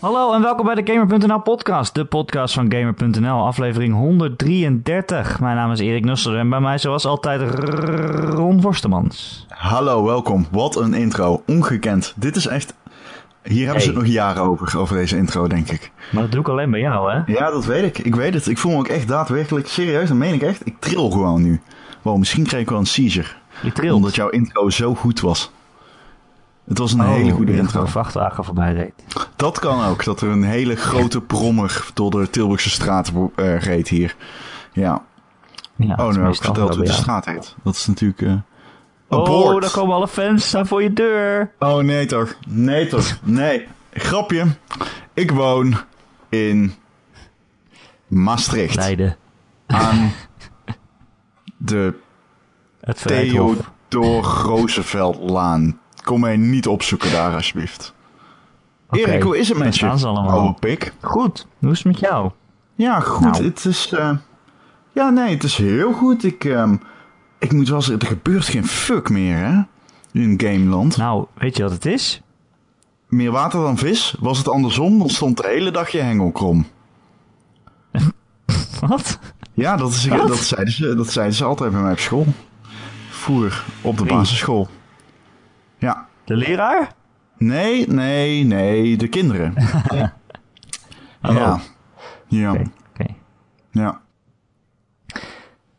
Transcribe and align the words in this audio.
Hallo 0.00 0.32
en 0.32 0.42
welkom 0.42 0.66
bij 0.66 0.74
de 0.74 0.92
Gamer.nl 0.92 1.40
podcast, 1.40 1.94
de 1.94 2.04
podcast 2.04 2.54
van 2.54 2.72
Gamer.nl, 2.72 3.46
aflevering 3.46 3.94
133. 3.94 5.40
Mijn 5.40 5.56
naam 5.56 5.72
is 5.72 5.80
Erik 5.80 6.04
Nusser 6.04 6.36
en 6.36 6.48
bij 6.48 6.60
mij 6.60 6.78
zoals 6.78 7.06
altijd 7.06 7.54
Ron 8.34 8.60
Vorstemans. 8.60 9.46
Hallo, 9.48 10.04
welkom. 10.04 10.46
Wat 10.50 10.76
een 10.76 10.94
intro. 10.94 11.42
Ongekend. 11.46 12.14
Dit 12.16 12.36
is 12.36 12.46
echt... 12.46 12.74
Hier 13.42 13.64
hebben 13.64 13.82
ze 13.82 13.88
het 13.88 13.98
nog 13.98 14.06
jaren 14.06 14.42
over, 14.42 14.78
over 14.78 14.96
deze 14.96 15.16
intro, 15.16 15.46
denk 15.48 15.68
ik. 15.70 15.90
Maar 16.12 16.22
dat 16.22 16.32
doe 16.32 16.40
ik 16.40 16.48
alleen 16.48 16.70
bij 16.70 16.80
jou, 16.80 17.12
hè? 17.12 17.32
Ja, 17.32 17.50
dat 17.50 17.64
weet 17.64 17.84
ik. 17.84 17.98
Ik 17.98 18.14
weet 18.14 18.34
het. 18.34 18.46
Ik 18.46 18.58
voel 18.58 18.72
me 18.72 18.78
ook 18.78 18.88
echt 18.88 19.08
daadwerkelijk 19.08 19.68
serieus. 19.68 20.08
Dat 20.08 20.16
meen 20.16 20.34
ik 20.34 20.42
echt. 20.42 20.66
Ik 20.66 20.76
tril 20.78 21.10
gewoon 21.10 21.42
nu. 21.42 21.60
Wow, 22.02 22.18
misschien 22.18 22.46
kreeg 22.46 22.60
ik 22.60 22.70
wel 22.70 22.78
een 22.78 22.86
seizure. 22.86 23.28
Je 23.62 23.72
trilt. 23.72 23.96
Omdat 23.96 24.14
jouw 24.14 24.28
intro 24.28 24.70
zo 24.70 24.94
goed 24.94 25.20
was. 25.20 25.50
Het 26.70 26.78
was 26.78 26.92
een 26.92 27.00
hele 27.00 27.30
goede 27.30 27.52
Oh, 27.52 27.58
intro. 27.58 27.80
Een 27.80 27.88
vrachtwagen 27.88 28.44
voorbij 28.44 28.72
reed. 28.72 28.92
Dat 29.36 29.58
kan 29.58 29.84
ook. 29.84 30.04
Dat 30.04 30.20
er 30.20 30.28
een 30.28 30.42
hele 30.42 30.76
grote 30.76 31.20
brommer 31.20 31.84
door 31.94 32.10
de 32.10 32.30
Tilburgse 32.30 32.70
straat 32.70 33.12
eh, 33.36 33.58
reed 33.58 33.88
hier. 33.88 34.16
Ja. 34.72 35.02
Ja, 35.76 35.96
dat 35.96 36.06
Oh, 36.06 36.12
nu 36.14 36.22
heb 36.22 36.32
ik 36.32 36.42
verteld 36.42 36.74
hoe 36.76 36.84
de 36.84 36.92
straat 36.92 37.24
heet. 37.24 37.54
Dat 37.62 37.74
is 37.74 37.86
natuurlijk... 37.86 38.22
eh 38.22 38.34
Oh, 39.08 39.60
daar 39.60 39.70
komen 39.70 39.94
alle 39.94 40.08
fans 40.08 40.46
staan 40.46 40.66
voor 40.66 40.82
je 40.82 40.92
deur. 40.92 41.52
Oh 41.58 41.78
nee 41.78 42.06
toch. 42.06 42.34
Nee 42.46 42.86
toch. 42.86 43.18
Nee. 43.22 43.66
Grapje. 43.92 44.46
Ik 45.14 45.30
woon 45.30 45.76
in 46.28 46.74
Maastricht. 48.06 48.74
Leiden. 48.74 49.16
Aan 49.66 50.12
de. 51.56 51.94
Theodor 52.94 54.22
Rooseveltlaan. 54.22 55.79
Kom 56.02 56.20
mij 56.20 56.36
niet 56.36 56.66
opzoeken 56.66 57.10
daar 57.12 57.34
alsjeblieft. 57.34 57.94
Erik, 58.90 59.22
hoe 59.22 59.38
is 59.38 59.48
het 59.48 59.56
daar 59.56 59.66
met 59.66 59.76
je? 59.78 59.86
allemaal. 59.86 60.38
Oude 60.38 60.58
pik. 60.58 60.92
Goed, 61.00 61.46
hoe 61.58 61.70
is 61.70 61.78
het 61.78 61.86
met 61.86 61.98
jou? 61.98 62.30
Ja, 62.74 63.00
goed. 63.00 63.20
Nou. 63.30 63.44
Het 63.44 63.64
is... 63.64 63.92
eh, 63.92 64.16
ja, 64.92 65.10
nee, 65.10 65.34
het 65.34 65.44
is 65.44 65.56
heel 65.56 65.92
goed. 65.92 66.24
Ik, 66.24 66.44
ehm, 66.44 66.76
ik 67.38 67.52
moet 67.52 67.68
wel 67.68 67.82
zeggen, 67.82 68.00
er 68.08 68.14
gebeurt 68.14 68.44
geen 68.44 68.66
fuck 68.66 69.08
meer, 69.10 69.36
hè? 69.36 69.60
In 70.12 70.40
Gameland. 70.40 70.96
Nou, 70.96 71.26
weet 71.34 71.56
je 71.56 71.62
wat 71.62 71.72
het 71.72 71.86
is? 71.86 72.22
Meer 73.08 73.30
water 73.30 73.60
dan 73.60 73.78
vis. 73.78 74.14
Was 74.20 74.38
het 74.38 74.48
andersom, 74.48 74.98
dan 74.98 75.08
stond 75.08 75.36
de 75.36 75.46
hele 75.48 75.70
dag 75.70 75.88
je 75.88 75.98
hengel 76.00 76.30
krom. 76.30 76.66
Wat? 78.88 79.18
Ja, 79.54 79.76
dat, 79.76 79.90
is, 79.90 80.06
Wat? 80.06 80.28
dat, 80.28 80.36
zeiden 80.38 80.72
ze, 80.74 80.94
dat 80.94 81.10
zeiden 81.12 81.36
ze 81.36 81.44
altijd 81.44 81.72
bij 81.72 81.80
mij 81.80 81.92
op 81.92 81.98
school. 81.98 82.26
Vroeger, 83.10 83.64
op 83.80 83.98
de 83.98 84.04
basisschool. 84.04 84.68
Ja. 85.80 86.06
De 86.24 86.36
leraar? 86.36 86.92
Nee, 87.38 87.88
nee, 87.88 88.44
nee, 88.44 88.96
de 88.96 89.08
kinderen. 89.08 89.54
Oh. 91.22 91.32
Ja. 91.34 91.60
Ja. 92.26 92.50
Oké, 92.52 92.62
oké. 92.92 93.04
Ja. 93.70 94.00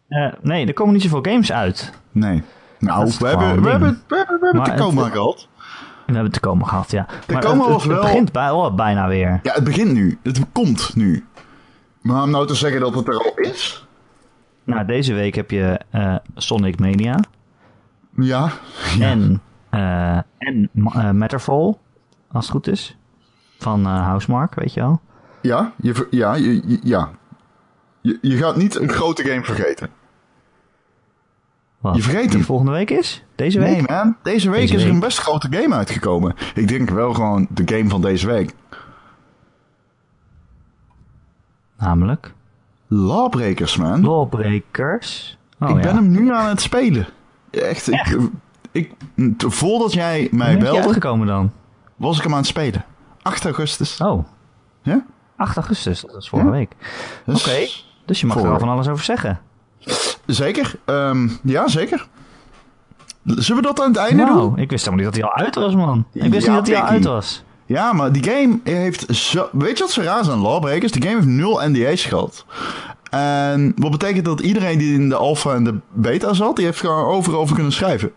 Eh, 0.07 0.33
nee, 0.41 0.65
er 0.67 0.73
komen 0.73 0.93
niet 0.93 1.01
zoveel 1.03 1.21
games 1.31 1.51
uit. 1.51 1.91
Nee. 2.11 2.43
Nou, 2.79 3.11
we 3.19 3.27
hebben, 3.27 3.61
we, 3.63 3.69
hebben, 3.69 4.03
we 4.07 4.15
hebben, 4.15 4.39
we 4.39 4.39
hebben 4.41 4.55
Maar 4.55 4.75
te 4.75 4.83
komen 4.83 5.03
het- 5.03 5.13
gehad. 5.13 5.47
We 5.57 6.17
hebben 6.17 6.23
het 6.23 6.33
te 6.33 6.39
komen 6.39 6.67
gehad, 6.67 6.91
ja. 6.91 7.05
Maar 7.31 7.41
komen 7.41 7.73
het, 7.73 7.87
begint 7.87 8.31
bij, 8.31 8.49
oh, 8.49 8.75
bijna 8.75 9.07
weer. 9.07 9.39
Ja, 9.43 9.53
het 9.53 9.63
begint 9.63 9.91
nu. 9.91 10.19
Het 10.23 10.41
komt 10.51 10.95
nu. 10.95 11.25
Maar 12.01 12.23
om 12.23 12.29
nou 12.29 12.47
te 12.47 12.55
zeggen 12.55 12.79
dat 12.81 12.95
het 12.95 13.07
er 13.07 13.17
al 13.17 13.33
is? 13.35 13.87
Nou, 14.63 14.85
deze 14.85 15.13
week 15.13 15.35
heb 15.35 15.51
je 15.51 15.79
eh, 15.89 16.15
Sonic 16.35 16.79
Mania 16.79 17.19
Ja. 18.15 18.51
ja. 18.97 19.09
en, 19.09 19.41
eh, 19.71 20.17
en 20.37 20.69
eh, 20.73 21.11
Matterfall, 21.11 21.75
als 22.31 22.45
het 22.45 22.55
goed 22.55 22.67
is. 22.67 22.97
Van 23.57 23.85
eh 23.85 24.05
Housemark, 24.05 24.55
weet 24.55 24.73
je 24.73 24.79
wel. 24.79 25.01
Ja, 25.41 25.71
je, 25.81 26.07
ja, 26.09 26.33
je, 26.33 26.79
ja. 26.83 27.09
Je, 28.01 28.17
je 28.21 28.37
gaat 28.37 28.55
niet 28.55 28.75
een 28.75 28.89
grote 28.89 29.23
game 29.23 29.43
vergeten. 29.43 29.89
Wat 31.79 31.95
Je 31.95 32.01
vergeet 32.01 32.27
die 32.27 32.31
hem. 32.37 32.43
volgende 32.43 32.71
week 32.71 32.89
is? 32.89 33.23
Deze 33.35 33.59
week? 33.59 33.69
Nee 33.69 33.83
man, 33.97 34.15
deze 34.23 34.49
week 34.49 34.59
Deze 34.59 34.73
is 34.73 34.79
er 34.79 34.85
week. 34.85 34.93
een 34.93 34.99
best 34.99 35.17
grote 35.19 35.47
game 35.51 35.75
uitgekomen. 35.75 36.35
Ik 36.55 36.67
denk 36.67 36.89
wel 36.89 37.13
gewoon 37.13 37.47
de 37.49 37.75
game 37.75 37.89
van 37.89 38.01
deze 38.01 38.27
week. 38.27 38.53
Namelijk 41.77 42.33
Lawbreakers 42.87 43.77
man. 43.77 44.01
Lawbreakers. 44.01 45.37
Oh, 45.59 45.69
ik 45.69 45.75
ja. 45.75 45.81
ben 45.81 45.95
hem 45.95 46.11
nu 46.11 46.31
aan 46.33 46.49
het 46.49 46.61
spelen. 46.61 47.07
Echt, 47.51 47.91
ik, 47.91 48.17
ik, 48.71 48.91
voordat 49.37 49.93
jij 49.93 50.27
mij 50.31 50.39
Wanneer 50.39 50.47
is 50.49 50.53
die 50.55 50.63
belde, 50.71 50.83
uitgekomen 50.83 51.27
dan? 51.27 51.51
was 51.95 52.17
ik 52.17 52.23
hem 52.23 52.31
aan 52.31 52.37
het 52.37 52.47
spelen. 52.47 52.85
8 53.21 53.43
augustus. 53.45 53.97
Oh, 54.01 54.25
Ja? 54.81 55.05
8 55.37 55.55
augustus, 55.55 56.01
dat 56.01 56.15
is 56.15 56.29
vorige 56.29 56.47
Ja. 56.49 56.53
week. 56.55 56.71
Dus- 57.25 57.47
Oké, 57.47 57.67
dus 58.05 58.19
je 58.19 58.25
mag 58.27 58.37
er 58.37 58.51
al 58.51 58.59
van 58.59 58.69
alles 58.69 58.87
over 58.87 59.03
zeggen. 59.03 59.39
Zeker. 60.25 60.75
Ehm, 60.85 61.27
ja, 61.43 61.67
zeker. 61.67 62.07
Zullen 63.25 63.61
we 63.61 63.67
dat 63.67 63.81
aan 63.81 63.87
het 63.87 63.97
einde 63.97 64.25
doen? 64.25 64.57
Ik 64.57 64.69
wist 64.69 64.85
helemaal 64.85 65.05
niet 65.05 65.15
dat 65.15 65.23
hij 65.23 65.31
al 65.33 65.45
uit 65.45 65.55
was, 65.55 65.75
man. 65.75 66.05
Ik 66.13 66.31
wist 66.31 66.45
Ja, 66.45 66.51
niet 66.55 66.65
dat 66.65 66.75
hij 66.75 66.83
al 66.83 66.87
uit 66.89 67.05
was. 67.05 67.43
Ja, 67.65 67.93
maar 67.93 68.11
die 68.11 68.23
game 68.23 68.59
heeft 68.63 69.15
zo... 69.15 69.49
Weet 69.51 69.77
je 69.77 69.83
wat 69.83 69.91
zo 69.93 70.01
raar 70.01 70.19
is 70.19 70.29
aan 70.29 70.39
Lawbreakers? 70.39 70.91
Die 70.91 71.01
game 71.01 71.15
heeft 71.15 71.27
nul 71.27 71.61
NDA's 71.69 72.05
gehad. 72.05 72.45
En 73.09 73.73
wat 73.75 73.91
betekent 73.91 74.25
dat 74.25 74.39
iedereen 74.39 74.77
die 74.77 74.93
in 74.93 75.09
de 75.09 75.15
alpha 75.15 75.53
en 75.53 75.63
de 75.63 75.77
beta 75.93 76.33
zat... 76.33 76.55
die 76.55 76.65
heeft 76.65 76.79
gewoon 76.79 77.05
overal 77.05 77.39
over 77.39 77.53
kunnen 77.55 77.71
schrijven. 77.73 78.11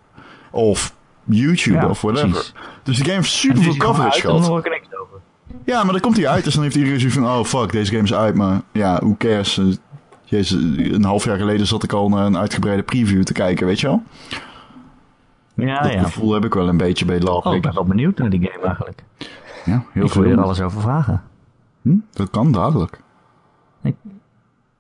Of 0.54 0.94
YouTube 1.25 1.78
Ja, 1.78 1.88
of 1.88 2.00
whatever. 2.00 2.28
precies. 2.31 2.53
Dus 2.82 2.94
die 2.97 3.04
game 3.04 3.16
heeft 3.16 3.31
super 3.31 3.62
veel 3.62 3.76
coverage 3.76 4.20
gehad. 4.20 4.47
hoor 4.47 4.59
ik 4.59 4.65
er 4.65 4.70
niks 4.70 4.87
over. 4.97 5.19
Ja, 5.65 5.82
maar 5.82 5.92
dan 5.92 6.00
komt 6.00 6.16
hij 6.16 6.28
uit. 6.28 6.44
Dus 6.44 6.54
dan 6.54 6.62
heeft 6.62 6.75
iedereen 6.76 6.98
zoiets 7.00 7.19
van... 7.19 7.26
Oh 7.28 7.44
fuck, 7.44 7.72
deze 7.72 7.91
game 7.91 8.03
is 8.04 8.15
uit. 8.15 8.34
Maar 8.34 8.60
ja, 8.72 9.00
hoe 9.03 9.16
cares? 9.16 9.59
Eh, 9.59 9.65
Jezus, 10.25 10.62
een 10.92 11.04
half 11.04 11.25
jaar 11.25 11.37
geleden 11.38 11.66
zat 11.66 11.82
ik 11.82 11.92
al 11.92 12.09
naar 12.09 12.26
een 12.26 12.37
uitgebreide 12.37 12.82
preview 12.82 13.22
te 13.22 13.32
kijken, 13.32 13.66
weet 13.66 13.81
je 13.81 13.87
wel? 13.87 14.03
Ja, 15.54 15.82
dat 15.82 15.92
ja. 15.92 16.03
gevoel 16.03 16.32
heb 16.32 16.44
ik 16.44 16.54
wel 16.54 16.69
een 16.69 16.76
beetje 16.76 17.04
bij 17.04 17.22
Oh, 17.22 17.54
ik 17.54 17.62
ben 17.62 17.75
wel 17.75 17.84
benieuwd 17.84 18.19
naar 18.19 18.31
die 18.31 18.50
game 18.50 18.65
eigenlijk. 18.66 19.04
ja, 19.65 19.84
heel 19.92 20.04
ik 20.04 20.12
wil 20.12 20.22
je 20.22 20.28
er 20.28 20.34
veel. 20.34 20.44
alles 20.44 20.60
over 20.60 20.81
vragen. 20.81 21.22
Hm, 21.82 21.97
dat 22.12 22.31
kan 22.31 22.53
dadelijk. 22.53 23.00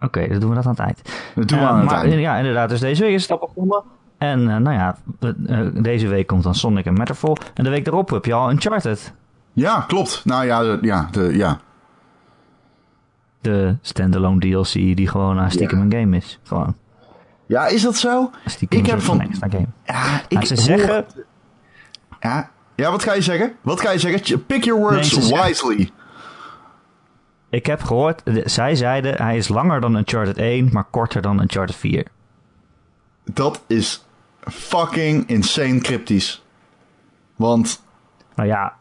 Oké, 0.00 0.28
dan 0.28 0.40
doen 0.40 0.48
we 0.48 0.54
dat 0.54 0.64
aan 0.66 0.70
het 0.70 0.80
eind. 0.80 1.02
Dat 1.34 1.48
doen 1.48 1.58
we 1.58 1.64
Eh, 1.64 1.70
aan 1.70 1.78
het 1.80 1.90
maar, 1.90 2.00
einde. 2.00 2.20
Ja, 2.20 2.36
inderdaad. 2.36 2.68
Dus 2.68 2.80
deze 2.80 3.02
week 3.02 3.14
is 3.14 3.22
het 3.22 3.30
al 3.30 3.38
begonnen. 3.38 3.82
En 4.18 4.50
eh, 4.50 4.56
nou 4.56 4.76
ja, 4.76 4.96
eh, 5.46 5.66
deze 5.72 6.08
week 6.08 6.26
komt 6.26 6.42
dan 6.42 6.54
Sonic 6.54 6.84
en 6.86 6.94
Matterfall. 6.94 7.36
En 7.54 7.64
de 7.64 7.70
week 7.70 7.84
daarop 7.84 8.10
heb 8.10 8.24
je 8.24 8.32
al 8.34 8.50
Uncharted. 8.50 9.12
Ja, 9.52 9.80
klopt. 9.80 10.24
Nou 10.24 10.44
ja, 10.44 10.60
de, 10.62 10.78
ja, 10.82 11.08
de, 11.10 11.36
ja. 11.36 11.60
De 13.40 13.76
standalone 13.80 14.40
DLC 14.40 14.72
die 14.72 15.08
gewoon 15.08 15.38
uh, 15.38 15.48
stiekem 15.50 15.80
een 15.80 15.92
game 15.92 16.16
is. 16.16 16.38
Gewoon. 16.42 16.74
Ja, 17.46 17.66
is 17.66 17.82
dat 17.82 17.96
zo? 17.96 18.30
Stiekem 18.46 18.78
Ik 18.78 18.84
een 18.84 18.90
heb 18.90 19.00
van 19.00 19.20
extra 19.20 19.48
game. 19.48 19.66
Ja, 19.84 20.20
ik 20.28 20.44
ze 20.44 20.54
hoor- 20.54 20.62
zeggen... 20.62 21.04
Ja. 22.20 22.50
ja, 22.74 22.90
wat 22.90 23.02
ga 23.02 23.14
je 23.14 23.20
zeggen? 23.22 23.52
Wat 23.60 23.80
ga 23.80 23.90
je 23.90 23.98
zeggen? 23.98 24.46
Pick 24.46 24.64
your 24.64 24.80
words 24.80 25.30
Nee, 25.30 25.42
wisely. 25.42 25.90
Ik 27.50 27.66
heb 27.66 27.82
gehoord, 27.82 28.22
zij 28.44 28.74
zeiden 28.74 29.22
hij 29.22 29.36
is 29.36 29.48
langer 29.48 29.80
dan 29.80 29.96
Uncharted 29.96 30.36
1, 30.38 30.68
maar 30.72 30.84
korter 30.90 31.22
dan 31.22 31.40
Uncharted 31.40 31.76
4. 31.76 32.06
Dat 33.24 33.62
is 33.66 34.04
fucking 34.40 35.28
insane 35.28 35.78
cryptisch. 35.80 36.42
Want 37.36 37.82
Nou 38.34 38.48
ja, 38.48 38.72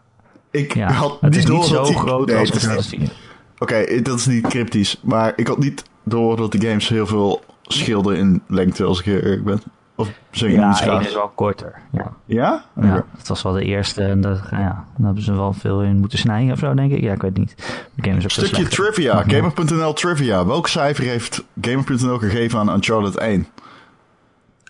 ik 0.52 0.74
ja 0.74 0.92
had 0.92 1.12
het 1.22 1.32
niet 1.32 1.36
is 1.40 1.46
niet 1.50 1.64
zo 1.64 1.84
die- 1.84 1.98
groot 1.98 2.28
Nee, 2.28 2.38
als 2.38 2.48
het 2.50 2.58
is 2.58 2.64
Uncharted 2.64 3.00
niet- 3.00 3.10
4. 3.10 3.18
Oké, 3.58 4.02
dat 4.02 4.18
is 4.20 4.26
niet 4.26 4.48
cryptisch. 4.48 5.00
Maar 5.04 5.34
ik 5.36 5.48
had 5.48 5.58
niet 5.58 5.84
door 6.04 6.36
dat 6.38 6.52
de 6.52 6.68
games 6.68 6.90
heel 6.90 7.08
veel 7.08 7.44
schilden 7.62 8.18
in 8.18 8.42
lengte, 8.48 8.84
als 8.84 9.00
ik 9.00 9.06
eerlijk 9.06 9.44
ben. 9.44 9.62
Of 9.96 10.10
zeg 10.32 10.50
je 10.50 10.56
Ja, 10.56 10.70
iets 10.70 10.82
1 10.82 10.90
raars? 10.90 11.08
is 11.08 11.14
wel 11.14 11.32
korter. 11.36 11.82
Ja. 11.92 12.14
Ja? 12.26 12.66
Ja, 12.82 13.06
dat 13.18 13.28
was 13.28 13.42
wel 13.42 13.54
de 13.54 13.64
eerste 13.64 14.04
en 14.04 14.22
dat, 14.22 14.40
ja, 14.52 14.58
daar 14.58 15.06
hebben 15.06 15.24
ze 15.24 15.34
wel 15.34 15.54
veel 15.54 15.82
in 15.82 15.98
moeten 15.98 16.18
snijden 16.18 16.54
of 16.54 16.60
zo, 16.60 16.74
denk 16.74 16.92
ik. 16.92 17.02
Ja, 17.02 17.14
ik 17.14 17.22
weet 17.22 17.38
niet. 17.38 17.54
De 17.96 18.04
game 18.04 18.18
is 18.18 18.24
ook 18.24 18.32
zo 18.32 18.46
Stukje 18.46 18.68
trivia. 18.68 19.24
Gamer.nl 19.28 19.94
trivia. 19.94 20.46
Welk 20.46 20.68
cijfer 20.68 21.04
heeft 21.04 21.44
Gamer.nl 21.62 22.18
gegeven 22.18 22.60
aan 22.60 22.70
Uncharted 22.70 23.18
1? 23.18 23.48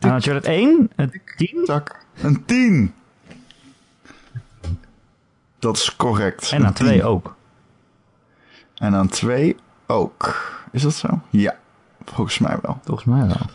En 0.03 0.13
Uncharted 0.13 0.45
1, 0.45 0.91
een 0.95 1.21
10 1.37 1.65
Tak. 1.65 2.05
Een 2.21 2.45
10. 2.45 2.93
Dat 5.59 5.77
is 5.77 5.95
correct. 5.95 6.51
en 6.51 6.59
aan 6.61 6.67
Een 6.67 6.73
2 6.73 6.91
10. 6.93 7.03
ook. 7.03 7.35
En 8.75 8.95
aan 8.95 9.07
2 9.07 9.55
ook. 9.87 10.51
Is 10.71 10.81
dat 10.81 10.93
zo? 10.93 11.21
Ja, 11.29 11.55
volgens 12.05 12.39
mij 12.39 12.57
wel. 12.61 12.79
Volgens 12.83 13.07
mij 13.07 13.27
wel. 13.27 13.49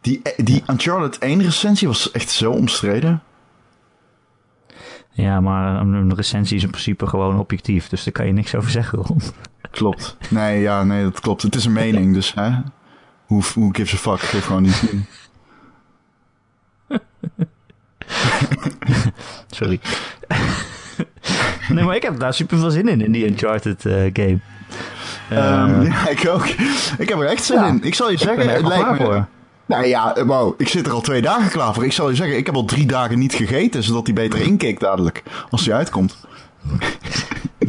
Die, 0.00 0.22
die 0.36 0.62
Uncharted 0.70 1.18
1 1.18 1.42
recensie 1.42 1.88
was 1.88 2.10
echt 2.10 2.30
zo 2.30 2.50
omstreden. 2.52 3.22
Ja, 5.10 5.40
maar 5.40 5.80
een, 5.80 6.14
recensie 6.14 6.56
is 6.56 6.62
in 6.62 6.70
principe 6.70 7.06
gewoon 7.06 7.38
objectief, 7.38 7.88
dus 7.88 8.04
daar 8.04 8.12
kan 8.12 8.26
je 8.26 8.32
niks 8.32 8.54
over 8.54 8.70
zeggen, 8.70 8.98
Ron. 8.98 9.20
Klopt. 9.70 10.16
Nee, 10.30 10.60
ja, 10.60 10.84
nee, 10.84 11.02
dat 11.02 11.20
klopt. 11.20 11.42
Het 11.42 11.54
is 11.54 11.64
een 11.64 11.72
mening, 11.72 12.14
dus 12.14 12.34
hè. 12.34 12.50
Hoe, 13.26 13.42
hoe 13.54 13.74
gives 13.74 13.94
a 13.94 13.96
fuck? 13.96 14.20
Geef 14.20 14.44
gewoon 14.44 14.62
niet. 14.62 14.82
Sorry. 19.56 19.80
Nee, 21.68 21.84
maar 21.84 21.96
ik 21.96 22.02
heb 22.02 22.18
daar 22.18 22.34
super 22.34 22.58
veel 22.58 22.70
zin 22.70 22.88
in, 22.88 23.00
in 23.00 23.12
die 23.12 23.26
Uncharted 23.26 23.84
uh, 23.84 23.94
game. 24.12 24.38
Um, 25.32 25.82
ja, 25.90 26.08
ik 26.08 26.28
ook. 26.28 26.46
Ik 26.98 27.08
heb 27.08 27.20
er 27.20 27.26
echt 27.26 27.44
zin 27.44 27.56
ja, 27.56 27.66
in. 27.66 27.82
Ik 27.82 27.94
zal 27.94 28.10
je 28.10 28.18
zeggen, 28.18 28.48
het 28.48 28.66
lijkt 28.66 28.90
me... 28.90 28.96
Voor. 28.96 29.26
Nou 29.66 29.86
ja, 29.86 30.24
wow, 30.26 30.54
ik 30.60 30.68
zit 30.68 30.86
er 30.86 30.92
al 30.92 31.00
twee 31.00 31.22
dagen 31.22 31.50
klaar 31.50 31.74
voor. 31.74 31.84
Ik 31.84 31.92
zal 31.92 32.08
je 32.08 32.14
zeggen, 32.14 32.36
ik 32.36 32.46
heb 32.46 32.54
al 32.54 32.64
drie 32.64 32.86
dagen 32.86 33.18
niet 33.18 33.34
gegeten, 33.34 33.82
zodat 33.82 34.06
hij 34.06 34.14
beter 34.14 34.40
inkeek 34.40 34.80
dadelijk, 34.80 35.22
als 35.50 35.66
hij 35.66 35.74
uitkomt. 35.74 36.16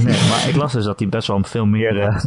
Nee, 0.04 0.30
maar 0.30 0.46
ik 0.48 0.56
las 0.56 0.72
dus 0.72 0.86
dat 0.86 1.00
hij 1.00 1.10
best 1.10 1.28
wel 1.28 1.44
veel 1.44 1.66
meer. 1.66 1.96
Uh, 1.96 2.24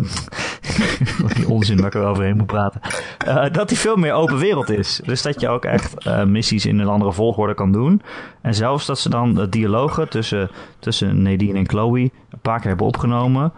die 1.37 1.49
onzin 1.49 1.77
waar 1.77 1.87
ik 1.87 1.95
er 1.95 2.05
overheen 2.05 2.37
moet 2.37 2.47
praten. 2.47 2.81
Uh, 3.27 3.45
dat 3.53 3.71
hij 3.71 3.79
veel 3.79 3.97
meer 3.97 4.13
open 4.13 4.39
wereld 4.39 4.71
is. 4.71 5.01
Dus 5.05 5.23
dat 5.23 5.41
je 5.41 5.49
ook 5.49 5.65
echt 5.65 6.07
uh, 6.07 6.25
missies 6.25 6.67
in 6.67 6.79
een 6.79 6.89
andere 6.89 7.13
volgorde 7.13 7.55
kan 7.55 7.73
doen. 7.73 8.03
En 8.43 8.55
zelfs 8.55 8.87
dat 8.87 8.99
ze 8.99 9.09
dan 9.09 9.35
de 9.35 9.49
dialogen 9.49 10.09
tussen, 10.09 10.51
tussen 10.79 11.23
Nadine 11.23 11.59
en 11.59 11.69
Chloe 11.69 12.01
een 12.01 12.41
paar 12.43 12.59
keer 12.59 12.69
hebben 12.69 12.87
opgenomen. 12.87 13.53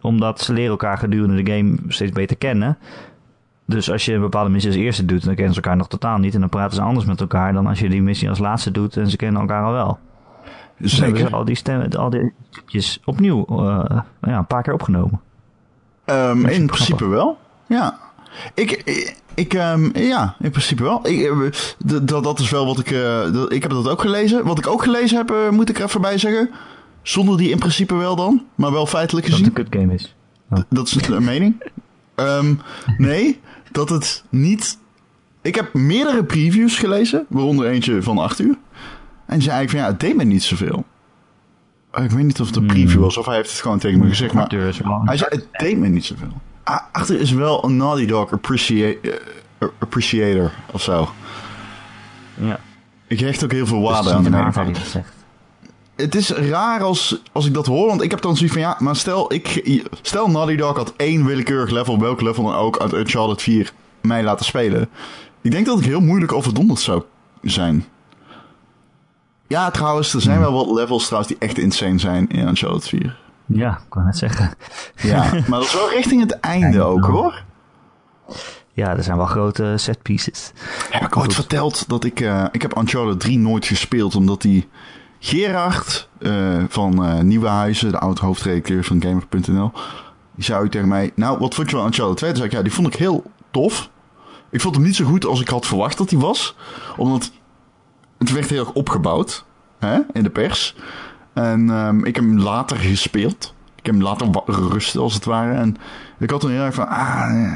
omdat 0.00 0.40
ze 0.40 0.52
leren 0.52 0.70
elkaar 0.70 0.98
gedurende 0.98 1.42
de 1.42 1.52
game 1.52 1.76
steeds 1.88 2.12
beter 2.12 2.36
kennen. 2.36 2.78
Dus 3.68 3.90
als 3.90 4.04
je 4.04 4.14
een 4.14 4.20
bepaalde 4.20 4.50
missie 4.50 4.70
als 4.70 4.80
eerste 4.80 5.04
doet, 5.04 5.24
dan 5.24 5.34
kennen 5.34 5.54
ze 5.54 5.60
elkaar 5.60 5.76
nog 5.76 5.88
totaal 5.88 6.18
niet. 6.18 6.34
En 6.34 6.40
dan 6.40 6.48
praten 6.48 6.76
ze 6.76 6.82
anders 6.82 7.06
met 7.06 7.20
elkaar 7.20 7.52
dan 7.52 7.66
als 7.66 7.78
je 7.78 7.88
die 7.88 8.02
missie 8.02 8.28
als 8.28 8.38
laatste 8.38 8.70
doet 8.70 8.96
en 8.96 9.10
ze 9.10 9.16
kennen 9.16 9.40
elkaar 9.40 9.64
al 9.64 9.72
wel. 9.72 9.98
Dus 10.78 10.90
Zeker. 10.90 11.06
hebben 11.06 11.28
ze 11.28 11.36
al 11.36 11.44
die 11.44 11.54
stemmen, 11.54 11.90
al 11.90 12.10
die 12.10 12.32
stukjes 12.50 13.00
opnieuw 13.04 13.46
uh, 13.50 14.00
ja, 14.20 14.38
een 14.38 14.46
paar 14.46 14.62
keer 14.62 14.72
opgenomen. 14.72 15.20
Um, 16.06 16.46
in 16.46 16.66
principe 16.66 17.06
wel, 17.06 17.38
ja. 17.66 17.98
Ik, 18.54 18.82
ik, 19.34 19.54
um, 19.54 19.90
ja, 19.94 20.36
in 20.40 20.50
principe 20.50 20.82
wel. 20.82 21.08
Ik, 21.08 21.52
dat, 21.84 22.24
dat 22.24 22.38
is 22.38 22.50
wel 22.50 22.66
wat 22.66 22.78
ik. 22.78 22.90
Uh, 22.90 23.32
dat, 23.32 23.52
ik 23.52 23.62
heb 23.62 23.70
dat 23.70 23.88
ook 23.88 24.00
gelezen. 24.00 24.44
Wat 24.44 24.58
ik 24.58 24.66
ook 24.66 24.82
gelezen 24.82 25.16
heb, 25.16 25.30
uh, 25.30 25.48
moet 25.50 25.68
ik 25.68 25.78
er 25.78 25.84
even 25.84 26.00
bij 26.00 26.18
zeggen. 26.18 26.50
Zonder 27.02 27.36
die 27.36 27.50
in 27.50 27.58
principe 27.58 27.94
wel 27.94 28.16
dan, 28.16 28.44
maar 28.54 28.72
wel 28.72 28.86
feitelijk 28.86 29.26
gezien. 29.26 29.44
Dat 29.44 29.56
het 29.56 29.64
een 29.64 29.70
kut 29.70 29.80
game 29.80 29.94
is. 29.94 30.14
Oh. 30.50 30.58
Dat 30.68 30.86
is 30.86 31.08
een 31.08 31.24
mening. 31.24 31.62
Um, 32.16 32.60
nee, 32.98 33.40
dat 33.72 33.88
het 33.88 34.24
niet. 34.28 34.78
Ik 35.42 35.54
heb 35.54 35.74
meerdere 35.74 36.24
previews 36.24 36.78
gelezen, 36.78 37.26
waaronder 37.28 37.66
eentje 37.66 38.02
van 38.02 38.18
8 38.18 38.38
uur. 38.38 38.56
En 39.28 39.42
zei 39.42 39.56
eigenlijk 39.56 39.70
van 39.70 39.78
ja, 39.78 39.86
het 39.86 40.00
deed 40.00 40.16
me 40.16 40.24
niet 40.24 40.42
zoveel. 40.42 40.84
Ik 41.92 42.10
weet 42.10 42.24
niet 42.24 42.40
of 42.40 42.46
het 42.46 42.56
een 42.56 42.66
preview 42.66 43.00
was 43.00 43.16
of 43.16 43.26
hij 43.26 43.34
heeft 43.34 43.50
het 43.50 43.60
gewoon 43.60 43.78
tegen 43.78 43.98
me 43.98 44.08
gezegd. 44.08 44.32
Maar 44.32 44.50
hij 45.04 45.16
zei 45.16 45.30
het 45.30 45.46
deed 45.52 45.78
me 45.78 45.88
niet 45.88 46.04
zoveel. 46.04 46.40
Achter 46.92 47.20
is 47.20 47.32
wel 47.32 47.64
een 47.64 47.76
Naughty 47.76 48.06
Dog 48.06 48.32
appreciate, 48.32 48.98
uh, 49.58 49.68
appreciator 49.78 50.52
of 50.72 50.82
zo. 50.82 51.08
Ja. 52.34 52.60
Ik 53.06 53.20
hecht 53.20 53.44
ook 53.44 53.52
heel 53.52 53.66
veel 53.66 53.80
waarde 53.80 54.12
aan 54.12 54.22
de 54.22 54.30
naam. 54.30 54.52
Het 55.96 56.14
is 56.14 56.30
raar 56.30 56.82
als, 56.82 57.22
als 57.32 57.46
ik 57.46 57.54
dat 57.54 57.66
hoor, 57.66 57.86
want 57.86 58.02
ik 58.02 58.10
heb 58.10 58.20
dan 58.20 58.36
zoiets 58.36 58.54
van 58.54 58.62
ja, 58.62 58.76
maar 58.78 58.96
stel, 58.96 59.32
ik, 59.32 59.62
stel 60.02 60.30
Naughty 60.30 60.56
Dog 60.56 60.76
had 60.76 60.94
één 60.96 61.24
willekeurig 61.24 61.70
level, 61.70 61.98
welk 61.98 62.20
level 62.20 62.44
dan 62.44 62.54
ook, 62.54 62.78
uit 62.78 62.92
Uncharted 62.92 63.42
4 63.42 63.72
mij 64.00 64.22
laten 64.22 64.44
spelen. 64.44 64.88
Ik 65.40 65.50
denk 65.50 65.66
dat 65.66 65.78
ik 65.78 65.84
heel 65.84 66.00
moeilijk 66.00 66.32
overdonderd 66.32 66.80
zou 66.80 67.02
zijn. 67.42 67.84
Ja, 69.48 69.70
trouwens, 69.70 70.14
er 70.14 70.20
zijn 70.20 70.40
wel 70.40 70.52
wat 70.52 70.70
levels 70.70 71.04
trouwens 71.04 71.32
die 71.32 71.48
echt 71.48 71.58
insane 71.58 71.98
zijn 71.98 72.28
in 72.28 72.48
Uncharted 72.48 72.88
4. 72.88 73.16
Ja, 73.46 73.70
ik 73.70 73.84
kan 73.88 74.06
het 74.06 74.16
zeggen. 74.16 74.50
Ja, 74.96 75.22
maar 75.48 75.58
dat 75.58 75.62
is 75.62 75.74
wel 75.74 75.90
richting 75.90 76.20
het 76.20 76.40
einde 76.40 76.82
ook, 76.82 77.04
hoor. 77.04 77.42
Ja, 78.72 78.96
er 78.96 79.02
zijn 79.02 79.16
wel 79.16 79.26
grote 79.26 79.74
set 79.76 80.02
pieces. 80.02 80.52
Heb 80.90 81.02
ik 81.02 81.16
ooit 81.16 81.34
verteld 81.34 81.88
dat 81.88 82.04
ik... 82.04 82.20
Uh, 82.20 82.44
ik 82.52 82.62
heb 82.62 82.76
Uncharted 82.76 83.20
3 83.20 83.38
nooit 83.38 83.66
gespeeld, 83.66 84.14
omdat 84.14 84.42
die... 84.42 84.68
Gerard 85.20 86.08
uh, 86.18 86.64
van 86.68 87.04
uh, 87.04 87.20
Nieuwe 87.20 87.48
Huizen, 87.48 87.90
de 87.90 87.98
oud 87.98 88.18
hoofdredacteur 88.18 88.84
van 88.84 89.02
Gamer.nl... 89.02 89.72
Die 90.34 90.44
zei 90.44 90.68
tegen 90.68 90.88
mij... 90.88 91.12
Nou, 91.14 91.38
wat 91.38 91.54
vond 91.54 91.70
je 91.70 91.76
van 91.76 91.86
Uncharted 91.86 92.16
2? 92.16 92.30
Toen 92.30 92.38
zei 92.38 92.50
ik, 92.50 92.56
ja, 92.56 92.62
die 92.62 92.72
vond 92.72 92.86
ik 92.86 92.94
heel 92.94 93.22
tof. 93.50 93.90
Ik 94.50 94.60
vond 94.60 94.74
hem 94.74 94.84
niet 94.84 94.96
zo 94.96 95.04
goed 95.04 95.24
als 95.24 95.40
ik 95.40 95.48
had 95.48 95.66
verwacht 95.66 95.98
dat 95.98 96.10
hij 96.10 96.18
was. 96.18 96.56
Omdat 96.96 97.30
het 98.18 98.32
werd 98.32 98.50
heel 98.50 98.60
erg 98.60 98.72
opgebouwd 98.72 99.44
hè, 99.78 99.98
in 100.12 100.22
de 100.22 100.30
pers. 100.30 100.76
En 101.32 101.68
um, 101.68 102.04
ik 102.04 102.14
heb 102.14 102.24
hem 102.24 102.38
later 102.38 102.76
gespeeld. 102.76 103.54
Ik 103.76 103.86
heb 103.86 103.94
hem 103.94 104.02
later 104.02 104.28
rusten, 104.68 105.00
als 105.00 105.14
het 105.14 105.24
ware. 105.24 105.54
En 105.54 105.76
ik 106.18 106.30
had 106.30 106.40
toen 106.40 106.50
heel 106.50 106.62
erg 106.62 106.74
van... 106.74 106.88
Ah, 106.88 107.52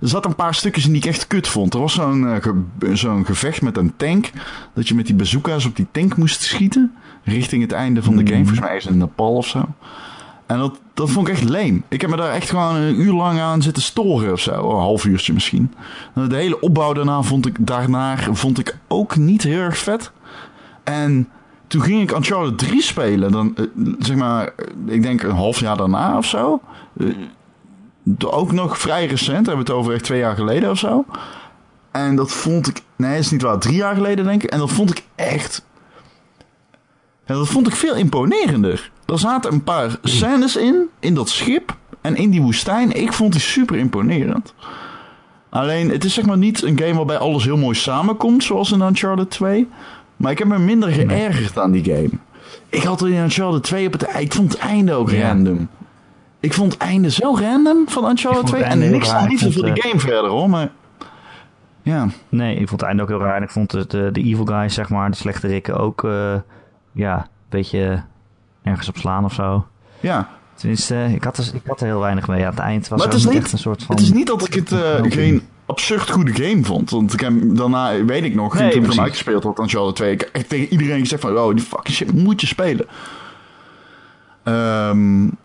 er 0.00 0.08
zat 0.08 0.24
een 0.24 0.34
paar 0.34 0.54
stukjes 0.54 0.86
in 0.86 0.92
die 0.92 1.02
ik 1.02 1.08
echt 1.08 1.26
kut 1.26 1.48
vond. 1.48 1.74
Er 1.74 1.80
was 1.80 1.92
zo'n 1.92 2.22
uh, 2.22 2.36
ge 2.40 2.64
zo'n 2.94 3.26
gevecht 3.26 3.62
met 3.62 3.76
een 3.76 3.96
tank. 3.96 4.30
Dat 4.74 4.88
je 4.88 4.94
met 4.94 5.06
die 5.06 5.14
bazooka's 5.14 5.66
op 5.66 5.76
die 5.76 5.86
tank 5.90 6.16
moest 6.16 6.42
schieten. 6.42 6.94
Richting 7.22 7.62
het 7.62 7.72
einde 7.72 8.02
van 8.02 8.16
de 8.16 8.26
game. 8.26 8.38
Mm. 8.38 8.46
Volgens 8.46 8.66
mij 8.66 8.76
is 8.76 8.84
het 8.84 8.92
in 8.92 8.98
Nepal 8.98 9.34
of 9.34 9.46
zo. 9.46 9.68
En 10.46 10.58
dat, 10.58 10.80
dat 10.96 11.10
vond 11.10 11.28
ik 11.28 11.34
echt 11.34 11.48
leem. 11.48 11.84
Ik 11.88 12.00
heb 12.00 12.10
me 12.10 12.16
daar 12.16 12.32
echt 12.32 12.50
gewoon 12.50 12.74
een 12.74 13.00
uur 13.00 13.12
lang 13.12 13.40
aan 13.40 13.62
zitten 13.62 13.82
storen 13.82 14.32
of 14.32 14.40
zo. 14.40 14.70
Een 14.70 14.80
half 14.80 15.04
uurtje 15.04 15.32
misschien. 15.32 15.74
De 16.14 16.36
hele 16.36 16.60
opbouw 16.60 16.92
daarna 16.92 17.22
vond 17.22 17.46
ik, 17.46 17.66
daarna 17.66 18.16
vond 18.32 18.58
ik 18.58 18.78
ook 18.88 19.16
niet 19.16 19.42
heel 19.42 19.60
erg 19.60 19.78
vet. 19.78 20.10
En 20.84 21.28
toen 21.66 21.82
ging 21.82 22.02
ik 22.02 22.16
Uncharted 22.16 22.58
3 22.58 22.82
spelen. 22.82 23.32
Dan, 23.32 23.56
eh, 23.56 23.64
zeg 23.98 24.16
maar, 24.16 24.52
ik 24.86 25.02
denk 25.02 25.22
een 25.22 25.30
half 25.30 25.60
jaar 25.60 25.76
daarna 25.76 26.16
of 26.16 26.26
zo. 26.26 26.60
Eh, 26.98 27.06
ook 28.18 28.52
nog 28.52 28.78
vrij 28.78 29.06
recent. 29.06 29.46
Hebben 29.46 29.64
we 29.64 29.72
het 29.72 29.80
over 29.80 29.94
echt 29.94 30.04
twee 30.04 30.18
jaar 30.18 30.36
geleden 30.36 30.70
of 30.70 30.78
zo. 30.78 31.04
En 31.90 32.16
dat 32.16 32.32
vond 32.32 32.68
ik... 32.68 32.82
Nee, 32.96 33.18
is 33.18 33.30
niet 33.30 33.42
waar. 33.42 33.58
Drie 33.58 33.76
jaar 33.76 33.94
geleden 33.94 34.24
denk 34.24 34.42
ik. 34.42 34.50
En 34.50 34.58
dat 34.58 34.72
vond 34.72 34.90
ik 34.90 35.04
echt... 35.14 35.64
En 37.26 37.34
dat 37.34 37.48
vond 37.48 37.66
ik 37.66 37.74
veel 37.74 37.94
imponerender. 37.94 38.90
Er 39.06 39.18
zaten 39.18 39.52
een 39.52 39.62
paar 39.62 39.98
scènes 40.02 40.56
in, 40.56 40.88
in 41.00 41.14
dat 41.14 41.28
schip 41.28 41.76
en 42.00 42.16
in 42.16 42.30
die 42.30 42.42
woestijn. 42.42 42.92
Ik 42.92 43.12
vond 43.12 43.32
die 43.32 43.40
super 43.40 43.76
imponerend. 43.76 44.54
Alleen, 45.48 45.90
het 45.90 46.04
is 46.04 46.14
zeg 46.14 46.26
maar 46.26 46.38
niet 46.38 46.62
een 46.62 46.78
game 46.78 46.94
waarbij 46.94 47.18
alles 47.18 47.44
heel 47.44 47.56
mooi 47.56 47.76
samenkomt, 47.76 48.44
zoals 48.44 48.72
in 48.72 48.80
Uncharted 48.80 49.30
2. 49.30 49.68
Maar 50.16 50.30
ik 50.30 50.38
heb 50.38 50.48
me 50.48 50.58
minder 50.58 50.88
geërgerd 50.88 51.58
aan 51.58 51.70
die 51.70 51.84
game. 51.84 52.10
Ik 52.68 52.82
had 52.82 53.00
er 53.00 53.08
in 53.08 53.22
Uncharted 53.22 53.62
2 53.62 53.86
op 53.86 53.92
het 53.92 54.02
einde... 54.02 54.22
Ik 54.22 54.32
vond 54.32 54.52
het 54.52 54.60
einde 54.60 54.92
ook 54.92 55.10
random. 55.12 55.68
Ik 56.40 56.52
vond 56.52 56.72
het 56.72 56.82
einde 56.82 57.10
zo 57.10 57.36
random 57.40 57.88
van 57.88 58.08
Uncharted 58.08 58.46
2. 58.46 58.62
En 58.62 58.78
niks 58.78 59.10
aan 59.10 59.28
liefde 59.28 59.52
voor 59.52 59.62
de 59.62 59.72
eh, 59.72 59.82
game 59.82 60.00
verder 60.00 60.30
hoor, 60.30 60.50
maar... 60.50 60.70
Ja. 61.82 62.06
Nee, 62.28 62.56
ik 62.56 62.68
vond 62.68 62.80
het 62.80 62.88
einde 62.88 63.02
ook 63.02 63.08
heel 63.08 63.20
raar. 63.20 63.42
Ik 63.42 63.50
vond 63.50 63.70
de, 63.70 63.86
de, 63.86 64.08
de 64.12 64.22
evil 64.22 64.44
guys, 64.44 64.74
zeg 64.74 64.88
maar, 64.88 65.10
de 65.10 65.16
slechte 65.16 65.46
rikken 65.46 65.78
ook... 65.78 66.02
Uh, 66.02 66.34
ja, 66.96 67.16
een 67.16 67.28
beetje 67.48 68.02
ergens 68.62 68.88
op 68.88 68.96
slaan 68.96 69.24
of 69.24 69.32
zo. 69.32 69.66
Ja. 70.00 70.28
Tenminste, 70.54 71.10
ik 71.14 71.24
had, 71.24 71.38
er, 71.38 71.50
ik 71.54 71.62
had 71.66 71.80
er 71.80 71.86
heel 71.86 72.00
weinig 72.00 72.28
mee. 72.28 72.44
Aan 72.44 72.50
het 72.50 72.58
eind 72.58 72.88
was 72.88 72.98
maar 72.98 73.08
het 73.08 73.16
is 73.16 73.26
niet, 73.26 73.34
echt 73.34 73.52
een 73.52 73.58
soort 73.58 73.82
van... 73.82 73.94
Het 73.94 74.04
is 74.04 74.12
niet 74.12 74.26
dat 74.26 74.46
ik 74.46 74.54
het 74.54 74.72
uh, 74.72 74.94
geen 75.02 75.42
absurd 75.66 76.10
goede 76.10 76.34
game 76.34 76.64
vond. 76.64 76.90
Want 76.90 77.12
ik 77.12 77.20
heb, 77.20 77.32
daarna, 77.42 78.04
weet 78.04 78.24
ik 78.24 78.34
nog, 78.34 78.58
nee, 78.58 78.70
toen 78.70 78.84
ik 78.84 78.90
hem 78.90 79.00
uitgespeeld 79.00 79.42
had 79.42 79.58
aan 79.58 79.64
Uncharted 79.64 79.96
2... 79.96 80.12
Ik 80.12 80.28
heb 80.32 80.48
tegen 80.48 80.72
iedereen 80.72 80.98
gezegd 80.98 81.22
van, 81.22 81.38
oh, 81.38 81.54
die 81.54 81.64
fucking 81.64 81.96
shit 81.96 82.12
moet 82.12 82.40
je 82.40 82.46
spelen. 82.46 82.86
Um, 84.44 85.36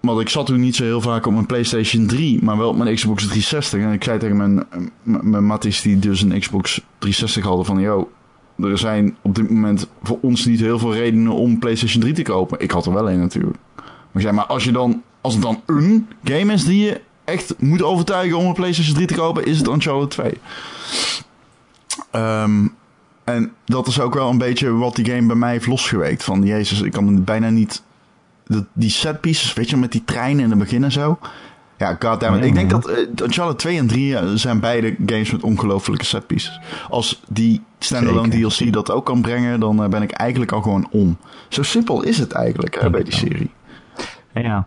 want 0.00 0.20
ik 0.20 0.28
zat 0.28 0.46
toen 0.46 0.60
niet 0.60 0.76
zo 0.76 0.84
heel 0.84 1.00
vaak 1.00 1.26
op 1.26 1.32
mijn 1.32 1.46
PlayStation 1.46 2.06
3, 2.06 2.44
maar 2.44 2.56
wel 2.56 2.68
op 2.68 2.76
mijn 2.76 2.94
Xbox 2.94 3.22
360. 3.22 3.80
En 3.80 3.92
ik 3.92 4.04
zei 4.04 4.18
tegen 4.18 4.36
mijn, 4.36 4.66
mijn 5.02 5.44
matties 5.44 5.82
die 5.82 5.98
dus 5.98 6.22
een 6.22 6.40
Xbox 6.40 6.80
360 6.98 7.44
hadden 7.44 7.66
van... 7.66 7.80
Yo, 7.80 8.10
er 8.62 8.78
zijn 8.78 9.16
op 9.22 9.34
dit 9.34 9.50
moment 9.50 9.86
voor 10.02 10.18
ons 10.20 10.44
niet 10.44 10.60
heel 10.60 10.78
veel 10.78 10.94
redenen 10.94 11.32
om 11.32 11.58
PlayStation 11.58 12.02
3 12.02 12.14
te 12.14 12.22
kopen. 12.22 12.60
Ik 12.60 12.70
had 12.70 12.86
er 12.86 12.92
wel 12.92 13.10
een 13.10 13.20
natuurlijk. 13.20 13.56
Maar 14.10 14.22
zei, 14.22 14.34
maar 14.34 14.46
als, 14.46 14.64
je 14.64 14.72
dan, 14.72 15.02
als 15.20 15.34
het 15.34 15.42
dan 15.42 15.62
een 15.66 16.08
game 16.24 16.52
is 16.52 16.64
die 16.64 16.84
je 16.84 17.00
echt 17.24 17.54
moet 17.58 17.82
overtuigen 17.82 18.38
om 18.38 18.46
een 18.46 18.54
PlayStation 18.54 18.94
3 18.94 19.06
te 19.06 19.14
kopen, 19.14 19.44
is 19.44 19.58
het 19.58 19.68
Uncharted 19.68 20.10
2. 20.10 20.32
Um, 22.12 22.74
en 23.24 23.52
dat 23.64 23.86
is 23.86 24.00
ook 24.00 24.14
wel 24.14 24.30
een 24.30 24.38
beetje 24.38 24.72
wat 24.72 24.96
die 24.96 25.04
game 25.04 25.26
bij 25.26 25.36
mij 25.36 25.50
heeft 25.50 25.66
losgeweekt. 25.66 26.24
Van, 26.24 26.42
jezus, 26.42 26.80
ik 26.80 26.92
kan 26.92 27.24
bijna 27.24 27.48
niet... 27.50 27.82
die 28.72 28.90
set 28.90 29.20
pieces, 29.20 29.52
weet 29.52 29.70
je, 29.70 29.76
met 29.76 29.92
die 29.92 30.04
treinen 30.04 30.44
in 30.44 30.50
het 30.50 30.58
begin 30.58 30.84
en 30.84 30.92
zo. 30.92 31.18
Ja, 31.80 31.96
goddammit. 31.98 32.44
ik 32.44 32.54
denk 32.54 32.70
dat 32.70 32.90
uh, 32.90 32.96
Uncharted 33.22 33.58
2 33.58 33.78
en 33.78 33.86
3 33.86 34.12
uh, 34.12 34.20
zijn 34.34 34.60
beide 34.60 34.96
games 35.06 35.30
met 35.30 35.42
ongelofelijke 35.42 36.04
setpieces. 36.04 36.60
Als 36.88 37.22
die 37.28 37.62
standalone 37.84 38.28
DLC 38.28 38.72
dat 38.72 38.90
ook 38.90 39.06
kan 39.06 39.20
brengen, 39.22 39.60
dan 39.60 39.82
uh, 39.82 39.88
ben 39.88 40.02
ik 40.02 40.10
eigenlijk 40.10 40.52
al 40.52 40.62
gewoon 40.62 40.88
om. 40.90 41.16
Zo 41.48 41.62
simpel 41.62 42.02
is 42.02 42.18
het 42.18 42.32
eigenlijk 42.32 42.90
bij 42.90 43.02
die 43.02 43.14
serie. 43.14 43.50
Ja. 44.34 44.66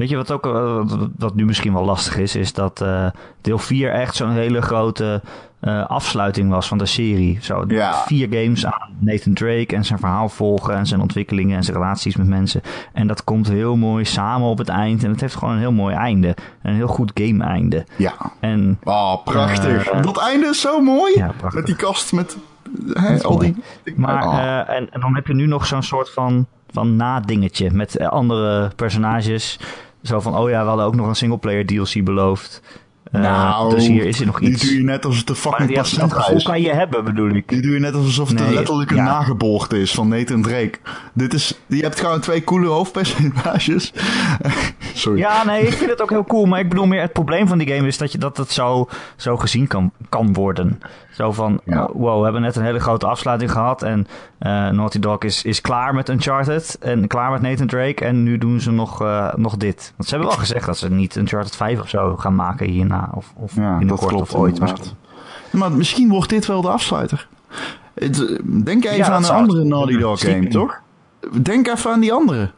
Weet 0.00 0.08
je 0.08 0.16
wat 0.16 0.30
ook 0.30 0.44
wat 1.18 1.34
nu 1.34 1.44
misschien 1.44 1.72
wel 1.72 1.84
lastig 1.84 2.16
is, 2.16 2.36
is 2.36 2.52
dat 2.52 2.84
deel 3.40 3.58
4 3.58 3.92
echt 3.92 4.16
zo'n 4.16 4.30
hele 4.30 4.62
grote 4.62 5.20
uh, 5.60 5.86
afsluiting 5.86 6.50
was 6.50 6.68
van 6.68 6.78
de 6.78 6.86
serie. 6.86 7.38
Zo, 7.40 7.64
ja. 7.68 7.94
Vier 7.94 8.28
games 8.30 8.66
aan 8.66 8.90
Nathan 8.98 9.34
Drake 9.34 9.76
en 9.76 9.84
zijn 9.84 9.98
verhaal 9.98 10.28
volgen 10.28 10.74
en 10.74 10.86
zijn 10.86 11.00
ontwikkelingen 11.00 11.56
en 11.56 11.64
zijn 11.64 11.76
relaties 11.76 12.16
met 12.16 12.26
mensen. 12.26 12.60
En 12.92 13.06
dat 13.06 13.24
komt 13.24 13.48
heel 13.48 13.76
mooi 13.76 14.04
samen 14.04 14.48
op 14.48 14.58
het 14.58 14.68
eind. 14.68 15.04
En 15.04 15.10
het 15.10 15.20
heeft 15.20 15.34
gewoon 15.34 15.54
een 15.54 15.60
heel 15.60 15.72
mooi 15.72 15.94
einde. 15.94 16.36
Een 16.62 16.74
heel 16.74 16.86
goed 16.86 17.10
game 17.14 17.44
einde. 17.44 17.86
Ja. 17.96 18.14
En, 18.40 18.78
oh, 18.84 19.24
prachtig. 19.24 19.90
Dat 19.90 20.18
einde 20.18 20.46
is 20.46 20.60
zo 20.60 20.80
mooi. 20.80 21.12
Ja, 21.16 21.30
met 21.50 21.66
die 21.66 21.76
kast 21.76 22.12
met 22.12 22.36
al 23.22 23.38
die... 23.38 23.56
Maar, 23.96 24.26
Oh. 24.26 24.38
eh, 24.38 24.76
en, 24.76 24.92
en 24.92 25.00
dan 25.00 25.14
heb 25.14 25.26
je 25.26 25.34
nu 25.34 25.46
nog 25.46 25.66
zo'n 25.66 25.82
soort 25.82 26.10
van, 26.10 26.46
van 26.70 26.96
nadingetje 26.96 27.70
met 27.70 27.96
eh, 27.96 28.08
andere 28.08 28.70
personages. 28.76 29.58
Zo 30.02 30.20
van, 30.20 30.36
oh 30.36 30.50
ja, 30.50 30.62
we 30.62 30.68
hadden 30.68 30.86
ook 30.86 30.94
nog 30.94 31.06
een 31.06 31.14
singleplayer 31.16 31.66
DLC 31.66 32.04
beloofd. 32.04 32.62
Eh, 33.12 33.20
nou, 33.20 33.74
dus 33.74 33.86
hier 33.86 34.04
is 34.06 34.20
er 34.20 34.26
nog 34.26 34.38
die 34.38 34.48
iets. 34.50 34.62
doe 34.62 34.74
je 34.76 34.82
net 34.82 35.04
alsof 35.04 35.18
het 35.20 35.28
een 35.28 35.50
Maar 35.50 35.58
fucking 35.58 35.68
die- 35.68 35.78
gevoel 36.20 36.36
is. 36.36 36.42
kan 36.42 36.60
je 36.62 36.72
hebben, 36.72 37.04
bedoel 37.04 37.30
ik. 37.30 37.48
Die 37.48 37.60
doe 37.60 37.72
je 37.72 37.78
net 37.78 37.94
alsof 37.94 38.28
het 38.28 38.38
Nee, 38.38 38.46
een 38.48 38.54
is 39.80 39.94
van 39.94 40.08
Nathan 40.08 40.42
Drake. 40.42 40.72
Dit 41.14 41.34
is, 41.34 41.60
je 41.66 41.82
hebt 41.82 42.00
gewoon 42.00 42.20
twee 42.20 42.44
coole 42.44 42.66
hoofdpersonages. 42.66 43.92
Sorry. 44.94 45.18
Ja, 45.18 45.44
nee, 45.44 45.62
ik 45.66 45.72
vind 45.72 45.90
het 45.90 46.02
ook 46.02 46.10
heel 46.10 46.24
cool. 46.24 46.46
Maar 46.46 46.60
ik 46.60 46.68
bedoel 46.68 46.86
meer, 46.86 47.00
het 47.00 47.12
probleem 47.12 47.48
van 47.48 47.58
die 47.58 47.74
game 47.74 47.86
is 47.86 47.98
dat, 47.98 48.12
je, 48.12 48.18
dat 48.18 48.36
het 48.36 48.50
zo, 48.52 48.88
zo 49.16 49.36
gezien 49.36 49.66
kan, 49.66 49.92
kan 50.08 50.32
worden. 50.32 50.80
Zo 51.12 51.32
van, 51.32 51.60
Ja. 51.64 51.84
oh, 51.84 51.94
wow, 52.00 52.16
we 52.18 52.24
hebben 52.24 52.42
net 52.42 52.56
een 52.56 52.64
hele 52.64 52.80
grote 52.80 53.06
afsluiting 53.06 53.52
gehad. 53.52 53.82
En 53.82 54.06
Naughty 54.48 54.98
Dog 54.98 55.18
is, 55.22 55.44
is 55.44 55.60
klaar 55.60 55.94
met 55.94 56.08
Uncharted. 56.08 56.76
En 56.80 57.06
klaar 57.06 57.30
met 57.30 57.40
Nathan 57.42 57.66
Drake. 57.66 58.04
En 58.04 58.22
nu 58.22 58.38
doen 58.38 58.60
ze 58.60 58.70
nog, 58.70 59.02
eh, 59.02 59.34
nog 59.34 59.56
dit. 59.56 59.92
Want 59.96 60.08
ze 60.08 60.14
hebben 60.14 60.28
wel 60.34 60.38
gezegd 60.44 60.66
dat 60.66 60.78
ze 60.78 60.90
niet 60.90 61.16
Uncharted 61.16 61.56
5 61.56 61.80
of 61.80 61.88
zo 61.88 62.16
gaan 62.16 62.34
maken 62.34 62.66
hierna. 62.70 63.10
Of, 63.14 63.32
of 63.36 63.54
Ja, 63.54 63.76
binnenkort 63.78 64.08
klopt 64.10 64.32
of 64.34 64.40
ooit. 64.40 64.58
inderdaad. 64.58 64.94
Maar 65.50 65.72
misschien 65.72 66.08
wordt 66.08 66.30
dit 66.30 66.46
wel 66.46 66.60
de 66.62 66.68
afsluiter. 66.68 67.28
Eh, 67.94 68.08
Denk 68.44 68.84
even 68.84 68.96
Ja, 68.96 69.08
aan 69.10 69.24
een 69.24 69.30
andere 69.30 69.64
Naughty 69.64 69.96
Dog 69.98 70.20
game, 70.20 70.48
toch? 70.48 70.80
Denk 71.42 71.66
even 71.68 71.90
aan 71.90 72.00
die 72.00 72.12
andere. 72.12 72.50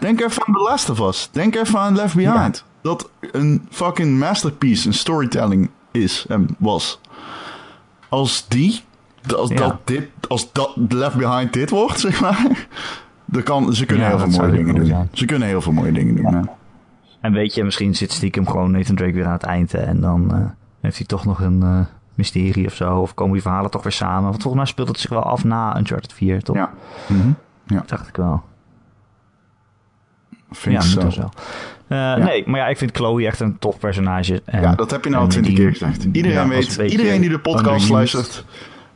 Denk 0.00 0.20
even 0.20 0.42
aan 0.46 0.54
The 0.54 0.60
Last 0.60 0.90
of 0.90 1.00
Us. 1.00 1.28
Denk 1.32 1.54
even 1.56 1.78
aan 1.78 1.94
Left 1.96 2.14
Behind. 2.14 2.64
Dat 2.82 3.10
een 3.32 3.66
fucking 3.70 4.18
masterpiece 4.18 4.86
in 4.86 4.94
storytelling 4.94 5.70
is 5.90 6.24
en 6.28 6.48
was. 6.58 7.00
Als 8.08 8.48
die, 8.48 8.82
als 9.34 9.50
Ja. 9.50 9.56
dat 9.56 9.76
dit, 9.84 10.08
als 10.28 10.52
dat 10.52 10.72
Left 10.88 11.16
Behind 11.16 11.52
dit 11.52 11.70
wordt, 11.70 12.00
zeg 12.00 12.20
maar. 12.20 12.46
Dan 13.24 13.42
kan, 13.42 13.74
ze 13.74 13.86
kunnen 13.86 14.04
Ja, 14.10 14.16
heel 14.16 14.28
veel 14.30 14.40
mooie 14.40 14.52
dingen 14.56 14.74
doen. 14.74 14.86
zijn. 14.86 15.08
Ze 15.12 15.24
kunnen 15.24 15.48
heel 15.48 15.60
veel 15.60 15.72
mooie 15.72 15.92
dingen 15.92 16.16
doen. 16.16 16.34
hè. 16.34 16.40
En 17.20 17.32
weet 17.32 17.54
je, 17.54 17.64
misschien 17.64 17.94
zit 17.94 18.12
stiekem 18.12 18.48
gewoon 18.48 18.70
Nathan 18.70 18.94
Drake 18.96 19.12
weer 19.12 19.26
aan 19.26 19.32
het 19.32 19.42
eind. 19.42 19.72
hè, 19.72 19.78
En 19.78 20.00
dan 20.00 20.34
eh, 20.34 20.40
heeft 20.80 20.96
hij 20.96 21.06
toch 21.06 21.24
nog 21.24 21.40
een 21.40 21.62
eh, 21.62 21.78
mysterie 22.14 22.66
of 22.66 22.74
zo. 22.74 22.98
Of 22.98 23.14
komen 23.14 23.32
die 23.32 23.42
verhalen 23.42 23.70
toch 23.70 23.82
weer 23.82 23.92
samen. 23.92 24.22
Want 24.22 24.42
volgens 24.42 24.54
mij 24.54 24.64
speelt 24.72 24.88
het 24.88 24.98
zich 25.00 25.10
wel 25.10 25.22
af 25.22 25.44
na 25.44 25.76
Uncharted 25.78 26.12
4, 26.12 26.42
toch? 26.42 26.56
Ja. 26.56 26.70
Mhm. 27.06 27.30
Dat 27.66 27.88
dacht 27.88 28.08
ik 28.08 28.16
wel. 28.16 28.42
Vind 30.50 30.82
ja, 30.94 31.02
ik 31.04 31.12
zo. 31.12 31.20
wel. 31.20 31.30
Eh, 31.88 32.24
Nee, 32.24 32.44
maar 32.46 32.60
ja, 32.60 32.66
ik 32.66 32.76
vind 32.78 32.96
Chloe 32.96 33.26
echt 33.26 33.40
een 33.40 33.58
tof 33.58 33.78
personage. 33.78 34.42
En, 34.44 34.60
Ja, 34.62 34.74
dat 34.74 34.90
heb 34.90 35.04
je 35.04 35.10
nou 35.10 35.22
al 35.22 35.28
twintig 35.28 35.54
keer 35.54 35.70
gezegd. 35.70 36.04
Iedereen, 36.12 36.36
ja, 36.36 36.48
weet, 36.48 36.76
iedereen 36.76 37.20
die 37.20 37.30
de 37.30 37.38
podcast 37.38 37.88
luistert, 37.88 38.44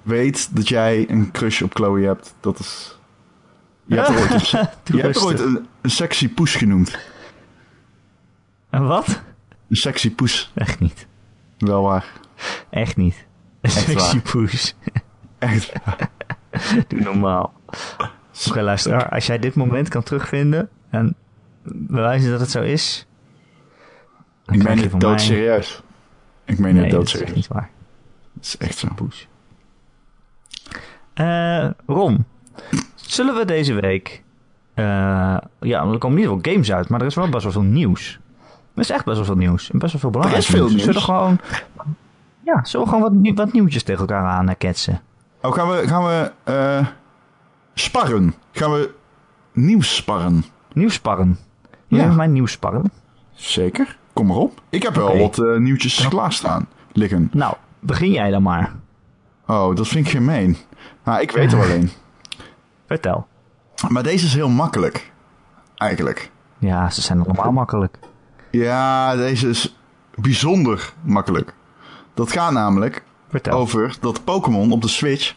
weet 0.03 0.57
dat 0.57 0.69
jij 0.69 1.11
een 1.11 1.31
crush 1.31 1.63
op 1.63 1.75
Chloe 1.75 2.05
hebt. 2.07 2.35
Dat 2.41 2.59
is... 2.59 2.99
Je 3.85 3.95
hebt 3.97 4.09
er 4.09 4.15
ooit 4.21 4.31
een, 4.53 4.69
Doe 4.85 4.97
je 4.97 5.03
hebt 5.03 5.17
er 5.17 5.23
ooit 5.25 5.39
rustig. 5.41 5.59
een, 5.59 5.67
een 5.81 5.91
sexy 5.91 6.29
poes 6.29 6.55
genoemd. 6.55 6.99
En 8.71 8.87
wat? 8.87 9.23
Een 9.69 9.77
sexy 9.77 10.15
poes. 10.15 10.51
Echt 10.55 10.81
niet. 10.81 11.07
Wel 11.59 11.83
waar. 11.83 12.07
Echt 12.71 12.97
niet. 12.97 13.27
Sexy 13.63 13.95
waar. 13.95 14.21
poes. 14.33 14.75
Echt. 15.39 15.73
Doe 16.89 17.01
normaal. 17.01 17.53
Oké, 18.49 18.61
luisteraar. 18.63 19.09
Als 19.09 19.27
jij 19.27 19.39
dit 19.39 19.55
moment 19.55 19.89
kan 19.89 20.03
terugvinden 20.03 20.69
en 20.91 21.15
bewijzen 21.65 22.31
dat 22.31 22.41
het 22.41 22.51
zo 22.51 22.63
is... 22.63 23.07
Ik 24.47 24.63
meen 24.63 24.79
het 24.79 25.01
doodserieus. 25.01 25.83
Ik 26.45 26.59
meen 26.59 26.75
Nee, 26.75 26.83
het 26.83 26.93
dat 26.93 27.03
is 27.03 27.11
doodserieus. 27.13 27.37
niet 27.37 27.47
waar. 27.49 27.71
Het 28.35 28.45
is 28.45 28.57
echt 28.57 28.79
zo. 28.79 28.89
Poes. 28.95 29.29
Eh, 31.25 31.71
Ron, 31.87 32.25
zullen 32.95 33.35
we 33.35 33.45
deze 33.45 33.75
week... 33.81 34.23
eh, 34.75 34.85
ja, 35.61 35.85
er 35.85 35.99
komen 35.99 36.19
niet 36.19 36.27
wel 36.27 36.39
games 36.43 36.73
uit, 36.73 36.89
maar 36.89 37.01
er 37.01 37.07
is 37.07 37.15
wel 37.15 37.29
best 37.29 37.43
wel 37.43 37.53
veel 37.53 37.63
nieuws. 37.63 38.19
Er 38.75 38.81
is 38.81 38.91
echt 38.91 39.05
best 39.05 39.17
wel 39.17 39.27
veel 39.27 39.37
nieuws. 39.37 39.71
En 39.71 39.79
best 39.79 39.93
wel 39.93 40.01
veel 40.01 40.11
belangrijk 40.11 40.43
is 40.43 40.49
veel 40.51 40.69
nieuws. 40.69 40.83
Zullen 40.83 40.87
we 40.87 40.93
nieuws. 40.93 41.05
gewoon... 41.05 41.41
Ja, 42.45 42.65
zullen 42.65 42.87
we 42.87 42.93
gewoon 42.93 43.23
wat, 43.25 43.35
wat 43.35 43.53
nieuwtjes 43.53 43.83
tegen 43.83 44.01
elkaar 44.01 44.25
aan 44.27 44.49
eh, 44.49 44.55
ketsen? 44.59 45.01
Oh, 45.43 45.53
gaan 45.53 45.69
we, 45.69 45.89
gaan 45.89 46.05
we 46.05 46.33
eh, 46.45 46.87
sparren? 47.75 48.35
Gaan 48.53 48.73
we 48.73 48.91
nieuws 49.53 49.97
sparren? 49.97 50.45
Nieuwsparren. 50.73 51.39
Wil 51.89 51.99
Ja. 51.99 52.03
je 52.05 52.07
met 52.09 52.17
mij 52.17 52.27
nieuwsparren? 52.27 52.91
Zeker. 53.33 53.97
Kom 54.13 54.27
maar 54.27 54.37
op. 54.37 54.61
Ik 54.69 54.83
heb 54.83 54.95
wel 54.95 55.19
wat 55.19 55.59
nieuwtjes 55.59 56.09
klaarstaan 56.09 56.69
liggen. 56.93 57.31
Nou, 57.33 57.55
begin 57.81 58.11
jij 58.11 58.31
dan 58.31 58.43
maar. 58.43 58.73
Oh, 59.47 59.75
dat 59.77 59.89
vind 59.89 60.07
ik 60.07 60.13
gemeen. 60.13 60.57
Nou, 61.05 61.21
ik 61.21 61.31
weet 61.31 61.53
er 61.53 61.59
wel. 61.59 61.69
Vertel. 62.87 63.27
Maar 63.89 64.03
deze 64.03 64.27
is 64.27 64.35
heel 64.35 64.49
makkelijk. 64.49 65.13
Eigenlijk. 65.77 66.31
Ja, 66.59 66.91
ze 66.91 67.01
zijn 67.01 67.25
allemaal 67.25 67.53
makkelijk. 67.53 67.99
Ja, 68.51 69.17
deze 69.17 69.49
is 69.49 69.77
bijzonder 70.15 70.93
makkelijk. 71.03 71.55
Dat 72.15 72.33
gaat 72.33 72.53
namelijk 72.53 73.03
Vertel. 73.29 73.59
over 73.59 73.97
dat 74.01 74.25
Pokémon 74.25 74.73
op 74.73 74.83
de 74.83 74.89
Switch... 74.89 75.35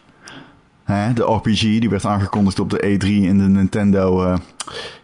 Hè, 0.84 1.12
de 1.12 1.22
RPG, 1.22 1.60
die 1.60 1.90
werd 1.90 2.04
aangekondigd 2.06 2.58
op 2.60 2.70
de 2.70 2.78
E3 2.82 3.06
in 3.08 3.38
de 3.38 3.44
Nintendo... 3.44 4.22
eh, 4.24 4.34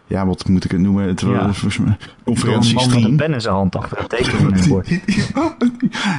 ja, 0.07 0.25
wat 0.25 0.47
moet 0.47 0.63
ik 0.65 0.71
het 0.71 0.79
noemen? 0.79 1.07
Het 1.07 1.21
Ja. 1.21 1.43
volgens 1.43 1.77
mij 1.77 1.97
Door 2.23 2.35
een 2.47 2.73
man 2.73 2.89
met 2.89 3.03
een 3.03 3.15
pen 3.15 3.33
in 3.33 3.41
zijn 3.41 3.53
hand 3.53 3.75
achter 3.75 4.07
tekeningbord. 4.07 4.89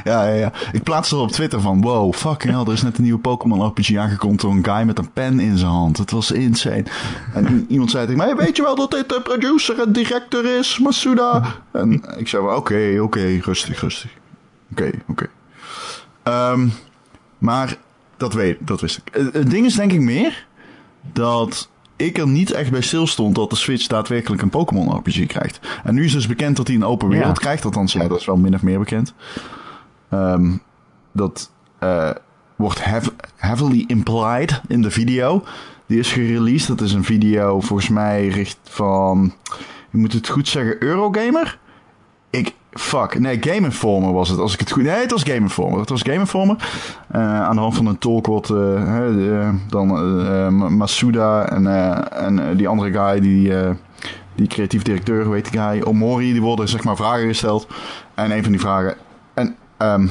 Ja, 0.03 0.23
ja, 0.27 0.33
ja. 0.33 0.51
Ik 0.71 0.83
plaatste 0.83 1.15
er 1.15 1.21
op 1.21 1.31
Twitter 1.31 1.61
van... 1.61 1.81
Wow, 1.81 2.13
fucking 2.13 2.53
hell, 2.53 2.61
er 2.65 2.73
is 2.73 2.81
net 2.81 2.97
een 2.97 3.03
nieuwe 3.03 3.19
Pokémon 3.19 3.67
RPG 3.67 3.95
aangekondigd... 3.95 4.41
door 4.41 4.51
een 4.51 4.65
guy 4.65 4.83
met 4.85 4.97
een 4.97 5.11
pen 5.11 5.39
in 5.39 5.57
zijn 5.57 5.71
hand. 5.71 5.97
Het 5.97 6.11
was 6.11 6.31
insane. 6.31 6.83
En 7.33 7.65
iemand 7.69 7.91
zei 7.91 8.05
tegen 8.05 8.25
mij... 8.25 8.35
Weet 8.35 8.55
je 8.55 8.61
wel 8.63 8.75
dat 8.75 8.91
dit 8.91 9.09
de 9.09 9.21
producer 9.21 9.79
en 9.81 9.91
director 9.91 10.45
is, 10.59 10.79
Masuda? 10.79 11.43
En 11.71 12.03
ik 12.17 12.27
zei. 12.27 12.47
Oké, 12.47 12.97
oké, 13.01 13.37
rustig, 13.41 13.81
rustig. 13.81 14.11
Oké, 14.71 14.91
oké. 15.07 15.27
Ehm, 16.23 16.67
maar 17.37 17.77
dat, 18.17 18.33
weet, 18.33 18.57
dat 18.59 18.81
wist 18.81 18.97
ik. 18.97 19.13
Het- 19.13 19.33
Het 19.33 19.49
ding 19.49 19.65
is 19.65 19.75
denk 19.75 19.91
ik 19.91 19.99
meer... 20.01 20.45
dat 21.13 21.69
ik 21.95 22.17
er 22.17 22.27
niet 22.27 22.51
echt 22.51 22.71
bij 22.71 22.81
stil 22.81 23.07
stond... 23.07 23.35
dat 23.35 23.49
de 23.49 23.55
Switch 23.55 23.87
daadwerkelijk 23.87 24.41
een 24.41 24.49
Pokémon 24.49 24.95
RPG 24.97 25.25
krijgt. 25.25 25.59
En 25.83 25.93
nu 25.93 26.05
is 26.05 26.11
dus 26.11 26.27
bekend 26.27 26.55
dat 26.57 26.67
hij 26.67 26.75
een 26.75 26.85
open 26.85 27.07
wereld 27.09 27.35
Ja. 27.35 27.41
krijgt. 27.41 27.65
Althans, 27.65 27.93
ja, 27.93 28.07
dat 28.07 28.19
is 28.19 28.25
wel 28.25 28.37
min 28.37 28.53
of 28.55 28.61
meer 28.61 28.79
bekend. 28.79 29.13
Ehm, 30.09 30.51
dat 31.11 31.51
eh, 31.79 32.09
wordt 32.55 32.83
heav- 32.83 33.07
heavily 33.35 33.83
implied 33.87 34.61
in 34.67 34.81
de 34.81 34.91
video. 34.91 35.43
Die 35.85 35.99
is 35.99 36.11
gereleased. 36.11 36.67
Dat 36.67 36.81
is 36.81 36.93
een 36.93 37.03
video 37.03 37.61
volgens 37.61 37.89
mij 37.89 38.27
richt 38.27 38.57
van... 38.63 39.33
Je 39.91 39.97
moet 39.97 40.13
het 40.13 40.29
goed 40.29 40.47
zeggen, 40.47 40.83
Eurogamer? 40.83 41.59
Ik... 42.29 42.53
Fuck. 42.73 43.19
Nee, 43.19 43.37
Game 43.39 43.65
Informer 43.65 44.13
was 44.13 44.29
het. 44.29 44.39
Als 44.39 44.53
ik 44.53 44.59
het 44.59 44.71
goed... 44.71 44.83
Nee, 44.83 45.01
het 45.01 45.11
was 45.11 45.23
Game 45.23 45.39
Informer. 45.39 45.79
Het 45.79 45.89
was 45.89 46.01
Game 46.01 46.19
Informer. 46.19 46.55
Eh, 47.11 47.41
aan 47.43 47.55
de 47.55 47.61
hand 47.61 47.75
van 47.75 47.85
een 47.85 47.97
talk 47.97 48.25
wordt 48.25 48.47
hè, 48.47 49.39
eh, 49.39 49.49
dan 49.67 49.89
eh, 49.97 50.45
eh, 50.45 50.51
Masuda 50.53 51.49
en, 51.49 51.67
en 52.11 52.57
die 52.57 52.67
andere 52.67 52.91
guy 52.91 53.19
die... 53.19 53.53
die 54.35 54.47
creatief 54.47 54.81
directeur, 54.81 55.29
weet 55.29 55.51
die 55.51 55.59
guy, 55.59 55.81
Omori, 55.81 56.31
die 56.31 56.41
worden 56.41 56.69
zeg 56.69 56.83
maar 56.83 56.95
vragen 56.95 57.27
gesteld. 57.27 57.67
En 58.13 58.31
een 58.31 58.43
van 58.43 58.51
die 58.51 58.61
vragen. 58.61 58.95
En 59.33 59.55
ehm 59.77 60.07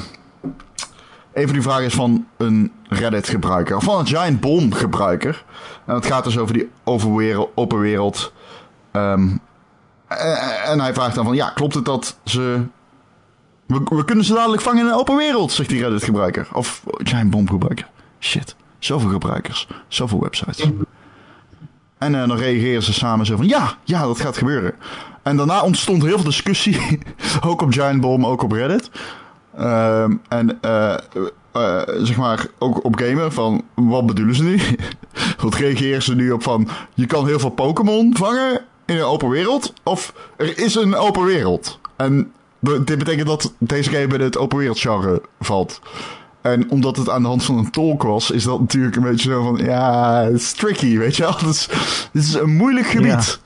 een 1.33 1.43
van 1.43 1.53
die 1.53 1.61
vragen 1.61 1.85
is 1.85 1.93
van 1.93 2.25
een 2.37 2.71
Reddit-gebruiker. 2.89 3.75
Of 3.75 3.83
van 3.83 3.99
een 3.99 4.07
Giant 4.07 4.39
Bomb-gebruiker. 4.39 5.43
En 5.85 5.95
het 5.95 6.05
gaat 6.05 6.23
dus 6.23 6.37
over 6.37 6.53
die 6.53 6.69
overwereld, 6.83 7.49
open 7.55 7.79
wereld. 7.79 8.33
En, 10.17 10.63
en 10.63 10.79
hij 10.79 10.93
vraagt 10.93 11.15
dan 11.15 11.25
van, 11.25 11.35
ja, 11.35 11.49
klopt 11.49 11.73
het 11.73 11.85
dat 11.85 12.17
ze... 12.23 12.61
We, 13.65 13.81
we 13.83 14.05
kunnen 14.05 14.25
ze 14.25 14.33
dadelijk 14.33 14.61
vangen 14.61 14.79
in 14.79 14.87
een 14.87 14.97
open 14.97 15.15
wereld, 15.15 15.51
zegt 15.51 15.69
die 15.69 15.81
Reddit-gebruiker. 15.81 16.47
Of 16.53 16.83
Giant 16.85 17.29
Bomb-gebruiker. 17.29 17.87
Shit, 18.19 18.55
zoveel 18.79 19.09
gebruikers, 19.09 19.67
zoveel 19.87 20.19
websites. 20.21 20.69
En 21.97 22.15
eh, 22.15 22.27
dan 22.27 22.37
reageren 22.37 22.83
ze 22.83 22.93
samen 22.93 23.25
zo 23.25 23.35
van, 23.35 23.47
ja, 23.47 23.77
ja, 23.83 24.01
dat 24.01 24.19
gaat 24.19 24.37
gebeuren. 24.37 24.73
En 25.21 25.37
daarna 25.37 25.61
ontstond 25.61 26.03
heel 26.03 26.15
veel 26.15 26.23
discussie, 26.23 26.99
ook 27.47 27.61
op 27.61 27.71
Giant 27.71 28.01
Bomb, 28.01 28.25
ook 28.25 28.43
op 28.43 28.51
Reddit. 28.51 28.89
Ehm, 29.57 30.15
en 30.27 30.61
eh, 30.61 30.93
eh, 31.51 31.81
zeg 32.01 32.17
maar 32.17 32.47
ook 32.59 32.83
op 32.83 32.95
gamer 32.95 33.31
van 33.31 33.63
wat 33.73 34.05
bedoelen 34.05 34.35
ze 34.35 34.43
nu? 34.43 34.61
wat 35.43 35.55
reageren 35.55 36.03
ze 36.03 36.15
nu 36.15 36.31
op 36.31 36.43
van 36.43 36.67
je 36.93 37.05
kan 37.05 37.27
heel 37.27 37.39
veel 37.39 37.49
Pokémon 37.49 38.17
vangen 38.17 38.61
in 38.93 38.99
een 38.99 39.05
open 39.05 39.29
wereld 39.29 39.73
of 39.83 40.13
er 40.37 40.57
is 40.57 40.75
een 40.75 40.95
open 40.95 41.23
wereld. 41.25 41.79
En 41.95 42.31
dit 42.59 42.97
betekent 42.97 43.27
dat 43.27 43.53
deze 43.57 43.89
game 43.89 44.13
in 44.13 44.21
het 44.21 44.37
open 44.37 44.57
wereld 44.57 44.79
genre 44.79 45.21
valt. 45.39 45.81
En 46.41 46.69
omdat 46.69 46.97
het 46.97 47.09
aan 47.09 47.21
de 47.21 47.27
hand 47.27 47.43
van 47.43 47.57
een 47.57 47.71
tolk 47.71 48.03
was, 48.03 48.31
is 48.31 48.43
dat 48.43 48.59
natuurlijk 48.59 48.95
een 48.95 49.03
beetje 49.03 49.31
zo 49.31 49.43
van 49.43 49.65
ja, 49.65 50.23
het 50.23 50.33
is 50.33 50.51
tricky, 50.53 50.97
weet 50.97 51.15
je 51.15 51.23
wel. 51.23 51.31
Het 51.37 51.45
is, 51.49 51.67
dit 52.11 52.23
is 52.23 52.33
een 52.33 52.55
moeilijk 52.55 52.85
gebied. 52.87 53.39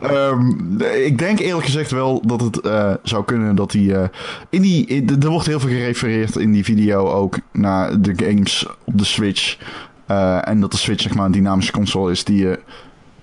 Ehm, 0.00 0.80
ik 0.82 1.18
denk 1.18 1.38
eerlijk 1.38 1.64
gezegd 1.64 1.90
wel 1.90 2.22
dat 2.26 2.40
het 2.40 2.60
eh, 2.60 2.92
zou 3.02 3.24
kunnen 3.24 3.54
dat 3.56 3.70
die, 3.70 3.90
uh, 3.90 4.02
in 4.50 4.62
die... 4.62 4.86
in- 4.86 5.22
er 5.22 5.28
wordt 5.30 5.46
heel 5.46 5.60
veel 5.60 5.68
gerefereerd 5.70 6.36
in 6.36 6.52
die 6.52 6.64
video 6.64 7.08
ook 7.10 7.38
naar 7.52 8.00
de 8.00 8.12
games 8.16 8.66
op 8.84 8.98
de 8.98 9.04
Switch. 9.04 9.58
Eh, 10.06 10.48
en 10.48 10.60
dat 10.60 10.70
de 10.70 10.76
Switch 10.76 11.02
zeg 11.02 11.14
maar 11.14 11.26
een 11.26 11.32
dynamische 11.32 11.72
console 11.72 12.10
is 12.10 12.24
die 12.24 12.38
je... 12.38 12.60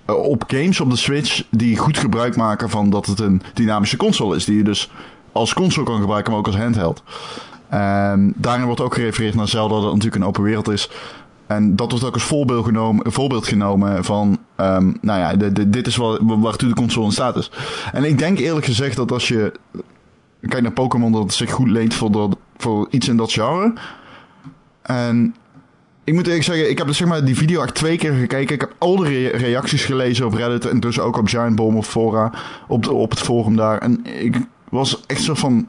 eh, 0.04 0.14
op 0.14 0.44
games 0.46 0.80
op 0.80 0.90
de 0.90 0.96
Switch 0.96 1.42
die 1.50 1.76
goed 1.76 1.98
gebruik 1.98 2.36
maken 2.36 2.70
van 2.70 2.90
dat 2.90 3.06
het 3.06 3.20
een 3.20 3.42
dynamische 3.54 3.96
console 3.96 4.36
is. 4.36 4.44
Die 4.44 4.56
je 4.56 4.64
dus 4.64 4.90
als 5.32 5.54
console 5.54 5.86
kan 5.86 6.00
gebruiken, 6.00 6.30
maar 6.30 6.40
ook 6.40 6.46
als 6.46 6.56
handheld. 6.56 7.02
En 7.68 8.32
daarin 8.36 8.64
wordt 8.66 8.80
ook 8.80 8.94
gerefereerd 8.94 9.34
naar 9.34 9.48
Zelda, 9.48 9.74
dat 9.74 9.82
het 9.82 9.92
natuurlijk 9.92 10.22
een 10.22 10.28
open 10.28 10.42
wereld 10.42 10.68
is. 10.68 10.90
En 11.46 11.76
dat 11.76 11.90
wordt 11.90 12.06
ook 12.06 12.14
als 12.14 12.22
voorbeeld 12.22 12.64
genomen, 12.64 13.12
voorbeeld 13.12 13.46
genomen 13.46 14.04
van, 14.04 14.38
ehm, 14.56 14.92
nou 15.00 15.18
ja, 15.20 15.36
de, 15.36 15.70
dit 15.70 15.86
is 15.86 15.96
wel, 15.96 16.38
waartoe 16.40 16.68
de 16.68 16.74
console 16.74 17.06
in 17.06 17.12
staat 17.12 17.36
is. 17.36 17.50
En 17.92 18.04
ik 18.04 18.18
denk 18.18 18.38
eerlijk 18.38 18.66
gezegd 18.66 18.96
dat 18.96 19.12
als 19.12 19.28
je 19.28 19.52
kijkt 20.40 20.62
naar 20.62 20.72
Pokémon, 20.72 21.12
dat 21.12 21.22
het 21.22 21.34
zich 21.34 21.50
goed 21.50 21.68
leent 21.68 21.94
voor, 21.94 22.12
dat, 22.12 22.36
voor 22.56 22.86
iets 22.90 23.08
in 23.08 23.16
dat 23.16 23.32
genre. 23.32 23.72
En 24.82 25.34
ik 26.04 26.14
moet 26.14 26.26
eerlijk 26.26 26.44
zeggen, 26.44 26.70
ik 26.70 26.78
heb 26.78 26.86
dus 26.86 26.96
zeg 26.96 27.08
maar 27.08 27.24
die 27.24 27.36
video 27.36 27.62
echt 27.62 27.74
twee 27.74 27.96
keer 27.98 28.12
gekeken. 28.12 28.54
Ik 28.54 28.60
heb 28.60 28.74
al 28.78 28.96
de 28.96 29.04
re- 29.08 29.36
reacties 29.36 29.84
gelezen 29.84 30.26
op 30.26 30.32
Reddit 30.34 30.66
en 30.66 30.80
dus 30.80 31.00
ook 31.00 31.16
op 31.16 31.28
Giant 31.28 31.56
Bomb 31.56 31.76
of 31.76 31.86
Fora, 31.88 32.32
op, 32.68 32.82
de, 32.82 32.92
op 32.92 33.10
het 33.10 33.20
forum 33.20 33.56
daar. 33.56 33.78
En 33.78 34.04
ik 34.04 34.36
was 34.68 35.06
echt 35.06 35.22
zo 35.22 35.34
van... 35.34 35.68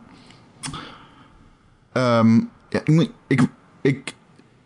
ehm, 1.91 2.35
ja, 2.69 2.81
ik, 2.83 3.09
ik, 3.27 3.41
ik, 3.81 4.13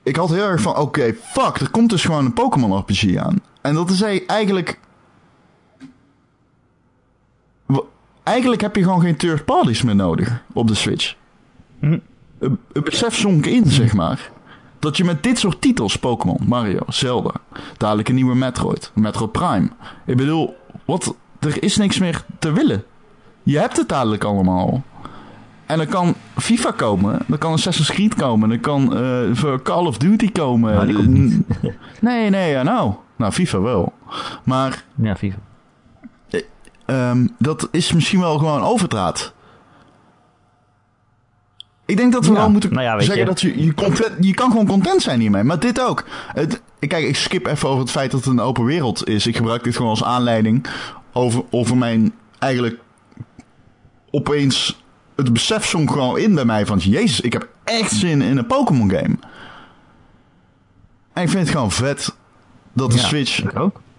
ik 0.04 0.16
had 0.16 0.30
heel 0.30 0.48
erg 0.48 0.62
van, 0.62 0.78
oké, 0.78 1.14
fuck, 1.24 1.56
er 1.60 1.72
komt 1.72 1.90
dus 1.90 2.06
gewoon 2.06 2.26
een 2.26 2.34
Pokémon 2.34 2.78
RPG 2.80 3.16
aan. 3.16 3.42
En 3.62 3.74
dat 3.74 3.90
is 3.90 4.02
e- 4.02 4.24
eigenlijk... 4.28 4.80
Eigenlijk 8.24 8.62
heb 8.62 8.76
je 8.76 8.84
gewoon 8.84 9.02
geen 9.02 9.16
third 9.18 9.46
parties 9.46 9.82
meer 9.82 9.96
nodig 9.96 10.44
op 10.54 10.68
de 10.68 10.74
Switch. 10.76 11.16
Hm. 11.80 12.00
Het 12.40 12.52
het 12.74 12.84
besef 12.84 13.16
zonk 13.16 13.46
in, 13.46 13.66
zeg 13.66 13.94
maar. 13.94 14.32
Dat 14.80 14.98
je 14.98 15.04
met 15.04 15.24
dit 15.24 15.40
soort 15.40 15.62
titels, 15.62 15.98
Pokémon, 15.98 16.38
Mario, 16.46 16.80
Zelda, 16.88 17.32
dadelijk 17.78 18.10
een 18.10 18.16
nieuwe 18.16 18.36
Metroid, 18.36 18.92
Metroid 18.96 19.32
Prime. 19.32 19.70
Ik 20.06 20.18
bedoel, 20.18 20.56
wat, 20.86 21.16
er 21.40 21.64
is 21.64 21.78
niks 21.78 22.00
meer 22.00 22.26
te 22.40 22.52
willen. 22.52 22.84
Je 23.44 23.60
hebt 23.60 23.78
het 23.78 23.90
dadelijk 23.90 24.24
allemaal. 24.24 24.84
En 25.66 25.78
dan 25.78 25.88
kan 25.88 26.16
FIFA 26.38 26.72
komen, 26.72 27.20
dan 27.28 27.38
kan 27.38 27.52
Assassin's 27.54 27.90
Creed 27.92 28.16
komen, 28.16 28.50
dan 28.50 28.60
kan 28.60 28.98
eh, 28.98 29.56
Call 29.64 29.86
of 29.86 29.98
Duty 29.98 30.32
komen. 30.32 30.74
Nou, 30.74 30.86
die 30.86 30.96
komt 30.96 31.08
niet. 31.08 31.42
nee, 32.02 32.30
nee, 32.30 32.52
ja, 32.52 32.64
nou. 32.64 32.94
Nou, 33.16 33.32
FIFA 33.32 33.60
wel. 33.60 33.94
Maar 34.44 34.84
Ja, 34.96 35.16
FIFA. 35.16 35.38
ehm, 36.86 37.28
dat 37.40 37.68
is 37.72 37.94
misschien 37.94 38.20
wel 38.20 38.38
gewoon 38.38 38.62
overdraad. 38.62 39.34
Ik 41.88 41.98
denk 41.98 42.12
dat 42.14 42.26
we 42.26 42.32
Ja, 42.32 42.38
wel 42.38 42.50
moeten 42.50 42.74
nou 42.74 42.84
ja, 42.84 43.00
zeggen 43.00 43.18
je. 43.18 43.26
dat 43.26 43.42
je, 43.42 43.64
je, 43.64 43.74
content, 43.74 44.12
je 44.20 44.34
kan 44.34 44.52
gewoon 44.52 44.68
content 44.68 45.02
zijn 45.02 45.20
hiermee. 45.20 45.44
Maar 45.44 45.60
dit 45.60 45.82
ook. 45.82 46.06
Het, 46.34 46.62
kijk, 46.80 47.06
ik 47.06 47.16
skip 47.16 47.46
even 47.46 47.70
over 47.70 47.82
het 47.82 47.92
feit 47.92 48.12
dat 48.12 48.20
het 48.20 48.30
een 48.34 48.40
open 48.40 48.64
wereld 48.66 49.08
is. 49.08 49.28
Ik 49.28 49.36
gebruik 49.36 49.64
dit 49.64 49.76
gewoon 49.76 49.92
als 49.92 50.04
aanleiding 50.04 50.68
over, 51.14 51.44
over 51.50 51.78
mijn 51.78 52.14
eigenlijk 52.40 52.80
opeens 54.12 54.84
het 55.16 55.34
besef 55.34 55.66
zonk 55.66 55.92
gewoon 55.92 56.18
in 56.18 56.36
bij 56.36 56.46
mij 56.46 56.66
van 56.66 56.78
jezus, 56.78 57.22
ik 57.22 57.34
heb 57.34 57.48
echt 57.64 57.92
zin 57.92 58.22
in 58.22 58.38
een 58.38 58.48
Pokémon 58.48 58.90
game. 58.90 59.18
En 61.14 61.24
ik 61.24 61.30
vind 61.30 61.34
het 61.44 61.50
gewoon 61.50 61.72
vet 61.72 62.16
dat 62.74 62.92
de 62.92 62.98
Ja, 62.98 63.04
Switch 63.04 63.44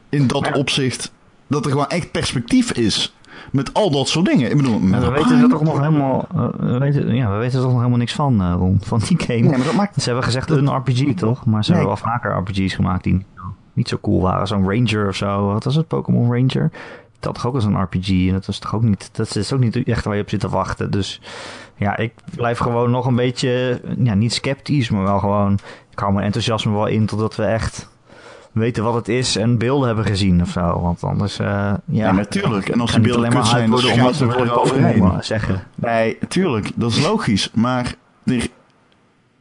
in 0.08 0.26
dat 0.26 0.52
opzicht 0.52 1.12
dat 1.46 1.64
er 1.64 1.70
gewoon 1.70 1.88
echt 1.88 2.10
perspectief 2.10 2.72
is 2.72 3.14
met 3.52 3.74
al 3.74 3.90
dat 3.90 4.08
soort 4.08 4.26
dingen. 4.26 4.50
Ik 4.50 4.56
bedoel, 4.56 4.80
we 4.80 5.10
weten 5.10 5.42
er 5.42 5.48
toch 5.48 5.62
nog 5.62 5.78
helemaal, 5.78 6.26
eh, 6.34 6.48
we 6.58 6.78
weten, 6.78 7.14
ja, 7.14 7.30
we 7.30 7.36
weten 7.36 7.54
er 7.56 7.60
toch 7.62 7.70
nog 7.70 7.78
helemaal 7.78 7.98
niks 7.98 8.12
van, 8.12 8.52
Ron, 8.52 8.78
van 8.82 9.00
die 9.08 9.20
game. 9.20 9.38
Nee, 9.40 9.50
maar 9.56 9.64
dat 9.64 9.74
maakt 9.74 9.94
Ze 10.02 10.04
hebben 10.04 10.24
gezegd 10.24 10.50
een 10.50 10.76
RPG, 10.76 11.14
toch? 11.14 11.46
Maar 11.46 11.64
ze 11.64 11.70
Nee. 11.72 11.80
hebben 11.80 12.00
wel 12.02 12.12
vaker 12.12 12.36
RPG's 12.36 12.74
gemaakt 12.74 13.04
die 13.04 13.24
niet 13.72 13.88
zo 13.88 13.98
cool 14.02 14.20
waren. 14.20 14.46
Zo'n 14.46 14.70
Ranger 14.70 15.08
of 15.08 15.16
zo. 15.16 15.46
Wat 15.46 15.64
was 15.64 15.74
het? 15.74 15.86
Pokémon 15.88 16.32
Ranger? 16.32 16.70
Dat 17.20 17.34
toch 17.34 17.46
ook 17.46 17.54
als 17.54 17.64
een 17.64 17.82
RPG. 17.82 18.08
En 18.08 18.32
dat 18.32 18.46
was 18.46 18.58
toch 18.58 18.74
ook 18.74 18.82
niet. 18.82 19.08
Dat 19.12 19.36
is 19.36 19.52
ook 19.52 19.60
niet 19.60 19.82
echt 19.84 20.04
waar 20.04 20.16
je 20.16 20.22
op 20.22 20.28
zit 20.28 20.40
te 20.40 20.48
wachten. 20.48 20.90
Dus 20.90 21.20
ja, 21.76 21.96
ik 21.96 22.12
blijf 22.34 22.58
gewoon 22.58 22.90
nog 22.90 23.06
een 23.06 23.14
beetje. 23.16 23.80
Ja, 23.98 24.14
niet 24.14 24.32
sceptisch, 24.32 24.90
maar 24.90 25.02
wel 25.02 25.18
gewoon. 25.18 25.58
Ik 25.90 25.98
hou 25.98 26.12
mijn 26.12 26.24
enthousiasme 26.24 26.72
wel 26.72 26.86
in 26.86 27.06
totdat 27.06 27.36
we 27.36 27.44
echt 27.44 27.88
weten 28.52 28.84
wat 28.84 28.94
het 28.94 29.08
is 29.08 29.36
en 29.36 29.58
beelden 29.58 29.86
hebben 29.86 30.04
gezien 30.04 30.40
of 30.42 30.50
zo. 30.50 30.80
Want 30.80 31.04
anders. 31.04 31.38
eh, 31.38 31.46
ja, 31.46 31.78
Ja, 31.86 32.12
natuurlijk. 32.12 32.68
En 32.68 32.80
als 32.80 32.90
die 32.92 33.00
beelden 33.00 33.20
alleen 33.20 33.32
maar 33.32 33.42
kut 33.42 33.50
zijn, 33.50 33.70
dan 33.70 33.78
schijnt 33.78 34.20
omdat 34.20 34.36
er 34.36 34.46
er 34.46 34.60
overheen. 34.60 35.12
zeggen. 35.20 35.62
Nee, 35.74 36.18
tuurlijk. 36.28 36.70
Dat 36.74 36.90
is 36.90 37.02
logisch. 37.02 37.50
Maar 37.54 37.94
er 38.24 38.48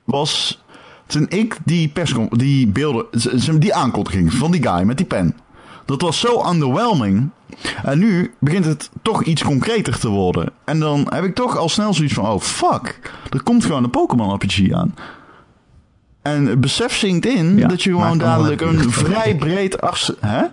was... 0.03 0.61
Toen 1.05 1.25
ik 1.29 1.57
die 1.65 1.87
perscon... 1.87 2.27
Die 2.31 2.67
beelden... 2.67 3.05
Die 3.59 3.73
aankondiging 3.75 4.33
van 4.33 4.51
die 4.51 4.67
guy 4.67 4.83
met 4.83 4.97
die 4.97 5.05
pen. 5.05 5.35
Dat 5.85 6.01
was 6.01 6.19
zo 6.19 6.49
underwhelming. 6.49 7.29
En 7.83 7.99
nu 7.99 8.33
begint 8.39 8.65
het 8.65 8.89
toch 9.01 9.23
iets 9.23 9.43
concreter 9.43 9.99
te 9.99 10.09
worden. 10.09 10.49
En 10.65 10.79
dan 10.79 11.07
heb 11.09 11.23
ik 11.23 11.35
toch 11.35 11.57
al 11.57 11.69
snel 11.69 11.93
zoiets 11.93 12.13
van... 12.13 12.25
Oh, 12.27 12.39
fuck. 12.39 12.99
Er 13.29 13.43
komt 13.43 13.65
gewoon 13.65 13.83
een 13.83 13.89
Pokémon 13.89 14.33
RPG 14.35 14.71
aan. 14.71 14.95
En 16.27 16.59
besef 16.59 16.95
zinkt 16.95 17.25
in 17.25 17.57
Ja, 17.57 17.67
dat 17.67 17.83
je 17.83 17.89
gewoon 17.89 18.17
dadelijk 18.17 18.61
een 18.61 18.71
duren. 18.71 18.91
vrij 19.05 19.35
breed 19.35 19.81
afs... 19.81 20.11
Hè? 20.19 20.43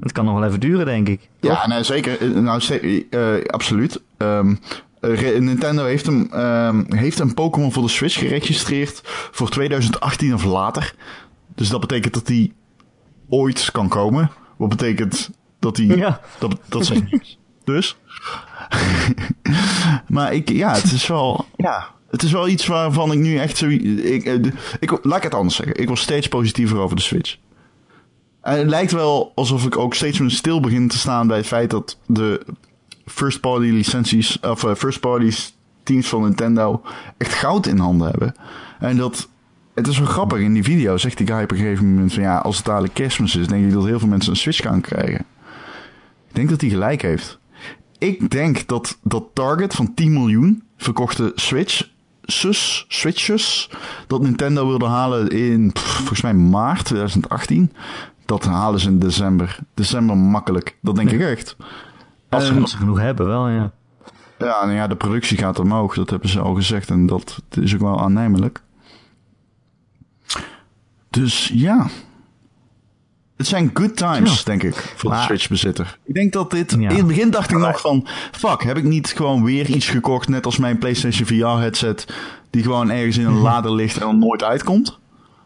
Het 0.00 0.12
kan 0.12 0.24
nog 0.24 0.38
wel 0.38 0.44
even 0.48 0.60
duren, 0.60 0.86
denk 0.86 1.08
ik. 1.08 1.28
Ja, 1.40 1.66
nee, 1.68 1.82
zeker. 1.82 2.20
Eh, 2.20 2.28
Nou, 2.28 2.62
eh, 3.10 3.44
absoluut. 3.46 4.00
Re- 5.00 5.38
Nintendo 5.38 5.84
heeft, 5.84 6.06
hem, 6.06 6.28
ehm, 6.32 6.94
heeft 6.94 7.18
een 7.18 7.34
Pokémon 7.34 7.72
voor 7.72 7.82
de 7.82 7.88
Switch 7.88 8.18
geregistreerd 8.18 9.00
voor 9.30 9.48
2018 9.50 10.34
of 10.34 10.44
later. 10.44 10.94
Dus 11.54 11.68
dat 11.68 11.80
betekent 11.80 12.14
dat 12.14 12.26
die 12.26 12.52
ooit 13.28 13.70
kan 13.72 13.88
komen. 13.88 14.30
Wat 14.56 14.68
betekent 14.68 15.30
dat 15.58 15.76
die... 15.76 15.96
Ja. 15.96 16.20
Dat, 16.38 16.56
dat 16.68 16.92
niks. 17.10 17.38
Dus... 17.64 17.96
maar 20.08 20.32
ik, 20.34 20.48
ja, 20.48 20.72
het 20.72 20.92
is 20.92 21.06
wel... 21.06 21.46
Ja, 21.56 21.86
het 22.10 22.22
is 22.22 22.32
wel 22.32 22.48
iets 22.48 22.66
waarvan 22.66 23.12
ik 23.12 23.18
nu 23.18 23.36
echt 23.36 23.56
zo... 23.56 23.68
Ik, 23.68 24.24
eh, 24.24 24.34
ik, 24.80 24.98
laat 25.02 25.16
ik 25.16 25.22
het 25.22 25.34
anders 25.34 25.56
zeggen. 25.56 25.76
Ik 25.76 25.86
word 25.86 25.98
steeds 25.98 26.28
positiever 26.28 26.78
over 26.78 26.96
de 26.96 27.02
Switch. 27.02 27.36
En 28.42 28.58
het 28.58 28.68
lijkt 28.68 28.92
wel 28.92 29.32
alsof 29.34 29.64
ik 29.64 29.78
ook 29.78 29.94
steeds 29.94 30.18
meer 30.18 30.30
stil 30.30 30.60
begin 30.60 30.88
te 30.88 30.98
staan 30.98 31.26
bij 31.26 31.36
het 31.36 31.46
feit 31.46 31.70
dat 31.70 31.98
de 32.06 32.46
first 33.06 33.40
party 33.40 33.66
licenties, 33.66 34.40
of 34.40 34.64
eh, 34.64 34.74
first 34.74 35.00
party 35.00 35.32
teams 35.82 36.08
van 36.08 36.22
Nintendo 36.22 36.82
echt 37.16 37.32
goud 37.32 37.66
in 37.66 37.78
handen 37.78 38.08
hebben. 38.08 38.34
En 38.78 38.96
dat, 38.96 39.28
het 39.74 39.86
is 39.86 39.98
wel 39.98 40.08
grappig, 40.08 40.38
in 40.38 40.52
die 40.52 40.62
video 40.62 40.96
zegt 40.96 41.16
die 41.16 41.26
guy 41.26 41.42
op 41.42 41.50
een 41.50 41.56
gegeven 41.56 41.94
moment 41.94 42.12
van 42.12 42.22
ja, 42.22 42.38
als 42.38 42.56
het 42.56 42.66
dadelijk 42.66 42.94
kerstmis 42.94 43.36
is, 43.36 43.46
denk 43.46 43.66
ik 43.66 43.72
dat 43.72 43.84
heel 43.84 43.98
veel 43.98 44.08
mensen 44.08 44.30
een 44.30 44.38
Switch 44.38 44.62
gaan 44.62 44.80
krijgen. 44.80 45.24
Ik 46.28 46.34
denk 46.34 46.48
dat 46.48 46.60
hij 46.60 46.70
gelijk 46.70 47.02
heeft. 47.02 47.38
Ik 47.98 48.30
denk 48.30 48.66
dat 48.66 48.98
dat 49.02 49.24
target 49.34 49.74
van 49.74 49.94
10 49.94 50.12
miljoen 50.12 50.62
verkochte 50.76 51.32
Switch, 51.34 51.88
sus, 52.30 52.84
Switches, 52.88 53.70
dat 54.06 54.22
Nintendo 54.22 54.66
wilde 54.66 54.86
halen 54.86 55.28
in, 55.28 55.72
pff, 55.72 55.96
volgens 55.96 56.20
mij 56.20 56.34
maart 56.34 56.84
2018. 56.84 57.72
Dat 58.24 58.44
halen 58.44 58.80
ze 58.80 58.88
in 58.88 58.98
december. 58.98 59.58
December 59.74 60.16
makkelijk. 60.16 60.76
Dat 60.82 60.96
denk 60.96 61.10
ik 61.10 61.20
echt. 61.20 61.56
Als 62.28 62.46
ze, 62.46 62.60
als 62.60 62.70
ze 62.70 62.76
genoeg 62.76 62.98
hebben, 62.98 63.26
wel, 63.26 63.48
ja. 63.48 63.72
Ja, 64.38 64.64
nou 64.64 64.72
ja, 64.72 64.86
de 64.86 64.96
productie 64.96 65.38
gaat 65.38 65.58
omhoog. 65.58 65.94
Dat 65.94 66.10
hebben 66.10 66.28
ze 66.28 66.40
al 66.40 66.54
gezegd. 66.54 66.90
En 66.90 67.06
dat 67.06 67.42
is 67.50 67.74
ook 67.74 67.80
wel 67.80 68.00
aannemelijk. 68.00 68.62
Dus 71.10 71.50
ja. 71.54 71.86
Het 73.40 73.48
zijn 73.48 73.70
good 73.74 73.96
times, 73.96 74.36
Ja. 74.38 74.44
denk 74.44 74.62
ik, 74.62 74.74
voor 74.96 75.10
de 75.10 75.16
Switch-bezitter. 75.16 75.98
Ik 76.04 76.14
denk 76.14 76.32
dat 76.32 76.50
dit... 76.50 76.70
Ja. 76.78 76.90
In 76.90 76.96
het 76.96 77.06
begin 77.06 77.30
dacht 77.30 77.50
ik 77.50 77.58
nog 77.58 77.80
van... 77.80 78.06
Fuck, 78.32 78.62
heb 78.62 78.76
ik 78.76 78.84
niet 78.84 79.08
gewoon 79.08 79.44
weer 79.44 79.66
iets 79.66 79.88
gekocht... 79.88 80.28
net 80.28 80.46
als 80.46 80.58
mijn 80.58 80.78
PlayStation 80.78 81.26
VR-headset... 81.26 82.06
die 82.50 82.62
gewoon 82.62 82.90
ergens 82.90 83.18
in 83.18 83.26
een 83.26 83.38
lader 83.40 83.72
ligt 83.72 83.94
en 83.94 84.00
dan 84.00 84.18
nooit 84.18 84.42
uitkomt? 84.42 84.98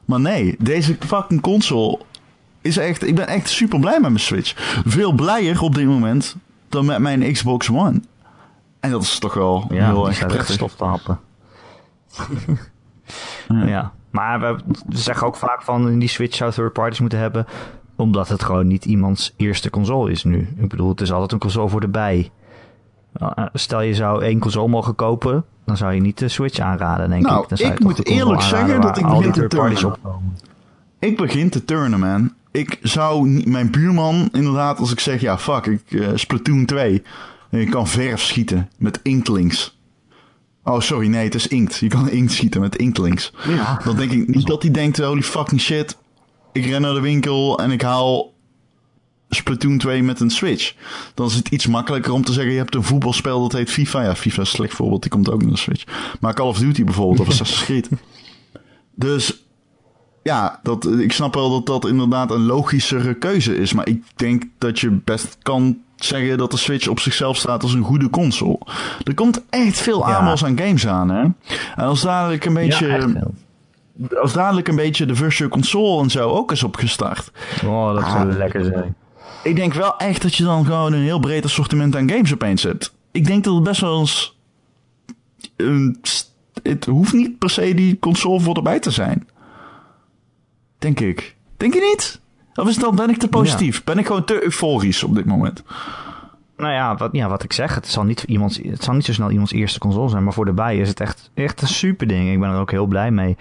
Maar 0.04 0.20
nee, 0.20 0.56
deze 0.58 0.96
fucking 1.06 1.40
console... 1.40 1.98
is 2.60 2.76
echt... 2.76 3.06
Ik 3.06 3.14
ben 3.14 3.26
echt 3.26 3.48
super 3.48 3.80
blij 3.80 4.00
met 4.00 4.10
mijn 4.10 4.20
Switch. 4.20 4.80
Veel 4.86 5.12
blijer 5.12 5.60
op 5.60 5.74
dit 5.74 5.86
moment... 5.86 6.36
dan 6.68 6.84
met 6.84 6.98
mijn 6.98 7.32
Xbox 7.32 7.70
One. 7.70 8.00
En 8.80 8.90
dat 8.90 9.02
is 9.02 9.18
toch 9.18 9.34
wel 9.34 9.64
Ja, 9.68 9.86
heel 9.86 10.06
erg 10.08 10.18
prettig. 10.26 10.54
stof 10.54 10.74
te 10.74 10.84
happen. 10.84 11.20
ja. 13.66 13.92
maar 14.10 14.40
we, 14.40 14.56
we 14.88 14.98
zeggen 14.98 15.26
ook 15.26 15.36
vaak 15.36 15.62
van 15.62 15.88
in 15.88 15.98
die 15.98 16.08
Switch 16.08 16.36
zou 16.36 16.52
third 16.52 16.72
parties 16.72 17.00
moeten 17.00 17.18
hebben, 17.18 17.46
omdat 17.96 18.28
het 18.28 18.42
gewoon 18.42 18.66
niet 18.66 18.84
iemands 18.84 19.34
eerste 19.36 19.70
console 19.70 20.10
is 20.10 20.24
nu. 20.24 20.48
Ik 20.56 20.68
bedoel, 20.68 20.88
het 20.88 21.00
is 21.00 21.12
altijd 21.12 21.32
een 21.32 21.38
console 21.38 21.68
voor 21.68 21.80
de 21.80 21.88
bij. 21.88 22.30
Nou, 23.12 23.48
Stel 23.52 23.80
je 23.80 23.94
zou 23.94 24.22
één 24.24 24.38
console 24.38 24.68
mogen 24.68 24.94
kopen, 24.94 25.44
dan 25.64 25.76
zou 25.76 25.92
je 25.92 26.00
niet 26.00 26.18
de 26.18 26.28
Switch 26.28 26.58
aanraden, 26.58 27.08
denk 27.10 27.22
Nou, 27.22 27.42
ik. 27.42 27.48
Dan 27.48 27.58
zou 27.58 27.72
ik 27.72 27.80
moet 27.80 28.06
eerlijk 28.06 28.42
zeggen 28.42 28.80
dat 28.80 28.98
ik 28.98 29.06
begin 29.06 29.32
te 29.32 29.46
turnen. 29.46 29.84
opkomen. 29.84 30.36
Ik 30.98 31.16
begin 31.16 31.50
te 31.50 31.64
turnen, 31.64 32.00
man. 32.00 32.32
ik 32.50 32.78
zou 32.82 33.28
niet, 33.28 33.46
mijn 33.46 33.70
buurman, 33.70 34.28
inderdaad, 34.32 34.78
als 34.78 34.92
ik 34.92 35.00
zeg, 35.00 35.20
ja, 35.20 35.38
fuck, 35.38 35.66
ik, 35.66 35.82
uh, 35.88 36.08
Splatoon 36.14 36.64
2. 36.64 37.02
En 37.50 37.58
je 37.58 37.68
kan 37.68 37.86
verf 37.86 38.20
schieten 38.20 38.68
met 38.78 39.00
inklings. 39.02 39.78
Oh, 40.64 40.80
sorry, 40.80 41.06
nee, 41.08 41.24
het 41.24 41.34
is 41.34 41.46
inkt. 41.46 41.76
Je 41.76 41.88
kan 41.88 42.10
inkt 42.10 42.32
schieten 42.32 42.60
met 42.60 42.76
inklings. 42.76 43.32
Ja. 43.48 43.80
Dan 43.84 43.96
denk 43.96 44.10
ik 44.10 44.34
niet 44.34 44.46
dat 44.46 44.62
hij 44.62 44.70
denkt, 44.70 44.98
holy 44.98 45.22
fucking 45.22 45.60
shit. 45.60 45.96
Ik 46.54 46.64
ren 46.66 46.80
naar 46.80 46.94
de 46.94 47.00
winkel 47.00 47.58
en 47.58 47.70
ik 47.70 47.82
haal 47.82 48.32
Splatoon 49.28 49.78
2 49.78 50.02
met 50.02 50.20
een 50.20 50.30
Switch. 50.30 50.74
Dan 51.14 51.26
is 51.26 51.34
het 51.34 51.48
iets 51.48 51.66
makkelijker 51.66 52.12
om 52.12 52.24
te 52.24 52.32
zeggen, 52.32 52.52
je 52.52 52.58
hebt 52.58 52.74
een 52.74 52.82
voetbalspel 52.82 53.40
dat 53.40 53.52
heet 53.52 53.70
FIFA. 53.70 54.02
Ja, 54.02 54.14
FIFA 54.14 54.42
is 54.42 54.48
een 54.48 54.56
slecht 54.56 54.74
voorbeeld, 54.74 55.02
die 55.02 55.10
komt 55.10 55.30
ook 55.30 55.42
naar 55.42 55.50
de 55.50 55.56
Switch. 55.56 55.84
Maar 56.20 56.34
Call 56.34 56.46
of 56.46 56.58
Duty 56.58 56.84
bijvoorbeeld, 56.84 57.20
of 57.20 57.28
Assassin's 57.28 57.64
Creed. 57.64 57.88
Dus 58.96 59.42
ja, 60.22 60.60
dat, 60.62 60.86
ik 60.98 61.12
snap 61.12 61.34
wel 61.34 61.50
dat 61.50 61.66
dat 61.66 61.86
inderdaad 61.90 62.30
een 62.30 62.44
logischere 62.46 63.14
keuze 63.14 63.56
is. 63.56 63.72
Maar 63.72 63.88
ik 63.88 64.02
denk 64.16 64.44
dat 64.58 64.80
je 64.80 64.90
best 64.90 65.36
kan 65.42 65.78
zeggen 65.96 66.38
dat 66.38 66.50
de 66.50 66.56
Switch 66.56 66.88
op 66.88 67.00
zichzelf 67.00 67.36
staat 67.36 67.62
als 67.62 67.72
een 67.74 67.82
goede 67.82 68.10
console. 68.10 68.58
Er 69.04 69.14
komt 69.14 69.42
echt 69.50 69.78
veel 69.80 70.08
Ja. 70.08 70.16
aanbod 70.16 70.42
aan 70.44 70.58
games 70.58 70.86
aan, 70.86 71.08
hè. 71.08 71.22
En 71.22 71.84
als 71.84 72.02
dadelijk 72.02 72.44
een 72.44 72.54
beetje... 72.54 72.86
Ja. 72.86 73.26
Als 74.20 74.32
dadelijk 74.32 74.68
een 74.68 74.76
beetje 74.76 75.06
de 75.06 75.14
virtual 75.14 75.48
console 75.48 76.02
en 76.02 76.10
zo 76.10 76.30
ook 76.30 76.52
is 76.52 76.62
opgestart. 76.62 77.30
Oh, 77.64 77.94
dat 77.94 78.04
Ah. 78.04 78.12
zou 78.12 78.32
lekker 78.32 78.64
zijn. 78.64 78.96
Ik 79.42 79.56
denk 79.56 79.74
wel 79.74 79.96
echt 79.96 80.22
dat 80.22 80.34
je 80.34 80.44
dan 80.44 80.64
gewoon 80.64 80.92
een 80.92 81.02
heel 81.02 81.18
breed 81.20 81.44
assortiment 81.44 81.96
aan 81.96 82.10
games 82.10 82.32
opeens 82.32 82.62
hebt. 82.62 82.94
Ik 83.12 83.26
denk 83.26 83.44
dat 83.44 83.54
het 83.54 83.62
best 83.62 83.80
wel 83.80 83.98
eens... 84.00 84.38
een 85.56 85.98
st- 86.02 86.32
het 86.62 86.84
hoeft 86.84 87.12
niet 87.12 87.38
per 87.38 87.50
se 87.50 87.74
die 87.74 87.98
console 87.98 88.40
voor 88.40 88.54
erbij 88.56 88.78
te 88.80 88.90
zijn. 88.90 89.28
Denk 90.78 91.00
ik. 91.00 91.36
Denk 91.56 91.74
je 91.74 91.80
niet? 91.80 92.20
Of 92.54 92.68
is 92.68 92.76
dan, 92.76 92.96
ben 92.96 93.10
ik 93.10 93.16
te 93.18 93.28
positief? 93.28 93.84
Ben 93.84 93.98
ik 93.98 94.06
gewoon 94.06 94.24
te 94.24 94.44
euforisch 94.44 95.02
op 95.02 95.14
dit 95.14 95.24
moment? 95.24 95.62
Nou 96.56 96.72
ja 96.72 96.96
wat, 96.96 97.08
ja, 97.12 97.28
wat 97.28 97.42
ik 97.42 97.52
zeg, 97.52 97.74
het 97.74 97.88
zal, 97.88 98.04
niet 98.04 98.22
iemands, 98.26 98.60
het 98.62 98.84
zal 98.84 98.94
niet 98.94 99.04
zo 99.04 99.12
snel 99.12 99.30
iemands 99.30 99.52
eerste 99.52 99.78
console 99.78 100.08
zijn, 100.08 100.24
maar 100.24 100.32
voor 100.32 100.44
de 100.44 100.52
bij 100.52 100.78
is 100.78 100.88
het 100.88 101.00
echt, 101.00 101.30
echt 101.34 101.62
een 101.62 101.68
super 101.68 102.06
ding. 102.06 102.32
Ik 102.32 102.40
ben 102.40 102.50
er 102.50 102.58
ook 102.60 102.70
heel 102.70 102.86
blij 102.86 103.10
mee. 103.10 103.36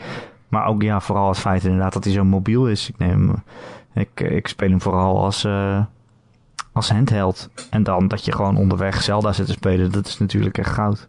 Maar 0.53 0.65
ook 0.67 0.81
ja, 0.81 0.99
vooral 1.01 1.27
het 1.29 1.37
feit 1.39 1.63
inderdaad 1.63 1.93
dat 1.93 2.03
hij 2.03 2.13
zo 2.13 2.23
mobiel 2.23 2.67
is. 2.67 2.89
Ik, 2.89 2.97
neem, 2.97 3.43
ik, 3.93 4.19
ik 4.19 4.47
speel 4.47 4.69
hem 4.69 4.81
vooral 4.81 5.23
als, 5.23 5.43
eh, 5.43 5.83
als 6.71 6.89
handheld. 6.91 7.49
En 7.69 7.83
dan 7.83 8.07
dat 8.07 8.25
je 8.25 8.31
gewoon 8.31 8.57
onderweg 8.57 9.01
Zelda 9.03 9.33
zit 9.33 9.45
te 9.45 9.51
spelen, 9.51 9.91
dat 9.91 10.07
is 10.07 10.17
natuurlijk 10.17 10.57
echt 10.57 10.71
goud. 10.71 11.07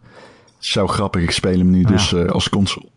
Zo 0.57 0.87
grappig, 0.87 1.21
ik 1.21 1.31
speel 1.31 1.57
hem 1.57 1.69
nu 1.69 1.79
Ja. 1.81 1.87
dus 1.87 2.13
eh, 2.13 2.25
als 2.25 2.49
console. 2.49 2.89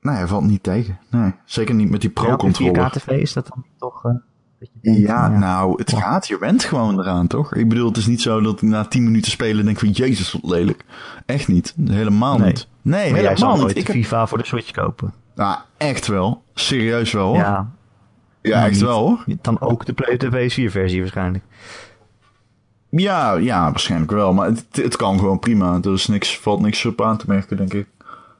Nee, 0.00 0.14
hij 0.16 0.26
valt 0.26 0.44
niet 0.44 0.62
tegen. 0.62 0.98
Nee, 1.10 1.32
zeker 1.44 1.74
niet 1.74 1.90
met 1.90 2.00
die 2.00 2.10
Ja, 2.14 2.22
Pro-controller. 2.22 2.90
4K-tv 2.90 3.06
is 3.08 3.32
dat 3.32 3.46
dan 3.48 3.64
toch... 3.78 4.04
eh, 4.04 4.12
dat 4.58 4.68
je 4.72 4.78
denkt, 4.82 5.00
Ja, 5.00 5.30
van, 5.30 5.38
nou, 5.38 5.74
het 5.78 5.90
Ja. 5.90 6.00
gaat. 6.00 6.28
Je 6.28 6.38
bent 6.38 6.64
gewoon 6.64 7.00
eraan, 7.00 7.26
toch? 7.26 7.54
Ik 7.54 7.68
bedoel, 7.68 7.88
het 7.88 7.96
is 7.96 8.06
niet 8.06 8.22
zo 8.22 8.40
dat 8.40 8.62
ik 8.62 8.68
na 8.68 8.84
10 8.84 9.04
minuten 9.04 9.30
spelen 9.30 9.64
denk 9.64 9.78
van... 9.78 9.90
Jezus, 9.90 10.32
wat 10.32 10.50
lelijk. 10.50 10.84
Echt 11.26 11.48
niet. 11.48 11.74
Helemaal 11.84 12.38
Nee. 12.38 12.46
niet. 12.46 12.68
Nee, 12.88 13.10
Maar 13.12 13.20
jij 13.20 13.36
zal 13.36 13.46
helemaal 13.46 13.56
nooit 13.64 13.76
niet. 13.76 13.86
heb... 13.86 13.96
FIFA 13.96 14.26
voor 14.26 14.38
de 14.38 14.46
Switch 14.46 14.70
kopen. 14.70 15.12
Nou, 15.34 15.58
echt 15.76 16.06
wel. 16.06 16.42
Serieus 16.54 17.12
wel, 17.12 17.26
hoor. 17.26 17.36
Ja, 17.36 17.70
Ja, 18.42 18.62
echt 18.62 18.70
niet. 18.70 18.80
wel, 18.80 18.98
hoor. 18.98 19.24
dan 19.42 19.60
ook 19.60 19.84
de, 19.86 19.92
play- 19.92 20.16
de 20.16 20.26
PS4-versie 20.28 21.00
waarschijnlijk. 21.00 21.44
Ja, 22.90 23.32
ja, 23.34 23.62
waarschijnlijk 23.70 24.10
wel. 24.12 24.32
Maar 24.32 24.46
het, 24.46 24.64
het 24.72 24.96
kan 24.96 25.18
gewoon 25.18 25.38
prima. 25.38 25.78
Er 25.82 25.92
is 25.92 26.06
niks, 26.06 26.38
valt 26.38 26.60
niks 26.60 26.84
op 26.84 27.02
aan 27.02 27.16
te 27.16 27.24
merken, 27.28 27.56
denk 27.56 27.72
ik. 27.74 27.86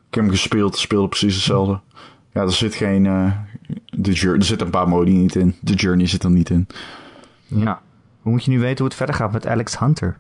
Ik 0.09 0.15
heb 0.15 0.25
hem 0.25 0.31
gespeeld, 0.33 0.77
speelde 0.79 1.09
precies 1.09 1.35
hetzelfde. 1.35 1.81
Ja, 2.33 2.41
er 2.43 2.53
zit 2.53 2.75
geen... 2.75 3.07
eh, 3.07 3.33
de 3.87 4.13
jour- 4.13 4.37
er 4.37 4.45
zitten 4.45 4.67
een 4.67 4.73
paar 4.73 4.89
modi 4.89 5.13
niet 5.13 5.35
in. 5.37 5.57
De 5.61 5.75
journey 5.75 6.07
zit 6.07 6.23
er 6.25 6.31
niet 6.31 6.51
in. 6.51 6.67
Ja. 7.47 7.81
Hoe 8.21 8.33
moet 8.33 8.45
je 8.45 8.51
nu 8.51 8.59
weten 8.59 8.77
hoe 8.79 8.87
het 8.87 8.95
verder 8.97 9.15
gaat 9.15 9.33
met 9.33 9.47
Alex 9.47 9.79
Hunter? 9.79 10.19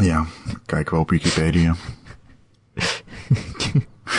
Ja, 0.00 0.24
kijken 0.66 0.94
we 0.94 1.00
op 1.00 1.10
Wikipedia. 1.10 1.74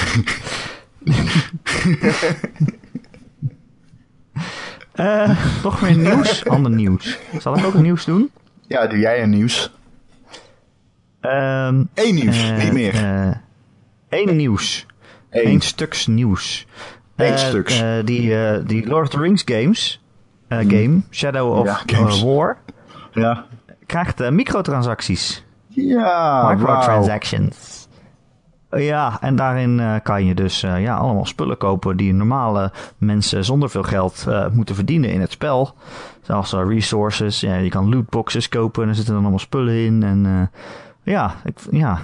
Eh, 4.93 5.29
nog 5.63 5.81
meer 5.81 5.97
nieuws? 5.97 6.45
Ander 6.45 6.71
nieuws. 6.71 7.17
Zal 7.39 7.57
ik 7.57 7.65
ook 7.65 7.73
nieuws 7.73 8.05
doen? 8.05 8.31
Ja, 8.67 8.87
doe 8.87 8.99
jij 8.99 9.23
een 9.23 9.29
nieuws? 9.29 9.71
Ehm 11.21 11.83
Eén 11.93 12.15
nieuws, 12.15 12.49
eh, 12.51 12.63
niet 12.63 12.73
meer. 12.73 12.93
eh, 12.95 13.35
Eén 14.09 14.35
nieuws. 14.35 14.85
Eén. 15.29 15.47
Eén 15.47 15.61
stuks 15.61 16.07
nieuws. 16.07 16.67
Eén 17.15 17.31
Eh, 17.33 17.37
stuks. 17.37 17.83
die, 18.05 18.63
die 18.63 18.87
Lord 18.87 19.03
of 19.03 19.09
the 19.09 19.19
Rings 19.19 19.41
games, 19.45 20.01
eh, 20.47 20.57
game, 20.57 21.01
Shadow 21.11 21.51
of 21.59 21.83
Ja, 21.85 22.25
War, 22.25 22.57
Ja. 23.11 23.45
krijgt 23.85 24.29
microtransacties. 24.29 25.43
Ja, 25.67 26.53
Microtransactions. 26.55 27.76
Ja, 28.69 29.17
en 29.21 29.35
daarin 29.35 29.79
eh, 29.79 29.95
kan 30.03 30.25
je 30.25 30.35
dus 30.35 30.63
eh, 30.63 30.81
ja, 30.81 30.95
allemaal 30.95 31.25
spullen 31.25 31.57
kopen 31.57 31.97
die 31.97 32.13
normale 32.13 32.71
mensen 32.97 33.45
zonder 33.45 33.69
veel 33.69 33.83
geld 33.83 34.25
eh, 34.27 34.47
moeten 34.49 34.75
verdienen 34.75 35.11
in 35.11 35.21
het 35.21 35.31
spel. 35.31 35.73
Zoals 36.21 36.53
eh, 36.53 36.67
resources, 36.67 37.39
ja, 37.39 37.55
je 37.55 37.69
kan 37.69 37.89
lootboxes 37.89 38.49
kopen 38.49 38.83
en 38.83 38.89
er 38.89 38.95
zitten 38.95 39.13
dan 39.13 39.21
allemaal 39.21 39.39
spullen 39.39 39.73
in. 39.73 40.03
En 40.03 40.25
eh, 40.25 40.61
ja, 41.13 41.35
ik, 41.43 41.59
ja, 41.71 41.99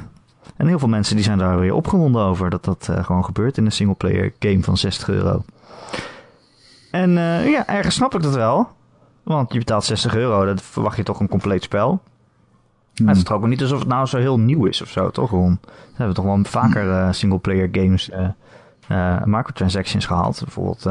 en 0.58 0.68
heel 0.68 0.80
veel 0.80 0.88
mensen 0.88 1.16
die 1.16 1.26
zijn 1.26 1.38
daar 1.38 1.60
weer 1.60 1.74
opgewonden 1.74 2.22
over 2.22 2.50
dat 2.50 2.64
dat 2.64 2.88
eh, 2.90 3.04
gewoon 3.04 3.26
gebeurt 3.26 3.58
in 3.58 3.66
een 3.66 3.72
singleplayer 3.72 4.34
game 4.40 4.64
van 4.64 4.78
60 4.78 5.10
euro. 5.10 5.44
En 6.92 7.18
eh, 7.18 7.50
ja, 7.50 7.68
ergens 7.68 7.96
snap 7.96 8.16
ik 8.16 8.22
dat 8.22 8.36
wel. 8.36 8.68
Want 9.24 9.54
je 9.54 9.60
betaalt 9.60 9.84
60 9.84 10.16
euro, 10.16 10.46
dat 10.46 10.62
verwacht 10.62 10.98
je 10.98 11.04
toch 11.04 11.20
een 11.20 11.28
compleet 11.28 11.64
spel. 11.64 12.02
Maar 12.98 13.08
het 13.08 13.18
is 13.18 13.24
toch 13.24 13.38
ook 13.38 13.48
niet 13.48 13.62
alsof 13.62 13.80
het 13.80 13.88
nou 13.88 14.06
zo 14.06 14.18
heel 14.18 14.40
nieuw 14.40 14.66
is 14.66 14.82
of 14.82 14.90
zo, 14.90 15.10
toch? 15.10 15.30
Ron? 15.30 15.60
We 15.66 15.70
hebben 15.96 16.16
toch 16.16 16.26
wel 16.26 16.40
vaker 16.44 16.90
eh 16.92 17.12
singleplayer 17.12 17.70
games 17.72 18.10
eh, 18.10 18.28
eh, 18.88 19.24
microtransactions 19.24 20.06
gehad. 20.06 20.42
Bijvoorbeeld 20.44 20.88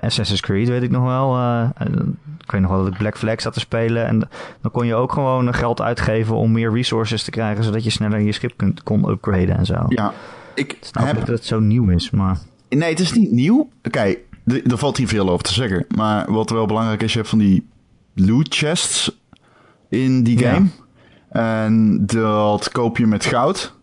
Assassin's 0.00 0.40
Creed, 0.40 0.68
weet 0.68 0.82
ik 0.82 0.90
nog 0.90 1.04
wel. 1.04 1.36
en 1.74 2.18
ik 2.44 2.50
weet 2.50 2.60
nog 2.60 2.70
wel 2.70 2.82
dat 2.84 2.92
ik 2.92 2.98
Black 2.98 3.18
Flag 3.18 3.40
zat 3.40 3.52
te 3.52 3.60
spelen. 3.60 4.06
En 4.06 4.18
dan 4.60 4.70
kon 4.70 4.86
je 4.86 4.94
ook 4.94 5.12
gewoon 5.12 5.54
geld 5.54 5.80
uitgeven 5.80 6.36
om 6.36 6.52
meer 6.52 6.72
resources 6.72 7.22
te 7.22 7.30
krijgen... 7.30 7.64
zodat 7.64 7.84
je 7.84 7.90
sneller 7.90 8.20
je 8.20 8.32
schip 8.32 8.52
kunt, 8.56 8.82
kon 8.82 9.08
upgraden 9.10 9.56
en 9.56 9.66
zo. 9.66 9.84
Ja, 9.88 10.12
ik 10.54 10.76
Snap 10.80 11.02
ik 11.02 11.08
heb... 11.08 11.18
dat 11.18 11.28
het 11.28 11.44
zo 11.44 11.60
nieuw 11.60 11.88
is, 11.88 12.10
maar... 12.10 12.38
Nee, 12.68 12.90
het 12.90 13.00
is 13.00 13.12
niet 13.12 13.30
nieuw. 13.30 13.68
D- 14.46 14.70
er 14.72 14.78
valt 14.78 14.96
hier 14.96 15.08
veel 15.08 15.30
over 15.30 15.44
te 15.44 15.52
zeggen. 15.52 15.86
Maar 15.96 16.32
wat 16.32 16.50
wel 16.50 16.66
belangrijk 16.66 17.02
is, 17.02 17.12
je 17.12 17.18
hebt 17.18 17.30
van 17.30 17.38
die 17.38 17.68
loot 18.14 18.54
chests 18.54 19.18
in 19.88 20.22
die 20.22 20.38
Ja. 20.38 20.62
En 21.30 21.98
dat 22.06 22.70
koop 22.70 22.98
je 22.98 23.06
met 23.06 23.24
goud. 23.24 23.74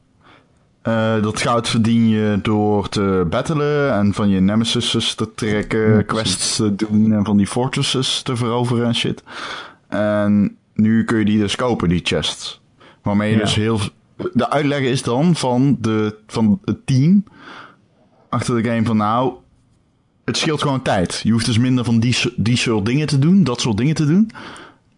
Eh, 0.82 1.22
dat 1.22 1.42
goud 1.42 1.70
verdien 1.70 2.08
je 2.10 2.40
door 2.42 2.90
te 2.90 3.26
battelen 3.30 3.94
en 3.94 4.14
van 4.14 4.30
je 4.30 4.40
nemesis 4.40 5.16
te 5.16 5.34
trekken, 5.34 5.96
Ja, 5.96 6.02
quests 6.02 6.56
te 6.56 6.76
doen 6.76 7.14
en 7.14 7.26
van 7.26 7.38
die 7.38 7.48
fortresses 7.48 8.22
te 8.22 8.36
veroveren 8.36 8.86
en 8.86 8.96
shit. 8.96 9.24
En 9.88 10.58
nu 10.74 11.04
kun 11.04 11.18
je 11.20 11.26
die 11.26 11.40
dus 11.40 11.56
kopen, 11.56 11.90
die 11.90 12.02
chests. 12.04 12.62
Waarmee 13.02 13.30
je 13.30 13.36
Ja. 13.38 13.42
dus 13.42 13.56
heel... 13.56 13.80
De 14.34 14.50
uitleg 14.50 14.80
is 14.80 15.04
dan 15.04 15.36
van, 15.36 15.78
de, 15.80 16.16
van 16.28 16.60
het 16.66 16.86
team 16.86 17.24
achter 18.30 18.64
de 18.64 18.70
game 18.70 18.86
van 18.86 18.98
nou, 18.98 19.34
het 20.26 20.38
scheelt 20.38 20.62
gewoon 20.62 20.82
tijd. 20.82 21.20
Je 21.24 21.32
hoeft 21.32 21.46
dus 21.46 21.58
minder 21.58 21.86
van 21.86 22.00
die, 22.00 22.34
die 22.36 22.58
soort 22.58 22.86
dingen 22.86 23.08
te 23.08 23.20
doen, 23.20 23.44
dat 23.44 23.62
soort 23.62 23.78
dingen 23.78 23.96
te 23.96 24.06
doen. 24.06 24.32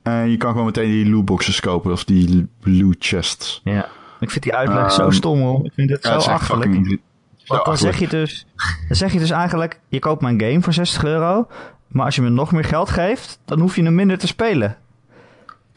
En 0.04 0.30
je 0.30 0.38
kan 0.38 0.52
gewoon 0.52 0.66
meteen 0.66 0.90
die 0.90 1.10
lootboxes 1.10 1.60
kopen 1.60 1.92
of 1.92 2.04
die 2.04 2.48
loot 2.62 2.96
chests. 3.00 3.62
Ja. 3.64 3.90
Ik 4.20 4.30
vind 4.32 4.44
die 4.44 4.56
uitleg 4.56 4.78
Ehm, 4.80 4.90
zo 4.90 5.10
stom, 5.10 5.40
hoor. 5.40 5.66
Ik 5.66 5.72
vind 5.74 5.90
het 5.90 6.04
Ja, 6.04 6.20
zo 6.20 6.30
achterlijk. 6.30 6.72
fucking- 6.74 7.00
zo 7.38 7.54
Want 7.56 7.66
dan 7.66 7.78
zeg, 7.78 8.00
je 8.00 8.08
dus, 8.08 8.46
dan 8.88 8.96
zeg 8.98 9.14
je 9.14 9.20
dus 9.20 9.30
eigenlijk, 9.30 9.80
je 9.88 10.00
koopt 10.00 10.22
mijn 10.22 10.42
game 10.42 10.62
voor 10.62 10.74
60 10.74 11.04
euro, 11.04 11.48
maar 11.88 12.06
als 12.06 12.16
je 12.16 12.22
me 12.22 12.30
nog 12.30 12.52
meer 12.52 12.64
geld 12.64 12.90
geeft, 12.90 13.40
dan 13.46 13.60
hoef 13.60 13.76
je 13.76 13.84
hem 13.84 13.96
minder 13.96 14.18
te 14.18 14.28
spelen. 14.28 14.78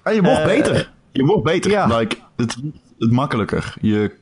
Ah, 0.02 0.14
je 0.14 0.22
wordt 0.22 0.38
eh, 0.38 0.44
beter. 0.46 0.90
Je 1.12 1.24
wordt 1.24 1.42
beter. 1.44 1.70
ja. 1.70 1.86
Like, 1.98 2.16
het, 2.36 2.56
het 2.98 3.10
makkelijker. 3.12 3.74
Je 3.80 4.12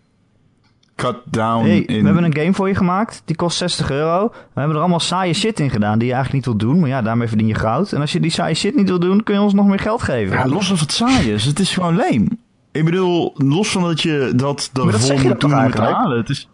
cut 1.00 1.16
down 1.24 1.64
hey, 1.64 1.78
in... 1.78 1.98
we 1.98 2.04
hebben 2.04 2.24
een 2.24 2.36
game 2.36 2.54
voor 2.54 2.68
je 2.68 2.74
gemaakt, 2.74 3.22
die 3.24 3.36
kost 3.36 3.56
60 3.56 3.90
euro. 3.90 4.28
We 4.28 4.58
hebben 4.60 4.74
er 4.74 4.82
allemaal 4.82 5.00
saaie 5.00 5.32
shit 5.32 5.60
in 5.60 5.70
gedaan 5.70 5.98
die 5.98 6.08
je 6.08 6.14
eigenlijk 6.14 6.46
niet 6.46 6.56
wil 6.56 6.68
doen, 6.68 6.80
maar 6.80 6.88
ja, 6.88 7.02
daarmee 7.02 7.28
verdien 7.28 7.46
je 7.46 7.54
goud. 7.54 7.92
En 7.92 8.00
als 8.00 8.12
je 8.12 8.20
die 8.20 8.30
saaie 8.30 8.54
shit 8.54 8.76
niet 8.76 8.88
wil 8.88 8.98
doen, 8.98 9.22
kun 9.22 9.34
je 9.34 9.40
ons 9.40 9.54
nog 9.54 9.66
meer 9.66 9.78
geld 9.78 10.02
geven. 10.02 10.36
Ja, 10.36 10.46
los 10.46 10.70
of 10.70 10.80
het 10.80 10.92
saai 10.92 11.32
is. 11.32 11.44
Het 11.44 11.58
is 11.58 11.74
gewoon 11.74 11.96
leem. 11.96 12.28
Ik 12.72 12.84
bedoel, 12.84 13.34
los 13.36 13.70
van 13.70 13.82
dat 13.82 14.00
je 14.00 14.32
dat 14.34 14.70
je 14.72 15.20
moet 15.22 15.40
doen 15.40 15.64
om 15.64 15.70
te 15.70 15.80
halen. 15.80 16.18
Het 16.18 16.28
is... 16.28 16.48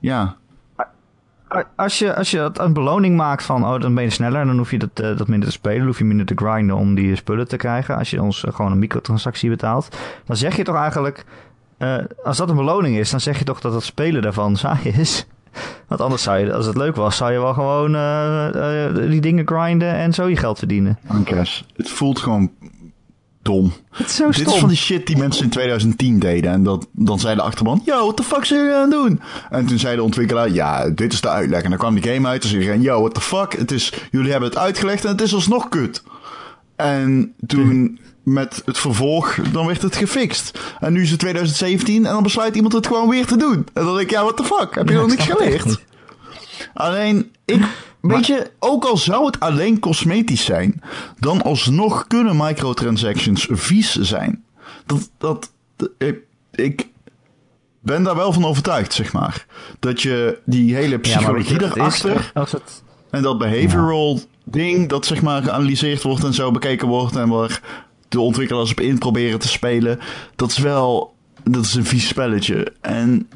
Ja. 0.00 0.36
Als 1.76 1.98
je, 1.98 2.14
als 2.14 2.30
je 2.30 2.36
dat 2.36 2.58
een 2.58 2.72
beloning 2.72 3.16
maakt 3.16 3.42
van, 3.42 3.64
oh, 3.64 3.80
dan 3.80 3.94
ben 3.94 4.04
je 4.04 4.10
sneller, 4.10 4.46
dan 4.46 4.56
hoef 4.56 4.70
je 4.70 4.78
dat, 4.78 4.90
eh, 4.94 5.16
dat 5.16 5.28
minder 5.28 5.48
te 5.48 5.54
spelen, 5.54 5.78
dan 5.78 5.86
hoef 5.86 5.98
je 5.98 6.04
minder 6.04 6.26
te 6.26 6.34
grinden 6.36 6.76
om 6.76 6.94
die 6.94 7.16
spullen 7.16 7.48
te 7.48 7.56
krijgen. 7.56 7.96
Als 7.96 8.10
je 8.10 8.22
ons 8.22 8.44
eh, 8.44 8.54
gewoon 8.54 8.72
een 8.72 8.78
microtransactie 8.78 9.50
betaalt, 9.50 9.96
dan 10.24 10.36
zeg 10.36 10.56
je 10.56 10.62
toch 10.62 10.76
eigenlijk, 10.76 11.24
eh, 11.80 11.96
als 12.24 12.36
dat 12.36 12.48
een 12.48 12.56
beloning 12.56 12.96
is, 12.96 13.10
dan 13.10 13.20
zeg 13.20 13.38
je 13.38 13.44
toch 13.44 13.60
dat 13.60 13.72
het 13.72 13.82
spelen 13.82 14.22
daarvan 14.22 14.56
saai 14.56 14.88
is. 14.98 15.26
Want 15.88 16.00
anders 16.00 16.22
zou 16.22 16.38
je, 16.38 16.52
als 16.52 16.66
het 16.66 16.76
leuk 16.76 16.96
was, 16.96 17.16
zou 17.16 17.32
je 17.32 17.38
wel 17.38 17.54
gewoon 17.54 17.94
uh, 17.94 18.48
uh, 18.54 19.10
die 19.10 19.20
dingen 19.20 19.46
grinden 19.46 19.94
en 19.94 20.12
zo 20.12 20.28
je 20.28 20.36
geld 20.36 20.58
verdienen. 20.58 20.98
Crash. 21.24 21.60
Het 21.76 21.88
voelt 21.88 22.18
gewoon 22.18 22.50
dom. 23.42 23.72
Het 23.90 24.06
is 24.06 24.16
zo 24.16 24.26
Dit 24.26 24.34
stom. 24.34 24.52
is 24.52 24.58
van 24.58 24.68
die 24.68 24.78
shit 24.78 25.06
die 25.06 25.16
mensen 25.16 25.44
in 25.44 25.50
2010 25.50 26.18
deden. 26.18 26.50
En 26.50 26.62
dat, 26.62 26.86
dan 26.92 27.18
zei 27.18 27.34
de 27.34 27.42
achterban, 27.42 27.82
yo, 27.84 28.02
what 28.02 28.16
the 28.16 28.22
fuck 28.22 28.44
zijn 28.44 28.60
jullie 28.60 28.74
aan 28.74 28.82
het 28.82 28.90
doen? 28.90 29.20
En 29.50 29.66
toen 29.66 29.78
zei 29.78 29.96
de 29.96 30.02
ontwikkelaar, 30.02 30.50
ja, 30.50 30.90
dit 30.90 31.12
is 31.12 31.20
de 31.20 31.28
uitleg. 31.28 31.62
En 31.62 31.70
dan 31.70 31.78
kwam 31.78 31.94
die 32.00 32.12
game 32.12 32.28
uit 32.28 32.42
en 32.42 32.48
zei 32.48 32.60
iedereen, 32.60 32.82
yo, 32.82 33.00
what 33.00 33.14
the 33.14 33.20
fuck? 33.20 33.52
Het 33.52 33.70
is, 33.70 33.92
jullie 34.10 34.30
hebben 34.30 34.48
het 34.48 34.58
uitgelegd 34.58 35.04
en 35.04 35.10
het 35.10 35.20
is 35.20 35.34
alsnog 35.34 35.68
kut. 35.68 36.02
En 36.76 37.34
toen 37.46 37.98
met 38.22 38.62
het 38.64 38.78
vervolg, 38.78 39.34
dan 39.52 39.66
werd 39.66 39.82
het 39.82 39.96
gefixt. 39.96 40.58
En 40.80 40.92
nu 40.92 41.02
is 41.02 41.10
het 41.10 41.18
2017 41.20 42.06
en 42.06 42.12
dan 42.12 42.22
besluit 42.22 42.54
iemand 42.54 42.72
het 42.72 42.86
gewoon 42.86 43.08
weer 43.08 43.26
te 43.26 43.36
doen. 43.36 43.66
En 43.72 43.84
dan 43.84 43.96
denk 43.96 44.00
ik, 44.00 44.10
ja, 44.10 44.22
what 44.22 44.36
the 44.36 44.44
fuck? 44.44 44.74
Heb 44.74 44.88
je 44.88 44.94
Ja, 44.94 45.00
nog 45.00 45.10
ik 45.12 45.18
niks 45.18 45.30
geleerd? 45.30 45.80
Alleen, 46.74 47.32
ik, 47.44 47.62
weet 48.00 48.26
je, 48.26 48.50
ook 48.58 48.84
al 48.84 48.96
zou 48.96 49.26
het 49.26 49.40
alleen 49.40 49.78
cosmetisch 49.78 50.44
zijn, 50.44 50.82
dan 51.18 51.42
alsnog 51.42 52.06
kunnen 52.06 52.36
microtransactions 52.36 53.46
vies 53.50 53.94
zijn. 53.94 54.44
Dat, 54.86 55.10
dat, 55.18 55.50
ik, 55.98 56.18
ik 56.52 56.86
ben 57.80 58.02
daar 58.02 58.16
wel 58.16 58.32
van 58.32 58.44
overtuigd, 58.44 58.92
zeg 58.92 59.12
maar. 59.12 59.46
Dat 59.78 60.02
je 60.02 60.38
die 60.44 60.74
hele 60.74 60.90
Ja, 60.90 60.98
psychologie 60.98 61.56
het 61.56 61.62
is? 61.62 61.74
erachter 61.76 62.30
het, 62.34 62.82
en 63.10 63.22
dat 63.22 63.38
behavioral 63.38 64.20
ding, 64.44 64.88
dat 64.88 65.06
zeg 65.06 65.22
maar 65.22 65.42
geanalyseerd 65.42 66.02
wordt 66.02 66.24
en 66.24 66.34
zo 66.34 66.50
bekeken 66.50 66.88
wordt 66.88 67.16
en 67.16 67.28
waar 67.28 67.60
de 68.10 68.20
ontwikkelaars 68.20 68.70
op 68.70 68.80
in 68.80 68.98
proberen 68.98 69.38
te 69.38 69.48
spelen, 69.48 69.98
dat 70.36 70.50
is 70.50 70.58
wel, 70.58 71.14
dat 71.44 71.64
is 71.64 71.74
een 71.74 71.84
vies 71.84 72.08
spelletje. 72.08 72.72
En 72.80 73.28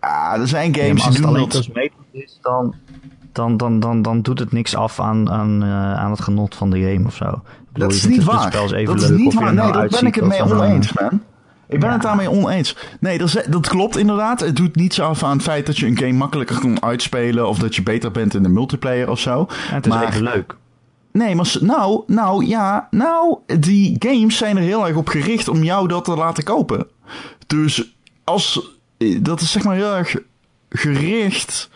ah, 0.00 0.40
er 0.40 0.48
zijn 0.48 0.72
Ja, 0.72 0.82
games 0.84 1.04
als 1.04 1.14
die 1.16 1.24
het 1.26 1.34
doen 1.34 1.48
dat... 1.48 1.56
cosmetisch 1.56 1.96
is, 2.12 2.38
dan, 2.42 2.74
dan, 3.32 3.56
dan, 3.56 3.80
dan, 3.80 4.02
dan 4.02 4.22
doet 4.22 4.38
het 4.38 4.52
niks 4.52 4.74
af 4.76 5.00
aan, 5.00 5.30
aan, 5.30 5.62
eh, 5.62 5.94
aan 5.94 6.10
het 6.10 6.20
genot 6.20 6.54
van 6.54 6.70
de 6.70 6.80
game 6.92 7.06
of 7.06 7.14
zo. 7.14 7.24
Bedoel, 7.72 7.88
Dat 7.88 7.92
is 7.96 8.06
niet 8.06 8.16
het- 8.16 8.24
het 8.26 8.34
waar. 8.34 8.50
dat 8.84 9.02
is 9.02 9.08
niet 9.10 9.34
waar. 9.34 9.44
Nee, 9.44 9.54
nou 9.54 9.72
daar 9.72 9.88
ben 9.88 10.06
ik 10.06 10.14
het 10.14 10.24
mee 10.24 10.42
oneens, 10.42 10.92
man. 10.92 11.20
Ik 11.68 11.80
ben 11.80 11.88
Ja. 11.88 11.94
het 11.94 12.02
daarmee 12.04 12.30
oneens. 12.30 12.76
Nee, 13.00 13.18
dat, 13.18 13.28
is- 13.28 13.46
dat 13.48 13.68
klopt 13.68 13.96
inderdaad. 13.96 14.40
Het 14.40 14.56
doet 14.56 14.76
niets 14.76 15.00
af 15.00 15.22
aan 15.22 15.32
het 15.36 15.42
feit 15.42 15.66
dat 15.66 15.78
je 15.78 15.86
een 15.86 15.98
game 15.98 16.12
makkelijker 16.12 16.58
kan 16.58 16.82
uitspelen. 16.82 17.48
Of 17.48 17.58
dat 17.58 17.74
je 17.76 17.82
beter 17.82 18.10
bent 18.10 18.34
in 18.34 18.42
de 18.42 18.48
multiplayer 18.48 19.10
of 19.10 19.18
zo. 19.20 19.46
En 19.68 19.74
het 19.74 19.86
is 19.86 19.92
maar, 19.92 20.08
even 20.08 20.22
leuk. 20.22 20.56
Nee, 21.16 21.34
maar 21.34 21.56
nou, 21.60 22.02
nou, 22.06 22.46
ja, 22.46 22.88
nou, 22.90 23.38
die 23.60 23.96
games 23.98 24.36
zijn 24.36 24.56
er 24.56 24.62
heel 24.62 24.86
erg 24.86 24.96
op 24.96 25.08
gericht 25.08 25.48
om 25.48 25.62
jou 25.62 25.88
dat 25.88 26.04
te 26.04 26.16
laten 26.16 26.44
kopen. 26.44 26.86
Dus 27.46 27.96
als, 28.24 28.70
dat 29.20 29.40
is 29.40 29.50
zeg 29.50 29.64
maar 29.64 29.74
heel 29.74 29.94
erg 29.94 30.16
gericht 30.68 31.70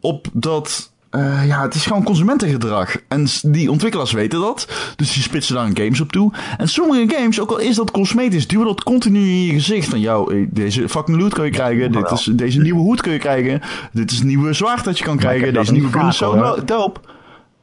op 0.00 0.26
dat, 0.32 0.92
eh, 1.10 1.46
ja, 1.46 1.62
het 1.62 1.74
is 1.74 1.86
gewoon 1.86 2.04
consumentengedrag. 2.04 2.96
En 3.08 3.26
die 3.42 3.70
ontwikkelaars 3.70 4.12
weten 4.12 4.40
dat, 4.40 4.68
dus 4.96 5.12
die 5.12 5.22
spitsen 5.22 5.54
daar 5.54 5.66
een 5.66 5.76
games 5.76 6.00
op 6.00 6.12
toe. 6.12 6.32
En 6.58 6.68
sommige 6.68 7.14
games, 7.16 7.40
ook 7.40 7.50
al 7.50 7.58
is 7.58 7.76
dat 7.76 7.90
cosmetisch, 7.90 8.46
duwen 8.46 8.66
dat 8.66 8.82
continu 8.82 9.20
in 9.20 9.44
je 9.44 9.52
gezicht. 9.52 9.88
Van, 9.88 10.00
jou, 10.00 10.34
eh, 10.34 10.46
deze 10.50 10.88
fucking 10.88 11.20
loot 11.20 11.34
kun 11.34 11.44
je 11.44 11.50
krijgen, 11.50 11.92
dit 11.92 12.10
is, 12.10 12.30
deze 12.32 12.60
nieuwe 12.60 12.80
hoed 12.80 13.00
kun 13.00 13.12
je 13.12 13.18
krijgen, 13.18 13.60
dit 13.92 14.10
is 14.10 14.20
een 14.20 14.26
nieuwe 14.26 14.52
zwaard 14.52 14.84
dat 14.84 14.98
je 14.98 15.04
kan 15.04 15.16
krijgen, 15.16 15.52
deze 15.52 15.72
nieuwe 15.72 15.90
vaak, 15.90 16.12
zo 16.12 16.64
dope. 16.64 17.00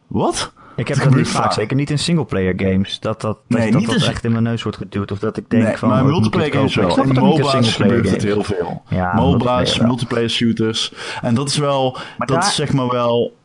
Wat? 0.07 0.53
Ik 0.75 0.87
heb 0.87 0.97
Het 0.97 1.05
dat 1.09 1.15
niet 1.15 1.27
vaak, 1.27 1.43
vaak. 1.43 1.53
zeker 1.53 1.75
niet 1.75 1.89
in 1.89 1.99
singleplayer 1.99 2.53
games. 2.57 2.99
Dat 2.99 3.21
dat, 3.21 3.37
dat, 3.47 3.59
Nee, 3.59 3.71
dat, 3.71 3.79
niet 3.79 3.89
dat 3.89 4.01
in- 4.01 4.09
echt 4.09 4.23
in 4.23 4.31
mijn 4.31 4.43
neus 4.43 4.63
wordt 4.63 4.77
geduwd. 4.77 5.11
Of 5.11 5.19
dat 5.19 5.37
ik 5.37 5.49
denk 5.49 5.63
nee, 5.63 5.77
van... 5.77 5.89
maar 5.89 6.01
oh, 6.03 6.07
multiplayer 6.09 6.53
games 6.53 6.75
wel. 6.75 7.01
In 7.03 7.13
MOBA's 7.13 7.73
gebeurt 7.75 8.09
het 8.09 8.23
heel 8.23 8.43
veel. 8.43 8.81
Ja, 8.89 9.13
MOBA's, 9.15 9.79
multiplayer 9.79 10.29
shooters. 10.29 10.93
En 11.21 11.35
dat 11.35 11.49
is 11.49 11.57
wel, 11.57 11.91
Maar 12.17 12.27
dat 12.27 12.37
daar- 12.39 12.47
is 12.47 12.55
zeg 12.55 12.73
maar 12.73 12.87
wel, 12.89 13.37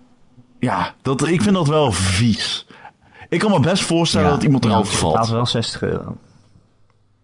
ja, 0.58 0.94
dat, 1.02 1.26
ik 1.26 1.42
vind 1.42 1.54
dat 1.54 1.68
wel 1.68 1.92
vies. 1.92 2.66
Ik 3.28 3.38
kan 3.38 3.50
me 3.50 3.60
best 3.60 3.82
voorstellen 3.82 4.30
dat 4.30 4.42
iemand 4.42 4.64
erover 4.64 4.82
het 4.92 4.94
betaalt 5.02 5.14
valt. 5.16 5.28
wel 5.30 5.46
60 5.46 5.82
euro. 5.82 6.16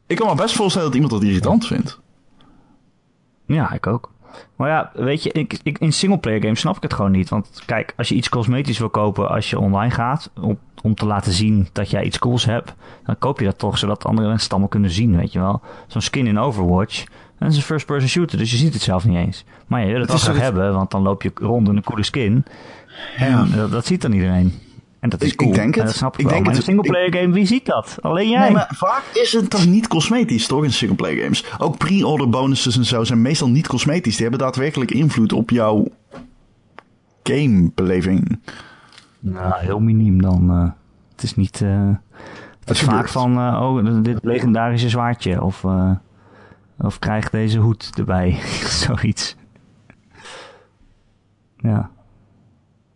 Ik 0.06 0.16
kan 0.16 0.26
me 0.28 0.34
best 0.34 0.54
voorstellen 0.54 0.86
dat 0.86 0.94
iemand 0.96 1.12
dat 1.12 1.22
irritant 1.22 1.66
vindt. 1.66 2.00
Ja, 3.46 3.72
ik 3.72 3.86
ook. 3.86 4.12
Maar 4.56 4.68
ja, 4.68 4.90
weet 4.94 5.22
je, 5.22 5.32
ik, 5.32 5.58
ik, 5.62 5.78
in 5.78 5.92
singleplayer 5.92 6.40
games 6.42 6.60
snap 6.60 6.76
ik 6.76 6.82
het 6.82 6.94
gewoon 6.94 7.10
niet. 7.10 7.28
Want 7.28 7.62
kijk, 7.66 7.92
als 7.96 8.08
je 8.08 8.14
iets 8.14 8.28
cosmetisch 8.28 8.78
wil 8.78 8.88
kopen 8.90 9.28
als 9.28 9.50
je 9.50 9.58
online 9.58 9.90
gaat, 9.94 10.30
om, 10.40 10.58
om 10.82 10.94
te 10.94 11.06
laten 11.06 11.32
zien 11.32 11.68
dat 11.72 11.90
jij 11.90 12.04
iets 12.04 12.18
cools 12.18 12.44
hebt, 12.44 12.74
dan 13.04 13.18
koop 13.18 13.38
je 13.38 13.44
dat 13.44 13.58
toch 13.58 13.78
zodat 13.78 14.04
andere 14.04 14.26
mensen 14.26 14.42
het 14.44 14.50
allemaal 14.52 14.68
kunnen 14.70 14.90
zien, 14.90 15.16
weet 15.16 15.32
je 15.32 15.38
wel. 15.40 15.60
Zo'n 15.86 16.00
skin 16.02 16.26
in 16.26 16.38
Overwatch, 16.38 17.04
dat 17.38 17.50
is 17.50 17.56
een 17.56 17.62
first-person 17.62 18.08
shooter, 18.08 18.38
dus 18.38 18.50
je 18.50 18.56
ziet 18.56 18.72
het 18.72 18.82
zelf 18.82 19.04
niet 19.04 19.16
eens. 19.16 19.44
Maar 19.66 19.80
ja, 19.80 19.86
je 19.86 19.92
wil 19.92 20.00
het, 20.00 20.10
Het 20.10 20.18
is 20.20 20.26
wel 20.26 20.34
graag 20.34 20.46
het- 20.46 20.54
hebben, 20.56 20.74
want 20.74 20.90
dan 20.90 21.02
loop 21.02 21.22
je 21.22 21.30
rond 21.34 21.68
in 21.68 21.76
een 21.76 21.82
coole 21.84 22.02
skin. 22.04 22.44
En 23.16 23.30
Ja. 23.30 23.44
dat, 23.56 23.70
dat 23.70 23.86
ziet 23.86 24.02
dan 24.02 24.12
iedereen. 24.12 24.52
En 25.04 25.10
dat 25.10 25.22
is 25.22 25.30
Ik- 25.30 25.36
cool. 25.36 25.50
ik 25.50 25.56
denk 25.56 25.72
En 25.74 25.78
het. 25.80 25.88
dat 25.88 25.96
snap 25.98 26.12
ik, 26.14 26.18
Ik 26.20 26.24
wel. 26.24 26.32
denk 26.34 26.44
maar 26.46 26.54
in 26.54 26.60
het. 26.60 26.68
een 26.68 26.74
singleplayer 26.74 27.14
game, 27.14 27.32
wie 27.34 27.46
ziet 27.46 27.66
dat? 27.66 27.98
Alleen 28.00 28.28
jij. 28.28 28.40
Nee, 28.40 28.50
maar 28.50 28.70
vaak 28.74 29.02
is 29.12 29.32
het 29.32 29.50
toch 29.50 29.66
niet 29.66 29.88
cosmetisch, 29.88 30.46
toch, 30.46 30.64
in 30.64 30.72
singleplayer 30.72 31.22
games. 31.22 31.44
Ook 31.58 31.78
pre-order 31.78 32.28
bonuses 32.28 32.76
en 32.76 32.84
zo 32.84 33.04
zijn 33.04 33.22
meestal 33.22 33.48
niet 33.48 33.66
cosmetisch. 33.66 34.12
Die 34.16 34.22
hebben 34.22 34.40
daadwerkelijk 34.40 34.90
invloed 34.90 35.32
op 35.32 35.50
jouw 35.50 35.86
gamebeleving. 37.22 38.40
Nou, 39.20 39.54
heel 39.58 39.80
miniem 39.80 40.22
dan. 40.22 40.50
eh. 40.50 40.70
het 41.12 41.22
is 41.22 41.34
niet... 41.36 41.60
eh, 41.62 41.88
het 42.60 42.70
is 42.70 42.80
vaak 42.80 43.08
van, 43.08 43.38
eh, 43.38 43.60
oh, 43.62 44.02
dit 44.02 44.18
legendarische 44.22 44.88
zwaardje. 44.88 45.42
Of, 45.42 45.64
of 46.78 46.98
krijg 46.98 47.30
deze 47.30 47.58
hoed 47.58 47.90
erbij. 47.98 48.38
Zoiets. 48.86 49.36
Ja. 51.56 51.90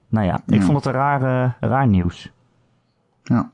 Nou 0.09 0.27
ja, 0.27 0.41
ik 0.47 0.55
Ja. 0.55 0.61
vond 0.63 0.77
het 0.77 0.87
een 0.87 0.93
raar, 0.93 1.23
eh, 1.45 1.53
raar 1.71 1.87
nieuws. 1.87 2.31
Ja. 3.23 3.51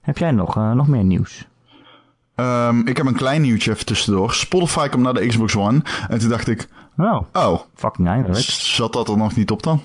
Heb 0.00 0.18
jij 0.18 0.30
nog, 0.30 0.56
eh, 0.56 0.72
nog 0.72 0.88
meer 0.88 1.04
nieuws? 1.04 1.46
Ehm, 2.34 2.80
ik 2.80 2.96
heb 2.96 3.06
een 3.06 3.14
klein 3.16 3.42
nieuwtje 3.42 3.70
even 3.72 3.86
tussendoor. 3.86 4.32
Spotify 4.34 4.88
komt 4.88 5.02
naar 5.02 5.14
de 5.14 5.26
Xbox 5.26 5.56
One. 5.56 5.82
En 6.08 6.18
toen 6.18 6.28
dacht 6.28 6.48
ik, 6.48 6.68
Oh, 6.96 7.20
oh, 7.32 7.60
fucking 7.74 8.08
eindelijk. 8.08 8.44
zat 8.44 8.92
dat 8.92 9.08
er 9.08 9.16
nog 9.16 9.36
niet 9.36 9.50
op 9.50 9.62
dan? 9.62 9.80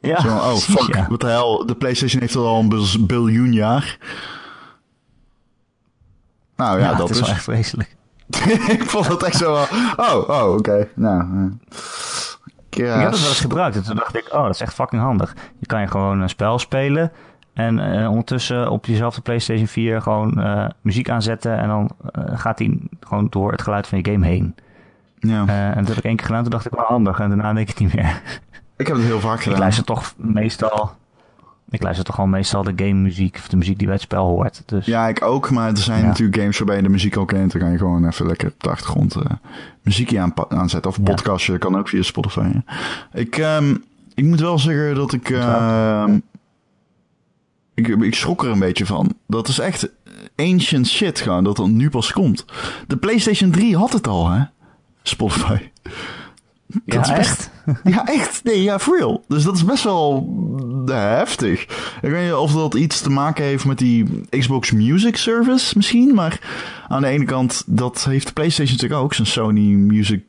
Ja, 0.00 0.20
Zo, 0.20 0.28
oh, 0.28 0.54
fuck, 0.54 0.94
ja. 0.94 1.06
wat 1.08 1.20
de 1.20 1.26
hel. 1.26 1.66
De 1.66 1.74
PlayStation 1.74 2.20
heeft 2.20 2.36
al 2.36 2.58
een 2.60 2.68
bil- 2.68 3.06
biljoen 3.06 3.52
jaar. 3.52 3.98
Nou 6.56 6.78
ja, 6.80 6.90
Ja, 6.90 6.94
dat 6.94 7.10
is 7.10 7.16
is. 7.16 7.22
wel 7.22 7.30
echt 7.34 7.42
vreselijk. 7.44 7.96
ik 8.76 8.82
vond 8.90 9.06
het 9.06 9.22
echt 9.22 9.36
zo 9.36 9.52
wel. 9.52 9.66
Oh, 9.96 10.28
oh, 10.28 10.54
oké. 10.54 10.88
Nou. 10.94 11.50
Eh. 12.76 12.94
Ik 12.94 13.00
heb 13.00 13.10
het 13.10 13.20
wel 13.20 13.28
eens 13.28 13.40
gebruikt 13.40 13.76
en 13.76 13.82
toen 13.82 13.96
dacht 13.96 14.16
ik, 14.16 14.28
oh, 14.32 14.42
dat 14.42 14.54
is 14.54 14.60
echt 14.60 14.74
fucking 14.74 15.02
handig. 15.02 15.34
Je 15.58 15.66
kan 15.66 15.80
je 15.80 15.86
gewoon 15.86 16.20
een 16.20 16.28
spel 16.28 16.58
spelen 16.58 17.12
en 17.54 17.78
eh, 17.78 18.08
ondertussen 18.08 18.70
op 18.70 18.86
jezelfde 18.86 19.20
PlayStation 19.20 19.66
4 19.66 20.02
gewoon 20.02 20.42
eh, 20.42 20.66
muziek 20.80 21.08
aanzetten 21.08 21.58
en 21.58 21.68
dan 21.68 21.90
gaat 22.14 22.58
hij 22.58 22.78
gewoon 23.00 23.26
door 23.30 23.52
het 23.52 23.62
geluid 23.62 23.86
van 23.86 23.98
je 23.98 24.10
game 24.10 24.26
heen. 24.26 24.54
Ja. 25.18 25.46
En 25.46 25.78
dat 25.78 25.88
heb 25.88 25.96
ik 25.96 26.04
één 26.04 26.16
keer 26.16 26.26
gedaan, 26.26 26.42
toen 26.42 26.50
dacht 26.50 26.66
ik, 26.66 26.72
wel 26.72 26.84
handig 26.84 27.20
en 27.20 27.28
daarna 27.28 27.52
denk 27.52 27.68
ik 27.68 27.78
het 27.78 27.78
niet 27.78 27.94
meer. 27.94 28.22
ik 28.76 28.86
heb 28.86 28.96
het 28.96 29.04
heel 29.04 29.20
vaak 29.20 29.36
ik 29.36 29.42
gedaan. 29.42 29.58
luister 29.58 29.84
toch 29.84 30.14
meestal, 30.16 30.96
ik 31.74 31.82
luister 31.82 32.04
toch 32.04 32.14
gewoon 32.14 32.30
meestal 32.30 32.62
de 32.62 32.72
game 32.76 32.92
muziek 33.00 33.36
of 33.36 33.48
de 33.48 33.56
muziek 33.56 33.76
die 33.76 33.86
bij 33.86 33.94
het 33.96 34.04
spel 34.04 34.26
hoort. 34.26 34.62
Dus 34.66 34.86
Ja, 34.86 35.08
ik 35.08 35.22
ook, 35.22 35.50
maar 35.50 35.70
er 35.70 35.76
zijn 35.76 36.00
Ja. 36.00 36.06
natuurlijk 36.06 36.38
games 36.38 36.58
waarbij 36.58 36.76
je 36.76 36.82
de 36.82 36.88
muziek 36.88 37.16
ook 37.16 37.28
kent. 37.28 37.52
Dan 37.52 37.60
kan 37.60 37.70
je 37.70 37.78
gewoon 37.78 38.06
even 38.06 38.26
lekker 38.26 38.48
op 38.48 38.62
de 38.62 38.70
achtergrond 38.70 39.14
eh, 39.14 39.22
muziekje 39.82 40.20
aanpa- 40.20 40.48
aanzetten. 40.48 40.90
Of 40.90 40.96
Ja. 40.96 41.02
podcastje, 41.02 41.52
dat 41.52 41.60
kan 41.60 41.78
ook 41.78 41.88
via 41.88 42.02
Spotify. 42.02 42.50
Ik, 43.12 43.36
ehm, 43.36 43.74
ik 44.14 44.24
moet 44.24 44.40
wel 44.40 44.58
zeggen 44.58 44.94
dat 44.94 45.12
ik, 45.12 45.30
ehm, 45.30 46.18
ik... 47.74 47.88
Ik 47.88 48.14
schrok 48.14 48.44
er 48.44 48.50
een 48.50 48.58
beetje 48.58 48.86
van. 48.86 49.14
Dat 49.26 49.48
is 49.48 49.58
echt 49.58 49.88
ancient 50.36 50.86
shit 50.88 51.20
gewoon, 51.20 51.44
dat 51.44 51.56
dat 51.56 51.68
nu 51.68 51.90
pas 51.90 52.12
komt. 52.12 52.44
De 52.86 52.96
PlayStation 52.96 53.50
3 53.50 53.76
had 53.76 53.92
het 53.92 54.06
al, 54.06 54.28
hè? 54.30 54.42
Spotify. 55.02 55.56
Ja, 56.84 57.00
is 57.00 57.08
best- 57.08 57.18
echt? 57.18 57.50
Ja, 57.94 58.06
echt. 58.06 58.44
Nee, 58.44 58.62
ja, 58.62 58.78
for 58.78 58.98
real. 58.98 59.24
Dus 59.28 59.42
dat 59.42 59.56
is 59.56 59.64
best 59.64 59.84
wel 59.84 60.28
eh, 60.86 60.94
heftig. 60.94 61.62
Ik 62.02 62.10
weet 62.10 62.24
niet 62.24 62.34
of 62.34 62.52
dat 62.52 62.74
iets 62.74 63.00
te 63.00 63.10
maken 63.10 63.44
heeft 63.44 63.64
met 63.64 63.78
die 63.78 64.04
Xbox 64.30 64.72
Music 64.72 65.16
Service 65.16 65.72
misschien. 65.76 66.14
Maar 66.14 66.40
aan 66.88 67.02
de 67.02 67.08
ene 67.08 67.24
kant, 67.24 67.62
dat 67.66 68.04
heeft 68.04 68.26
de 68.26 68.32
PlayStation 68.32 68.76
natuurlijk 68.76 69.02
ook. 69.02 69.14
Zijn 69.14 69.26
Sony 69.26 69.60
Music 69.74 70.22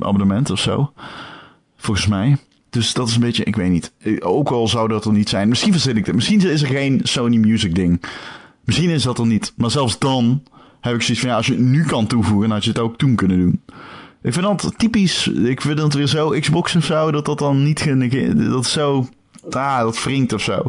abonnement 0.00 0.50
of 0.50 0.58
zo. 0.58 0.92
Volgens 1.76 2.06
mij. 2.06 2.36
Dus 2.70 2.92
dat 2.92 3.08
is 3.08 3.14
een 3.14 3.20
beetje, 3.20 3.44
ik 3.44 3.56
weet 3.56 3.70
niet. 3.70 3.92
Eh, 3.98 4.16
Ook 4.20 4.48
al 4.50 4.68
zou 4.68 4.88
dat 4.88 5.04
er 5.04 5.12
niet 5.12 5.28
zijn. 5.28 5.48
Misschien 5.48 5.72
verzin 5.72 5.96
ik 5.96 6.06
het. 6.06 6.14
Misschien 6.14 6.40
is 6.50 6.62
er 6.62 6.68
geen 6.68 7.00
Sony 7.02 7.36
Music 7.36 7.74
ding. 7.74 8.02
Misschien 8.64 8.90
is 8.90 9.02
dat 9.02 9.18
er 9.18 9.26
niet. 9.26 9.52
Maar 9.56 9.70
zelfs 9.70 9.98
dan 9.98 10.42
heb 10.80 10.94
ik 10.94 11.02
zoiets 11.02 11.20
van, 11.20 11.30
ja, 11.30 11.36
als 11.36 11.46
je 11.46 11.52
het 11.52 11.62
nu 11.62 11.84
kan 11.84 12.06
toevoegen, 12.06 12.40
dan 12.48 12.50
had 12.56 12.64
je 12.64 12.70
het 12.70 12.78
ook 12.78 12.98
toen 12.98 13.14
kunnen 13.14 13.38
doen. 13.38 13.60
Ik 14.22 14.32
vind 14.32 14.44
dat 14.44 14.74
typisch. 14.76 15.26
Ik 15.28 15.60
vind 15.60 15.76
dat 15.76 15.94
weer 15.94 16.06
zo 16.06 16.28
Xbox 16.28 16.76
of 16.76 16.84
zo, 16.84 17.10
dat 17.10 17.24
dat 17.24 17.38
dan 17.38 17.62
niet 17.62 17.80
genegeerd. 17.80 18.44
Dat 18.50 18.64
is 18.64 18.72
zo. 18.72 19.08
Ah, 19.50 19.78
dat 19.78 20.02
wringt 20.02 20.32
of 20.32 20.42
zo. 20.42 20.62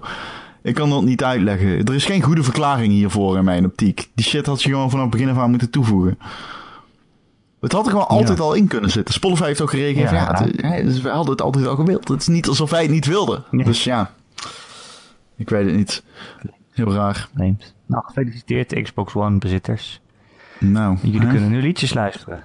Ik 0.61 0.75
kan 0.75 0.89
dat 0.89 1.03
niet 1.03 1.23
uitleggen. 1.23 1.83
Er 1.85 1.93
is 1.93 2.05
geen 2.05 2.21
goede 2.21 2.43
verklaring 2.43 2.91
hiervoor 2.93 3.37
in 3.37 3.43
mijn 3.43 3.65
optiek. 3.65 4.09
Die 4.15 4.25
shit 4.25 4.45
had 4.45 4.63
je 4.63 4.69
gewoon 4.69 4.89
vanaf 4.89 5.05
het 5.05 5.13
begin 5.13 5.29
af 5.29 5.37
aan 5.37 5.49
moeten 5.49 5.69
toevoegen. 5.69 6.17
Het 7.61 7.71
had 7.71 7.85
er 7.85 7.91
gewoon 7.91 8.07
altijd 8.07 8.39
al 8.39 8.53
in 8.53 8.67
kunnen 8.67 8.89
zitten. 8.89 9.13
Spotify 9.13 9.43
heeft 9.45 9.61
ook 9.61 9.69
gereageerd 9.69 10.09
Ja. 10.09 10.15
ja, 10.15 10.43
het, 10.43 10.61
hè, 10.61 10.83
dus 10.83 11.01
we 11.01 11.09
hadden 11.09 11.31
het 11.31 11.41
altijd 11.41 11.67
al 11.67 11.75
gewild. 11.75 12.07
Het 12.07 12.21
is 12.21 12.27
niet 12.27 12.47
alsof 12.47 12.69
wij 12.69 12.81
het 12.81 12.91
niet 12.91 13.05
wilden. 13.05 13.43
Nee. 13.51 13.65
Dus 13.65 13.83
ja, 13.83 14.13
ik 15.37 15.49
weet 15.49 15.65
het 15.65 15.75
niet. 15.75 16.03
Heel 16.71 16.93
raar. 16.93 17.29
Vreemd. 17.35 17.73
Nou, 17.85 18.03
gefeliciteerd 18.05 18.81
Xbox 18.81 19.13
One 19.15 19.37
bezitters. 19.37 20.01
Nou, 20.59 20.97
Jullie 21.01 21.19
hè? 21.19 21.27
kunnen 21.29 21.49
nu 21.49 21.61
liedjes 21.61 21.93
luisteren. 21.93 22.43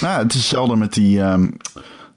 Nou, 0.00 0.22
het 0.22 0.32
is 0.34 0.40
hetzelfde 0.40 0.76
met 0.76 0.92
die... 0.92 1.22
ehm, 1.22 1.50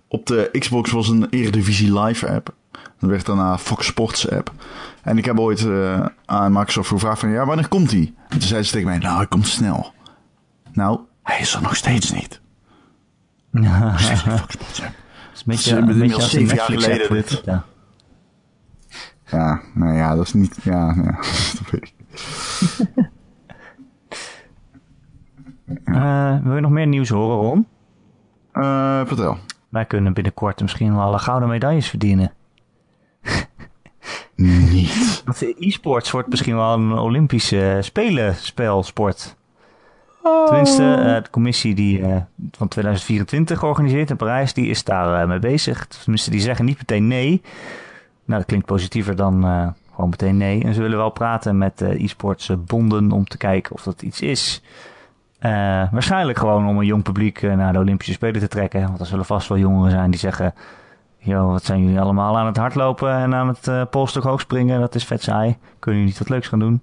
op 0.07 0.25
de 0.25 0.49
Xbox 0.59 0.91
was 0.91 1.07
een 1.07 1.29
Eredivisie 1.29 1.99
Live 1.99 2.29
app. 2.29 2.53
Dat 2.99 3.09
werd 3.09 3.25
daarna 3.25 3.57
Fox 3.57 3.85
Sports 3.85 4.29
app. 4.29 4.53
En 5.01 5.17
ik 5.17 5.25
heb 5.25 5.39
ooit 5.39 5.65
eh, 5.65 6.05
aan 6.25 6.51
Microsoft 6.51 6.89
gevraagd 6.89 7.19
van... 7.19 7.29
Ja, 7.29 7.45
wanneer 7.45 7.67
komt 7.67 7.89
die? 7.89 8.15
En 8.29 8.39
toen 8.39 8.47
zei 8.47 8.63
ze 8.63 8.71
tegen 8.71 8.87
mij... 8.87 8.97
Nou, 8.97 9.17
hij 9.17 9.27
komt 9.27 9.47
snel. 9.47 9.93
Nou, 10.71 10.99
hij 11.23 11.39
is 11.39 11.53
er 11.53 11.61
nog 11.61 11.75
steeds 11.75 12.11
niet. 12.11 12.41
Nog 13.51 13.99
steeds 13.99 14.25
niet 14.25 14.39
Fox 14.39 14.53
Sports 14.53 14.81
app. 14.81 14.95
Het 15.29 15.55
is 15.55 15.71
een 15.71 15.85
beetje, 15.85 15.87
is 15.87 15.93
een 15.93 15.97
beetje 15.97 16.21
zeven 16.21 16.55
jaar 16.55 16.65
geleden 16.65 17.09
dit. 17.13 17.41
Ja, 19.31 19.61
nou 19.73 19.93
ja, 19.97 20.15
dat 20.15 20.25
is 20.25 20.33
niet... 20.33 20.55
Ja, 20.63 20.95
ja 20.95 21.11
dat 21.57 21.71
weet 21.71 21.83
ik. 21.83 21.93
Eh, 25.67 26.37
wil 26.43 26.55
je 26.55 26.61
nog 26.61 26.71
meer 26.71 26.87
nieuws 26.87 27.09
horen, 27.09 27.37
Ron? 27.37 27.67
Eh, 28.51 29.01
vertel. 29.05 29.37
Wij 29.69 29.85
kunnen 29.85 30.13
binnenkort 30.13 30.61
misschien 30.61 30.95
wel 30.95 31.03
alle 31.03 31.19
gouden 31.19 31.49
medailles 31.49 31.89
verdienen. 31.89 32.31
Niet. 34.35 35.21
Want 35.25 35.41
e-sports 35.41 36.11
wordt 36.11 36.29
misschien 36.29 36.55
wel 36.55 36.73
een 36.73 36.91
Olympische 36.91 37.77
spelenspelsport. 37.81 39.35
Tenminste, 40.45 40.93
eh, 40.93 41.23
de 41.23 41.29
commissie 41.31 41.75
die 41.75 42.03
van 42.51 42.67
2024 42.67 43.59
georganiseerd 43.59 44.09
in 44.09 44.15
Parijs, 44.15 44.53
die 44.53 44.67
is 44.67 44.83
daar 44.83 45.27
mee 45.27 45.39
bezig. 45.39 45.87
Tenminste, 45.87 46.31
die 46.31 46.39
zeggen 46.39 46.65
niet 46.65 46.77
meteen 46.77 47.07
nee. 47.07 47.41
Nou, 48.25 48.39
dat 48.39 48.45
klinkt 48.45 48.65
positiever 48.65 49.15
dan 49.15 49.41
gewoon 49.91 50.09
meteen 50.09 50.37
nee. 50.37 50.63
En 50.63 50.73
ze 50.73 50.81
willen 50.81 50.97
wel 50.97 51.09
praten 51.09 51.57
met 51.57 51.81
e-sports 51.81 52.51
bonden 52.65 53.11
om 53.11 53.25
te 53.25 53.37
kijken 53.37 53.75
of 53.75 53.83
dat 53.83 54.01
iets 54.01 54.21
is. 54.21 54.61
Eh, 55.37 55.51
waarschijnlijk 55.91 56.37
gewoon 56.39 56.67
om 56.67 56.77
een 56.77 56.85
jong 56.85 57.03
publiek 57.03 57.41
eh, 57.41 57.53
naar 57.55 57.73
de 57.73 57.79
Olympische 57.79 58.13
Spelen 58.13 58.41
te 58.41 58.47
trekken. 58.47 58.87
Want 58.87 58.99
er 58.99 59.05
zullen 59.05 59.25
vast 59.25 59.47
wel 59.47 59.57
jongeren 59.57 59.91
zijn 59.91 60.11
die 60.11 60.19
zeggen... 60.19 60.53
Yo, 61.17 61.47
wat 61.47 61.63
zijn 61.65 61.81
jullie 61.81 61.99
allemaal 61.99 62.37
aan 62.37 62.45
het 62.45 62.57
hardlopen 62.57 63.13
en 63.13 63.35
aan 63.35 63.47
het 63.47 63.67
eh 63.67 63.81
polstok 63.89 64.23
hoog 64.23 64.39
springen? 64.41 64.79
Dat 64.79 64.95
is 64.95 65.05
vet 65.05 65.21
saai. 65.21 65.57
Kunnen 65.79 65.99
jullie 66.01 66.05
niet 66.05 66.17
wat 66.17 66.29
leuks 66.29 66.47
gaan 66.47 66.59
doen? 66.59 66.81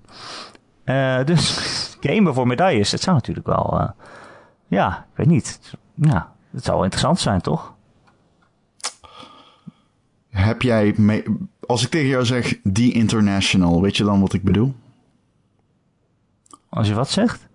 Dus 1.26 1.56
gamen 2.00 2.34
voor 2.34 2.46
medailles, 2.46 2.90
dat 2.90 3.00
zou 3.00 3.16
natuurlijk 3.16 3.46
wel... 3.46 3.90
ja, 4.66 5.06
ik 5.10 5.16
weet 5.16 5.26
niet. 5.26 5.74
Ja, 5.94 6.32
het 6.50 6.62
zou 6.64 6.74
wel 6.74 6.84
interessant 6.84 7.18
zijn, 7.20 7.40
toch? 7.40 7.74
Heb 10.30 10.62
jij... 10.62 10.94
mee- 10.96 11.24
Als 11.66 11.82
ik 11.84 11.90
tegen 11.90 12.08
jou 12.08 12.24
zeg 12.24 12.58
The 12.72 12.92
International, 12.92 13.80
weet 13.82 13.96
je 13.96 14.04
dan 14.04 14.20
wat 14.20 14.32
ik 14.32 14.42
bedoel? 14.42 14.74
Als 16.68 16.88
je 16.88 16.94
wat 16.94 17.10
zegt? 17.10 17.46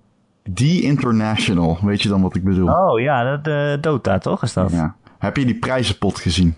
The 0.54 0.82
International, 0.82 1.78
weet 1.82 2.02
je 2.02 2.10
dan 2.10 2.22
wat 2.22 2.36
ik 2.36 2.44
bedoel? 2.44 2.70
Oh 2.70 3.00
ja, 3.00 3.36
dat, 3.36 3.48
eh, 3.54 3.82
Dota 3.82 4.18
toch 4.18 4.44
is 4.44 4.54
dat? 4.54 4.72
Ja. 4.72 4.96
Heb 5.20 5.38
je 5.38 5.46
die 5.46 5.60
prijzenpot 5.60 6.20
gezien? 6.20 6.56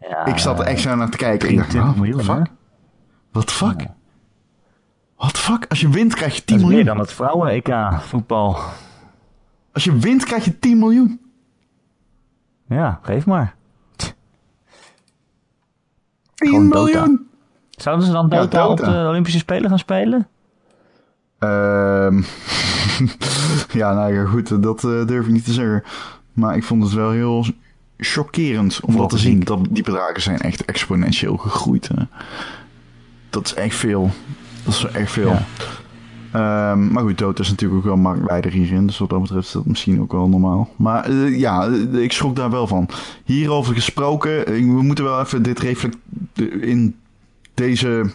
Ja, 0.00 0.24
ik 0.26 0.38
zat 0.38 0.58
er 0.60 0.66
echt 0.66 0.80
zo 0.80 0.94
naar 0.94 1.08
te 1.10 1.16
kijken. 1.16 1.48
Ik 1.48 1.56
dacht, 1.56 1.70
23 1.70 1.94
what 1.94 2.26
miljoen, 2.26 2.44
fuck? 3.32 3.44
The 3.46 3.52
fuck? 3.52 3.78
The 5.32 5.38
fuck? 5.38 5.66
Als 5.68 5.80
je 5.80 5.88
wint 5.88 6.14
krijg 6.14 6.34
je 6.36 6.44
10 6.44 6.56
Dat 6.56 6.56
is 6.56 6.62
meer 6.62 6.76
miljoen. 6.76 6.86
dan 6.96 6.98
het 7.06 7.12
vrouwen-EK 7.12 8.00
voetbal. 8.00 8.56
Als 9.72 9.84
je 9.84 9.96
wint 9.98 10.24
krijg 10.24 10.44
je 10.44 10.58
10 10.58 10.78
miljoen. 10.78 11.20
Ja, 12.68 12.98
geef 13.02 13.26
maar. 13.26 13.54
10 13.96 14.12
Gewoon 16.48 16.68
Dota. 16.70 16.82
miljoen! 17.00 17.26
Zouden 17.70 18.06
ze 18.06 18.12
dan 18.12 18.26
Ja, 18.30 18.40
Dota, 18.40 18.68
op 18.68 18.76
de 18.78 19.04
Olympische 19.08 19.38
Spelen 19.38 19.68
gaan 19.70 19.78
spelen? 19.78 20.26
Ehm 21.42 22.22
ja, 23.80 23.94
nou 23.94 24.14
ja, 24.14 24.24
goed, 24.24 24.62
dat 24.62 24.84
eh, 24.84 25.06
durf 25.06 25.26
ik 25.26 25.32
niet 25.32 25.44
te 25.44 25.52
zeggen. 25.52 25.82
Maar 26.32 26.56
ik 26.56 26.64
vond 26.64 26.82
het 26.82 26.92
wel 26.92 27.10
heel 27.10 27.46
chockerend 27.96 28.80
om 28.84 28.96
dat 28.96 29.10
te 29.10 29.18
zien. 29.18 29.40
Dat 29.40 29.58
die 29.70 29.82
bedragen 29.82 30.22
zijn 30.22 30.38
echt 30.38 30.64
exponentieel 30.64 31.36
gegroeid. 31.36 31.88
hè. 31.88 32.04
Dat 33.30 33.46
is 33.46 33.54
echt 33.54 33.76
veel. 33.76 34.10
Dat 34.64 34.74
is 34.74 34.84
echt 34.84 35.10
veel. 35.10 35.28
Ja. 35.28 35.46
Ehm, 36.32 36.92
maar 36.92 37.02
goed, 37.02 37.18
dood 37.18 37.38
is 37.38 37.48
natuurlijk 37.48 37.78
ook 37.80 37.86
wel 37.86 37.96
marktleider 37.96 38.52
hierin. 38.52 38.86
Dus 38.86 38.98
wat 38.98 39.10
dat 39.10 39.22
betreft 39.22 39.46
is 39.46 39.52
dat 39.52 39.66
misschien 39.66 40.00
ook 40.00 40.12
wel 40.12 40.28
normaal. 40.28 40.70
Maar 40.76 41.04
eh, 41.04 41.38
ja, 41.38 41.68
eh, 41.68 42.02
ik 42.02 42.12
schrok 42.12 42.36
daar 42.36 42.50
wel 42.50 42.66
van. 42.66 42.88
Hierover 43.24 43.74
gesproken, 43.74 44.46
eh, 44.46 44.54
we 44.54 44.82
moeten 44.82 45.04
wel 45.04 45.20
even 45.20 45.42
dit 45.42 45.58
reflect 45.58 45.96
in 46.60 46.96
deze 47.54 48.10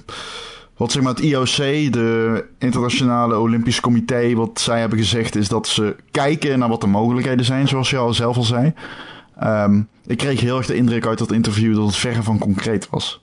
wat 0.78 0.92
zeg 0.92 1.04
maar 1.04 1.14
het 1.14 1.24
IOC, 1.24 1.94
de 1.94 2.46
Internationale 2.58 3.40
Olympisch 3.40 3.80
Comité, 3.80 4.34
wat 4.36 4.60
zij 4.60 4.80
hebben 4.80 4.98
gezegd 4.98 5.36
is 5.36 5.48
dat 5.48 5.68
ze 5.68 5.96
kijken 6.12 6.60
naar 6.60 6.70
wat 6.70 6.82
de 6.82 6.88
mogelijkheden 6.88 7.46
zijn, 7.46 7.68
zoals 7.68 7.90
je 7.90 7.98
al 7.98 8.14
zelf 8.14 8.38
al 8.38 8.44
zei. 8.44 8.74
Ehm, 9.40 9.82
ik 10.06 10.18
kreeg 10.18 10.40
heel 10.40 10.58
erg 10.58 10.66
de 10.66 10.76
indruk 10.76 11.06
uit 11.06 11.18
dat 11.18 11.32
interview 11.32 11.76
dat 11.76 11.86
het 11.86 11.96
verre 11.96 12.24
van 12.24 12.38
concreet 12.38 12.90
was. 12.90 13.22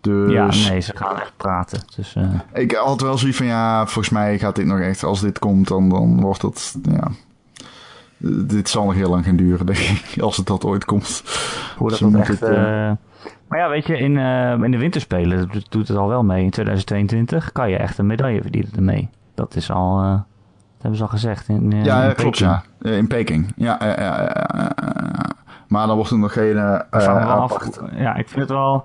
Dus 0.00 0.32
Ja, 0.32 0.46
nee, 0.46 0.80
ze 0.80 0.96
gaan 0.96 1.20
echt 1.20 1.32
praten. 1.36 1.80
Dus, 1.96 2.14
eh, 2.14 2.40
ik 2.54 2.72
had 2.72 3.00
wel 3.00 3.18
zoiets 3.18 3.38
van, 3.38 3.46
ja, 3.46 3.84
volgens 3.84 4.08
mij 4.08 4.38
gaat 4.38 4.56
dit 4.56 4.66
nog 4.66 4.80
echt, 4.80 5.02
als 5.02 5.20
dit 5.20 5.38
komt, 5.38 5.68
dan, 5.68 5.88
dan 5.88 6.20
wordt 6.20 6.42
het, 6.42 6.74
ja... 6.82 7.10
Dit 8.18 8.68
zal 8.68 8.84
nog 8.84 8.94
heel 8.94 9.10
lang 9.10 9.24
gaan 9.24 9.36
duren, 9.36 9.66
denk 9.66 9.78
ik, 9.78 10.20
als 10.20 10.36
het 10.36 10.46
dat 10.46 10.64
ooit 10.64 10.84
komt. 10.84 11.22
hoe 11.76 11.90
dat 11.90 12.00
moeten 12.00 12.20
echt... 12.20 12.28
het, 12.28 12.42
eh, 12.42 12.88
eh, 12.88 12.96
maar 13.48 13.58
ja, 13.58 13.68
weet 13.68 13.86
je, 13.86 13.98
in, 13.98 14.18
eh, 14.18 14.50
in 14.62 14.70
de 14.70 14.78
winterspelen 14.78 15.48
doet 15.68 15.88
het 15.88 15.96
al 15.96 16.08
wel 16.08 16.22
mee. 16.24 16.44
In 16.44 16.50
2022 16.50 17.52
kan 17.52 17.70
je 17.70 17.76
echt 17.76 17.98
een 17.98 18.06
medaille 18.06 18.42
verdienen 18.42 18.70
ermee. 18.76 19.08
Dat 19.34 19.54
is 19.56 19.70
al... 19.70 20.00
eh, 20.00 20.10
dat 20.10 20.20
hebben 20.80 20.96
ze 20.96 21.02
al 21.02 21.08
gezegd. 21.08 21.48
In, 21.48 21.72
eh, 21.72 21.84
ja, 21.84 22.02
in 22.04 22.14
klopt, 22.14 22.38
ja. 22.38 22.62
In 22.80 23.06
Peking. 23.06 23.52
Ja, 23.56 23.78
maar 25.68 25.86
dan 25.86 25.96
wordt 25.96 26.10
er 26.10 26.18
nog 26.18 26.32
geen... 26.32 26.58
apart- 26.58 27.80
ja, 27.96 28.14
ik 28.14 28.28
vind 28.28 28.40
het 28.40 28.50
wel... 28.50 28.84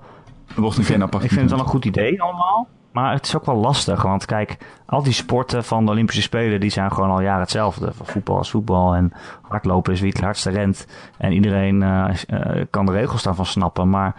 er 0.54 0.60
wordt 0.60 0.76
nog 0.76 0.86
geen 0.86 1.02
apart. 1.02 1.22
Ik 1.24 1.28
vind 1.28 1.40
het 1.40 1.50
wel 1.50 1.58
een 1.58 1.66
goed 1.66 1.84
idee 1.84 2.22
allemaal. 2.22 2.68
Maar 2.92 3.12
het 3.12 3.26
is 3.26 3.36
ook 3.36 3.46
wel 3.46 3.56
lastig. 3.56 4.02
Want 4.02 4.24
kijk, 4.24 4.56
al 4.86 5.02
die 5.02 5.12
sporten 5.12 5.64
van 5.64 5.84
de 5.84 5.90
Olympische 5.90 6.22
Spelen... 6.22 6.60
die 6.60 6.70
zijn 6.70 6.92
gewoon 6.92 7.10
al 7.10 7.20
jaren 7.20 7.40
hetzelfde. 7.40 7.92
Van 7.92 8.06
voetbal 8.06 8.40
is 8.40 8.50
voetbal 8.50 8.94
en 8.94 9.12
hardlopen 9.42 9.92
is 9.92 10.00
wie 10.00 10.12
het 10.12 10.20
hardste 10.20 10.50
rent. 10.50 10.86
En 11.18 11.32
iedereen 11.32 11.84
kan 12.70 12.86
de 12.86 12.92
regels 12.92 13.22
daarvan 13.22 13.46
snappen. 13.46 13.90
Maar 13.90 14.14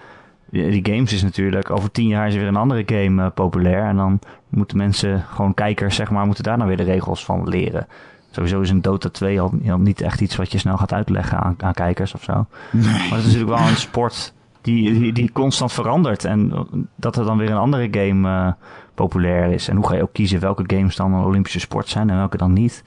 die 0.54 0.86
games 0.86 1.14
is 1.14 1.24
natuurlijk... 1.24 1.70
over 1.70 1.92
tien 1.92 2.08
jaar 2.08 2.28
is 2.28 2.34
er 2.34 2.40
weer 2.40 2.48
een 2.48 2.56
andere 2.56 2.84
game 2.86 3.24
eh, 3.24 3.32
populair. 3.34 3.84
En 3.84 3.96
dan 3.96 4.20
moeten 4.50 4.78
mensen, 4.78 5.26
gewoon 5.30 5.54
kijkers 5.54 5.96
zeg 5.96 6.10
maar... 6.10 6.26
moeten 6.26 6.44
daar 6.44 6.58
nou 6.58 6.68
weer 6.68 6.78
de 6.78 6.84
regels 6.84 7.26
van 7.26 7.50
leren. 7.50 7.88
Sowieso 8.32 8.62
is 8.62 8.70
een 8.70 8.82
Dota 8.82 9.10
2 9.10 9.42
al, 9.42 9.54
al 9.68 9.78
niet 9.78 10.02
echt 10.02 10.22
iets 10.22 10.36
wat 10.36 10.52
je 10.52 10.58
snel 10.58 10.78
gaat 10.78 10.94
uitleggen 10.94 11.40
aan, 11.40 11.56
aan 11.58 11.74
kijkers 11.74 12.14
of 12.14 12.24
zo. 12.24 12.46
Nee. 12.72 12.84
Maar 12.84 13.18
het 13.18 13.20
is 13.20 13.26
natuurlijk 13.26 13.60
wel 13.60 13.68
een 13.68 13.76
sport 13.76 14.34
die, 14.62 15.00
die, 15.00 15.14
die 15.14 15.32
constant 15.32 15.72
verandert. 15.72 16.26
En 16.26 16.68
dat 16.96 17.16
er 17.16 17.26
dan 17.26 17.38
weer 17.38 17.52
een 17.52 17.58
andere 17.58 17.88
game 17.92 18.30
eh, 18.30 18.52
populair 18.94 19.52
is. 19.52 19.68
En 19.68 19.76
hoe 19.76 19.88
ga 19.88 19.96
je 19.96 20.02
ook 20.02 20.14
kiezen 20.14 20.40
welke 20.40 20.64
games 20.76 20.96
dan 20.96 21.14
een 21.14 21.24
Olympische 21.24 21.60
sport 21.60 21.88
zijn 21.88 22.10
en 22.10 22.18
welke 22.18 22.38
dan 22.38 22.54
niet. 22.54 22.84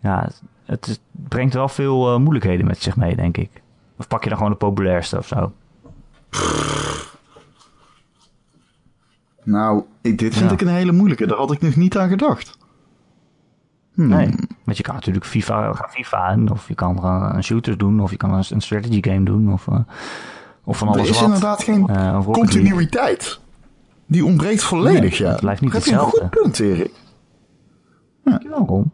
Ja, 0.00 0.28
het, 0.64 1.00
brengt 1.10 1.54
wel 1.54 1.68
veel 1.68 2.12
eh, 2.12 2.18
moeilijkheden 2.18 2.66
met 2.66 2.82
zich 2.82 2.96
mee, 2.96 3.16
denk 3.16 3.36
ik. 3.36 3.50
Of 3.98 4.08
pak 4.08 4.22
je 4.22 4.28
dan 4.28 4.38
gewoon 4.38 4.52
de 4.52 4.58
populairste 4.58 5.18
of 5.18 5.26
zo? 5.26 5.52
Nou, 9.44 9.82
dit 10.02 10.18
vind 10.20 10.34
Ja. 10.34 10.50
ik 10.50 10.60
een 10.60 10.68
hele 10.68 10.92
moeilijke. 10.92 11.26
Daar 11.26 11.38
had 11.38 11.52
ik 11.52 11.60
nog 11.62 11.76
niet 11.76 11.98
aan 11.98 12.08
gedacht. 12.08 12.58
Hmm. 13.94 14.08
Nee. 14.08 14.34
Want 14.64 14.76
je 14.76 14.82
kan 14.82 14.94
natuurlijk 14.94 15.24
FIFA, 15.26 15.72
gaan 15.72 15.88
FIFA 15.90 16.28
in, 16.30 16.50
of 16.50 16.68
je 16.68 16.74
kan 16.74 17.00
gewoon 17.00 17.34
een 17.34 17.44
shooters 17.44 17.76
doen, 17.76 18.00
of 18.00 18.10
je 18.10 18.16
kan 18.16 18.32
een, 18.34 18.44
een 18.48 18.60
strategy 18.60 19.02
game 19.02 19.22
doen, 19.24 19.52
of, 19.52 19.68
eh, 19.68 19.78
of 20.64 20.78
van 20.78 20.88
Er 20.88 20.94
alles 20.94 21.08
is 21.08 21.14
wat. 21.16 21.24
inderdaad 21.24 21.62
geen 21.62 21.88
Eh, 21.88 22.26
continuïteit. 22.30 23.40
Die 24.06 24.24
ontbreekt 24.24 24.62
volledig, 24.62 25.18
Nee, 25.18 25.26
ja. 25.28 25.32
het 25.32 25.40
blijft 25.40 25.60
niet 25.60 25.72
Heb 25.72 25.82
je 25.84 25.90
een 25.92 25.98
hetzelfde. 25.98 26.20
goed 26.32 26.42
punt, 26.42 26.58
Erik. 26.58 26.92
Dankjewel, 28.24 28.66
Ron. 28.66 28.90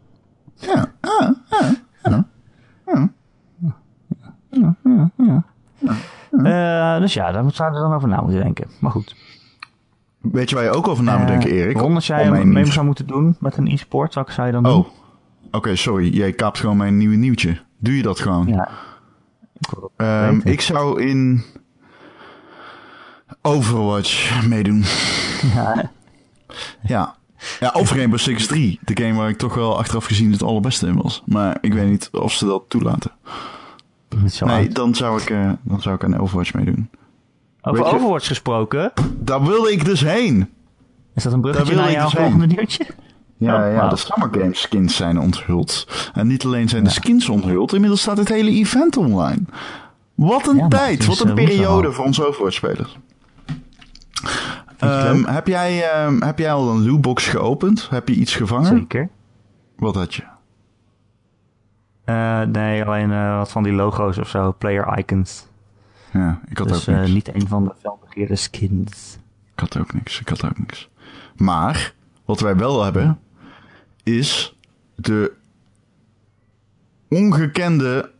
Ja. 0.55 0.91
Ah, 1.01 1.29
ah, 1.49 1.71
ah. 2.01 2.23
Eh, 6.37 6.99
dus 6.99 7.13
ja, 7.13 7.31
daar 7.31 7.43
zouden 7.51 7.81
we 7.81 7.87
dan 7.87 7.95
over 7.95 8.07
na 8.09 8.21
moeten 8.21 8.41
denken. 8.43 8.67
Maar 8.79 8.91
goed. 8.91 9.15
Weet 10.21 10.49
je 10.49 10.55
waar 10.55 10.63
je 10.63 10.69
ook 10.71 10.87
over 10.87 11.03
na 11.03 11.17
moet 11.17 11.27
denken, 11.27 11.49
Eh, 11.49 11.57
Erik? 11.57 11.77
Ron, 11.77 11.95
als 11.95 12.07
jij 12.07 12.29
mijn 12.31 12.51
mee 12.53 12.65
zou 12.65 12.85
moeten 12.85 13.07
doen 13.07 13.35
met 13.39 13.57
een 13.57 13.67
e-sport, 13.67 14.13
wat 14.13 14.31
zou 14.31 14.47
je 14.47 14.53
dan 14.53 14.63
doen? 14.63 14.73
Oh, 14.73 14.87
oké, 15.51 15.75
sorry. 15.75 16.13
Jij 16.15 16.31
kaapt 16.33 16.59
gewoon 16.59 16.77
mijn 16.77 16.97
nieuwe 16.97 17.15
nieuwtje. 17.15 17.57
Doe 17.79 17.97
je 17.97 18.03
dat 18.03 18.19
gewoon? 18.19 18.47
Ja. 18.47 18.69
Ik 19.59 19.69
Ehm, 19.95 20.33
weten. 20.33 20.51
ik 20.51 20.61
zou 20.61 21.01
in 21.01 21.43
Overwatch 23.41 24.45
meedoen. 24.47 24.83
Ja, 25.55 25.91
Ja. 26.81 27.15
Ja, 27.59 27.69
of 27.73 27.91
Rainbow 27.91 28.19
Six 28.19 28.47
3. 28.47 28.79
De 28.81 29.03
game 29.03 29.13
waar 29.17 29.29
ik 29.29 29.37
toch 29.37 29.55
wel 29.55 29.77
achteraf 29.77 30.05
gezien 30.05 30.31
het 30.31 30.43
allerbeste 30.43 30.87
in 30.87 31.01
was. 31.01 31.21
Maar 31.25 31.57
ik 31.61 31.73
weet 31.73 31.89
niet 31.89 32.09
of 32.11 32.31
ze 32.33 32.45
dat 32.45 32.63
toelaten. 32.67 33.11
Niet 34.21 34.33
zo 34.33 34.45
Nee, 34.45 34.65
oud. 34.65 34.75
dan 34.75 34.95
zou 34.95 35.21
ik, 35.21 35.29
eh, 35.29 35.51
dan 35.61 35.81
zou 35.81 35.95
ik 35.95 36.03
aan 36.03 36.19
Overwatch 36.19 36.53
meedoen. 36.53 36.89
Over 37.61 37.79
weet 37.81 37.89
je- 37.91 37.95
Overwatch 37.97 38.27
gesproken. 38.27 38.91
Daar 39.19 39.43
wilde 39.43 39.71
ik 39.71 39.85
dus 39.85 40.01
heen. 40.01 40.49
Is 41.15 41.23
dat 41.23 41.33
een 41.33 41.41
bruggetje 41.41 41.73
Daar 41.75 41.83
naar 41.83 41.91
jouw 41.93 42.03
dus 42.09 42.13
volgende 42.19 42.45
heen. 42.45 42.55
nieuwtje? 42.55 42.85
Ja, 43.37 43.67
Oh, 43.67 43.73
ja, 43.73 43.87
de 43.89 43.95
Summer 43.95 44.29
Games 44.31 44.61
skins 44.61 44.95
zijn 44.95 45.19
onthuld. 45.19 45.87
En 46.13 46.27
niet 46.27 46.45
alleen 46.45 46.69
zijn 46.69 46.83
de 46.83 46.89
skins 46.89 47.29
onthuld, 47.29 47.73
inmiddels 47.73 48.01
staat 48.01 48.17
het 48.17 48.29
hele 48.29 48.49
event 48.51 48.97
online. 48.97 49.41
Wat 50.15 50.47
een 50.47 50.55
Ja, 50.57 50.67
tijd, 50.67 51.05
wat 51.05 51.19
een 51.19 51.27
eh, 51.27 51.33
periode 51.33 51.87
al. 51.87 51.93
voor 51.93 52.05
onze 52.05 52.27
Overwatch-spelers. 52.27 52.97
Ehm, 54.77 55.23
heb, 55.25 55.47
jij, 55.47 55.91
ehm, 55.91 56.21
heb 56.21 56.39
jij 56.39 56.51
al 56.53 56.69
een 56.69 56.85
lootbox 56.89 57.27
geopend? 57.27 57.87
Heb 57.89 58.07
je 58.09 58.15
iets 58.15 58.35
gevangen? 58.35 58.77
Zeker. 58.77 59.09
Wat 59.77 59.95
had 59.95 60.13
je? 60.15 60.23
Eh, 62.03 62.41
nee, 62.41 62.83
alleen 62.83 63.11
eh, 63.11 63.37
wat 63.37 63.51
van 63.51 63.63
die 63.63 63.73
logo's 63.73 64.17
of 64.17 64.29
zo. 64.29 64.51
Player 64.57 64.97
icons. 64.97 65.45
Ja, 66.11 66.39
ik 66.49 66.57
had 66.57 66.67
Dus 66.67 66.89
ook 66.89 66.95
eh, 66.95 67.01
niks. 67.01 67.13
niet 67.13 67.35
een 67.35 67.47
van 67.47 67.63
de 67.63 67.71
felbegeerde 67.81 68.35
skins. 68.35 69.17
Ik 69.53 69.59
had 69.59 69.77
ook 69.77 69.93
niks. 69.93 70.19
Ik 70.19 70.29
had 70.29 70.45
ook 70.45 70.59
niks. 70.59 70.89
Maar, 71.35 71.93
wat 72.25 72.39
wij 72.39 72.55
wel 72.55 72.83
hebben, 72.83 73.19
is 74.03 74.55
de 74.95 75.33
ongekende 77.09 78.11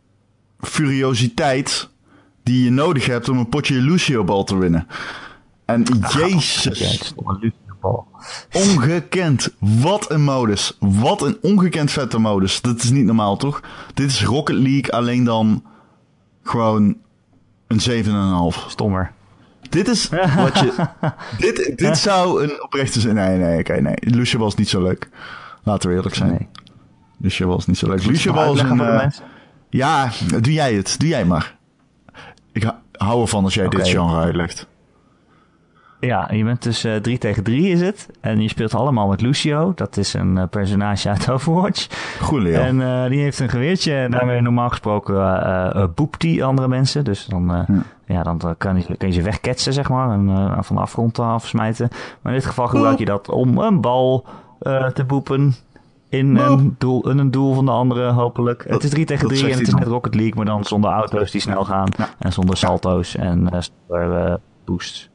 furiositeit 0.60 1.88
die 2.42 2.64
je 2.64 2.70
nodig 2.70 3.06
hebt 3.06 3.28
om 3.28 3.38
een 3.38 3.48
potje 3.48 3.74
Lucio-bal 3.74 4.44
te 4.44 4.56
winnen. 4.56 4.86
En 5.64 5.80
het 5.80 6.12
jezus, 6.12 7.14
ongekend. 8.52 9.54
Wat 9.58 10.10
een 10.10 10.22
modus. 10.22 10.76
Wat 10.80 11.22
een 11.22 11.38
ongekend 11.42 11.90
vette 11.90 12.18
modus. 12.18 12.60
Dat 12.60 12.82
is 12.82 12.90
niet 12.90 13.04
normaal, 13.04 13.36
toch? 13.36 13.60
Dit 13.94 14.10
is 14.10 14.24
Rocket 14.24 14.56
League, 14.56 14.92
alleen 14.92 15.24
dan 15.24 15.62
gewoon 16.42 16.96
een 17.66 18.52
7,5. 18.54 18.68
Stommer. 18.68 19.12
Dit 19.70 19.88
is 19.88 20.08
wat 20.36 20.58
je. 20.58 20.86
dit, 21.38 21.72
dit 21.78 21.98
zou 21.98 22.42
een 22.42 22.62
oprechte 22.62 23.00
zin. 23.00 23.14
Nee, 23.14 23.38
nee, 23.38 23.58
oké, 23.58 23.80
nee. 23.80 23.96
Lucia 24.00 24.38
was 24.38 24.54
niet 24.54 24.68
zo 24.68 24.82
leuk. 24.82 25.08
Laten 25.62 25.88
we 25.90 25.96
eerlijk 25.96 26.14
zijn. 26.14 26.30
Nee. 26.30 26.48
Lucia 27.18 27.46
was 27.46 27.66
niet 27.66 27.78
zo 27.78 27.88
leuk. 27.88 28.04
Lucia 28.06 28.32
was 28.32 28.60
een. 28.60 28.80
eh, 28.80 29.06
ja, 29.70 30.10
doe 30.40 30.52
jij 30.52 30.74
het. 30.74 30.94
Doe 30.98 31.08
jij 31.08 31.24
maar. 31.24 31.56
Ik 32.52 32.72
hou 32.92 33.20
ervan 33.22 33.44
als 33.44 33.54
jij 33.54 33.68
dit 33.68 33.88
genre 33.88 34.20
uitlegt. 34.20 34.66
Ja, 36.00 36.28
je 36.32 36.44
bent 36.44 36.62
dus 36.62 36.84
eh 36.84 36.96
3 36.96 37.18
tegen 37.18 37.42
3 37.42 37.68
is 37.68 37.80
het. 37.80 38.08
En 38.20 38.40
je 38.40 38.48
speelt 38.48 38.74
allemaal 38.74 39.08
met 39.08 39.20
Lucio. 39.20 39.72
Dat 39.74 39.96
is 39.96 40.14
een 40.14 40.38
eh, 40.38 40.44
personage 40.50 41.08
uit 41.08 41.30
Overwatch. 41.30 41.86
Goed. 42.20 42.46
En 42.46 42.80
eh, 42.82 43.08
die 43.08 43.20
heeft 43.20 43.38
een 43.38 43.48
geweertje. 43.48 43.94
En 43.94 44.10
daarmee 44.10 44.40
normaal 44.40 44.68
gesproken 44.68 45.14
eh 45.14 45.82
eh, 45.82 45.88
boept 45.94 46.22
hij 46.22 46.42
andere 46.42 46.68
mensen. 46.68 47.04
Dus 47.04 47.26
dan, 47.26 47.54
eh, 47.54 47.60
Hm. 47.66 47.72
ja, 48.12 48.22
dan 48.22 48.40
eh, 48.40 48.50
kan, 48.58 48.76
je, 48.76 48.96
kan 48.96 49.08
je 49.08 49.14
ze 49.14 49.22
wegketsen, 49.22 49.72
zeg 49.72 49.88
maar. 49.88 50.10
En 50.10 50.28
eh, 50.28 50.58
van 50.60 50.76
de 50.76 50.82
afgrond 50.82 51.18
afsmijten. 51.18 51.88
Maar 52.22 52.32
in 52.32 52.38
dit 52.38 52.48
geval 52.48 52.66
gebruik 52.66 52.98
je 52.98 53.04
dat 53.04 53.28
om 53.28 53.58
een 53.58 53.80
bal 53.80 54.24
eh, 54.60 54.86
te 54.86 55.04
boepen. 55.04 55.54
In 56.08 56.36
een, 56.36 56.74
doel, 56.78 57.10
in 57.10 57.18
een 57.18 57.30
doel 57.30 57.54
van 57.54 57.64
de 57.64 57.70
andere, 57.70 58.10
hopelijk. 58.10 58.64
het 58.68 58.84
is 58.84 58.90
3 58.90 59.04
tegen 59.04 59.28
dat 59.28 59.36
3 59.36 59.40
zegt 59.40 59.52
en 59.52 59.58
het 59.58 59.68
is 59.68 59.74
net 59.74 59.88
Rocket 59.88 60.14
League, 60.14 60.34
maar 60.34 60.44
dan 60.44 60.64
zonder 60.64 60.90
auto's 60.90 61.30
die 61.30 61.40
snel 61.40 61.64
gaan. 61.64 61.88
Ja. 61.96 62.08
En 62.18 62.32
zonder 62.32 62.56
salto's 62.56 63.16
en 63.16 63.50
eh, 63.50 63.60
zonder 63.60 64.24
eh, 64.26 64.34
boosts. 64.64 65.10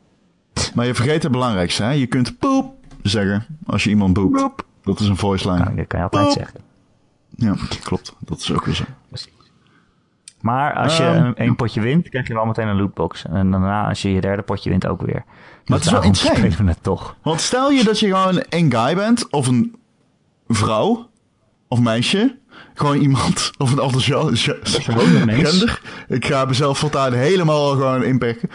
Maar 0.75 0.85
je 0.85 0.93
vergeet 0.95 1.23
het 1.23 1.31
belangrijkste, 1.31 1.83
hè? 1.83 1.91
Je 1.91 2.07
kunt 2.07 2.37
poep 2.39 2.73
zeggen 3.01 3.45
als 3.65 3.83
je 3.83 3.89
iemand 3.89 4.13
boept. 4.13 4.63
Dat 4.83 4.99
is 4.99 5.07
een 5.07 5.17
voice 5.17 5.51
line. 5.51 5.63
Nou, 5.63 5.75
dat 5.75 5.87
kan 5.87 5.99
je 5.99 6.05
altijd 6.05 6.23
Boep. 6.23 6.33
zeggen. 6.33 6.59
Ja, 7.35 7.55
klopt. 7.83 8.15
Dat 8.19 8.39
is 8.39 8.53
ook 8.53 8.65
weer 8.65 8.75
zo. 8.75 8.83
Maar 10.41 10.73
als 10.73 10.97
je 10.97 11.03
Ehm, 11.03 11.23
een, 11.25 11.35
één 11.35 11.55
potje 11.55 11.81
wint, 11.81 12.09
krijg 12.09 12.27
je 12.27 12.33
wel 12.33 12.45
meteen 12.45 12.67
een 12.67 12.75
lootbox. 12.77 13.25
En 13.25 13.51
daarna, 13.51 13.87
als 13.87 14.01
je 14.01 14.13
je 14.13 14.21
derde 14.21 14.41
potje 14.41 14.69
wint, 14.69 14.87
ook 14.87 15.01
weer. 15.01 15.23
Maar 15.65 15.77
het 15.77 15.85
is 15.85 15.91
wel 15.91 16.03
insane. 16.03 16.35
spelen 16.37 16.57
we 16.57 16.63
het 16.71 16.83
toch. 16.83 17.15
Want 17.21 17.41
stel 17.41 17.71
je 17.71 17.83
dat 17.83 17.99
je 17.99 18.05
gewoon 18.07 18.43
een 18.49 18.71
guy 18.71 18.95
bent, 18.95 19.31
of 19.31 19.47
een 19.47 19.75
vrouw, 20.47 21.09
of 21.67 21.79
meisje. 21.79 22.37
Gewoon 22.73 22.97
iemand, 22.97 23.51
of 23.57 23.71
een 23.71 23.79
ander 23.79 24.01
Gewoon 24.01 25.15
een 25.15 25.25
mens. 25.25 25.49
gender. 25.49 25.81
Ik 26.07 26.25
ga 26.25 26.45
mezelf 26.45 26.77
voortaan 26.77 27.13
helemaal 27.13 27.69
gewoon 27.69 28.03
inperken. 28.03 28.49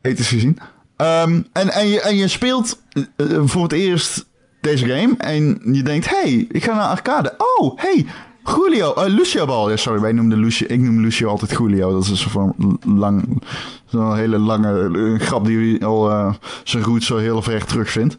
Ethisch 0.00 0.28
gezien. 0.28 0.58
Ehm, 1.02 1.42
en, 1.52 1.70
en, 1.70 1.86
je, 1.86 2.00
en 2.00 2.16
je 2.16 2.28
speelt 2.28 2.82
eh, 2.92 3.02
eh, 3.16 3.42
voor 3.44 3.62
het 3.62 3.72
eerst 3.72 4.26
deze 4.60 4.86
game. 4.86 5.14
En 5.16 5.60
je 5.72 5.82
denkt, 5.82 6.10
hey, 6.10 6.46
ik 6.50 6.64
ga 6.64 6.74
naar 6.74 6.88
arcade. 6.88 7.34
Oh, 7.38 7.78
hey, 7.78 8.06
Julio, 8.44 8.94
eh, 8.94 9.06
Lucio 9.06 9.46
bal. 9.46 9.70
Ja, 9.70 9.76
sorry, 9.76 10.00
wij 10.00 10.12
noemden 10.12 10.38
Lucio, 10.38 10.66
ik 10.70 10.80
noem 10.80 11.00
Lucio 11.00 11.28
altijd 11.28 11.50
Julio. 11.50 11.92
Dat 11.92 12.02
is 12.02 12.10
een 12.10 12.16
soort 12.16 12.32
van 12.32 12.78
lang, 12.86 13.42
zo'n 13.86 14.16
hele 14.16 14.38
lange 14.38 15.18
grap 15.18 15.44
die 15.44 15.84
al 15.84 16.34
zijn 16.64 16.82
roots 16.82 17.06
zo 17.06 17.16
heel 17.16 17.42
ver 17.42 17.64
terugvindt. 17.64 18.16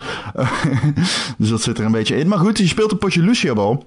dus 1.37 1.49
dat 1.49 1.61
zit 1.61 1.77
er 1.77 1.85
een 1.85 1.91
beetje 1.91 2.15
in. 2.15 2.27
Maar 2.27 2.39
goed, 2.39 2.57
je 2.57 2.67
speelt 2.67 2.91
een 2.91 2.97
potje 2.97 3.21
Lucio 3.21 3.53
bal. 3.53 3.85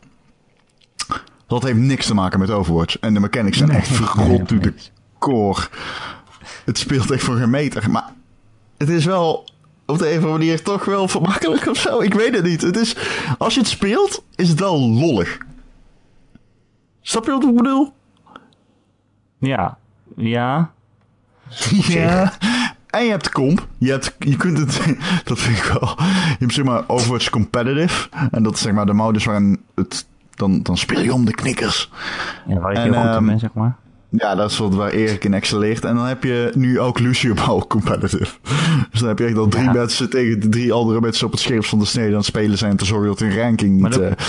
Dat 1.47 1.63
heeft 1.63 1.79
niks 1.79 2.07
te 2.07 2.15
maken 2.15 2.39
met 2.39 2.51
Overwatch. 2.51 2.99
En 2.99 3.15
de 3.15 3.21
mechanics 3.21 3.59
zijn 3.59 3.71
echt 3.81 3.89
verrot 3.89 4.49
to 4.49 4.59
de 4.59 4.75
core. 5.19 5.63
Het 6.65 6.79
speelt 6.79 7.11
echt 7.11 7.23
voor 7.23 7.37
geen 7.37 7.51
meter. 7.51 7.91
Maar 7.91 8.15
het 8.79 8.89
is 8.89 9.05
wel 9.05 9.45
op 9.87 9.99
de 9.99 10.05
een 10.05 10.19
of 10.19 10.25
andere 10.25 10.39
manier 10.39 10.63
toch 10.63 10.85
wel 10.85 11.09
vermakkelijk 11.09 11.67
of 11.67 11.77
zo. 11.77 12.01
Ik 12.01 12.15
weet 12.15 12.35
het 12.35 12.45
niet. 12.45 12.63
Het 12.63 12.77
is, 12.77 12.97
als 13.39 13.55
je 13.55 13.61
het 13.61 13.69
speelt, 13.69 14.25
is 14.35 14.49
het 14.49 14.61
wel 14.61 14.81
lollig. 14.81 15.39
Snap 17.01 17.25
je 17.25 17.31
wat 17.31 17.45
ik 17.45 17.57
bedoel? 17.57 17.93
Ja, 19.39 19.79
ja. 20.17 20.71
Ja. 21.87 22.33
En 22.87 23.05
je 23.05 23.11
hebt 23.11 23.31
comp. 23.31 23.67
Je, 23.79 23.91
hebt, 23.91 24.15
je 24.19 24.37
kunt 24.37 24.59
het, 24.59 24.97
dat 25.29 25.39
vind 25.39 25.57
ik 25.57 25.65
wel. 25.65 25.95
Je 25.99 26.37
hebt 26.39 26.53
zeg 26.53 26.65
maar 26.65 26.85
Overwatch 26.87 27.31
Competitive. 27.31 28.09
En 28.31 28.43
dat 28.43 28.55
is 28.55 28.61
zeg 28.61 28.73
maar 28.73 28.87
de 28.87 28.93
modus 28.93 29.25
waarin 29.25 29.63
het, 29.75 30.07
dan, 30.35 30.63
dan 30.63 30.77
speel 30.77 31.01
je 31.01 31.15
om 31.15 31.25
de 31.25 31.35
knikkers. 31.35 31.91
ja 32.47 32.59
waar 32.59 32.73
ik 32.73 32.79
En, 32.79 32.85
goed 32.85 33.23
in 33.23 33.29
ehm, 33.29 33.39
zeg 33.39 33.53
maar. 33.53 33.77
Ja, 34.11 34.35
dat 34.35 34.51
is 34.51 34.59
wat 34.59 34.75
waar 34.75 34.91
Erik 34.91 35.25
in 35.25 35.35
excelleert. 35.35 35.85
En 35.85 35.95
dan 35.95 36.05
heb 36.05 36.23
je 36.25 36.51
nu 36.55 36.81
ook 36.81 36.99
Lucio 36.99 37.35
Ball 37.47 37.63
competitive. 37.69 38.35
Dus 38.91 39.01
dan 39.01 39.09
heb 39.09 39.19
je 39.19 39.25
echt 39.25 39.37
al 39.37 39.49
drie 39.49 39.65
Ja. 39.65 39.73
mensen 39.73 40.11
tegen 40.11 40.41
de 40.41 40.49
drie 40.49 40.73
andere 40.73 41.01
mensen 41.01 41.27
op 41.27 41.33
het 41.33 41.41
scherp 41.41 41.65
van 41.65 41.79
de 41.79 41.85
snede 41.85 42.11
aan 42.11 42.17
het 42.17 42.25
spelen 42.25 42.59
zijn. 42.59 42.77
Te 42.77 42.85
zorgen 42.85 43.07
dat 43.09 43.19
hun 43.19 43.37
ranking 43.39 43.81
Maar 43.81 43.91
niet 43.91 43.99
dat- 44.01 44.11
eh, 44.11 44.25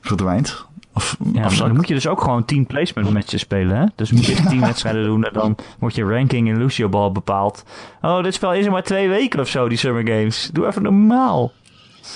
verdwijnt. 0.00 0.68
Of, 0.94 1.16
Ja, 1.32 1.48
dan 1.48 1.74
moet 1.76 1.88
je 1.88 1.94
dus 1.94 2.06
ook 2.06 2.20
gewoon 2.22 2.44
team 2.44 2.66
placement 2.66 3.10
matches 3.10 3.40
spelen, 3.40 3.76
hè? 3.76 3.84
Dus 3.94 4.12
moet 4.12 4.24
je 4.26 4.34
tien 4.48 4.60
wedstrijden 4.60 5.04
doen 5.04 5.24
en 5.24 5.32
dan 5.32 5.56
wordt 5.78 5.94
je 5.94 6.04
ranking 6.04 6.48
in 6.48 6.58
Lucio 6.58 6.88
Ball 6.88 7.12
bepaald. 7.12 7.64
Oh, 8.02 8.22
dit 8.22 8.34
spel 8.34 8.54
is 8.54 8.64
er 8.66 8.70
maar 8.70 8.82
twee 8.82 9.08
weken 9.08 9.40
of 9.40 9.48
zo, 9.48 9.68
die 9.68 9.78
Summer 9.78 10.06
Games. 10.06 10.50
Doe 10.52 10.66
even 10.66 10.82
normaal. 10.82 11.52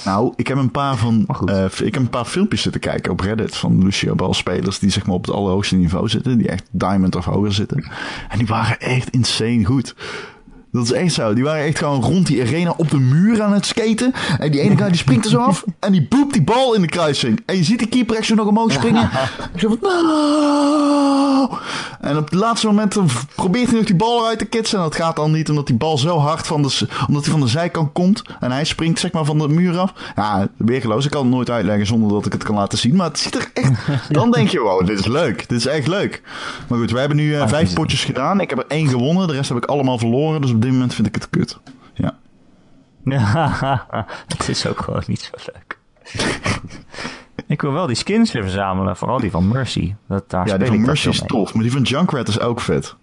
Nou, 0.05 0.33
ik 0.37 0.47
heb 0.47 0.57
een 0.57 0.71
paar 0.71 0.97
van, 0.97 1.27
eh, 1.47 1.65
ik 1.65 1.95
heb 1.95 2.03
een 2.03 2.09
paar 2.09 2.25
filmpjes 2.25 2.63
zitten 2.63 2.81
kijken 2.81 3.13
op 3.13 3.21
Reddit 3.21 3.57
van 3.57 3.83
Lucio 3.83 4.15
Ball 4.15 4.33
spelers 4.33 4.79
die 4.79 4.91
zeg 4.91 5.07
maar 5.07 5.15
op 5.15 5.25
het 5.27 5.35
allerhoogste 5.35 5.77
niveau 5.77 6.09
zitten, 6.09 6.39
die 6.39 6.49
echt 6.49 6.69
diamond 6.71 7.17
of 7.17 7.25
hoger 7.25 7.53
zitten. 7.53 7.91
En 8.29 8.39
die 8.39 8.47
waren 8.47 8.81
echt 8.81 9.11
insane 9.11 9.65
goed. 9.65 9.95
Dat 10.75 10.85
is 10.85 10.93
echt 10.93 11.13
zo. 11.13 11.35
Die 11.35 11.45
waren 11.45 11.65
echt 11.65 11.79
gewoon 11.79 12.03
rond 12.03 12.27
die 12.27 12.43
arena 12.43 12.75
op 12.77 12.91
de 12.91 12.99
muur 12.99 13.43
aan 13.43 13.53
het 13.53 13.67
skaten. 13.67 14.13
En 14.39 14.51
die 14.51 14.61
ene 14.61 14.77
guy 14.77 14.89
die 14.89 14.97
springt 14.97 15.25
er 15.25 15.31
zo 15.31 15.39
af. 15.39 15.65
En 15.79 15.93
die 15.93 16.07
boept 16.09 16.33
die 16.33 16.43
bal 16.43 16.75
in 16.75 16.81
de 16.81 16.87
kruising. 16.89 17.43
En 17.47 17.57
je 17.57 17.65
ziet 17.65 17.79
die 17.79 17.89
keeper 17.89 18.17
echt 18.17 18.27
zo 18.27 18.35
nog 18.35 18.47
omhoog 18.47 18.73
springen. 18.73 19.11
Van, 19.57 19.79
no! 19.81 21.59
En 22.01 22.17
op 22.17 22.25
het 22.25 22.35
laatste 22.35 22.67
moment 22.67 22.97
probeert 23.35 23.67
hij 23.67 23.77
nog 23.77 23.85
die 23.85 23.97
bal 23.97 24.21
eruit 24.21 24.39
te 24.39 24.45
kitsen. 24.45 24.79
En 24.79 24.85
dat 24.85 24.95
gaat 24.95 25.17
dan 25.17 25.33
niet, 25.33 25.49
omdat 25.49 25.67
die 25.67 25.77
bal 25.77 25.99
zo 25.99 26.19
hard 26.19 26.47
van 26.47 26.63
de, 26.63 26.87
omdat 27.09 27.23
hij 27.23 27.33
van 27.33 27.41
de 27.41 27.49
zijkant 27.49 27.93
komt. 27.93 28.23
En 28.41 28.53
hij 28.53 28.65
springt 28.65 29.01
zeg 29.01 29.13
maar 29.13 29.25
van 29.25 29.39
de 29.39 29.49
muur 29.49 29.79
af. 29.79 29.93
Ja, 30.17 30.49
weergeloos. 30.57 31.05
Ik 31.05 31.11
kan 31.11 31.23
het 31.23 31.35
nooit 31.35 31.51
uitleggen 31.51 31.87
zonder 31.87 32.09
dat 32.09 32.27
ik 32.27 32.33
het 32.33 32.43
kan 32.43 32.55
laten 32.55 32.79
zien. 32.79 32.97
Maar 32.97 33.09
het 33.09 33.19
ziet 33.19 33.35
er 33.35 33.51
echt... 33.55 33.73
Dan 34.09 34.31
denk 34.31 34.49
je, 34.49 34.61
wow, 34.61 34.87
dit 34.87 34.99
is 34.99 35.07
leuk. 35.07 35.49
Dit 35.49 35.59
is 35.59 35.67
echt 35.67 35.87
leuk. 35.87 36.23
Maar 36.69 36.79
goed, 36.79 36.91
we 36.91 36.99
hebben 36.99 37.17
nu 37.17 37.35
eh, 37.35 37.49
vijf 37.49 37.73
potjes 37.73 38.05
gedaan. 38.05 38.41
Ik 38.41 38.51
heb 38.51 38.59
er 38.59 38.65
één 38.69 38.89
gewonnen. 38.89 39.27
De 39.27 39.33
rest 39.33 39.49
heb 39.49 39.59
ik 39.59 39.65
allemaal 39.65 39.99
verloren. 39.99 40.41
Dus 40.41 40.51
op 40.51 40.63
dit 40.65 40.73
moment 40.73 40.95
vind 40.95 41.07
ik 41.07 41.15
het 41.15 41.31
kut. 41.31 41.61
Ja. 41.95 42.19
het 44.37 44.49
is 44.49 44.67
ook 44.67 44.81
gewoon 44.81 45.03
niet 45.07 45.21
zo 45.21 45.53
leuk. 45.53 45.79
ik 47.47 47.61
wil 47.61 47.73
wel 47.73 47.87
die 47.87 47.97
skins 47.97 48.33
weer 48.33 48.43
verzamelen, 48.43 48.97
vooral 48.97 49.21
die 49.21 49.31
van 49.31 49.49
Mercy. 49.49 49.95
Dat, 50.09 50.31
daar 50.31 50.47
Ja, 50.47 50.57
die 50.57 50.67
van 50.67 50.81
Mercy 50.81 51.09
is 51.09 51.23
tof. 51.27 51.55
Maar 51.55 51.63
die 51.63 51.73
van 51.73 51.83
Junkrat 51.83 52.29
is 52.29 52.41
ook 52.41 52.61
vet. 52.61 52.97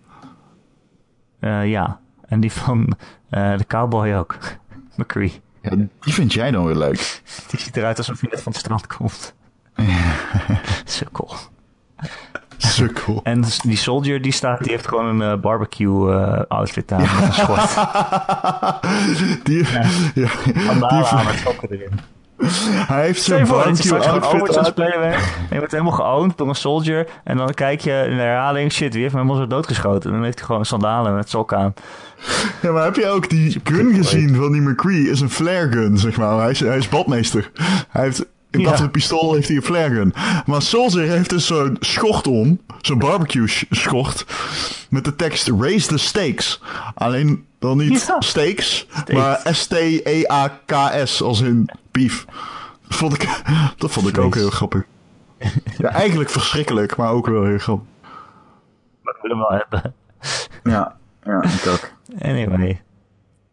Eh, 1.39 1.69
ja, 1.69 1.99
en 2.25 2.39
die 2.39 2.51
van 2.51 2.97
eh, 3.29 3.57
de 3.57 3.65
cowboy 3.67 4.13
ook. 4.13 4.37
McCree. 4.97 5.41
Ja, 5.61 5.75
die 5.75 6.13
vind 6.13 6.33
jij 6.33 6.51
dan 6.51 6.65
weer 6.65 6.75
leuk. 6.75 7.21
Die 7.47 7.59
ziet 7.59 7.77
eruit 7.77 7.97
alsof 7.97 8.19
hij 8.19 8.29
net 8.29 8.41
van 8.41 8.51
het 8.51 8.61
strand 8.61 8.87
komt. 8.87 9.33
Sukkel. 10.85 11.35
Sukkel. 12.71 13.19
En 13.23 13.43
die 13.63 13.77
soldier 13.77 14.21
die 14.21 14.31
staat, 14.31 14.63
die 14.63 14.71
heeft 14.71 14.87
gewoon 14.87 15.05
een 15.05 15.31
eh, 15.31 15.39
barbecue 15.39 16.13
eh, 16.13 16.41
outfit 16.47 16.91
aan 16.91 17.01
met 17.01 17.09
een 17.21 17.33
schort. 17.33 17.73
Die, 19.43 19.65
ja. 19.71 19.81
Die, 20.13 20.27
aan 20.69 21.25
met 21.25 21.41
sokken 21.43 21.69
erin. 21.71 21.99
Hij 22.87 23.05
heeft 23.05 23.21
zijn 23.23 23.47
barbecue 23.47 23.99
outfit 23.99 24.57
aan 24.57 24.65
spelen 24.65 25.11
je 25.49 25.57
wordt 25.57 25.71
helemaal 25.71 25.93
geowned 25.93 26.37
door 26.37 26.47
een 26.47 26.55
soldier. 26.55 27.07
En 27.23 27.37
dan 27.37 27.53
kijk 27.53 27.81
je 27.81 28.05
in 28.09 28.15
de 28.15 28.21
herhaling, 28.21 28.71
shit, 28.71 28.93
wie 28.93 29.01
heeft 29.01 29.13
helemaal 29.13 29.35
zo 29.35 29.47
doodgeschoten? 29.47 30.09
En 30.09 30.15
dan 30.15 30.25
heeft 30.25 30.37
hij 30.37 30.47
gewoon 30.47 30.65
sandalen 30.65 31.15
met 31.15 31.29
sok 31.29 31.53
aan. 31.53 31.73
Ja, 32.61 32.71
maar 32.71 32.83
heb 32.83 32.95
je 32.95 33.07
ook 33.07 33.29
die 33.29 33.59
gun 33.63 33.93
gezien 33.93 34.35
van 34.35 34.51
die 34.51 34.61
McCree? 34.61 35.09
Is 35.09 35.21
een 35.21 35.29
flare 35.29 35.71
gun, 35.71 35.97
zeg 35.97 36.17
maar. 36.17 36.39
Hij 36.39 36.49
is, 36.49 36.59
hij 36.59 36.77
is 36.77 36.89
badmeester. 36.89 37.51
Hij 37.89 38.03
heeft, 38.03 38.25
in 38.51 38.61
plaats 38.61 38.75
van 38.77 38.85
een 38.85 38.91
pistool 38.91 39.33
heeft 39.33 39.47
hij 39.47 39.57
een 39.57 39.63
flare 39.63 39.93
gun. 39.95 40.13
Maar 40.45 40.61
Soldier 40.61 41.09
heeft 41.09 41.29
dus 41.29 41.45
zo'n 41.45 41.77
schort 41.79 42.27
om. 42.27 42.59
Zo'n 42.81 42.97
barbecue 42.99 43.47
sch- 43.47 43.63
schort. 43.69 44.25
Met 44.89 45.03
de 45.05 45.15
tekst 45.15 45.47
Raise 45.47 45.87
the 45.87 45.97
Stakes. 45.97 46.61
Alleen 46.95 47.45
dan 47.59 47.77
niet 47.77 48.05
Ja. 48.05 48.21
steaks, 48.21 48.87
maar 49.13 49.39
S-T-E-A-K-S. 49.51 51.21
Als 51.21 51.41
in 51.41 51.69
beef. 51.91 52.25
Dat 52.87 52.97
vond 52.97 53.13
ik, 53.13 53.41
dat 53.77 53.91
vond 53.91 54.07
ik 54.07 54.17
ook 54.17 54.35
heel 54.35 54.49
grappig. 54.49 54.83
Ja, 55.77 55.89
eigenlijk 55.89 56.29
verschrikkelijk, 56.29 56.95
maar 56.95 57.09
ook 57.11 57.27
wel 57.27 57.43
heel 57.45 57.57
grappig. 57.57 57.85
Maar 59.01 59.13
dat 59.13 59.21
willen 59.21 59.37
we 59.37 59.45
wel 59.49 59.57
hebben. 59.69 59.93
Ja, 60.63 60.95
ja, 61.23 61.43
ik 61.43 61.67
ook. 61.67 61.91
Anyway. 62.21 62.81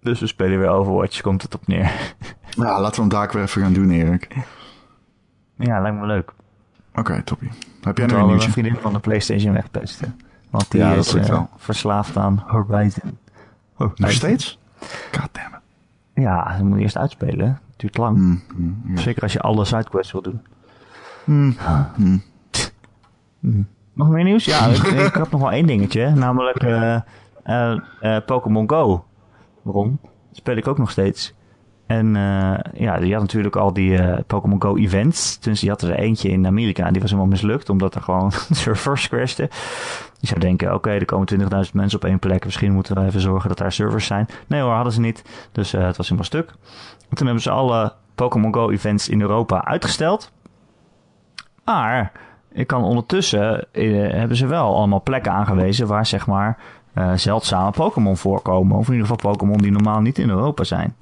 Dus 0.03 0.21
we 0.21 0.27
spelen 0.27 0.59
weer 0.59 0.69
Overwatch, 0.69 1.21
komt 1.21 1.43
het 1.43 1.55
op 1.55 1.67
neer. 1.67 1.93
Ja, 2.51 2.81
laten 2.81 2.95
we 2.95 3.01
hem 3.01 3.09
daar 3.09 3.31
weer 3.33 3.43
even 3.43 3.63
gaan 3.63 3.73
doen, 3.73 3.91
Erik. 3.91 4.29
Ja, 5.59 5.81
lijkt 5.81 5.97
me 5.99 6.07
leuk. 6.07 6.33
Oké, 6.95 7.23
toppie. 7.23 7.51
Heb 7.83 7.97
jij 7.97 8.07
Ik 8.07 8.13
nog 8.13 8.21
een 8.21 8.27
nieuwtje? 8.27 8.51
vriendin 8.51 8.77
van 8.77 8.93
de 8.93 8.99
PlayStation 8.99 9.53
wegpesten. 9.53 10.21
Want 10.51 10.71
die 10.71 10.81
Ja, 10.81 10.93
is 10.93 11.15
eh, 11.15 11.25
wel. 11.25 11.49
verslaafd 11.57 12.17
aan 12.17 12.43
Horizon. 12.47 13.19
Oh, 13.79 13.91
nog 13.95 14.11
steeds? 14.13 14.59
Goddammit. 15.19 15.61
Ja, 16.15 16.57
ze 16.57 16.65
moet 16.65 16.79
eerst 16.79 16.97
uitspelen. 16.97 17.47
Het 17.47 17.79
duurt 17.79 17.97
lang. 17.97 18.17
Mm, 18.17 18.43
mm, 18.57 18.83
ja. 18.95 19.01
Zeker 19.01 19.23
als 19.23 19.33
je 19.33 19.41
alle 19.41 19.65
sidequests 19.65 20.13
wil 20.13 20.23
doen. 20.23 20.41
Mm, 21.25 21.57
mm. 21.97 22.23
Nog 23.93 24.09
meer 24.09 24.25
nieuws? 24.25 24.45
Ja, 24.45 24.67
ik, 24.67 24.83
ik 24.83 25.15
had 25.15 25.31
nog 25.31 25.41
wel 25.41 25.53
één 25.53 25.67
dingetje. 25.67 26.11
Namelijk 26.11 26.63
eh 26.63 26.95
eh, 27.43 27.79
eh, 28.01 28.25
Pokémon 28.25 28.69
Go. 28.71 29.05
Waarom? 29.63 29.99
Dat 30.03 30.37
speel 30.37 30.57
ik 30.57 30.69
ook 30.69 30.79
nog 30.79 30.91
steeds. 30.91 31.35
En 31.89 32.17
eh, 32.17 32.81
ja, 32.81 32.99
die 32.99 33.13
had 33.13 33.23
natuurlijk 33.23 33.57
al 33.57 33.73
die 33.73 33.99
eh, 33.99 34.19
Pokémon 34.27 34.63
Go 34.63 34.77
events. 34.77 35.41
Dus 35.41 35.61
die 35.61 35.71
had 35.71 35.83
er 35.83 35.93
eentje 35.93 36.29
in 36.29 36.47
Amerika. 36.47 36.87
En 36.87 36.93
die 36.93 37.01
was 37.01 37.11
helemaal 37.11 37.31
mislukt, 37.31 37.69
omdat 37.69 37.95
er 37.95 38.03
gewoon 38.03 38.33
servers 38.51 39.09
crashten. 39.09 39.49
Je 40.21 40.27
zou 40.27 40.41
denken, 40.41 40.75
oké, 40.75 40.91
er 40.91 41.05
komen 41.05 41.29
20.000 41.41 41.73
mensen 41.73 41.99
op 41.99 42.05
één 42.05 42.19
plek. 42.19 42.45
Misschien 42.45 42.73
moeten 42.73 42.95
we 42.95 43.05
even 43.05 43.21
zorgen 43.21 43.49
dat 43.49 43.59
daar 43.59 43.73
servers 43.73 44.07
zijn. 44.07 44.27
Nee 44.47 44.61
hoor, 44.61 44.73
hadden 44.73 44.93
ze 44.93 45.01
niet. 45.01 45.25
Dus 45.53 45.73
eh, 45.73 45.87
het 45.87 45.97
was 45.97 46.07
helemaal 46.07 46.31
stuk. 46.31 46.51
En 47.09 47.17
toen 47.17 47.27
hebben 47.27 47.43
ze 47.43 47.51
alle 47.51 47.93
Pokémon 48.15 48.55
Go 48.55 48.71
events 48.71 49.09
in 49.09 49.21
Europa 49.21 49.65
uitgesteld. 49.65 50.33
Maar 51.65 52.13
ik 52.53 52.67
kan 52.67 52.85
ondertussen 52.85 53.67
hebben 54.19 54.37
ze 54.37 54.47
wel 54.47 54.77
allemaal 54.77 55.03
plekken 55.03 55.33
aangewezen 55.33 55.87
waar 55.87 56.07
zeg 56.07 56.27
maar 56.27 56.59
zeldzame 57.15 57.71
Pokémon 57.71 58.17
voorkomen. 58.17 58.77
Of 58.77 58.87
in 58.87 58.93
ieder 58.93 59.09
geval 59.09 59.33
Pokémon 59.33 59.59
die 59.59 59.71
normaal 59.71 60.01
niet 60.01 60.19
in 60.19 60.31
Europa 60.31 60.65
zijn. 60.65 60.97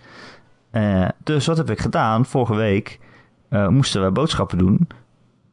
Eh, 0.77 1.09
dus 1.23 1.47
wat 1.47 1.57
heb 1.57 1.71
ik 1.71 1.81
gedaan? 1.81 2.27
Vorige 2.27 2.55
week 2.55 2.99
eh, 3.49 3.69
moesten 3.69 4.05
we 4.05 4.11
boodschappen 4.11 4.59
doen. 4.59 4.89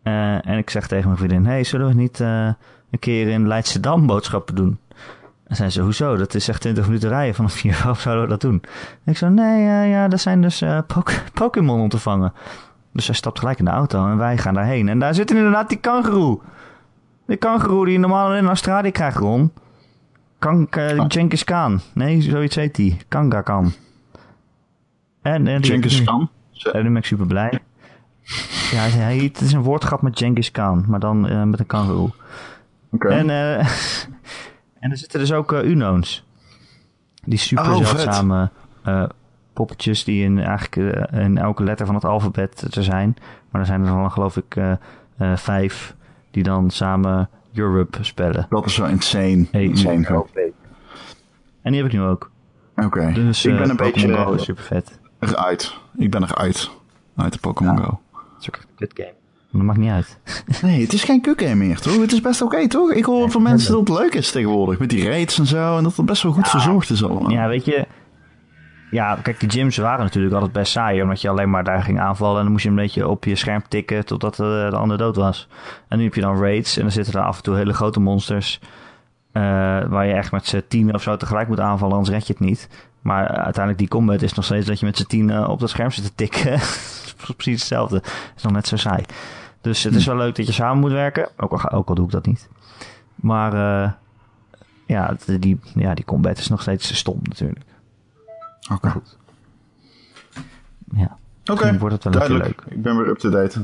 Eh, 0.03 0.47
en 0.47 0.57
ik 0.57 0.69
zeg 0.69 0.87
tegen 0.87 1.05
mijn 1.05 1.17
vriendin: 1.17 1.45
Hey, 1.45 1.63
zullen 1.63 1.87
we 1.87 1.93
niet 1.93 2.19
een 2.19 2.99
keer 2.99 3.27
in 3.27 3.47
Leidschendam 3.47 4.05
boodschappen 4.05 4.55
doen? 4.55 4.77
En 5.47 5.55
zei 5.55 5.69
ze: 5.69 5.81
Hoezo? 5.81 6.15
Dat 6.15 6.33
is 6.33 6.47
echt 6.47 6.61
20 6.61 6.85
minuten 6.85 7.09
rijden 7.09 7.35
vanaf 7.35 7.61
hier. 7.61 7.73
Waarom 7.83 7.95
zouden 7.95 8.23
we 8.23 8.29
dat 8.29 8.41
doen? 8.41 8.61
En 9.03 9.11
ik 9.11 9.17
zei: 9.17 9.31
Nee, 9.33 9.89
ja, 9.89 10.07
dat 10.07 10.19
zijn 10.19 10.41
dus 10.41 10.63
Pok- 10.87 11.23
Pokémon 11.33 11.79
om 11.81 11.89
te 11.89 11.99
vangen. 11.99 12.33
Dus 12.93 13.05
hij 13.05 13.15
stapt 13.15 13.39
gelijk 13.39 13.59
in 13.59 13.65
de 13.65 13.71
auto 13.71 14.07
en 14.07 14.17
wij 14.17 14.37
gaan 14.37 14.53
daarheen. 14.53 14.89
En 14.89 14.99
daar 14.99 15.13
zit 15.13 15.31
inderdaad 15.31 15.69
die 15.69 15.77
kangeroe. 15.77 16.39
Die 17.27 17.37
kangeroe 17.37 17.83
die 17.85 17.93
je 17.93 17.99
normaal 17.99 18.35
in 18.35 18.47
Australië 18.47 18.91
krijgt, 18.91 19.17
Ron. 19.17 19.51
Kank, 20.39 20.75
Oh. 20.75 21.05
Genghis 21.07 21.43
Khan. 21.43 21.79
Nee, 21.93 22.21
zoiets 22.21 22.55
heet 22.55 22.75
die. 22.75 22.97
Kanga 23.07 23.41
Khan. 23.41 23.73
En, 25.23 25.47
en 25.47 25.63
Genghis 25.63 26.03
Khan? 26.03 26.29
En 26.71 26.83
nu 26.83 26.87
ben 26.87 26.97
ik 26.97 27.05
super 27.05 27.27
blij. 27.27 27.59
Ja, 28.71 28.81
hij, 28.81 29.17
het 29.17 29.41
is 29.41 29.53
een 29.53 29.61
woordgrap 29.61 30.01
met 30.01 30.17
Genghis 30.17 30.51
Khan, 30.51 30.85
maar 30.87 30.99
dan 30.99 31.27
eh, 31.27 31.43
met 31.43 31.59
een 31.59 31.65
kangeroe. 31.65 32.09
Oké. 32.91 33.07
En, 33.07 33.29
eh, 33.29 33.59
en 34.79 34.91
er 34.91 34.97
zitten 34.97 35.19
dus 35.19 35.33
ook 35.33 35.51
eh, 35.51 35.69
Uno's. 35.69 36.25
Die 37.25 37.37
super 37.37 37.71
Oh, 37.71 37.85
zeldzame 37.85 38.51
poppetjes 39.53 40.03
die 40.03 40.23
in, 40.23 40.39
eigenlijk 40.39 40.75
in 41.11 41.37
elke 41.37 41.63
letter 41.63 41.85
van 41.85 41.95
het 41.95 42.05
alfabet 42.05 42.65
te 42.69 42.83
zijn. 42.83 43.15
Maar 43.49 43.61
er 43.61 43.67
zijn 43.67 43.81
er 43.81 43.87
dan 43.87 44.11
geloof 44.11 44.37
ik 44.37 44.57
vijf 45.35 45.95
die 46.31 46.43
dan 46.43 46.69
samen 46.69 47.29
Europe 47.53 48.03
spellen. 48.03 48.45
Dat 48.49 48.65
is 48.65 48.77
wel 48.77 48.87
insane. 48.87 49.45
E, 49.51 49.63
insane. 49.63 50.25
En 51.61 51.71
die 51.71 51.81
heb 51.81 51.91
ik 51.91 51.97
nu 51.97 52.01
ook. 52.01 52.31
Oké. 52.75 53.11
Dus 53.13 53.45
ik 53.45 53.57
ben 53.57 53.69
een 53.69 53.75
beetje 53.75 54.13
Go 54.13 54.37
super 54.37 54.63
vet. 54.63 54.99
Eruit. 55.29 55.75
Ik 55.97 56.11
ben 56.11 56.23
eruit. 56.23 56.69
Uit 57.15 57.33
de 57.33 57.39
Pokémon 57.39 57.77
Go. 57.77 57.99
Het 58.11 58.41
is 58.41 58.47
ook 58.47 58.55
echt 58.55 58.65
een 58.69 58.75
kut 58.75 58.91
game. 58.95 59.13
Dat 59.51 59.61
maakt 59.61 59.79
niet 59.79 59.91
uit. 59.91 60.19
Nee, 60.61 60.81
het 60.81 60.93
is 60.93 61.03
geen 61.03 61.21
kukgame 61.21 61.55
meer, 61.55 61.79
toch? 61.79 62.01
Het 62.01 62.11
is 62.11 62.21
best 62.21 62.41
oké, 62.41 62.67
toch? 62.67 62.91
Ik 62.91 63.05
hoor 63.05 63.31
van 63.31 63.41
mensen 63.41 63.71
dat 63.73 63.87
het 63.87 63.97
leuk 63.97 64.13
is 64.13 64.31
tegenwoordig. 64.31 64.79
Met 64.79 64.89
die 64.89 65.07
raids 65.07 65.39
en 65.39 65.45
zo. 65.45 65.77
En 65.77 65.83
dat 65.83 65.95
het 65.95 66.05
best 66.05 66.23
wel 66.23 66.31
goed 66.31 66.47
verzorgd 66.47 66.89
is 66.89 67.03
allemaal. 67.03 67.29
Ja, 67.31 67.47
weet 67.47 67.65
je. 67.65 67.85
Ja, 68.91 69.15
kijk, 69.23 69.39
die 69.39 69.49
gyms 69.49 69.77
waren 69.77 70.03
natuurlijk 70.03 70.33
altijd 70.33 70.51
best 70.51 70.71
saai. 70.71 71.01
Omdat 71.01 71.21
je 71.21 71.29
alleen 71.29 71.49
maar 71.49 71.63
daar 71.63 71.81
ging 71.83 71.99
aanvallen. 71.99 72.37
En 72.37 72.43
dan 72.43 72.51
moest 72.51 72.63
je 72.63 72.69
een 72.69 72.75
beetje 72.75 73.07
op 73.07 73.23
je 73.25 73.35
scherm 73.35 73.61
tikken 73.67 74.05
totdat 74.05 74.31
eh, 74.39 74.69
de 74.69 74.75
ander 74.75 74.97
dood 74.97 75.15
was. 75.15 75.47
En 75.87 75.97
nu 75.97 76.03
heb 76.03 76.13
je 76.13 76.21
dan 76.21 76.39
raids. 76.41 76.75
En 76.75 76.81
dan 76.81 76.91
zitten 76.91 77.13
er 77.13 77.25
af 77.25 77.37
en 77.37 77.43
toe 77.43 77.55
hele 77.55 77.73
grote 77.73 77.99
monsters. 77.99 78.59
eh, 79.31 79.41
waar 79.87 80.05
je 80.05 80.13
echt 80.13 80.31
met 80.31 80.45
z'n 80.45 80.63
tien 80.67 80.93
of 80.93 81.01
zo 81.01 81.17
tegelijk 81.17 81.47
moet 81.47 81.59
aanvallen. 81.59 81.95
Anders 81.95 82.15
red 82.15 82.27
je 82.27 82.33
het 82.33 82.41
niet. 82.41 82.69
Maar 83.03 83.27
uiteindelijk 83.27 83.77
die 83.77 83.87
combat 83.87 84.21
is 84.21 84.33
nog 84.33 84.45
steeds 84.45 84.67
dat 84.67 84.79
je 84.79 84.85
met 84.85 84.97
z'n 84.97 85.05
tien 85.05 85.29
eh, 85.29 85.49
op 85.49 85.59
dat 85.59 85.69
scherm 85.69 85.91
zit 85.91 86.03
te 86.03 86.15
tikken. 86.15 86.51
Precies 87.35 87.59
hetzelfde. 87.59 87.95
Het 87.95 88.33
is 88.35 88.43
nog 88.43 88.51
net 88.51 88.67
zo 88.67 88.75
saai. 88.75 89.03
Dus 89.61 89.83
het 89.83 89.95
is 89.95 90.05
wel 90.05 90.15
leuk 90.15 90.35
dat 90.35 90.45
je 90.45 90.51
samen 90.51 90.79
moet 90.79 90.91
werken. 90.91 91.29
Ook 91.37 91.51
al, 91.51 91.71
ook 91.71 91.89
al 91.89 91.95
doe 91.95 92.05
ik 92.05 92.11
dat 92.11 92.25
niet. 92.25 92.49
Maar 93.15 93.53
eh, 93.53 93.91
ja, 94.85 95.15
die, 95.39 95.59
ja, 95.75 95.93
die 95.93 96.05
combat 96.05 96.37
is 96.37 96.47
nog 96.47 96.61
steeds 96.61 96.95
stom 96.95 97.19
natuurlijk. 97.23 97.65
Oké. 98.71 98.93
Ja. 100.95 101.17
Oké, 101.41 101.51
Misschien 101.51 101.79
wordt 101.79 101.93
het 101.93 102.03
wel 102.03 102.13
duidelijk. 102.13 102.63
Ik 102.67 102.81
ben 102.81 102.97
weer 102.97 103.07
up-to-date. 103.07 103.61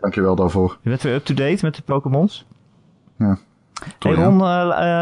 Dankjewel 0.00 0.36
daarvoor. 0.36 0.78
Je 0.82 0.88
bent 0.88 1.02
weer 1.02 1.14
up-to-date 1.14 1.64
met 1.64 1.74
de 1.74 1.82
Pokémons. 1.82 2.46
Ja. 3.16 3.38
Hey? 3.98 4.14
Ron, 4.14 4.32
eh, 4.32 4.46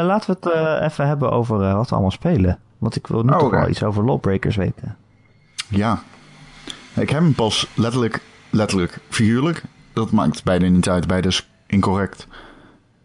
laten 0.05 0.39
we 0.41 0.49
het 0.51 0.83
even 0.83 1.07
hebben 1.07 1.31
over 1.31 1.59
wat 1.59 1.89
we 1.89 1.95
allemaal 1.95 2.11
spelen. 2.11 2.59
Want 2.79 2.97
ik 2.97 3.07
wil 3.07 3.23
nu 3.23 3.33
Oh, 3.33 3.39
toch 3.39 3.51
wel 3.51 3.69
iets 3.69 3.83
over 3.83 4.05
Lawbreakers 4.05 4.57
weten. 4.57 4.97
Ja. 5.69 6.03
Ik 6.95 7.11
heb 7.11 7.21
hem 7.21 7.35
pas 7.35 7.67
letterlijk, 7.75 8.21
letterlijk, 8.51 8.99
figuurlijk. 9.09 9.63
Dat 9.93 10.11
maakt 10.11 10.45
beide 10.45 10.67
niet 10.67 10.89
uit, 10.89 11.07
beide 11.07 11.29
is 11.29 11.49
incorrect. 11.67 12.27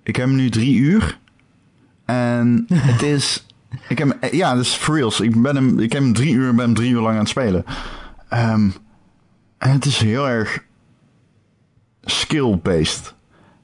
Ik 0.03 0.15
heb 0.15 0.25
hem 0.27 0.35
nu 0.35 0.49
drie 0.49 0.75
uur. 0.77 1.19
En 2.05 2.65
het 2.73 3.01
is... 3.01 3.45
Ik 3.87 3.97
heb, 3.97 4.15
hem- 4.19 4.31
ja, 4.35 4.53
dat 4.55 4.63
is 4.63 4.73
for 4.73 4.95
reals. 4.95 5.19
Ik, 5.19 5.41
ben 5.41 5.55
hem, 5.55 5.79
ik 5.79 5.91
heb 5.93 6.01
hem 6.01 6.13
drie 6.13 6.33
uur 6.33 6.49
en 6.49 6.55
ben 6.55 6.65
hem 6.65 6.73
drie 6.73 6.91
uur 6.91 7.01
lang 7.01 7.13
aan 7.13 7.19
het 7.19 7.29
spelen. 7.29 7.65
Ehm, 8.29 8.69
en 9.57 9.71
het 9.71 9.85
is 9.85 9.97
heel 9.97 10.27
erg 10.29 10.59
skill-based. 12.01 13.13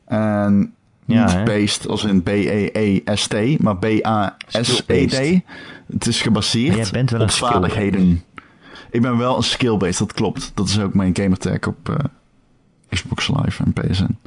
En 0.06 0.74
Ja, 1.06 1.24
niet 1.24 1.34
hè? 1.34 1.44
based 1.44 1.88
als 1.88 2.04
in 2.04 2.24
B-E-E-S-T, 2.24 3.60
maar 3.60 3.78
B-A-S-E-D. 3.78 5.42
Het 5.92 6.08
is 6.08 6.22
gebaseerd 6.22 7.14
op 7.14 7.32
vaardigheden. 7.32 8.24
Ik 8.92 9.02
ben 9.02 9.18
wel 9.18 9.38
een 9.38 9.44
skill-based, 9.44 9.98
dat 9.98 10.14
klopt. 10.14 10.52
Dat 10.54 10.68
is 10.68 10.80
ook 10.80 10.94
mijn 10.94 11.16
gamertag 11.16 11.68
op 11.68 11.90
eh, 11.90 11.96
Xbox 12.90 13.28
Live 13.28 13.64
en 13.64 13.74
PSN. 13.74 14.18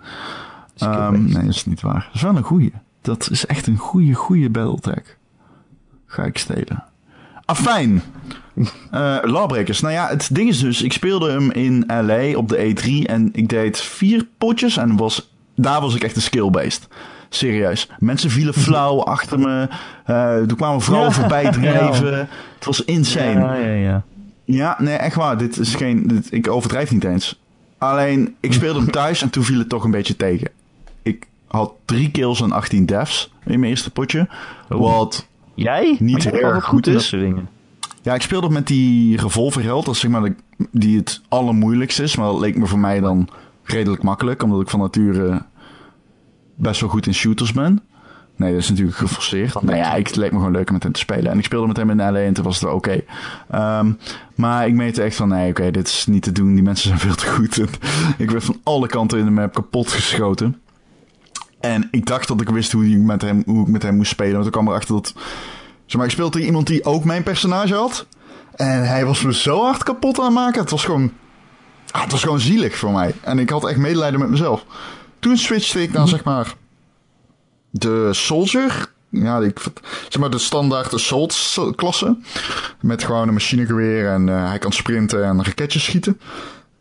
Ehm, 0.77 1.25
nee, 1.25 1.33
dat 1.33 1.55
is 1.55 1.65
niet 1.65 1.81
waar. 1.81 2.05
Dat 2.07 2.15
is 2.15 2.23
wel 2.23 2.37
een 2.37 2.43
goeie. 2.43 2.73
Dat 3.01 3.31
is 3.31 3.47
echt 3.47 3.67
een 3.67 3.77
goeie, 3.77 4.15
goeie 4.15 4.51
battletag. 4.51 5.03
Ga 6.07 6.25
ik 6.25 6.39
stelen. 6.39 6.85
Afijn. 7.45 8.03
Eh 8.91 9.19
Lawbreakers. 9.23 9.81
Nou 9.81 9.95
ja, 9.95 10.09
het 10.09 10.29
ding 10.33 10.49
is 10.49 10.61
dus, 10.61 10.83
ik 10.83 10.93
speelde 10.93 11.31
hem 11.31 11.51
in 11.51 11.85
LA 11.87 12.37
op 12.37 12.49
de 12.49 12.75
E3 12.75 13.07
en 13.07 13.29
ik 13.33 13.49
deed 13.49 13.81
vier 13.81 14.27
potjes 14.39 14.77
en 14.77 14.97
was, 14.97 15.33
daar 15.55 15.81
was 15.81 15.95
ik 15.95 16.03
echt 16.03 16.17
een 16.17 16.23
skill-based. 16.23 16.89
Serieus. 17.35 17.89
Mensen 17.99 18.30
vielen 18.30 18.55
flauw 18.55 19.03
achter 19.16 19.39
me. 19.39 19.68
Eh 20.05 20.51
er 20.51 20.57
kwamen 20.57 20.80
vrouwen 20.80 21.12
voorbij 21.12 21.51
drijven. 21.51 22.18
Het 22.55 22.64
was 22.64 22.85
insane. 22.85 23.41
Ja, 23.41 23.55
ja, 23.55 23.72
ja. 23.72 24.03
Ja, 24.45 24.76
nee, 24.78 24.97
echt 24.97 25.16
waar. 25.16 25.39
Dit 25.39 25.59
is 25.59 25.74
geen. 25.74 26.07
Dit, 26.07 26.33
ik 26.33 26.51
overdrijf 26.51 26.91
niet 26.91 27.05
eens. 27.05 27.41
Alleen, 27.78 28.35
ik 28.41 28.53
speelde 28.53 28.80
hem 28.80 28.91
thuis 28.91 29.22
en 29.22 29.30
toen 29.30 29.45
viel 29.45 29.59
het 29.59 29.68
toch 29.68 29.85
een 29.85 29.91
beetje 29.91 30.16
tegen. 30.16 30.51
Ik 31.03 31.26
had 31.47 31.72
drie 31.85 32.11
kills 32.11 32.41
en 32.41 32.53
18 32.53 32.87
deaths 32.87 33.33
in 33.45 33.59
mijn 33.59 33.70
eerste 33.70 33.91
potje. 33.91 34.28
Oh. 34.68 34.78
Wat. 34.78 35.26
Jij? 35.55 35.97
Niet 35.99 36.24
bent 36.24 36.37
erg 36.37 36.64
goed 36.64 36.87
is. 36.87 37.16
Ja, 38.03 38.14
ik 38.14 38.22
speelde 38.22 38.49
met 38.49 38.66
die 38.66 39.16
revolverheld. 39.16 39.85
Dat 39.85 39.95
is 39.95 40.01
zeg 40.01 40.11
maar 40.11 40.22
de, 40.22 40.35
die 40.70 40.97
het 40.99 41.20
allermoeilijkst 41.28 42.01
is. 42.01 42.16
Maar 42.16 42.26
dat 42.26 42.41
leek 42.41 42.57
me 42.57 42.66
voor 42.66 42.78
mij 42.78 43.01
dan 43.01 43.28
redelijk 43.62 44.03
makkelijk, 44.03 44.43
omdat 44.43 44.61
ik 44.61 44.68
van 44.68 44.80
nature 44.80 45.43
best 46.63 46.81
wel 46.81 46.91
goed 46.91 47.07
in 47.07 47.15
shooters 47.15 47.53
ben. 47.53 47.83
Nee, 48.37 48.53
dat 48.53 48.61
is 48.61 48.69
natuurlijk 48.69 48.97
geforceerd. 48.97 49.63
Nou 49.63 49.77
ja, 49.77 49.95
ik, 49.95 50.07
het 50.07 50.17
leek 50.17 50.33
me 50.33 50.37
gewoon 50.37 50.53
leuk 50.53 50.67
om 50.67 50.73
met 50.73 50.83
hem 50.83 50.93
te 50.93 51.01
spelen. 51.01 51.31
En 51.31 51.39
ik 51.39 51.45
speelde 51.45 51.67
met 51.67 51.77
hem 51.77 51.91
in 51.91 51.97
LA 51.97 52.19
en 52.19 52.33
toen 52.33 52.45
was 52.45 52.55
het 52.55 52.65
wel 52.65 52.75
oké. 52.75 53.01
Ehm, 53.51 53.93
maar 54.35 54.67
ik 54.67 54.75
meette 54.75 55.03
echt 55.03 55.17
van, 55.17 55.29
nee, 55.29 55.51
oké, 55.51 55.71
dit 55.71 55.87
is 55.87 56.07
niet 56.07 56.23
te 56.23 56.33
doen. 56.33 56.55
Die 56.55 56.63
mensen 56.63 56.89
zijn 56.89 57.01
veel 57.09 57.15
te 57.15 57.27
goed. 57.27 57.61
ik 58.19 58.31
werd 58.31 58.45
van 58.45 58.61
alle 58.63 58.87
kanten 58.87 59.19
in 59.19 59.25
de 59.25 59.31
map 59.31 59.55
kapot 59.55 59.91
geschoten. 59.91 60.61
En 61.61 61.89
ik 61.91 62.07
dacht 62.07 62.29
dat 62.29 62.41
ik 62.41 62.49
wist 62.49 62.73
hoe, 62.73 62.91
ik 62.91 62.99
met 62.99 63.23
hem, 63.23 63.43
hoe 63.47 63.63
ik 63.63 63.69
met 63.69 63.83
hem 63.83 63.97
moest 63.97 64.11
spelen. 64.11 64.35
Want 64.35 64.47
ik 64.47 64.53
kwam 64.53 64.69
erachter 64.69 64.95
dat... 64.95 65.15
Zeg 65.87 65.97
maar, 65.97 66.07
ik 66.07 66.13
speelde 66.13 66.45
iemand 66.45 66.67
die 66.67 66.85
ook 66.85 67.05
mijn 67.05 67.23
personage 67.23 67.75
had. 67.75 68.07
En 68.57 68.89
hij 68.89 69.05
was 69.07 69.23
me 69.23 69.35
zo 69.35 69.63
hard 69.63 69.83
kapot 69.83 70.19
aan 70.19 70.25
het 70.25 70.35
maken. 70.35 70.61
Het 70.61 70.71
was 70.71 70.85
gewoon... 70.85 71.13
Ah, 71.91 72.03
het 72.03 72.11
was 72.11 72.23
gewoon 72.23 72.41
zielig 72.41 72.77
voor 72.77 72.93
mij. 72.93 73.15
En 73.21 73.39
ik 73.39 73.51
had 73.51 73.69
echt 73.69 73.79
medelijden 73.79 74.21
met 74.21 74.31
mezelf. 74.31 74.65
Toen 75.23 75.37
switchte 75.37 75.83
ik 75.83 75.93
naar, 75.93 76.09
zeg 76.09 76.25
maar 76.25 76.55
de 77.70 78.09
Soldier. 78.12 78.93
Ja, 79.09 79.39
ik, 79.39 79.59
zeg 80.09 80.20
maar 80.20 80.31
de 80.31 80.39
standaard 80.39 80.95
Assault-klasse. 80.95 82.16
Met 82.81 83.05
gewoon 83.05 83.29
een 83.29 83.35
machinegeweer 83.35 84.09
en 84.09 84.29
uh, 84.29 84.49
hij 84.49 84.59
kan 84.59 84.73
sprinten 84.73 85.25
en 85.25 85.45
raketjes 85.45 85.85
schieten. 85.85 86.20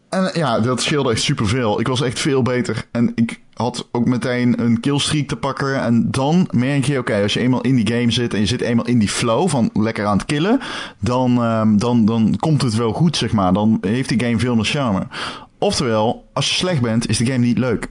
En 0.10 0.32
ja, 0.34 0.60
dat 0.60 0.82
scheelde 0.82 1.12
echt 1.12 1.22
superveel. 1.22 1.80
Ik 1.80 1.88
was 1.88 2.02
echt 2.02 2.20
veel 2.20 2.42
beter. 2.42 2.86
En 2.92 3.12
ik 3.16 3.40
had 3.54 3.88
ook 3.92 4.06
meteen 4.06 4.62
een 4.62 4.80
killstreak 4.80 5.28
te 5.28 5.36
pakken. 5.36 5.82
En 5.82 6.12
dan 6.12 6.48
merk 6.52 6.86
je, 6.86 6.98
oké, 6.98 7.22
als 7.22 7.34
je 7.34 7.40
eenmaal 7.40 7.62
in 7.62 7.76
die 7.76 7.88
game 7.96 8.12
zit 8.12 8.34
en 8.34 8.40
je 8.40 8.46
zit 8.46 8.62
eenmaal 8.62 8.86
in 8.88 9.00
die 9.00 9.10
flow 9.10 9.50
van 9.50 9.70
lekker 9.74 10.06
aan 10.06 10.18
het 10.18 10.26
killen, 10.26 10.60
dan, 11.00 11.44
um, 11.44 11.80
dan, 11.80 12.06
dan 12.06 12.36
komt 12.40 12.62
het 12.62 12.76
wel 12.76 12.94
goed, 12.94 13.18
zeg 13.18 13.32
maar. 13.32 13.54
Dan 13.54 13.78
heeft 13.82 14.10
die 14.10 14.20
game 14.20 14.40
veel 14.40 14.56
meer 14.56 14.66
charme. 14.66 15.08
Oftewel, 15.60 16.30
als 16.34 16.50
je 16.50 16.56
slecht 16.56 16.82
bent, 16.82 17.10
is 17.10 17.18
de 17.18 17.26
game 17.26 17.46
niet 17.46 17.58
leuk. 17.58 17.88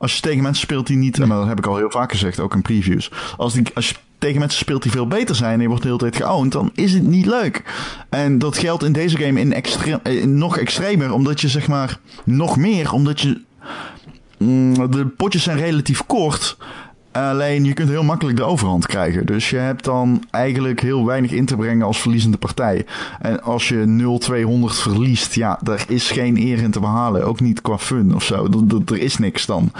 Als 0.00 0.14
je 0.14 0.20
tegen 0.20 0.42
mensen 0.42 0.62
speelt 0.62 0.86
die 0.86 0.96
niet, 0.96 1.18
en 1.18 1.28
dat 1.28 1.46
heb 1.46 1.58
ik 1.58 1.66
al 1.66 1.76
heel 1.76 1.90
vaak 1.90 2.10
gezegd, 2.10 2.40
ook 2.40 2.54
in 2.54 2.62
previews. 2.62 3.10
Als, 3.36 3.52
die, 3.52 3.66
als 3.74 3.88
je 3.88 3.94
tegen 4.18 4.38
mensen 4.38 4.58
speelt 4.58 4.82
die 4.82 4.92
veel 4.92 5.06
beter 5.06 5.34
zijn 5.34 5.54
en 5.54 5.60
je 5.60 5.68
wordt 5.68 5.82
de 5.82 5.88
hele 5.88 6.00
tijd 6.00 6.16
geowned, 6.16 6.52
dan 6.52 6.70
is 6.74 6.92
het 6.92 7.02
niet 7.02 7.26
leuk. 7.26 7.62
En 8.08 8.38
dat 8.38 8.58
geldt 8.58 8.84
in 8.84 8.92
deze 8.92 9.16
game 9.16 9.40
in, 9.40 9.52
extre 9.52 10.00
in 10.02 10.38
nog 10.38 10.58
extremer, 10.58 11.12
omdat 11.12 11.40
je 11.40 11.48
zeg 11.48 11.68
maar 11.68 11.98
nog 12.24 12.56
meer, 12.56 12.92
omdat 12.92 13.20
je. 13.20 13.40
Mm, 14.38 14.90
de 14.90 15.06
potjes 15.06 15.42
zijn 15.42 15.58
relatief 15.58 16.06
kort. 16.06 16.56
Alleen 17.12 17.64
je 17.64 17.72
kunt 17.72 17.88
heel 17.88 18.02
makkelijk 18.02 18.36
de 18.36 18.44
overhand 18.44 18.86
krijgen. 18.86 19.26
Dus 19.26 19.50
je 19.50 19.56
hebt 19.56 19.84
dan 19.84 20.24
eigenlijk 20.30 20.80
heel 20.80 21.06
weinig 21.06 21.30
in 21.30 21.44
te 21.44 21.56
brengen 21.56 21.86
als 21.86 22.00
verliezende 22.00 22.36
partij. 22.36 22.86
En 23.20 23.42
als 23.42 23.68
je 23.68 24.18
0-200 24.70 24.74
verliest, 24.74 25.34
ja, 25.34 25.58
daar 25.62 25.84
is 25.88 26.10
geen 26.10 26.36
eer 26.36 26.58
in 26.58 26.70
te 26.70 26.80
behalen. 26.80 27.26
Ook 27.26 27.40
niet 27.40 27.60
qua 27.60 27.78
fun 27.78 28.14
of 28.14 28.24
zo. 28.24 28.48
Er, 28.86 28.98
is 28.98 29.18
niks 29.18 29.46
dan. 29.46 29.72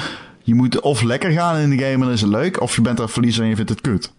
Je 0.42 0.54
moet 0.54 0.80
of 0.80 1.02
lekker 1.02 1.30
gaan 1.30 1.56
in 1.56 1.70
de 1.70 1.78
game 1.78 1.92
en 1.92 2.00
dan 2.00 2.10
is 2.10 2.20
het 2.20 2.30
leuk. 2.30 2.60
Of 2.60 2.76
je 2.76 2.82
bent 2.82 2.96
daar 2.96 3.08
verliezer 3.08 3.42
en 3.42 3.48
je 3.48 3.56
vindt 3.56 3.70
het 3.70 3.80
kut. 3.80 4.12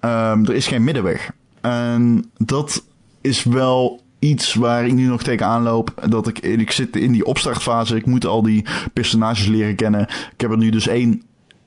Um, 0.00 0.46
er 0.46 0.54
is 0.54 0.66
geen 0.66 0.84
middenweg. 0.84 1.30
En 1.60 2.30
dat 2.36 2.84
is 3.20 3.44
wel 3.44 4.00
iets 4.18 4.54
waar 4.54 4.86
ik 4.86 4.92
nu 4.92 5.06
nog 5.06 5.22
tegenaan 5.22 5.62
loop. 5.62 6.08
Dat 6.08 6.28
ik, 6.28 6.38
ik 6.38 6.70
zit 6.70 6.96
in 6.96 7.12
die 7.12 7.24
opstartfase. 7.24 7.96
Ik 7.96 8.06
moet 8.06 8.26
al 8.26 8.42
die 8.42 8.64
personages 8.92 9.46
leren 9.46 9.74
kennen. 9.74 10.00
Ik 10.32 10.40
heb 10.40 10.50
er 10.50 10.58
nu 10.58 10.70
dus 10.70 10.86
één 10.86 11.22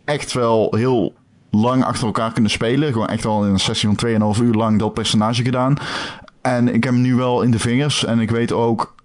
echt 0.05 0.33
wel 0.33 0.75
heel 0.75 1.13
lang 1.51 1.83
achter 1.83 2.05
elkaar 2.05 2.33
kunnen 2.33 2.51
spelen. 2.51 2.91
Gewoon 2.91 3.07
echt 3.07 3.25
al 3.25 3.45
in 3.45 3.51
een 3.51 3.59
sessie 3.59 3.89
van 3.89 4.35
2,5 4.35 4.41
uur 4.41 4.53
lang 4.53 4.79
dat 4.79 4.93
personage 4.93 5.43
gedaan. 5.43 5.75
En 6.41 6.67
ik 6.67 6.83
heb 6.83 6.93
hem 6.93 7.01
nu 7.01 7.15
wel 7.15 7.41
in 7.41 7.51
de 7.51 7.59
vingers. 7.59 8.05
En 8.05 8.19
ik 8.19 8.31
weet 8.31 8.51
ook. 8.51 8.95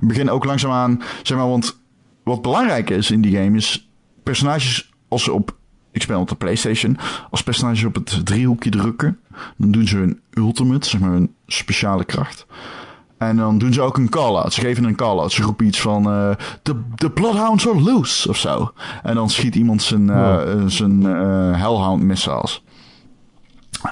Begin 0.00 0.30
ook 0.30 0.44
langzaamaan. 0.44 1.02
Zeg 1.22 1.38
maar, 1.38 1.48
want 1.48 1.80
wat 2.22 2.42
belangrijk 2.42 2.90
is 2.90 3.10
in 3.10 3.20
die 3.20 3.36
game 3.36 3.56
is. 3.56 3.90
Personages 4.22 4.92
als 5.08 5.22
ze 5.22 5.32
op. 5.32 5.56
Ik 5.92 6.02
speel 6.02 6.20
op 6.20 6.28
de 6.28 6.34
PlayStation. 6.34 6.98
Als 7.30 7.42
personages 7.42 7.84
op 7.84 7.94
het 7.94 8.26
driehoekje 8.26 8.70
drukken. 8.70 9.18
Dan 9.56 9.70
doen 9.70 9.86
ze 9.86 9.98
een 9.98 10.20
ultimate, 10.30 10.88
zeg 10.88 11.00
maar 11.00 11.12
een 11.12 11.34
speciale 11.46 12.04
kracht. 12.04 12.46
En 13.28 13.36
dan 13.36 13.58
doen 13.58 13.72
ze 13.72 13.80
ook 13.80 13.96
een 13.96 14.08
call-out. 14.08 14.52
Ze 14.52 14.60
geven 14.60 14.84
een 14.84 14.94
call-out. 14.94 15.32
Ze 15.32 15.42
roepen 15.42 15.66
iets 15.66 15.80
van... 15.80 16.08
Uh, 16.08 16.30
the, 16.96 17.10
Bloodhounds 17.10 17.68
are 17.68 17.80
loose, 17.80 18.28
of 18.28 18.36
zo. 18.36 18.72
En 19.02 19.14
dan 19.14 19.30
schiet 19.30 19.54
iemand 19.54 19.82
zijn, 19.82 20.08
uh, 20.08 20.40
zijn 20.66 21.02
uh, 21.02 21.60
Hellhound 21.60 22.02
missiles. 22.02 22.64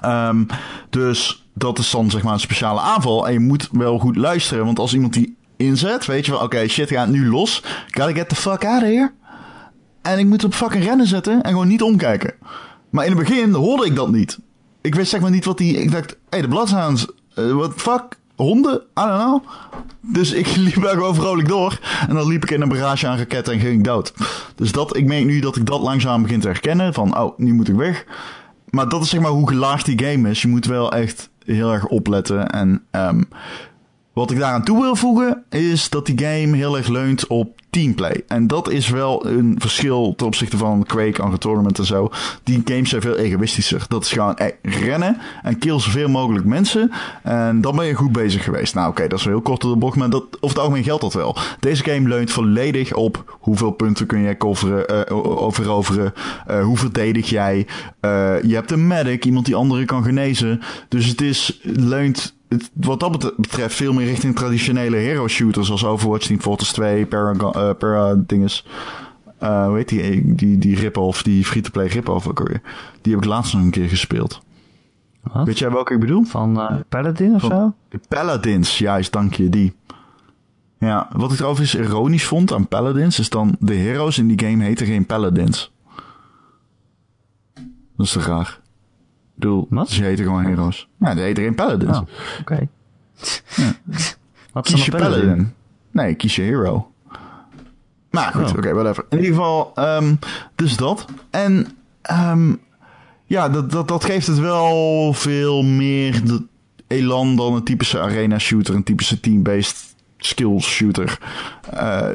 Um, 0.04 0.46
dus 0.90 1.48
dat 1.54 1.78
is 1.78 1.90
dan 1.90 2.10
zeg 2.10 2.22
maar 2.22 2.32
een 2.32 2.40
speciale 2.40 2.80
aanval. 2.80 3.26
En 3.26 3.32
je 3.32 3.40
moet 3.40 3.68
wel 3.72 3.98
goed 3.98 4.16
luisteren. 4.16 4.64
Want 4.64 4.78
als 4.78 4.94
iemand 4.94 5.12
die 5.12 5.36
inzet, 5.56 6.06
weet 6.06 6.24
je 6.24 6.30
wel... 6.30 6.40
Oké, 6.40 6.56
okay, 6.56 6.68
shit 6.68 6.90
gaat 6.90 7.08
nu 7.08 7.28
los. 7.28 7.62
Gotta 7.90 8.12
get 8.12 8.28
the 8.28 8.36
fuck 8.36 8.64
out 8.64 8.82
of 8.82 8.88
here. 8.88 9.12
En 10.02 10.18
ik 10.18 10.26
moet 10.26 10.44
op 10.44 10.54
fucking 10.54 10.84
rennen 10.84 11.06
zetten 11.06 11.42
en 11.42 11.50
gewoon 11.50 11.68
niet 11.68 11.82
omkijken. 11.82 12.34
Maar 12.90 13.06
in 13.06 13.16
het 13.16 13.28
begin 13.28 13.52
hoorde 13.52 13.86
ik 13.86 13.94
dat 13.94 14.10
niet. 14.10 14.38
Ik 14.80 14.94
wist 14.94 15.10
zeg 15.10 15.20
maar 15.20 15.30
niet 15.30 15.44
wat 15.44 15.58
die... 15.58 15.76
Ik 15.76 15.90
dacht, 15.90 16.16
hey, 16.30 16.40
de 16.40 16.48
Bloodhounds... 16.48 17.06
What 17.34 17.72
the 17.72 17.78
fuck? 17.80 18.18
Honden? 18.42 18.74
I 18.74 18.80
don't 18.94 19.18
know. 19.18 19.42
Dus 20.00 20.32
ik 20.32 20.56
liep 20.66 20.82
daar 20.82 20.94
gewoon 20.94 21.14
vrolijk 21.14 21.48
door. 21.48 21.78
En 22.08 22.14
dan 22.14 22.28
liep 22.28 22.42
ik 22.42 22.50
in 22.50 22.60
een 22.60 22.68
barrage 22.68 23.06
aan 23.06 23.18
raketten 23.18 23.52
en 23.52 23.60
ging 23.60 23.78
ik 23.78 23.84
dood. 23.84 24.12
Dus 24.54 24.72
dat, 24.72 24.96
ik 24.96 25.06
merk 25.06 25.24
nu 25.24 25.40
dat 25.40 25.56
ik 25.56 25.66
dat 25.66 25.80
langzaam 25.80 26.22
begin 26.22 26.40
te 26.40 26.48
herkennen. 26.48 26.94
Van, 26.94 27.18
oh, 27.18 27.38
nu 27.38 27.52
moet 27.54 27.68
ik 27.68 27.74
weg. 27.74 28.04
Maar 28.70 28.88
dat 28.88 29.02
is 29.02 29.08
zeg 29.08 29.20
maar 29.20 29.30
hoe 29.30 29.48
gelaagd 29.48 29.86
die 29.86 30.04
game 30.04 30.30
is. 30.30 30.42
Je 30.42 30.48
moet 30.48 30.66
wel 30.66 30.92
echt 30.92 31.30
heel 31.44 31.72
erg 31.72 31.86
opletten. 31.86 32.50
En 32.50 32.82
um, 32.90 33.28
wat 34.20 34.30
ik 34.30 34.38
daaraan 34.38 34.64
toe 34.64 34.80
wil 34.80 34.96
voegen 34.96 35.44
is 35.48 35.88
dat 35.88 36.06
die 36.06 36.18
game 36.18 36.56
heel 36.56 36.76
erg 36.76 36.88
leunt 36.88 37.26
op 37.26 37.60
teamplay. 37.70 38.22
En 38.28 38.46
dat 38.46 38.70
is 38.70 38.88
wel 38.88 39.26
een 39.26 39.54
verschil 39.58 40.14
ten 40.16 40.26
opzichte 40.26 40.56
van 40.56 40.84
Quake, 40.84 41.20
Unreal 41.22 41.38
Tournament 41.38 41.78
en 41.78 41.84
zo. 41.84 42.10
Die 42.42 42.62
games 42.64 42.88
zijn 42.88 43.02
veel 43.02 43.16
egoïstischer. 43.16 43.84
Dat 43.88 44.04
is 44.04 44.12
gewoon 44.12 44.36
eh, 44.36 44.46
rennen 44.62 45.16
en 45.42 45.58
kill 45.58 45.80
zoveel 45.80 46.08
mogelijk 46.08 46.44
mensen. 46.44 46.90
En 47.22 47.60
dan 47.60 47.76
ben 47.76 47.86
je 47.86 47.94
goed 47.94 48.12
bezig 48.12 48.44
geweest. 48.44 48.74
Nou 48.74 48.88
oké, 48.88 49.08
dat 49.08 49.18
is 49.18 49.24
wel 49.24 49.34
heel 49.34 49.42
kort 49.42 49.64
op 49.64 49.70
de 49.70 49.76
bocht, 49.76 49.96
maar 49.96 50.10
dat, 50.10 50.24
over 50.30 50.48
het 50.48 50.58
algemeen 50.58 50.84
geldt 50.84 51.02
dat 51.02 51.14
wel. 51.14 51.36
Deze 51.60 51.84
game 51.84 52.08
leunt 52.08 52.30
volledig 52.30 52.94
op 52.94 53.38
hoeveel 53.40 53.70
punten 53.70 54.06
kun 54.06 54.22
jij 54.22 54.36
coveren, 54.36 55.06
uh, 55.10 55.50
veroveren. 55.50 56.14
Uh, 56.50 56.64
hoe 56.64 56.76
verdedig 56.76 57.28
jij. 57.28 57.66
Je 58.42 58.54
hebt 58.54 58.70
een 58.70 58.86
medic, 58.86 59.24
iemand 59.24 59.46
die 59.46 59.54
anderen 59.54 59.86
kan 59.86 60.04
genezen. 60.04 60.60
Dus 60.88 61.06
het 61.06 61.20
is 61.20 61.60
leunt 61.62 62.38
het, 62.50 62.70
wat 62.74 63.00
dat 63.00 63.36
betreft 63.36 63.74
veel 63.74 63.92
meer 63.92 64.06
richting 64.06 64.36
traditionele 64.36 64.96
hero 64.96 65.28
shooters 65.28 65.66
zoals 65.66 65.84
Overwatch, 65.84 66.26
Team 66.26 66.40
Fortress 66.40 66.72
2, 66.72 67.06
Para, 67.06 67.32
uh, 67.32 67.70
Para 67.78 68.14
dinges. 68.26 68.66
Uh, 69.42 69.66
hoe 69.66 69.76
heet 69.76 69.88
die, 69.88 70.34
die, 70.34 70.58
die 70.58 70.76
rip-off, 70.76 71.22
die 71.22 71.44
free-to-play 71.44 71.86
rip-off 71.86 72.28
ook 72.28 72.40
alweer. 72.40 72.60
Die 73.00 73.12
heb 73.12 73.22
ik 73.22 73.28
laatst 73.28 73.54
nog 73.54 73.62
een 73.62 73.70
keer 73.70 73.88
gespeeld. 73.88 74.40
Wat? 75.22 75.46
Weet 75.46 75.58
jij 75.58 75.70
welke 75.70 75.94
ik 75.94 76.00
bedoel? 76.00 76.24
Van 76.24 76.60
uh, 76.60 76.72
Paladin 76.88 77.34
of 77.34 77.40
zo? 77.40 77.74
Paladins, 78.08 78.78
juist, 78.78 79.12
dank 79.12 79.34
je, 79.34 79.48
die. 79.48 79.74
Ja, 80.78 81.08
wat 81.12 81.30
ik 81.30 81.36
trouwens 81.36 81.74
ironisch 81.74 82.24
vond 82.24 82.52
aan 82.52 82.68
Paladins, 82.68 83.18
is 83.18 83.28
dan 83.28 83.56
de 83.58 83.74
heroes 83.74 84.18
in 84.18 84.28
die 84.28 84.46
game 84.46 84.64
heten 84.64 84.86
geen 84.86 85.06
Paladins. 85.06 85.72
Dat 87.96 88.06
is 88.06 88.12
te 88.12 88.20
graag 88.20 88.59
bedoel, 89.40 89.66
Wat? 89.70 89.90
ze 89.90 90.02
heten 90.02 90.24
gewoon 90.24 90.44
heroes. 90.44 90.88
Ja, 90.98 91.14
die 91.14 91.22
heten 91.22 91.42
geen 91.42 91.54
paladins. 91.54 91.98
Oh, 91.98 92.06
oké. 92.40 92.68
Ja. 93.56 93.72
Wat 94.52 94.66
kies 94.66 94.84
je 94.84 94.90
paladin? 94.90 95.20
paladin? 95.20 95.52
Nee, 95.90 96.14
kies 96.14 96.36
je 96.36 96.42
hero. 96.42 96.90
Maar 98.10 98.32
goed, 98.32 98.42
Oh. 98.42 98.48
oké, 98.48 98.58
okay, 98.58 98.72
whatever. 98.74 99.04
In 99.08 99.16
ieder 99.18 99.32
geval, 99.34 99.72
um, 99.78 100.18
dus 100.54 100.76
dat. 100.76 101.04
En 101.30 101.66
um, 102.12 102.60
ja, 103.24 103.48
dat, 103.48 103.70
dat, 103.70 103.88
dat 103.88 104.04
geeft 104.04 104.26
het 104.26 104.38
wel 104.38 105.12
veel 105.12 105.62
meer 105.62 106.24
de 106.24 106.46
elan 106.86 107.36
dan 107.36 107.54
een 107.54 107.64
typische 107.64 108.00
arena 108.00 108.38
shooter, 108.38 108.74
een 108.74 108.82
typische 108.82 109.20
team-based 109.20 109.94
skill 110.16 110.58
shooter. 110.60 111.18
Uh, 111.74 112.08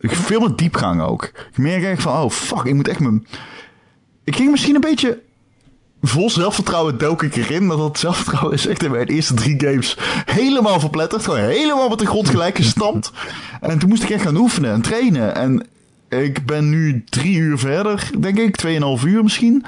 veel 0.00 0.40
meer 0.40 0.56
diepgang 0.56 1.00
ook. 1.02 1.24
Ik 1.24 1.58
merk 1.58 1.82
echt 1.82 2.02
van, 2.02 2.22
oh 2.22 2.30
fuck, 2.30 2.62
ik 2.64 2.74
moet 2.74 2.88
echt 2.88 3.00
mijn... 3.00 3.26
Ik 4.24 4.36
ging 4.36 4.50
misschien 4.50 4.74
een 4.74 4.80
beetje 4.80 5.22
vol 6.06 6.30
zelfvertrouwen 6.30 6.98
dook 6.98 7.22
ik 7.22 7.36
erin. 7.36 7.66
Maar 7.66 7.76
dat 7.76 7.98
zelfvertrouwen 7.98 8.52
is 8.52 8.66
echt 8.66 8.82
in 8.82 8.90
mijn 8.90 9.06
eerste 9.06 9.34
drie 9.34 9.60
games 9.60 9.96
helemaal 10.24 10.80
verpletterd. 10.80 11.24
Gewoon 11.24 11.38
helemaal 11.38 11.88
met 11.88 11.98
de 11.98 12.06
grond 12.06 12.28
gelijk 12.28 12.56
gestampt. 12.56 13.10
En 13.60 13.78
toen 13.78 13.88
moest 13.88 14.02
ik 14.02 14.10
echt 14.10 14.22
gaan 14.22 14.36
oefenen 14.36 14.72
en 14.72 14.82
trainen. 14.82 15.34
En 15.34 15.66
ik 16.08 16.46
ben 16.46 16.70
nu 16.70 17.04
drie 17.04 17.36
uur 17.36 17.58
verder, 17.58 18.10
denk 18.18 18.38
ik. 18.38 18.56
Tweeënhalf 18.56 19.04
uur 19.04 19.22
misschien. 19.22 19.64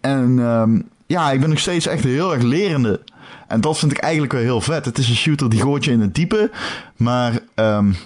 En 0.00 0.38
um, 0.38 0.88
ja, 1.06 1.30
ik 1.30 1.40
ben 1.40 1.48
nog 1.48 1.58
steeds 1.58 1.86
echt 1.86 2.04
heel 2.04 2.32
erg 2.32 2.42
lerende. 2.42 3.00
En 3.48 3.60
dat 3.60 3.78
vind 3.78 3.92
ik 3.92 3.98
eigenlijk 3.98 4.32
wel 4.32 4.42
heel 4.42 4.60
vet. 4.60 4.84
Het 4.84 4.98
is 4.98 5.08
een 5.08 5.16
shooter 5.16 5.50
die 5.50 5.60
gooit 5.60 5.84
je 5.84 5.90
in 5.90 6.00
het 6.00 6.14
diepe. 6.14 6.50
Maar 6.96 7.38
um, 7.54 7.96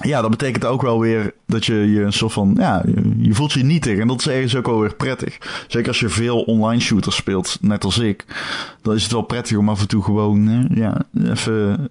ja, 0.00 0.20
dat 0.20 0.30
betekent 0.30 0.64
ook 0.64 0.82
wel 0.82 1.00
weer 1.00 1.34
dat 1.46 1.66
je 1.66 1.74
je 1.74 2.02
een 2.02 2.12
soort 2.12 2.32
van, 2.32 2.54
ja, 2.58 2.82
je, 3.18 3.34
voelt 3.34 3.52
je 3.52 3.64
nietig. 3.64 3.98
En 3.98 4.08
dat 4.08 4.20
is 4.20 4.28
ergens 4.28 4.56
ook 4.56 4.66
wel 4.66 4.80
weer 4.80 4.94
prettig. 4.94 5.38
Zeker 5.68 5.88
als 5.88 6.00
je 6.00 6.08
veel 6.08 6.42
online 6.42 6.80
shooters 6.80 7.16
speelt, 7.16 7.58
net 7.60 7.84
als 7.84 7.98
ik. 7.98 8.24
Dan 8.82 8.94
is 8.94 9.02
het 9.02 9.12
wel 9.12 9.22
prettig 9.22 9.56
om 9.56 9.68
af 9.68 9.80
en 9.80 9.88
toe 9.88 10.02
gewoon, 10.02 10.68
ja, 10.74 11.02
even 11.24 11.90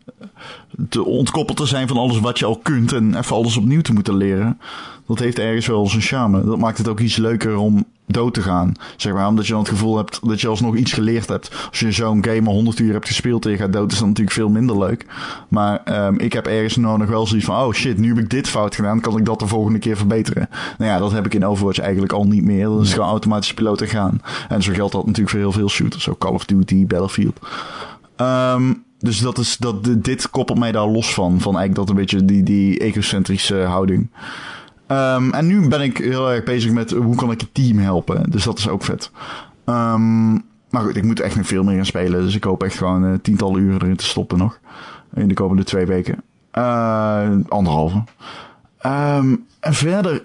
te 0.90 1.04
ontkoppeld 1.04 1.58
te 1.58 1.66
zijn 1.66 1.88
van 1.88 1.98
alles 1.98 2.20
wat 2.20 2.40
je 2.40 2.46
al 2.46 2.60
kunt 2.64 2.92
en 2.92 3.18
even 3.18 3.36
alles 3.36 3.58
opnieuw 3.58 3.82
te 3.82 3.94
moeten 3.94 4.18
leren. 4.18 4.60
Dat 5.08 5.20
heeft 5.20 5.40
ergens 5.40 5.68
wel 5.68 5.88
zijn 5.88 6.02
charme. 6.02 6.44
Dat 6.44 6.58
maakt 6.58 6.78
het 6.78 6.88
ook 6.88 7.00
iets 7.00 7.18
leuker 7.18 7.58
om 7.58 7.86
dood 8.06 8.34
te 8.34 8.42
gaan. 8.42 8.74
Zeg 8.98 9.14
maar, 9.14 9.28
omdat 9.28 9.46
je 9.46 9.52
dan 9.52 9.62
het 9.62 9.70
gevoel 9.70 9.98
hebt 9.98 10.20
dat 10.28 10.42
je 10.42 10.48
alsnog 10.48 10.76
iets 10.76 10.94
geleerd 10.94 11.28
hebt. 11.28 11.68
Als 11.70 11.80
je 11.80 11.92
zo'n 11.92 12.26
game 12.26 12.50
al 12.50 12.54
100 12.54 12.80
uur 12.80 12.94
hebt 12.94 13.08
gespeeld 13.08 13.46
en 13.46 13.52
je 13.52 13.58
gaat 13.58 13.74
dood, 13.74 13.92
is 13.92 13.98
dat 13.98 14.08
natuurlijk 14.08 14.36
veel 14.36 14.50
minder 14.50 14.78
leuk. 14.78 15.06
Maar 15.48 16.06
um, 16.06 16.20
ik 16.20 16.34
heb 16.34 16.48
ergens 16.48 16.76
nou 16.76 16.98
nog 16.98 17.10
wel 17.10 17.28
zoiets 17.28 17.46
van, 17.46 17.66
oh 17.66 17.74
shit, 17.74 17.98
nu 17.98 18.08
heb 18.08 18.18
ik 18.18 18.30
dit 18.30 18.48
fout 18.48 18.76
gedaan, 18.76 19.02
kan 19.02 19.18
ik 19.18 19.26
dat 19.26 19.40
de 19.40 19.48
volgende 19.48 19.80
keer 19.80 19.98
verbeteren. 19.98 20.50
Nou 20.78 20.92
ja, 20.92 20.98
dat 20.98 21.12
heb 21.12 21.26
ik 21.26 21.34
in 21.34 21.46
Overwatch 21.46 21.80
eigenlijk 21.80 22.14
al 22.14 22.28
niet 22.28 22.44
meer. 22.44 22.66
Dat 22.66 22.82
is 22.82 22.94
gewoon 22.94 23.10
automatisch 23.10 23.54
piloten 23.54 23.88
gaan. 23.88 24.22
En 24.50 24.62
zo 24.62 24.74
geldt 24.74 24.92
dat 24.92 25.06
natuurlijk 25.06 25.30
voor 25.30 25.40
heel 25.40 25.52
veel 25.52 25.70
shooters. 25.70 26.04
Zo 26.04 26.16
Call 26.20 26.34
of 26.34 26.46
Duty, 26.46 26.86
Battlefield. 26.86 27.40
Um, 28.18 28.84
dus 29.00 29.20
dat 29.20 29.38
is, 29.38 29.58
dat, 29.58 30.04
dit 30.04 30.30
koppelt 30.30 30.60
mij 30.60 30.72
daar 30.72 30.88
los 30.88 31.14
van. 31.14 31.42
Van 31.42 31.58
eigenlijk 31.58 31.76
dat 31.76 31.90
een 31.90 32.02
beetje 32.02 32.26
die, 32.26 32.44
die 32.44 32.78
egocentrische 32.78 33.56
houding. 33.56 34.10
Um, 34.94 35.34
en 35.34 35.48
nu 35.48 35.68
ben 35.68 35.82
ik 35.82 35.98
heel 35.98 36.32
erg 36.32 36.44
bezig 36.44 36.72
met 36.72 36.92
hoe 36.92 37.16
kan 37.16 37.32
ik 37.32 37.42
het 37.42 37.54
team 37.54 37.78
helpen. 37.78 38.32
Dus 38.32 38.44
dat 38.44 38.58
is 38.58 38.70
ook 38.70 38.84
vet. 38.84 39.12
Um, 39.66 40.34
maar 40.70 40.82
goed, 40.82 40.96
ik 40.96 41.04
moet 41.04 41.20
echt 41.20 41.36
nog 41.36 41.48
veel 41.48 41.64
meer 41.64 41.76
gaan 41.76 41.86
spelen. 41.86 42.22
Dus 42.22 42.36
ik 42.36 42.44
hoop 42.44 42.64
echt 42.64 42.78
gewoon 42.78 43.04
uh, 43.04 43.14
tientallen 43.22 43.62
uren 43.62 43.82
erin 43.82 43.96
te 43.96 44.06
stoppen 44.06 44.38
nog. 44.38 44.60
In 45.14 45.28
de 45.28 45.34
komende 45.34 45.64
twee 45.64 45.86
weken. 45.86 46.24
Uh, 46.54 47.30
anderhalve. 47.48 48.04
Um, 48.86 49.46
en 49.60 49.74
verder 49.74 50.24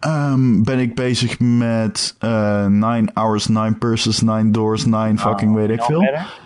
um, 0.00 0.64
ben 0.64 0.78
ik 0.78 0.94
bezig 0.94 1.40
met 1.40 2.16
uh, 2.20 2.66
Nine 2.66 3.10
Hours, 3.14 3.46
Nine 3.46 3.74
Purses, 3.74 4.20
Nine 4.20 4.50
Doors, 4.50 4.84
Nine 4.84 5.12
oh, 5.12 5.18
fucking 5.18 5.54
weet 5.54 5.70
ik 5.70 5.82
veel. 5.82 6.00
Verder? 6.00 6.38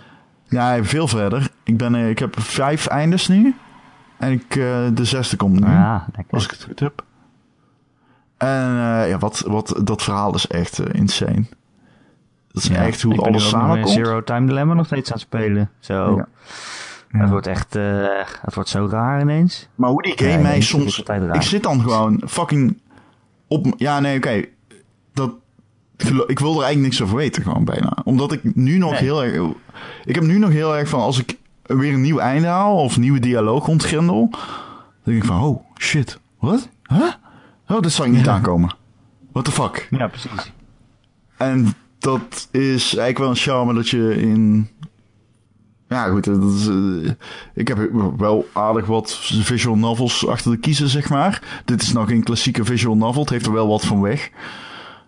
Ja, 0.49 0.83
veel 0.83 1.07
verder. 1.07 1.49
Ik, 1.63 1.77
ben, 1.77 1.95
ik 1.95 2.19
heb 2.19 2.39
vijf 2.39 2.87
eindes 2.87 3.27
nu. 3.27 3.55
En 4.17 4.31
ik, 4.31 4.53
de 4.93 5.05
zesde 5.05 5.35
komt 5.35 5.59
nu. 5.59 5.71
Ja, 5.71 6.05
als 6.29 6.43
ik 6.43 6.51
het 6.51 6.63
goed 6.63 6.79
heb. 6.79 7.04
En 8.37 8.69
uh, 8.69 9.09
ja, 9.09 9.17
wat, 9.17 9.43
wat, 9.47 9.79
dat 9.83 10.03
verhaal 10.03 10.35
is 10.35 10.47
echt 10.47 10.79
uh, 10.79 10.85
insane. 10.91 11.45
Dat 12.51 12.63
is 12.63 12.69
echt 12.69 13.01
hoe 13.01 13.21
alles 13.21 13.49
samenkomt. 13.49 13.89
Zero 13.89 14.23
Time 14.23 14.47
Dilemma 14.47 14.73
nog 14.73 14.85
steeds 14.85 15.11
aan 15.11 15.17
het 15.17 15.25
spelen. 15.25 15.69
Zo. 15.79 16.15
Ja. 16.15 16.27
Het 17.19 17.29
wordt 17.29 17.47
echt, 17.47 17.75
uh, 17.75 18.07
het 18.41 18.53
wordt 18.53 18.69
zo 18.69 18.87
raar 18.91 19.21
ineens. 19.21 19.67
Maar 19.75 19.89
hoe 19.89 20.01
die 20.01 20.17
game 20.17 20.41
mij 20.41 20.61
soms, 20.61 21.03
ik 21.33 21.41
zit 21.41 21.63
dan 21.63 21.81
gewoon 21.81 22.21
fucking 22.27 22.79
op, 23.47 23.73
ja 23.77 23.99
nee 23.99 24.17
oké, 24.17 24.27
okay. 24.27 24.49
dat, 25.13 25.31
ik 26.27 26.39
wil 26.39 26.51
er 26.51 26.63
eigenlijk 26.63 26.79
niks 26.81 27.01
over 27.01 27.15
weten 27.15 27.43
gewoon 27.43 27.65
bijna. 27.65 27.97
Omdat 28.03 28.31
ik 28.31 28.55
nu 28.55 28.77
nog 28.77 28.91
nee. 28.91 28.99
heel 28.99 29.23
erg, 29.23 29.51
ik 30.05 30.15
heb 30.15 30.23
nu 30.23 30.39
nog 30.39 30.49
heel 30.49 30.77
erg 30.77 30.89
van 30.89 30.99
als 30.99 31.19
ik 31.19 31.37
weer 31.63 31.93
een 31.93 32.01
nieuw 32.01 32.19
einde 32.19 32.47
haal 32.47 32.77
of 32.77 32.97
nieuwe 32.97 33.19
dialoog 33.19 33.67
ontgrendel, 33.67 34.29
dan 34.31 34.39
denk 35.03 35.17
ik 35.17 35.25
van 35.25 35.41
oh 35.41 35.65
shit, 35.77 36.19
wat? 36.39 36.69
Huh? 36.83 37.11
Oh, 37.67 37.81
dat 37.81 37.91
zou 37.91 38.07
ik 38.07 38.15
niet 38.15 38.27
aankomen. 38.27 38.75
What 39.31 39.45
the 39.45 39.51
fuck? 39.51 39.87
Ja, 39.89 40.07
precies. 40.07 40.51
En 41.37 41.73
dat 41.99 42.47
is 42.51 42.81
eigenlijk 42.81 43.17
wel 43.17 43.29
een 43.29 43.35
charme 43.35 43.73
dat 43.73 43.89
je 43.89 44.21
in... 44.21 44.69
Ja, 45.89 46.07
goed. 46.09 46.23
Dat 46.23 46.53
is, 46.53 46.67
uh, 46.67 47.11
ik 47.53 47.67
heb 47.67 47.89
wel 48.17 48.47
aardig 48.53 48.85
wat 48.85 49.17
visual 49.21 49.75
novels 49.75 50.27
achter 50.27 50.51
de 50.51 50.57
kiezen, 50.57 50.89
zeg 50.89 51.09
maar. 51.09 51.61
Dit 51.65 51.81
is 51.81 51.93
nog 51.93 52.11
een 52.11 52.23
klassieke 52.23 52.65
visual 52.65 52.95
novel. 52.95 53.21
Het 53.21 53.29
heeft 53.29 53.45
er 53.45 53.53
wel 53.53 53.67
wat 53.67 53.85
van 53.85 54.01
weg. 54.01 54.29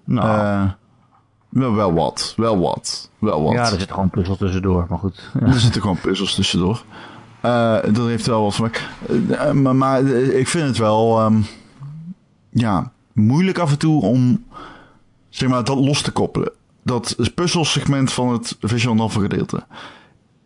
Nou... 0.03 0.27
Uh, 0.27 0.71
wel, 1.49 1.73
wel 1.73 1.93
wat. 1.93 2.33
Wel 2.37 2.59
wat. 2.59 3.09
Wel 3.19 3.43
wat. 3.43 3.53
Ja, 3.53 3.59
er 3.59 3.67
zitten 3.67 3.89
gewoon 3.89 4.09
puzzels 4.09 4.37
tussendoor, 4.37 4.85
maar 4.89 4.99
goed. 4.99 5.31
Ja. 5.39 5.45
Er 5.45 5.59
zitten 5.59 5.81
gewoon 5.81 5.99
puzzels 6.01 6.35
tussendoor. 6.35 6.83
Uh, 7.45 7.77
dat 7.83 8.07
heeft 8.07 8.25
wel 8.25 8.43
wat 8.43 8.55
van 8.55 8.71
weg. 8.71 8.89
Maar, 9.53 9.75
maar 9.75 10.05
ik 10.11 10.47
vind 10.47 10.67
het 10.67 10.77
wel... 10.77 11.25
Um, 11.25 11.45
ja, 12.57 12.91
moeilijk 13.13 13.57
af 13.57 13.71
en 13.71 13.77
toe 13.77 14.01
om 14.01 14.45
zeg 15.29 15.49
maar, 15.49 15.63
dat 15.63 15.77
los 15.77 16.01
te 16.01 16.11
koppelen. 16.11 16.51
Dat 16.83 17.15
puzzelsegment 17.35 18.13
van 18.13 18.31
het 18.31 18.57
visual 18.59 18.95
novel 18.95 19.21
gedeelte. 19.21 19.65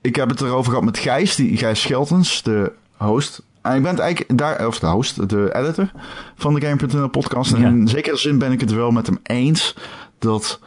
Ik 0.01 0.15
heb 0.15 0.29
het 0.29 0.41
erover 0.41 0.69
gehad 0.69 0.85
met 0.85 0.97
Gijs, 0.97 1.35
die, 1.35 1.57
Gijs 1.57 1.81
Scheltens, 1.81 2.43
de 2.43 2.71
host. 2.97 3.43
En 3.61 3.75
ik 3.75 3.81
ben 3.81 3.91
het 3.91 3.99
eigenlijk 3.99 4.37
daar, 4.37 4.67
of 4.67 4.79
de 4.79 4.87
host, 4.87 5.29
de 5.29 5.55
editor 5.55 5.91
van 6.35 6.53
de 6.53 6.65
Game.nl 6.65 7.07
podcast. 7.07 7.53
En 7.53 7.63
in 7.63 7.87
zekere 7.87 8.17
zin 8.17 8.37
ben 8.37 8.51
ik 8.51 8.59
het 8.59 8.71
wel 8.71 8.91
met 8.91 9.05
hem 9.05 9.19
eens 9.23 9.75
dat 10.19 10.59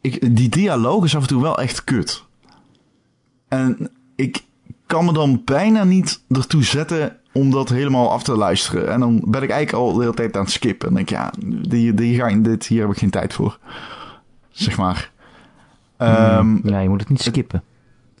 ik, 0.00 0.36
die 0.36 0.48
dialoog 0.48 1.04
is 1.04 1.16
af 1.16 1.22
en 1.22 1.28
toe 1.28 1.42
wel 1.42 1.58
echt 1.58 1.84
kut. 1.84 2.24
En 3.48 3.90
ik 4.16 4.44
kan 4.86 5.04
me 5.04 5.12
dan 5.12 5.42
bijna 5.44 5.84
niet 5.84 6.22
ertoe 6.28 6.64
zetten 6.64 7.16
om 7.32 7.50
dat 7.50 7.68
helemaal 7.68 8.10
af 8.10 8.22
te 8.22 8.36
luisteren. 8.36 8.90
En 8.90 9.00
dan 9.00 9.22
ben 9.26 9.42
ik 9.42 9.50
eigenlijk 9.50 9.84
al 9.84 9.92
de 9.92 10.00
hele 10.00 10.14
tijd 10.14 10.36
aan 10.36 10.42
het 10.42 10.52
skippen. 10.52 10.88
En 10.88 10.94
denk 10.94 11.10
ik, 11.10 11.16
ja, 11.16 11.32
die, 11.68 11.94
die 11.94 12.18
ga 12.18 12.26
ik, 12.26 12.44
dit, 12.44 12.66
hier 12.66 12.80
heb 12.80 12.90
ik 12.90 12.98
geen 12.98 13.10
tijd 13.10 13.34
voor. 13.34 13.58
Zeg 14.50 14.76
maar. 14.76 15.10
Um, 15.98 16.60
ja, 16.64 16.78
je 16.78 16.88
moet 16.88 17.00
het 17.00 17.08
niet 17.08 17.22
skippen. 17.22 17.62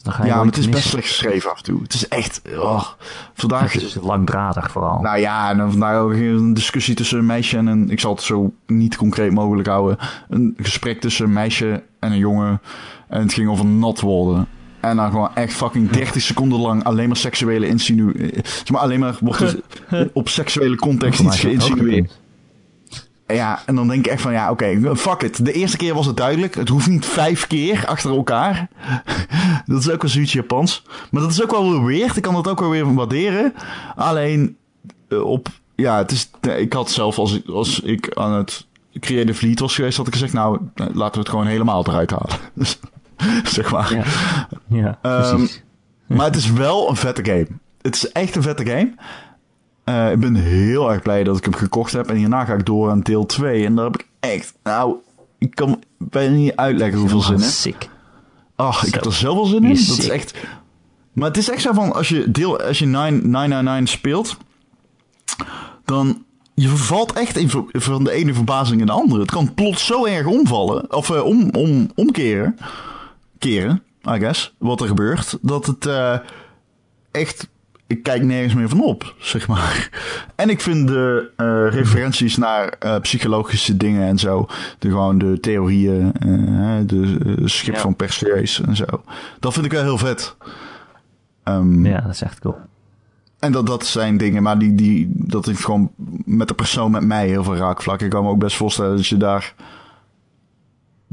Dan 0.02 0.12
ga 0.12 0.22
je 0.22 0.28
ja, 0.28 0.36
maar 0.36 0.46
het 0.46 0.56
is 0.56 0.68
best 0.68 0.88
slecht 0.88 1.06
geschreven 1.06 1.50
af 1.50 1.56
en 1.56 1.62
toe. 1.62 1.82
Het 1.82 1.94
is 1.94 2.08
echt... 2.08 2.42
Oh, 2.56 2.84
vandaag... 3.34 3.72
Het 3.72 3.82
is 3.82 3.94
langdradig 4.00 4.70
vooral. 4.70 5.00
Nou 5.00 5.18
ja, 5.18 5.50
en 5.50 5.56
dan 5.56 5.70
vandaag 5.70 5.98
ook 5.98 6.12
een 6.12 6.54
discussie 6.54 6.94
tussen 6.94 7.18
een 7.18 7.26
meisje 7.26 7.56
en 7.56 7.66
een... 7.66 7.90
Ik 7.90 8.00
zal 8.00 8.14
het 8.14 8.22
zo 8.22 8.52
niet 8.66 8.96
concreet 8.96 9.32
mogelijk 9.32 9.68
houden. 9.68 9.98
Een 10.28 10.54
gesprek 10.56 11.00
tussen 11.00 11.24
een 11.24 11.32
meisje 11.32 11.82
en 11.98 12.12
een 12.12 12.18
jongen. 12.18 12.60
En 13.08 13.20
het 13.20 13.32
ging 13.32 13.48
over 13.48 13.66
nat 13.66 14.00
worden. 14.00 14.46
En 14.82 14.96
dan 14.96 15.10
gewoon 15.10 15.34
echt 15.34 15.52
fucking 15.52 15.90
30 15.90 16.22
seconden 16.22 16.60
lang 16.60 16.84
alleen 16.84 17.08
maar 17.08 17.16
seksuele 17.16 17.66
insinu... 17.66 18.30
Zeg 18.42 18.70
maar 18.70 18.80
alleen 18.80 19.00
maar 19.00 19.16
wordt 19.20 19.56
op 20.12 20.28
seksuele 20.28 20.76
context 20.76 21.20
iets 21.20 21.40
geïnsinueerd. 21.40 22.20
Ja, 23.26 23.62
en 23.66 23.74
dan 23.74 23.88
denk 23.88 24.06
ik 24.06 24.12
echt 24.12 24.22
van 24.22 24.32
ja, 24.32 24.50
oké, 24.50 24.96
fuck 24.96 25.22
it. 25.22 25.44
De 25.44 25.52
eerste 25.52 25.76
keer 25.76 25.94
was 25.94 26.06
het 26.06 26.16
duidelijk. 26.16 26.54
Het 26.54 26.68
hoeft 26.68 26.86
niet 26.86 27.06
vijf 27.06 27.46
keer 27.46 27.86
achter 27.86 28.10
elkaar. 28.10 28.68
dat 29.66 29.80
is 29.80 29.90
ook 29.90 30.02
wel 30.02 30.10
zoiets 30.10 30.32
Japans. 30.32 30.82
Maar 31.10 31.22
dat 31.22 31.30
is 31.30 31.42
ook 31.42 31.50
wel 31.50 31.70
weer 31.70 31.84
weird. 31.84 32.16
Ik 32.16 32.22
kan 32.22 32.34
dat 32.34 32.48
ook 32.48 32.60
wel 32.60 32.70
weer 32.70 32.94
waarderen. 32.94 33.54
Alleen 33.96 34.56
uh, 35.08 35.24
op, 35.24 35.48
ja, 35.74 35.96
het 35.96 36.10
is, 36.10 36.30
ik 36.56 36.72
had 36.72 36.90
zelf 36.90 37.18
als 37.18 37.34
ik, 37.34 37.48
als 37.48 37.80
ik 37.80 38.14
aan 38.14 38.32
het 38.32 38.66
Creative 39.00 39.46
Lead 39.46 39.58
was 39.58 39.74
geweest, 39.74 39.96
had 39.96 40.06
ik 40.06 40.12
gezegd, 40.12 40.32
nou, 40.32 40.58
laten 40.74 41.12
we 41.12 41.18
het 41.18 41.28
gewoon 41.28 41.46
helemaal 41.46 41.86
eruit 41.86 42.10
halen. 42.10 42.36
Zeg 43.44 43.72
maar. 43.72 43.94
Ja, 43.94 44.98
ja 45.02 45.30
um, 45.32 45.48
Maar 46.06 46.26
het 46.26 46.36
is 46.36 46.52
wel 46.52 46.88
een 46.88 46.96
vette 46.96 47.24
game. 47.24 47.46
Het 47.82 47.94
is 47.94 48.12
echt 48.12 48.36
een 48.36 48.42
vette 48.42 48.66
game. 48.66 48.94
Uh, 49.84 50.12
ik 50.12 50.20
ben 50.20 50.34
heel 50.34 50.92
erg 50.92 51.02
blij 51.02 51.24
dat 51.24 51.36
ik 51.36 51.44
hem 51.44 51.54
gekocht 51.54 51.92
heb. 51.92 52.08
En 52.08 52.16
hierna 52.16 52.44
ga 52.44 52.54
ik 52.54 52.66
door 52.66 52.90
aan 52.90 53.00
deel 53.00 53.26
2. 53.26 53.64
En 53.66 53.74
daar 53.74 53.84
heb 53.84 53.94
ik 53.94 54.06
echt... 54.20 54.54
Nou, 54.62 54.96
ik 55.38 55.54
kan 55.54 55.82
bijna 55.98 56.34
niet 56.34 56.56
uitleggen 56.56 56.98
hoeveel 56.98 57.20
zin 57.20 57.34
in. 57.34 57.40
Sick. 57.40 57.88
Ach, 58.56 58.84
ik 58.86 58.94
heb 58.94 59.04
er 59.04 59.12
zoveel 59.12 59.44
zin 59.44 59.64
in. 59.64 59.86
Dat 59.86 59.98
is 59.98 60.08
echt... 60.08 60.34
Maar 61.12 61.28
het 61.28 61.36
is 61.36 61.50
echt 61.50 61.62
zo 61.62 61.72
van, 61.72 61.92
als 61.92 62.08
je, 62.08 62.30
deel, 62.30 62.60
als 62.60 62.78
je 62.78 62.86
999 62.86 63.88
speelt, 63.88 64.36
dan 65.84 66.24
je 66.54 66.68
vervalt 66.68 67.12
echt 67.12 67.36
in, 67.36 67.50
van 67.72 68.04
de 68.04 68.10
ene 68.10 68.34
verbazing 68.34 68.80
in 68.80 68.86
de 68.86 68.92
andere. 68.92 69.20
Het 69.20 69.30
kan 69.30 69.54
plots 69.54 69.86
zo 69.86 70.04
erg 70.06 70.26
omvallen, 70.26 70.92
of 70.94 71.08
uh, 71.08 71.24
om, 71.24 71.50
om, 71.50 71.90
omkeren 71.94 72.56
keren, 73.42 73.82
I 74.08 74.18
guess, 74.18 74.54
wat 74.58 74.80
er 74.80 74.86
gebeurt. 74.86 75.38
Dat 75.42 75.66
het 75.66 75.86
uh, 75.86 76.18
echt. 77.10 77.50
Ik 77.86 78.02
kijk 78.02 78.22
nergens 78.22 78.54
meer 78.54 78.68
van 78.68 78.82
op, 78.82 79.14
zeg 79.18 79.48
maar. 79.48 79.88
En 80.36 80.50
ik 80.50 80.60
vind 80.60 80.88
de 80.88 81.30
uh, 81.36 81.74
referenties 81.74 82.36
naar 82.36 82.74
uh, 82.84 82.98
psychologische 82.98 83.76
dingen 83.76 84.06
en 84.06 84.18
zo. 84.18 84.46
De, 84.78 84.88
gewoon 84.88 85.18
de 85.18 85.40
theorieën, 85.40 86.12
de 86.86 87.42
schip 87.44 87.74
ja. 87.74 87.80
van 87.80 87.96
Perseus 87.96 88.60
en 88.60 88.76
zo. 88.76 88.84
Dat 89.40 89.52
vind 89.52 89.64
ik 89.66 89.72
wel 89.72 89.82
heel 89.82 89.98
vet. 89.98 90.36
Um, 91.44 91.86
ja, 91.86 92.00
dat 92.00 92.12
is 92.12 92.22
echt 92.22 92.38
cool. 92.38 92.56
En 93.38 93.52
dat, 93.52 93.66
dat 93.66 93.86
zijn 93.86 94.16
dingen, 94.16 94.42
maar 94.42 94.58
die, 94.58 94.74
die, 94.74 95.10
dat 95.14 95.46
heeft 95.46 95.64
gewoon 95.64 95.90
met 96.24 96.48
de 96.48 96.54
persoon 96.54 96.90
met 96.90 97.04
mij 97.04 97.26
heel 97.28 97.44
veel 97.44 97.56
raakvlak. 97.56 98.00
Ik 98.00 98.10
kan 98.10 98.24
me 98.24 98.30
ook 98.30 98.38
best 98.38 98.56
voorstellen 98.56 98.96
dat 98.96 99.06
je 99.06 99.16
daar 99.16 99.54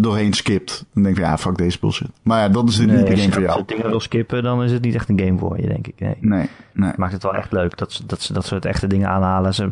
doorheen 0.02 0.34
skipt. 0.34 0.86
Dan 0.93 1.04
denk 1.04 1.16
je, 1.16 1.22
ja, 1.22 1.38
fuck 1.38 1.58
deze 1.58 1.78
bullshit. 1.80 2.10
Maar 2.22 2.39
ja, 2.39 2.50
dat 2.50 2.70
is 2.70 2.80
niet 2.80 2.89
de 2.89 3.18
game 3.18 3.32
voor 3.32 3.41
jou. 3.41 3.58
Als 3.58 3.60
je 3.68 3.76
dingen 3.76 3.89
wil 3.89 4.00
skippen, 4.00 4.43
dan 4.43 4.64
is 4.64 4.72
het 4.72 4.82
niet 4.82 4.95
echt 4.95 5.10
een 5.10 5.20
game 5.20 5.38
voor 5.38 5.62
je, 5.62 5.68
denk 5.68 5.88
ik. 5.88 6.00
Nee. 6.00 6.16
nee, 6.20 6.50
nee. 6.74 6.91
Maakt 6.95 7.14
het 7.14 7.24
wel 7.24 7.36
echt 7.36 7.52
leuk 7.52 7.78
dat 7.78 7.91
ze, 7.91 8.06
dat 8.06 8.22
ze 8.22 8.34
dat 8.34 8.45
soort 8.45 8.66
echte 8.66 8.88
dingen 8.88 9.10
aanhalen. 9.10 9.54
Ze, 9.54 9.72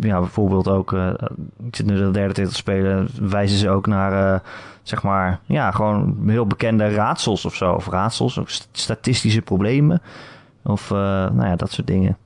ja, 0.00 0.18
bijvoorbeeld 0.20 0.68
ook, 0.68 0.92
uh, 0.92 1.10
ik 1.66 1.76
zit 1.76 1.86
nu 1.86 1.96
de 1.96 2.10
derde 2.10 2.34
titel 2.34 2.50
te 2.50 2.56
spelen, 2.56 3.08
wijzen 3.20 3.58
ze 3.58 3.70
ook 3.70 3.86
naar, 3.86 4.34
uh, 4.34 4.40
zeg 4.82 5.02
maar, 5.02 5.40
ja, 5.46 5.70
gewoon 5.70 6.16
heel 6.26 6.46
bekende 6.46 6.88
raadsels 6.88 7.44
of 7.44 7.54
zo. 7.54 7.72
Of 7.72 7.88
raadsels, 7.88 8.38
of 8.38 8.60
statistische 8.72 9.42
problemen. 9.42 10.02
Of, 10.62 10.90
uh, 10.90 10.98
nou 10.98 11.44
ja, 11.44 11.56
dat 11.56 11.70
soort 11.70 11.86
dingen. 11.86 12.16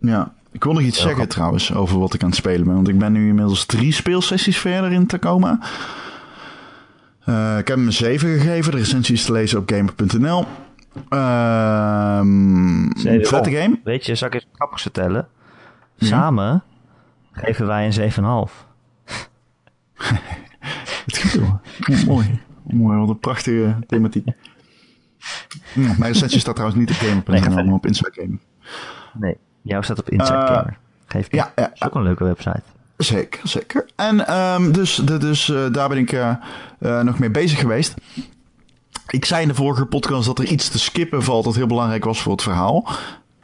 Ja, 0.00 0.32
ik 0.52 0.64
wil 0.64 0.72
nog 0.72 0.82
iets 0.82 1.00
zeggen 1.00 1.28
trouwens 1.28 1.74
over 1.74 1.98
wat 1.98 2.14
ik 2.14 2.22
aan 2.22 2.28
het 2.28 2.36
spelen 2.36 2.66
ben. 2.66 2.74
Want 2.74 2.88
ik 2.88 2.98
ben 2.98 3.12
nu 3.12 3.28
inmiddels 3.28 3.66
drie 3.66 3.92
speelsessies 3.92 4.58
verder 4.58 4.92
in 4.92 5.06
Tacoma. 5.06 5.58
Uh, 7.28 7.58
ik 7.58 7.68
heb 7.68 7.76
hem 7.76 7.86
een 7.86 7.92
7 7.92 8.28
gegeven. 8.38 8.70
De 8.72 8.78
recensie 8.78 9.14
is 9.14 9.24
te 9.24 9.32
lezen 9.32 9.58
op 9.58 9.70
gamer.nl. 9.70 10.44
Ehm 11.08 12.88
vette 13.20 13.36
op. 13.36 13.44
game. 13.46 13.80
Weet 13.84 14.06
je, 14.06 14.14
zal 14.14 14.28
ik 14.28 14.34
eens 14.34 14.44
wat 14.44 14.54
grappigs 14.56 14.82
vertellen? 14.82 15.28
Samen 15.98 16.62
geven 17.32 17.66
wij 17.66 17.86
een 17.86 18.10
7,5. 18.48 18.52
Het. 21.06 22.04
Mooi. 22.06 22.40
Mooi, 22.62 22.98
wat 22.98 23.08
een 23.08 23.18
prachtige 23.18 23.76
thematiek. 23.86 24.26
Ja, 25.74 25.94
mijn 25.98 26.12
recensie 26.12 26.40
staat 26.40 26.54
trouwens 26.54 26.80
niet 26.80 26.90
op 26.90 26.96
gamer.nl, 26.96 27.64
maar 27.64 27.74
op 27.74 27.86
Inside 27.86 28.10
Gaming. 28.12 28.40
Nee, 29.12 29.36
jouw 29.62 29.82
staat 29.82 29.98
op 29.98 30.10
Inside 30.10 30.34
Eh, 30.38 30.46
Gamer. 30.46 30.78
Geef 31.06 31.32
ja, 31.32 31.52
ja, 31.56 31.62
Dat 31.62 31.70
is 31.74 31.82
ook 31.82 31.94
een 31.94 32.02
leuke 32.02 32.24
website. 32.24 32.62
Zeker, 32.98 33.40
zeker. 33.48 33.86
En 33.96 34.26
ehm, 34.26 34.72
dus, 34.72 34.94
de- 34.94 35.18
dus 35.18 35.52
daar 35.72 35.88
ben 35.88 35.98
ik 35.98 36.12
eh, 36.12 36.34
eh, 36.78 37.00
nog 37.00 37.18
mee 37.18 37.30
bezig 37.30 37.58
geweest. 37.58 37.94
Ik 39.08 39.24
zei 39.24 39.42
in 39.42 39.48
de 39.48 39.54
vorige 39.54 39.86
podcast 39.86 40.26
dat 40.26 40.38
er 40.38 40.44
iets 40.46 40.68
te 40.68 40.78
skippen 40.78 41.22
valt 41.22 41.44
dat 41.44 41.54
heel 41.54 41.66
belangrijk 41.66 42.04
was 42.04 42.20
voor 42.22 42.32
het 42.32 42.42
verhaal. 42.42 42.88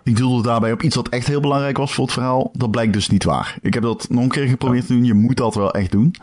Ik 0.02 0.16
doelde 0.16 0.42
daarbij 0.42 0.72
op 0.72 0.82
iets 0.82 0.96
wat 0.96 1.08
echt 1.08 1.26
heel 1.26 1.40
belangrijk 1.40 1.76
was 1.76 1.94
voor 1.94 2.04
het 2.04 2.12
verhaal. 2.12 2.50
Dat 2.52 2.70
blijkt 2.70 2.92
dus 2.92 3.08
niet 3.08 3.24
waar. 3.24 3.56
Ik 3.62 3.74
heb 3.74 3.82
dat 3.82 4.06
nog 4.10 4.22
een 4.22 4.28
keer 4.28 4.46
geprobeerd 4.48 4.86
te 4.86 4.92
doen. 4.92 5.04
Je 5.04 5.14
moet 5.14 5.36
dat 5.36 5.54
wel 5.54 5.70
echt 5.72 5.90
doen. 5.90 6.14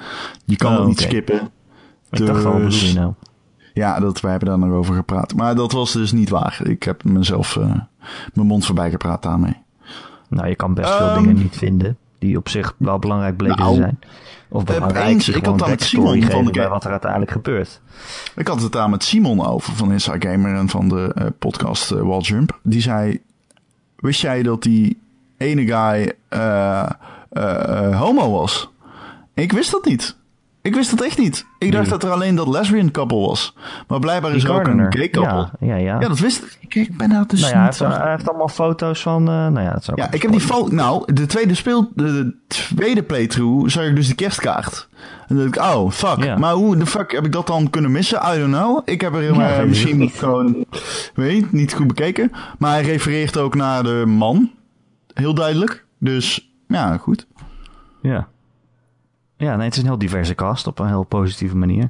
Je 0.46 0.56
kan 0.56 0.72
Oh, 0.72 0.78
dat 0.78 0.88
niet 0.88 1.02
skippen. 1.02 1.50
Ik 2.12 2.26
dacht 2.26 2.46
al, 2.46 2.52
wat 2.52 2.62
Dus- 2.62 2.80
bedoel 2.80 2.94
je 2.94 3.00
nou? 3.00 3.14
Ja, 3.74 4.00
dat, 4.00 4.22
wij 4.22 4.32
hebben 4.32 4.50
daar 4.50 4.60
nog 4.60 4.78
over 4.78 4.96
gepraat. 4.96 5.34
Maar 5.36 5.56
dat 5.56 5.72
was 5.72 5.92
dus 5.92 6.12
niet 6.12 6.30
waar. 6.30 6.60
Ik 6.64 6.84
heb 6.84 7.04
mezelf 7.04 7.60
mijn 8.34 8.48
mond 8.48 8.66
voorbij 8.66 8.90
gepraat 8.90 9.24
daarmee. 9.24 9.56
Nou, 10.30 10.48
je 10.48 10.56
kan 10.56 10.74
best 10.74 10.90
veel 10.90 11.08
Ehm, 11.08 11.22
dingen 11.24 11.36
niet 11.36 11.58
vinden 11.58 11.98
die 12.22 12.38
op 12.38 12.50
zich 12.50 12.76
wel 12.78 13.00
belangrijk 13.00 13.38
bleken 13.38 13.58
Nou, 13.58 13.74
te 13.76 13.82
zijn. 13.82 14.00
Of 14.50 14.64
belangrijk, 14.64 15.06
eens, 15.06 15.26
die 15.26 15.36
ik 15.36 15.46
had 15.46 15.60
daar 15.60 15.70
met 15.70 15.84
Simon 15.84 16.24
van 16.24 16.46
de 16.46 16.68
wat 16.68 16.84
er 16.84 16.92
uiteindelijk 16.92 17.32
gebeurt. 17.32 17.82
Ik 18.36 18.48
had 18.48 18.62
het 18.62 18.72
daar 18.72 18.90
met 18.90 19.04
Simon 19.04 19.46
over 19.46 19.76
van 19.76 19.92
Inside 19.92 20.28
Gamer 20.30 20.56
en 20.56 20.70
van 20.70 20.90
de 20.90 21.12
eh, 21.16 21.26
podcast 21.40 21.92
eh, 21.92 22.02
Wall 22.02 22.20
Jump. 22.20 22.60
Die 22.64 22.82
zei, 22.82 23.20
wist 23.96 24.22
jij 24.22 24.44
dat 24.44 24.64
die 24.64 25.00
ene 25.38 25.66
guy 25.66 26.14
eh, 26.28 26.90
eh, 27.30 27.86
eh, 27.90 28.00
homo 28.00 28.32
was? 28.32 28.70
Ik 29.34 29.52
wist 29.52 29.72
dat 29.72 29.86
niet. 29.86 30.16
Ik 30.62 30.76
wist 30.76 30.90
dat 30.90 31.02
echt 31.06 31.18
niet. 31.18 31.46
Ik 31.58 31.72
dacht 31.72 31.90
dat 31.90 32.04
er 32.04 32.10
alleen 32.10 32.36
dat 32.36 32.48
lesbian 32.48 32.92
couple 32.92 33.18
was. 33.18 33.56
Maar 33.88 34.00
blijkbaar 34.00 34.36
is 34.36 34.44
er 34.44 34.52
ook 34.52 34.68
een 34.68 34.94
gay 34.94 35.10
couple. 35.10 35.50
Ja, 35.60 35.68
ja, 35.68 35.76
ja. 35.76 36.00
Ja, 36.00 36.08
dat 36.08 36.20
wist 36.20 36.44
ik. 36.44 36.58
Ik, 36.60 36.76
ik 36.76 36.98
ben 36.98 37.10
daar 37.10 37.28
dus 37.28 37.40
nou 37.42 37.52
ja, 37.54 37.58
hij 37.60 37.68
niet 37.70 37.80
heeft, 37.80 37.98
hij 37.98 38.12
heeft 38.12 38.30
allemaal 38.30 38.48
foto's 38.48 39.02
van... 39.02 39.22
eh, 39.22 39.34
nou 39.34 39.60
ja, 39.62 39.72
dat 39.72 39.84
zou 39.84 40.02
Ja, 40.02 40.12
ik 40.12 40.22
heb 40.22 40.32
die 40.32 40.40
foto. 40.40 40.76
Nou, 40.76 41.14
de 41.14 41.26
tweede 41.26 41.54
speel, 41.56 41.92
de, 41.96 42.04
de 42.04 42.36
tweede 42.48 43.04
playthrough 43.04 43.70
zag 43.70 43.84
ik 43.86 43.96
dus 43.96 44.08
de 44.08 44.16
kerstkaart. 44.16 44.88
En 45.28 45.36
dan 45.36 45.50
dacht 45.52 45.56
ik, 45.70 45.76
oh 45.76 45.92
fuck. 45.92 46.24
Ja. 46.24 46.38
Maar 46.38 46.54
hoe 46.54 46.78
de 46.78 46.86
fuck 46.86 47.12
heb 47.12 47.26
ik 47.26 47.32
dat 47.32 47.48
dan 47.48 47.70
kunnen 47.70 47.92
missen? 47.92 48.20
I 48.36 48.40
don't 48.40 48.54
know. 48.56 48.82
Ik 48.86 49.02
heb 49.02 49.14
er 49.14 49.22
heel 49.22 49.34
Ja, 49.34 49.56
eh, 49.58 49.64
misschien 49.66 49.98
niet. 49.98 50.14
gewoon, 50.14 50.66
weet 51.14 51.52
niet 51.52 51.74
goed 51.74 51.88
bekeken. 51.88 52.32
Maar 52.58 52.72
hij 52.72 52.82
refereert 52.82 53.38
ook 53.38 53.56
naar 53.56 53.84
de 53.84 54.04
man, 54.08 54.52
heel 55.14 55.34
duidelijk. 55.34 55.86
Dus 56.00 56.52
ja, 56.68 56.98
goed. 56.98 57.28
Ja. 58.02 58.28
Ja, 59.42 59.56
nee, 59.56 59.66
het 59.66 59.74
is 59.76 59.82
een 59.82 59.88
heel 59.88 59.98
diverse 59.98 60.36
cast 60.36 60.68
op 60.68 60.80
een 60.80 60.88
heel 60.88 61.04
positieve 61.04 61.58
manier. 61.58 61.90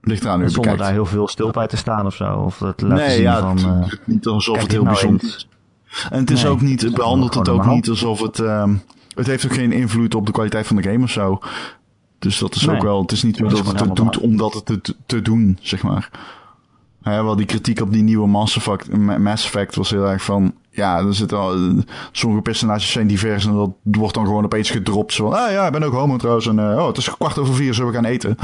Ligt 0.00 0.22
eraan 0.24 0.38
Zonder 0.38 0.54
bekijkt. 0.60 0.78
daar 0.78 0.92
heel 0.92 1.06
veel 1.06 1.28
stil 1.28 1.50
bij 1.50 1.66
te 1.66 1.76
staan 1.76 2.06
of 2.06 2.14
zo. 2.14 2.32
Of 2.38 2.58
dat 2.58 2.76
te 2.78 2.86
laten 2.86 3.04
nee, 3.04 3.14
zien 3.14 3.22
ja, 3.22 3.40
van... 3.40 3.56
het- 3.56 3.92
eh, 3.92 3.98
niet 4.06 4.26
alsof 4.26 4.58
het 4.60 4.70
heel 4.72 4.82
nou 4.82 4.92
bijzonder 4.94 5.24
eens. 5.24 5.36
is. 5.36 5.48
En 6.10 6.18
het 6.20 6.30
is 6.30 6.42
Nee, 6.42 6.52
ook 6.52 6.60
niet, 6.60 6.80
het 6.82 6.94
behandelt 6.94 7.34
het 7.34 7.48
ook 7.48 7.66
niet 7.66 7.88
alsof 7.88 8.20
het, 8.20 8.38
ehm, 8.38 8.74
het 9.14 9.26
heeft 9.26 9.44
ook 9.44 9.54
geen 9.54 9.72
invloed 9.72 10.14
op 10.14 10.26
de 10.26 10.32
kwaliteit 10.32 10.66
van 10.66 10.76
de 10.76 10.82
game 10.82 11.02
of 11.04 11.10
zo. 11.10 11.38
Dus 12.18 12.38
dat 12.38 12.54
is 12.54 12.66
Nee. 12.66 12.76
ook 12.76 12.82
wel, 12.82 13.00
het 13.02 13.12
is 13.12 13.22
niet 13.22 13.38
dat 13.38 13.52
is 13.52 13.58
het 13.58 13.96
doet 13.96 14.18
omdat 14.18 14.54
het 14.54 14.68
het 14.68 14.94
te 15.06 15.22
doen, 15.22 15.58
zeg 15.60 15.82
maar. 15.82 16.10
Hè, 17.06 17.22
wel 17.22 17.36
die 17.36 17.46
kritiek 17.46 17.80
op 17.80 17.92
die 17.92 18.02
nieuwe 18.02 18.26
Mass 18.28 18.56
Effect, 18.56 18.96
Ma- 18.96 19.18
Mass 19.18 19.44
Effect 19.44 19.74
was 19.74 19.90
heel 19.90 20.08
erg 20.10 20.22
van, 20.24 20.54
ja, 20.70 20.98
er 20.98 21.14
zitten 21.14 21.38
al, 21.38 21.54
sommige 22.12 22.42
personages 22.42 22.92
zijn 22.92 23.06
divers 23.06 23.46
en 23.46 23.52
dat 23.54 23.70
wordt 23.82 24.14
dan 24.14 24.24
gewoon 24.26 24.44
opeens 24.44 24.70
gedropt. 24.70 25.12
Zo 25.12 25.30
van, 25.30 25.38
ah 25.38 25.50
ja, 25.50 25.66
ik 25.66 25.72
ben 25.72 25.82
ook 25.82 25.92
homo 25.92 26.16
trouwens 26.16 26.46
en 26.46 26.58
eh, 26.58 26.78
oh, 26.78 26.86
het 26.86 26.96
is 26.96 27.10
kwart 27.10 27.38
over 27.38 27.54
vier, 27.54 27.74
zullen 27.74 27.90
we 27.90 27.96
gaan 27.96 28.04
eten? 28.04 28.36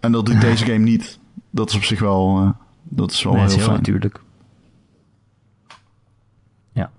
En 0.00 0.12
dat 0.12 0.26
doet 0.26 0.40
deze 0.40 0.64
game 0.64 0.78
niet. 0.78 1.18
Dat 1.50 1.68
is 1.70 1.76
op 1.76 1.82
zich 1.82 2.00
wel, 2.00 2.38
eh, 2.38 2.50
dat 2.82 3.10
is 3.10 3.22
wel 3.22 3.32
nee, 3.32 3.40
heel 3.42 3.50
is 3.50 3.56
heel 3.56 3.64
fijn. 3.66 3.76
natuurlijk. 3.76 4.20
Ja. 6.72 6.90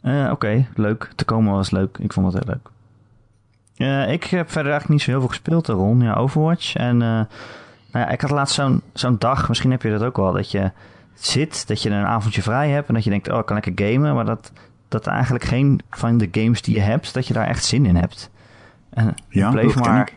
Eh, 0.00 0.30
Oké, 0.32 0.66
leuk. 0.74 1.10
Te 1.14 1.24
komen 1.24 1.52
was 1.52 1.70
leuk. 1.70 1.98
Ik 1.98 2.12
vond 2.12 2.32
het 2.32 2.44
heel 2.44 2.54
leuk. 2.54 2.68
Ik 4.10 4.24
heb 4.24 4.50
verder 4.50 4.70
eigenlijk 4.72 4.88
niet 4.88 5.02
zo 5.02 5.10
heel 5.10 5.20
veel 5.20 5.28
gespeeld, 5.28 5.66
Ron. 5.66 6.00
Ja, 6.00 6.14
Overwatch. 6.14 6.74
En 6.74 7.28
nou 7.98 8.10
ja, 8.10 8.16
ik 8.16 8.20
had 8.20 8.30
laatst 8.30 8.54
zo'n 8.54 8.82
zo'n 8.92 9.16
dag, 9.18 9.48
misschien 9.48 9.70
heb 9.70 9.82
je 9.82 9.90
dat 9.90 10.02
ook 10.02 10.16
wel, 10.16 10.32
dat 10.32 10.50
je 10.50 10.70
zit, 11.14 11.66
dat 11.66 11.82
je 11.82 11.90
een 11.90 12.04
avondje 12.04 12.42
vrij 12.42 12.70
hebt 12.70 12.88
en 12.88 12.94
dat 12.94 13.04
je 13.04 13.10
denkt, 13.10 13.30
oh, 13.30 13.38
ik 13.38 13.46
kan 13.46 13.60
lekker 13.64 13.86
gamen, 13.86 14.14
maar 14.14 14.24
dat, 14.24 14.52
dat 14.88 15.06
eigenlijk 15.06 15.44
geen 15.44 15.80
van 15.90 16.18
de 16.18 16.28
games 16.30 16.62
die 16.62 16.74
je 16.74 16.80
hebt, 16.80 17.14
dat 17.14 17.26
je 17.26 17.34
daar 17.34 17.46
echt 17.46 17.64
zin 17.64 17.86
in 17.86 17.96
hebt. 17.96 18.30
En 18.90 19.14
Ja, 19.28 19.46
ik 19.46 19.52
bleef 19.52 19.74
maar, 19.74 20.00
ik. 20.00 20.16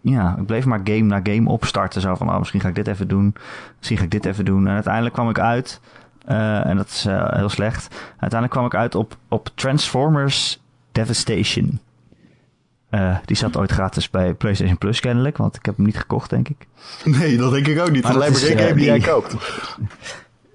ja, 0.00 0.36
ik 0.38 0.46
bleef 0.46 0.64
maar 0.64 0.80
game 0.84 1.02
na 1.02 1.20
game 1.22 1.48
opstarten. 1.48 2.00
Zo 2.00 2.14
van, 2.14 2.30
oh, 2.30 2.38
misschien 2.38 2.60
ga 2.60 2.68
ik 2.68 2.74
dit 2.74 2.86
even 2.86 3.08
doen. 3.08 3.34
Misschien 3.76 3.98
ga 3.98 4.04
ik 4.04 4.10
dit 4.10 4.26
even 4.26 4.44
doen. 4.44 4.66
En 4.66 4.74
uiteindelijk 4.74 5.14
kwam 5.14 5.28
ik 5.28 5.38
uit, 5.38 5.80
eh, 6.24 6.66
en 6.66 6.76
dat 6.76 6.86
is 6.86 7.06
eh, 7.06 7.32
heel 7.32 7.48
slecht. 7.48 7.96
Uiteindelijk 8.08 8.50
kwam 8.50 8.66
ik 8.66 8.74
uit 8.74 8.94
op, 8.94 9.16
op 9.28 9.48
Transformers 9.54 10.60
Devastation. 10.92 11.80
Eh, 12.90 13.16
die 13.24 13.36
zat 13.36 13.56
ooit 13.56 13.70
gratis 13.70 14.10
bij 14.10 14.34
PlayStation 14.34 14.78
Plus 14.78 15.00
kennelijk, 15.00 15.36
want 15.36 15.56
ik 15.56 15.64
heb 15.64 15.76
hem 15.76 15.86
niet 15.86 15.98
gekocht, 15.98 16.30
denk 16.30 16.48
ik. 16.48 16.66
Nee, 17.04 17.36
dat 17.36 17.52
denk 17.52 17.66
ik 17.66 17.80
ook 17.80 17.90
niet. 17.90 18.02
Maar 18.02 18.28
is, 18.28 18.42
geen 18.42 18.56
eh, 18.56 18.64
game 18.64 18.74
die 18.74 18.84
jij 18.84 19.00
koopt. 19.00 19.34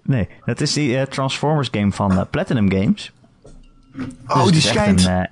Nee, 0.03 0.27
dat 0.45 0.61
is 0.61 0.73
die 0.73 0.97
eh, 0.97 1.05
Transformers 1.05 1.67
game 1.71 1.91
van 1.91 2.27
Platinum 2.29 2.71
Games. 2.71 3.13
Oh, 4.27 4.43
Dus 4.43 4.51
die 4.51 4.61
schijnt. 4.61 5.05
Een, 5.05 5.27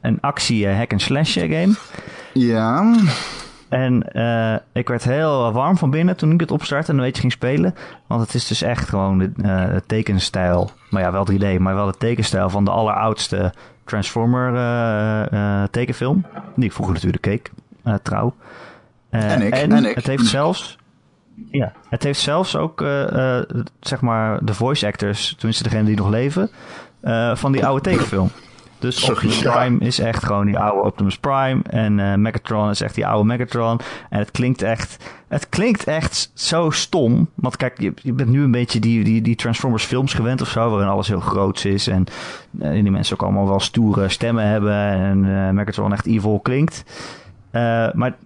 een 0.00 0.20
actie 0.20 0.68
hack-and-slash 0.68 1.34
game. 1.34 1.74
Ja. 2.32 2.94
En 3.74 4.12
eh, 4.12 4.56
ik 4.72 4.88
werd 4.88 5.04
heel 5.04 5.52
warm 5.52 5.76
van 5.76 5.90
binnen 5.90 6.16
toen 6.16 6.32
ik 6.32 6.40
het 6.40 6.50
opstartte 6.50 6.92
en 6.92 6.98
een 6.98 7.04
beetje 7.04 7.20
ging 7.20 7.32
spelen. 7.32 7.74
Want 8.06 8.20
het 8.20 8.34
is 8.34 8.46
dus 8.46 8.62
echt 8.62 8.88
gewoon 8.88 9.18
de 9.18 9.30
eh, 9.42 9.76
tekenstijl. 9.86 10.70
Maar 10.90 11.02
ja, 11.02 11.12
wel 11.12 11.26
3D, 11.32 11.58
maar 11.58 11.74
wel 11.74 11.86
de 11.86 11.98
tekenstijl 11.98 12.50
van 12.50 12.64
de 12.64 12.70
alleroudste 12.70 13.52
Transformer 13.84 14.54
eh, 15.32 15.62
tekenfilm. 15.70 16.26
Die 16.56 16.64
ik 16.64 16.72
vroeger 16.72 16.94
natuurlijk 16.94 17.22
keek, 17.22 17.50
trouw. 18.02 18.34
En 19.10 19.42
ik, 19.42 19.52
En, 19.52 19.72
en 19.72 19.84
ik. 19.84 19.94
het 19.94 20.06
heeft 20.06 20.26
zelfs... 20.26 20.78
Ja, 21.50 21.72
het 21.88 22.02
heeft 22.02 22.20
zelfs 22.20 22.56
ook, 22.56 22.84
zeg 23.80 24.00
maar, 24.00 24.44
de 24.44 24.54
voice 24.54 24.86
actors, 24.86 25.34
tenminste 25.34 25.62
degenen 25.62 25.84
die 25.84 25.96
nog 25.96 26.08
leven, 26.08 26.50
van 27.34 27.52
die 27.52 27.66
oude 27.66 27.82
tekenfilm. 27.82 28.30
Dus 28.78 29.00
Sorry, 29.00 29.12
Optimus 29.14 29.40
ja. 29.40 29.52
Prime 29.56 29.78
is 29.78 29.98
echt 29.98 30.24
gewoon 30.24 30.46
die 30.46 30.58
oude 30.58 30.82
Optimus 30.86 31.18
Prime. 31.18 31.60
En 31.70 32.00
eh, 32.00 32.14
Megatron 32.14 32.70
is 32.70 32.80
echt 32.80 32.94
die 32.94 33.06
oude 33.06 33.24
Megatron. 33.26 33.80
En 34.10 34.18
het 34.18 34.30
klinkt 34.30 34.62
echt, 34.62 35.04
het 35.28 35.48
klinkt 35.48 35.84
echt 35.84 36.30
zo 36.34 36.70
stom. 36.70 37.28
Want 37.34 37.56
kijk, 37.56 37.80
je, 37.80 37.92
je 38.02 38.12
bent 38.12 38.28
nu 38.28 38.42
een 38.42 38.50
beetje 38.50 38.80
die, 38.80 39.04
die, 39.04 39.22
die 39.22 39.36
Transformers 39.36 39.84
films 39.84 40.14
gewend 40.14 40.40
of 40.40 40.48
zo. 40.48 40.70
Waarin 40.70 40.88
alles 40.88 41.08
heel 41.08 41.20
groots 41.20 41.64
is. 41.64 41.86
En 41.88 42.04
eh, 42.60 42.70
die 42.72 42.90
mensen 42.90 43.14
ook 43.14 43.22
allemaal 43.22 43.48
wel 43.48 43.60
stoere 43.60 44.08
stemmen 44.08 44.46
hebben. 44.46 44.76
En 44.90 45.24
eh, 45.24 45.50
Megatron 45.50 45.92
echt 45.92 46.06
evil 46.06 46.40
klinkt. 46.42 46.84
Maar 47.94 48.16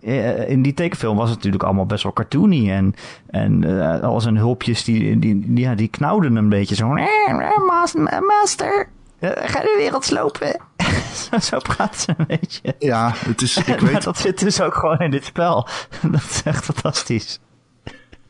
in 0.47 0.63
die 0.63 0.75
tekenfilm 0.75 1.17
was 1.17 1.27
het 1.29 1.37
natuurlijk 1.37 1.65
allemaal 1.65 1.87
best 1.87 2.03
wel 2.03 2.13
cartoony. 2.13 2.71
En, 2.71 2.95
en 3.31 3.65
eh, 3.81 4.03
al 4.03 4.21
zijn 4.21 4.37
hulpjes, 4.37 4.85
die, 4.85 5.19
die, 5.19 5.41
die, 5.41 5.61
ja, 5.65 5.75
die 5.75 5.89
knauwden 5.89 6.37
een 6.37 6.49
beetje 6.49 6.75
zo. 6.75 6.95
"Eh, 6.95 7.05
eh, 7.29 8.21
Master, 8.27 8.89
ga 9.21 9.61
de 9.61 9.75
wereld 9.79 10.05
slopen. 10.05 10.61
zo, 11.31 11.39
zo 11.39 11.59
praten 11.59 12.01
ze 12.01 12.15
een 12.17 12.27
beetje. 12.27 12.75
Ja, 12.79 13.13
het 13.17 13.43
is, 13.43 13.57
ik 13.57 13.67
maar 13.83 13.93
weet. 13.93 14.03
dat 14.03 14.19
zit 14.19 14.39
dus 14.39 14.61
ook 14.61 14.75
gewoon 14.75 14.99
in 14.99 15.11
dit 15.11 15.25
spel. 15.25 15.69
dat 16.13 16.23
is 16.31 16.41
echt 16.45 16.65
fantastisch. 16.65 17.39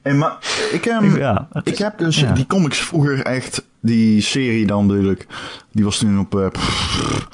En 0.03 0.19
maar, 0.19 0.37
ik, 0.73 0.87
ehm, 0.87 1.17
ja, 1.17 1.49
ik 1.53 1.67
is- 1.69 1.79
heb 1.79 1.99
dus 1.99 2.21
ja. 2.21 2.33
die 2.33 2.47
comics 2.47 2.79
vroeger 2.79 3.23
echt, 3.23 3.67
die 3.81 4.21
serie 4.21 4.67
dan 4.67 4.87
natuurlijk, 4.87 5.27
die 5.73 5.85
was 5.85 5.99
toen 5.99 6.19
op, 6.19 6.39
eh, 6.39 6.47
pff, 6.49 7.29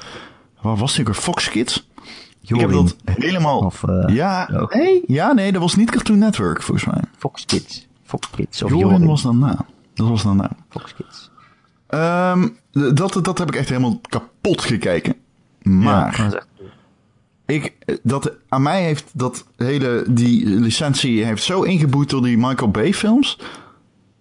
waar 0.61 0.77
was 0.77 0.95
die 0.95 1.07
ook? 1.09 1.15
Fox 1.15 1.49
Kids? 1.49 1.89
Ik 2.43 2.49
heb 2.49 2.59
Jorin. 2.71 2.77
dat 3.05 3.17
helemaal, 3.17 3.59
Of 3.59 3.83
eh, 3.85 4.15
ja, 4.15 4.49
nee, 4.71 5.03
ja, 5.07 5.33
nee, 5.33 5.53
dat 5.53 5.61
was 5.63 5.75
niet 5.75 5.91
Cartoon 5.91 6.19
Network 6.19 6.63
volgens 6.63 6.87
mij. 6.87 7.01
Fox 7.19 7.45
Kids. 7.45 7.87
Fox 8.05 8.31
Kids. 8.31 8.63
Of 8.63 8.71
Jorin 8.71 8.87
Jorin. 8.89 9.07
was 9.07 9.23
dan 9.23 9.39
na. 9.39 9.57
Dat 9.95 10.09
was 10.09 10.23
dan 10.23 10.37
na. 10.37 10.51
Fox 10.71 10.95
Kids. 10.95 11.31
Ehm, 11.87 12.49
dat, 12.95 13.18
dat 13.22 13.39
heb 13.39 13.49
ik 13.49 13.57
echt 13.57 13.68
helemaal 13.68 14.01
kapot 14.09 14.61
gekeken. 14.62 15.14
Maar... 15.62 16.16
Ja, 16.16 16.25
dat 16.25 16.33
is 16.33 16.39
echt- 16.39 16.47
Ik, 17.47 17.72
dat, 18.03 18.33
aan 18.49 18.62
mij 18.62 18.83
heeft 18.83 19.11
dat 19.12 19.47
hele, 19.57 20.05
die 20.09 20.47
licentie 20.47 21.25
heeft 21.25 21.43
zo 21.43 21.62
ingeboet 21.62 22.11
door 22.11 22.22
die 22.22 22.39
Michael 22.39 22.70
Bay 22.70 22.95
films. 22.95 23.39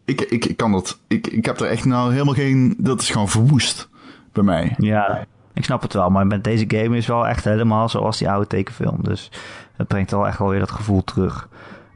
Ik, 0.05 0.21
ik, 0.21 0.45
ik 0.45 0.57
kan 0.57 0.71
dat, 0.71 0.99
ik, 1.07 1.27
ik 1.27 1.45
heb 1.45 1.59
er 1.59 1.67
echt 1.67 1.85
nou 1.85 2.11
helemaal 2.11 2.33
geen, 2.33 2.75
dat 2.77 3.01
is 3.01 3.09
gewoon 3.09 3.29
verwoest 3.29 3.89
bij 4.31 4.43
mij. 4.43 4.75
Ja, 4.77 5.25
ik 5.53 5.63
snap 5.65 5.81
het 5.81 5.93
wel. 5.93 6.09
Maar 6.09 6.27
met 6.27 6.43
deze 6.43 6.65
game 6.67 6.97
is 6.97 7.07
wel 7.07 7.27
echt 7.27 7.43
helemaal 7.43 7.89
zoals 7.89 8.17
die 8.17 8.29
oude 8.29 8.47
tekenfilm. 8.47 8.97
Dus 9.01 9.31
het 9.75 9.87
brengt 9.87 10.11
wel 10.11 10.27
echt 10.27 10.37
wel 10.37 10.49
weer 10.49 10.59
dat 10.59 10.71
gevoel 10.71 11.03
terug. 11.03 11.47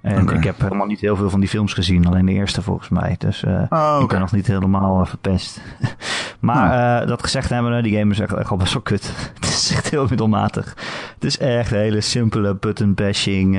En 0.07 0.29
ik 0.29 0.43
heb 0.43 0.61
helemaal 0.61 0.87
niet 0.87 0.99
heel 0.99 1.15
veel 1.15 1.29
van 1.29 1.39
die 1.39 1.49
films 1.49 1.73
gezien, 1.73 2.07
alleen 2.07 2.25
de 2.25 2.31
eerste 2.31 2.61
volgens 2.61 2.89
mij. 2.89 3.15
Dus 3.17 3.43
eh, 3.43 3.61
Oh, 3.69 3.99
ik 4.01 4.07
ben 4.07 4.19
nog 4.19 4.31
niet 4.31 4.47
helemaal 4.47 5.01
eh, 5.01 5.07
verpest. 5.07 5.61
maar 6.39 7.01
eh, 7.01 7.07
dat 7.07 7.23
gezegd 7.23 7.49
hebben, 7.49 7.83
die 7.83 7.97
game 7.97 8.11
is 8.11 8.19
echt, 8.19 8.33
echt 8.33 8.49
al 8.49 8.57
best 8.57 8.73
wel 8.73 8.81
kut. 8.81 9.13
het 9.39 9.49
is 9.49 9.71
echt 9.71 9.89
heel 9.89 10.05
middelmatig. 10.09 10.75
Het 11.13 11.23
is 11.23 11.37
echt 11.37 11.71
een 11.71 11.77
hele 11.77 12.01
simpele 12.01 12.55
button 12.55 12.93
bashing. 12.93 13.55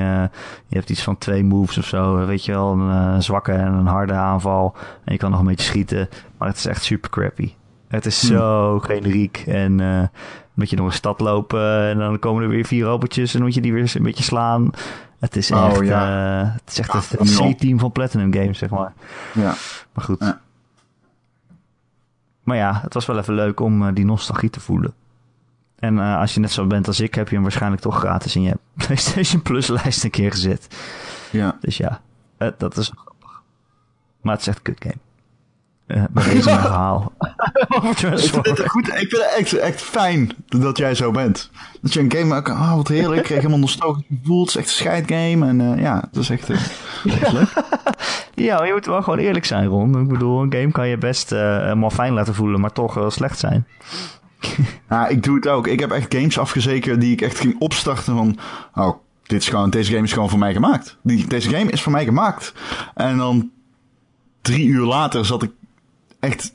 je 0.67 0.77
hebt 0.77 0.91
iets 0.91 1.03
van 1.03 1.19
twee 1.19 1.45
moves 1.45 1.79
of 1.79 1.85
zo. 1.85 2.27
Weet 2.27 2.45
je 2.45 2.53
wel, 2.53 2.73
een 2.73 3.23
zwakke 3.23 3.53
en 3.53 3.73
een 3.73 3.87
harde 3.87 4.13
aanval. 4.13 4.77
En 5.05 5.13
je 5.13 5.19
kan 5.19 5.31
nog 5.31 5.41
een 5.41 5.47
beetje 5.47 5.67
schieten. 5.67 6.09
Maar 6.39 6.49
het 6.49 6.57
is 6.57 6.67
echt 6.67 6.83
super 6.83 7.11
crappy. 7.11 7.53
Het 7.89 8.07
is 8.07 8.29
Hmm. 8.29 8.37
zo 8.37 8.79
generiek. 8.79 9.43
En 9.47 9.81
eh 9.81 10.03
moet 10.59 10.71
je 10.71 10.77
door 10.77 10.87
een 10.87 10.93
stad 10.93 11.21
lopen 11.21 11.89
en 11.89 11.99
dan 11.99 12.19
komen 12.19 12.43
er 12.43 12.49
weer 12.49 12.65
vier 12.65 12.85
robotjes 12.85 13.33
en 13.33 13.39
dan 13.39 13.47
moet 13.47 13.55
je 13.55 13.61
die 13.61 13.73
weer 13.73 13.93
een 13.95 14.03
beetje 14.03 14.25
slaan. 14.25 14.71
Het 15.19 15.37
is 15.37 15.51
Oh, 15.51 15.67
echt, 15.71 15.85
ja. 15.85 16.41
eh, 16.43 16.53
het, 16.55 16.63
is 16.71 16.79
echt 16.79 16.93
het 16.93 17.37
C-team 17.57 17.79
van 17.79 17.93
Platinum 17.93 18.33
Games, 18.33 18.59
zeg 18.59 18.71
maar. 18.71 18.93
Ja. 19.35 19.55
Maar 19.93 20.05
goed. 20.05 20.17
Ja. 20.21 20.41
Maar 22.43 22.57
ja, 22.57 22.81
het 22.83 22.95
was 22.95 23.07
wel 23.07 23.19
even 23.19 23.35
leuk 23.35 23.61
om 23.61 23.87
eh, 23.87 23.95
die 23.95 24.05
nostalgie 24.05 24.51
te 24.51 24.61
voelen. 24.61 24.95
En 25.79 25.99
eh, 25.99 26.19
als 26.19 26.35
je 26.35 26.41
net 26.41 26.51
zo 26.53 26.67
bent 26.67 26.87
als 26.87 27.01
ik, 27.01 27.15
heb 27.15 27.29
je 27.29 27.35
hem 27.35 27.43
waarschijnlijk 27.43 27.83
toch 27.83 27.99
gratis 27.99 28.37
in 28.37 28.43
je 28.43 28.59
PlayStation 28.87 29.43
Plus 29.43 29.67
lijst 29.67 30.05
een 30.05 30.11
keer 30.11 30.31
gezet. 30.31 30.77
ja. 31.31 31.57
Dus 31.61 31.77
ja, 31.77 32.01
eh, 32.37 32.49
dat 32.59 32.77
is 32.77 32.93
grappig. 32.97 33.43
Maar 34.21 34.33
het 34.33 34.41
is 34.41 34.47
echt 34.49 34.57
een 34.57 34.63
kut 34.63 34.83
game. 34.83 34.97
Eh 35.89 36.05
bij 36.11 36.25
deze 36.25 36.49
mijn 36.49 36.61
verhaal. 36.69 37.13
Ik 37.69 37.97
vind, 37.97 38.69
goed, 38.69 38.89
ik 38.89 39.09
vind 39.09 39.13
het 39.13 39.35
echt, 39.39 39.53
echt 39.53 39.83
fijn 39.83 40.31
dat 40.47 40.79
jij 40.79 40.95
zo 40.95 41.11
bent. 41.11 41.51
Dat 41.83 41.93
je 41.93 42.01
een 42.01 42.13
game 42.13 42.25
maakt, 42.25 42.51
ah 42.51 42.75
wat 42.75 42.89
heerlijk, 42.89 43.19
ik 43.19 43.25
kreeg 43.25 43.39
helemaal 43.39 43.59
nostalgisch 43.59 44.05
gevoel. 44.21 44.41
Het 44.41 44.49
is 44.49 44.57
echt 44.57 44.67
een 44.67 44.73
scheidgame 44.73 45.47
en 45.47 45.61
eh, 45.61 45.83
ja, 45.83 46.05
het 46.11 46.17
is 46.17 46.31
echt, 46.31 46.51
eh, 46.51 46.57
echt 47.05 47.33
leuk. 47.33 47.53
Ja, 48.35 48.57
maar 48.59 48.67
je 48.67 48.73
moet 48.73 48.87
wel 48.87 49.03
gewoon 49.03 49.19
eerlijk 49.19 49.45
zijn, 49.45 49.67
Ron. 49.67 50.01
Ik 50.01 50.09
bedoel, 50.09 50.43
een 50.43 50.53
game 50.53 50.71
kan 50.71 50.89
je 50.89 50.99
best 50.99 51.33
eh, 51.33 51.59
helemaal 51.59 51.91
fijn 51.91 52.13
laten 52.13 52.35
voelen, 52.35 52.61
maar 52.61 52.73
toch 52.73 52.95
wel 52.95 53.11
slecht 53.11 53.39
zijn. 53.39 53.67
Ja, 54.89 55.07
ik 55.07 55.23
doe 55.23 55.35
het 55.35 55.49
ook. 55.49 55.67
Ik 55.67 55.81
heb 55.81 55.91
echt 55.91 56.15
games 56.15 56.39
afgezekerd 56.39 57.01
die 57.01 57.13
ik 57.13 57.21
echt 57.21 57.39
ging 57.39 57.57
opstarten 57.59 58.17
van... 58.17 58.39
Oh, 58.75 58.97
dit 59.23 59.43
is 59.43 59.49
gewoon, 59.49 59.71
deze 59.71 59.93
game 59.93 60.05
is 60.05 60.13
gewoon 60.13 60.29
voor 60.29 60.39
mij 60.39 60.53
gemaakt. 60.53 60.97
Die, 61.03 61.27
deze 61.27 61.51
game 61.51 61.71
is 61.71 61.83
voor 61.83 61.93
mij 61.93 62.05
gemaakt. 62.05 62.53
En 62.95 63.17
dan 63.17 63.51
drie 64.43 64.67
uur 64.67 64.85
later 64.85 65.25
zat 65.25 65.43
ik 65.43 65.51
echt... 66.21 66.51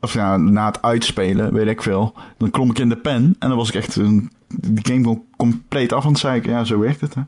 Of 0.00 0.12
ja, 0.12 0.36
na 0.36 0.66
het 0.66 0.82
uitspelen, 0.82 1.52
weet 1.52 1.66
ik 1.66 1.82
veel. 1.82 2.14
Dan 2.36 2.50
klom 2.50 2.70
ik 2.70 2.78
in 2.78 2.88
de 2.88 2.96
pen 2.96 3.36
en 3.38 3.48
dan 3.48 3.56
was 3.56 3.68
ik 3.68 3.74
echt 3.74 3.96
een, 3.96 4.30
die 4.48 4.86
game 4.86 5.02
gewoon 5.02 5.24
compleet 5.36 5.92
af 5.92 6.04
aan 6.04 6.10
het 6.10 6.20
zeiken. 6.20 6.50
Ja, 6.50 6.64
zo 6.64 6.78
werkt 6.78 7.00
het, 7.00 7.14
hè. 7.14 7.22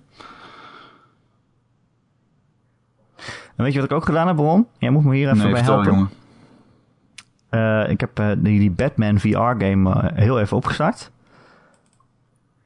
En 3.57 3.64
weet 3.66 3.73
je 3.73 3.81
wat 3.81 3.91
ik 3.91 3.97
ook 3.97 4.05
gedaan 4.05 4.27
heb, 4.27 4.37
Ron? 4.37 4.66
Jij 4.79 4.91
moet 4.91 5.05
me 5.05 5.14
hier 5.14 5.27
even 5.27 5.39
Nee, 5.39 5.53
bij 5.53 5.62
helpen. 5.62 6.11
Eh, 7.49 7.91
ik 7.91 8.01
heb 8.01 8.18
eh, 8.18 8.31
die, 8.39 8.59
die 8.59 8.71
Batman 8.71 9.18
VR-game 9.18 9.93
eh, 9.93 10.16
heel 10.16 10.41
even 10.41 10.57
opgestart. 10.57 11.11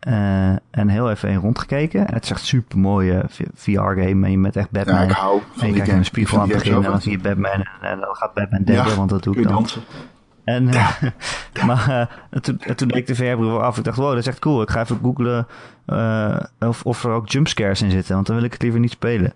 Eh, 0.04 0.48
en 0.70 0.88
heel 0.88 1.10
even 1.10 1.28
in 1.28 1.36
rondgekeken. 1.36 2.06
En 2.06 2.14
het 2.14 2.24
is 2.24 2.30
echt 2.30 2.40
een 2.40 2.46
super 2.46 2.78
mooie 2.78 3.24
VR-game. 3.54 4.24
En 4.26 4.30
je 4.30 4.38
bent 4.38 4.56
echt 4.56 4.70
Batman. 4.70 4.94
Ja, 4.94 5.02
ik 5.02 5.10
hou 5.10 5.38
en 5.38 5.44
van 5.54 5.66
je 5.66 5.66
die 5.66 5.72
kijkt 5.72 5.88
naar 5.88 5.98
een 5.98 6.04
spiegel 6.04 6.40
aan 6.40 6.48
het 6.48 6.58
begin. 6.58 6.74
En 6.74 6.82
dan 6.82 7.00
zie 7.00 7.12
je 7.12 7.18
Batman. 7.18 7.52
En, 7.52 7.68
en 7.80 8.00
dan 8.00 8.14
gaat 8.14 8.34
Batman 8.34 8.62
denken, 8.62 8.90
Ja, 8.90 8.96
want 8.96 9.10
dat 9.10 9.22
doe 9.22 9.34
ik 9.34 9.40
je 9.40 9.46
dan. 9.46 9.54
dansen? 9.54 9.82
En, 10.44 10.68
eh, 10.68 11.02
maar 11.66 11.88
eh, 11.88 12.16
en 12.30 12.42
toen, 12.42 12.60
en 12.60 12.76
toen 12.76 12.88
deed 12.88 12.96
ik 12.96 13.06
de 13.06 13.14
VR-bril 13.14 13.62
af. 13.62 13.78
Ik 13.78 13.84
dacht, 13.84 13.96
wow, 13.96 14.08
dat 14.08 14.18
is 14.18 14.26
echt 14.26 14.38
cool. 14.38 14.62
Ik 14.62 14.70
ga 14.70 14.80
even 14.80 14.98
googlen 15.02 15.46
eh, 15.86 16.40
of, 16.60 16.84
of 16.84 17.04
er 17.04 17.10
ook 17.10 17.28
jumpscares 17.28 17.82
in 17.82 17.90
zitten. 17.90 18.14
Want 18.14 18.26
dan 18.26 18.36
wil 18.36 18.44
ik 18.44 18.52
het 18.52 18.62
liever 18.62 18.80
niet 18.80 18.90
spelen. 18.90 19.32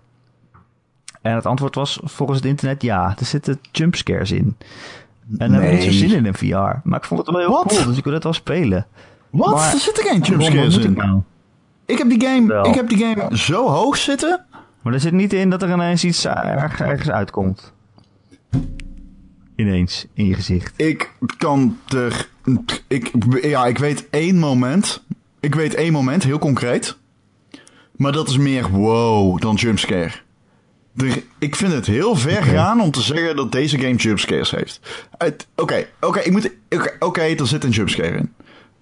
En 1.21 1.35
het 1.35 1.45
antwoord 1.45 1.75
was 1.75 1.99
volgens 2.03 2.39
het 2.39 2.47
internet 2.47 2.81
ja. 2.81 3.15
Er 3.19 3.25
zitten 3.25 3.59
jumpscares 3.71 4.31
in. 4.31 4.57
En 5.37 5.51
daar 5.51 5.61
heb 5.61 5.71
ik 5.71 5.79
niet 5.79 5.93
zo 5.93 6.07
zin 6.07 6.17
in 6.17 6.25
in 6.25 6.33
VR. 6.33 6.79
Maar 6.83 6.99
ik 6.99 7.05
vond 7.05 7.19
het 7.19 7.29
wel 7.29 7.39
heel 7.39 7.65
cool, 7.65 7.85
dus 7.85 7.97
ik 7.97 8.03
wil 8.03 8.13
het 8.13 8.23
wel 8.23 8.33
spelen. 8.33 8.85
Wat? 9.29 9.53
Maar- 9.55 9.73
er 9.73 9.79
zitten 9.79 10.03
geen 10.03 10.21
jumpscares 10.21 10.77
in. 10.77 10.93
nou? 10.93 11.21
Ik 11.85 11.97
heb 11.97 12.09
die 12.09 12.21
game, 12.21 12.47
Wel. 12.47 12.65
ik 12.65 12.73
heb 12.75 12.89
die 12.89 12.97
game 12.97 13.37
zo 13.37 13.67
hoog 13.69 13.97
zitten... 13.97 14.45
Maar 14.81 14.93
er 14.93 14.99
zit 14.99 15.13
niet 15.13 15.33
in 15.33 15.49
dat 15.49 15.61
er 15.61 15.71
ineens 15.71 16.03
iets 16.03 16.25
erg- 16.25 16.79
ergens 16.79 17.09
uitkomt. 17.09 17.73
Ineens, 19.55 20.05
in 20.13 20.25
je 20.25 20.33
gezicht. 20.33 20.73
Ik 20.75 21.11
kan 21.37 21.77
er. 21.95 22.27
Ik, 22.87 23.11
ja, 23.41 23.65
ik 23.65 23.77
weet 23.77 24.09
één 24.09 24.37
moment. 24.39 25.03
Ik 25.39 25.55
weet 25.55 25.73
één 25.73 25.91
moment, 25.93 26.23
heel 26.23 26.39
concreet. 26.39 26.97
Maar 27.95 28.11
dat 28.11 28.29
is 28.29 28.37
meer 28.37 28.69
wow 28.71 29.41
dan 29.41 29.55
jumpscare. 29.55 30.11
Er, 30.95 31.23
ik 31.39 31.55
vind 31.55 31.71
het 31.73 31.85
heel 31.85 32.15
ver 32.15 32.43
gaan 32.43 32.81
om 32.81 32.91
te 32.91 33.01
zeggen 33.01 33.35
dat 33.35 33.51
deze 33.51 33.77
game 33.79 33.95
jumpscares 33.95 34.51
heeft. 34.51 34.79
Oké, 35.55 35.85
oké, 36.01 36.19
ik 36.19 36.31
moet. 36.31 36.51
Oké, 36.69 36.95
oké, 36.99 37.21
er 37.21 37.47
zit 37.47 37.63
een 37.63 37.69
jumpscare 37.69 38.17
in. 38.17 38.33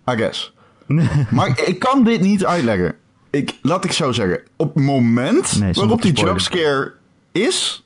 I 0.10 0.16
guess. 0.16 0.54
Maar 1.30 1.62
ik, 1.66 1.80
kan 1.80 2.04
dit 2.04 2.22
niet 2.22 2.46
uitleggen. 2.46 2.96
Ik, 3.30 3.58
laat 3.62 3.84
ik 3.84 3.92
zo 3.92 4.12
zeggen. 4.12 4.42
Op 4.56 4.74
het 4.74 4.84
moment 4.84 5.60
waarop 5.74 6.02
die 6.02 6.14
jumpscare 6.14 6.94
is, 7.32 7.86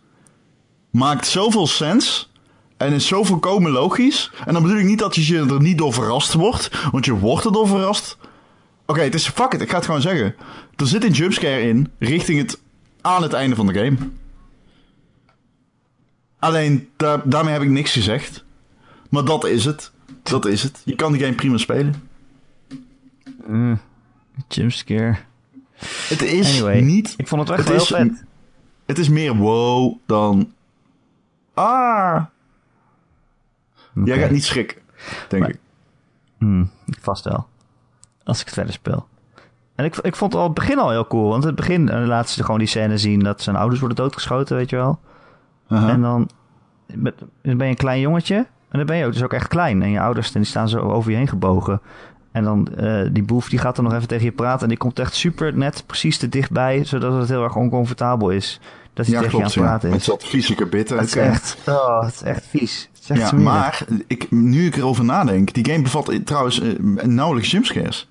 maakt 0.90 1.28
zoveel 1.28 1.68
sens. 1.68 2.30
En 2.78 2.94
is 2.94 3.08
zo 3.08 3.24
volkomen 3.24 3.72
logisch. 3.72 4.32
En 4.46 4.54
dan 4.54 4.62
bedoel 4.62 4.78
ik 4.78 4.86
niet 4.86 5.00
dat 5.00 5.16
je 5.16 5.38
er 5.38 5.62
niet 5.62 5.78
door 5.78 5.94
verrast 5.94 6.34
wordt. 6.34 6.70
Want 6.92 7.06
je 7.06 7.14
wordt 7.14 7.46
er 7.46 7.52
door 7.52 7.68
verrast. 7.68 8.18
Oké, 8.86 9.02
het 9.02 9.14
is 9.14 9.28
fuck 9.28 9.54
it. 9.54 9.62
Ik 9.62 9.70
ga 9.70 9.76
het 9.76 9.86
gewoon 9.86 10.02
zeggen. 10.02 10.36
Er 10.76 10.88
zit 10.88 11.04
een 11.04 11.12
jumpscare 11.12 11.62
in. 11.62 11.92
Richting 12.00 12.40
het. 12.40 12.62
aan 13.02 13.22
het 13.22 13.34
einde 13.34 13.56
van 13.56 13.68
de 13.68 13.74
game. 13.74 13.98
Alleen, 16.40 16.90
daar, 16.98 17.30
daarmee 17.30 17.54
heb 17.54 17.62
ik 17.62 17.70
niks 17.70 17.92
gezegd. 17.92 18.44
Maar 19.10 19.26
dat 19.26 19.46
is 19.46 19.66
het. 19.66 19.92
Dat 20.24 20.46
is 20.46 20.64
het. 20.64 20.82
Je 20.86 20.96
kan 20.96 21.12
die 21.12 21.22
game 21.22 21.36
prima 21.36 21.58
spelen. 21.58 22.10
Mm, 23.48 23.80
jumpscare. 24.48 25.16
Het 26.08 26.22
is 26.22 26.52
Anyway, 26.52 26.82
niet. 26.82 27.14
ik 27.18 27.28
vond 27.28 27.42
het 27.50 27.58
echt 27.58 27.68
wel 27.68 27.78
heel 27.78 27.86
vet. 27.86 28.24
Het 28.86 28.98
is 28.98 29.10
meer 29.10 29.36
wow 29.36 29.98
dan. 30.06 30.52
Ah. 31.54 32.24
Jij 34.06 34.20
gaat 34.20 34.32
niet 34.32 34.44
schrikken, 34.46 34.78
denk 35.28 35.42
Maar- 35.42 35.52
ik. 35.52 35.60
Hmm, 36.38 36.70
vast 37.02 37.24
wel. 37.24 37.48
Als 38.24 38.40
ik 38.40 38.46
het 38.46 38.54
verder 38.54 38.74
speel. 38.74 39.08
En 39.76 39.86
ik, 39.86 39.98
ik 39.98 40.16
vond 40.16 40.32
het 40.32 40.42
al 40.42 40.48
het 40.48 40.56
begin 40.58 40.80
al 40.80 40.90
heel 40.90 41.08
cool. 41.08 41.30
Want 41.30 41.44
het 41.44 41.56
begin 41.56 41.90
eh, 41.90 42.06
laat 42.06 42.30
ze 42.30 42.44
gewoon 42.44 42.60
die 42.60 42.68
scène 42.68 42.98
zien 42.98 43.20
dat 43.20 43.42
zijn 43.42 43.56
ouders 43.56 43.80
worden 43.80 43.98
doodgeschoten, 43.98 44.56
weet 44.56 44.70
je 44.70 44.76
wel. 44.76 45.00
Aha. 45.68 45.90
En 45.90 46.02
dan 46.02 46.30
ben 46.88 47.14
dan 47.42 47.58
ben 47.58 47.66
je 47.66 47.72
een 47.72 47.78
klein 47.78 48.00
jongetje. 48.00 48.36
En 48.70 48.78
dan 48.78 48.86
ben 48.86 48.98
je 48.98 49.06
ook 49.06 49.14
dus 49.14 49.24
ook 49.24 49.34
echt 49.34 49.48
klein. 49.48 49.82
En 49.82 49.90
je 49.90 50.00
ouders 50.02 50.32
die 50.32 50.44
staan 50.44 50.70
zo 50.70 50.80
over 50.80 51.12
je 51.12 51.18
heen 51.18 51.28
gebogen. 51.28 51.82
En 52.32 52.44
dan 52.44 52.68
eh, 52.78 53.02
die 53.12 53.24
boef 53.24 53.50
die 53.50 53.60
gaat 53.60 53.76
dan 53.76 53.86
nog 53.86 53.94
even 53.94 54.08
tegen 54.08 54.26
je 54.26 54.32
praten. 54.32 54.62
En 54.62 54.68
die 54.70 54.78
komt 54.78 55.00
echt 55.00 55.16
super 55.16 55.58
net 55.58 55.84
precies 55.86 56.18
te 56.18 56.30
dichtbij. 56.30 56.84
Zodat 56.84 57.14
het 57.14 57.30
heel 57.30 57.44
erg 57.44 57.56
oncomfortabel 57.56 58.30
is. 58.30 58.60
Dat 58.94 59.06
hij 59.06 59.16
ja, 59.16 59.22
tegen 59.22 59.38
klopt. 59.40 59.54
je 59.54 59.60
aan 59.60 59.66
Ja. 59.66 59.72
het 59.72 59.80
praten 59.82 59.90
Het 59.92 60.00
is. 60.00 60.06
zat 60.06 60.24
fysieke 60.24 60.66
bitten. 60.66 60.98
Het 60.98 61.08
is 61.08 61.16
echt, 61.16 61.58
oh, 61.68 62.02
het 62.04 62.14
is 62.14 62.22
echt 62.22 62.46
vies. 62.50 62.90
Het 62.94 63.02
is 63.04 63.10
echt 63.10 63.20
Ja, 63.20 63.28
smerig. 63.28 63.44
maar 63.46 63.86
ik, 64.08 64.32
nu 64.32 64.66
ik 64.66 64.76
erover 64.76 65.04
nadenk, 65.04 65.54
die 65.54 65.66
game 65.72 65.82
bevat 65.84 66.10
eh, 66.10 66.20
trouwens 66.20 66.62
eh, 66.62 66.70
nauwelijks 67.04 67.52
jumpscares. 67.52 68.10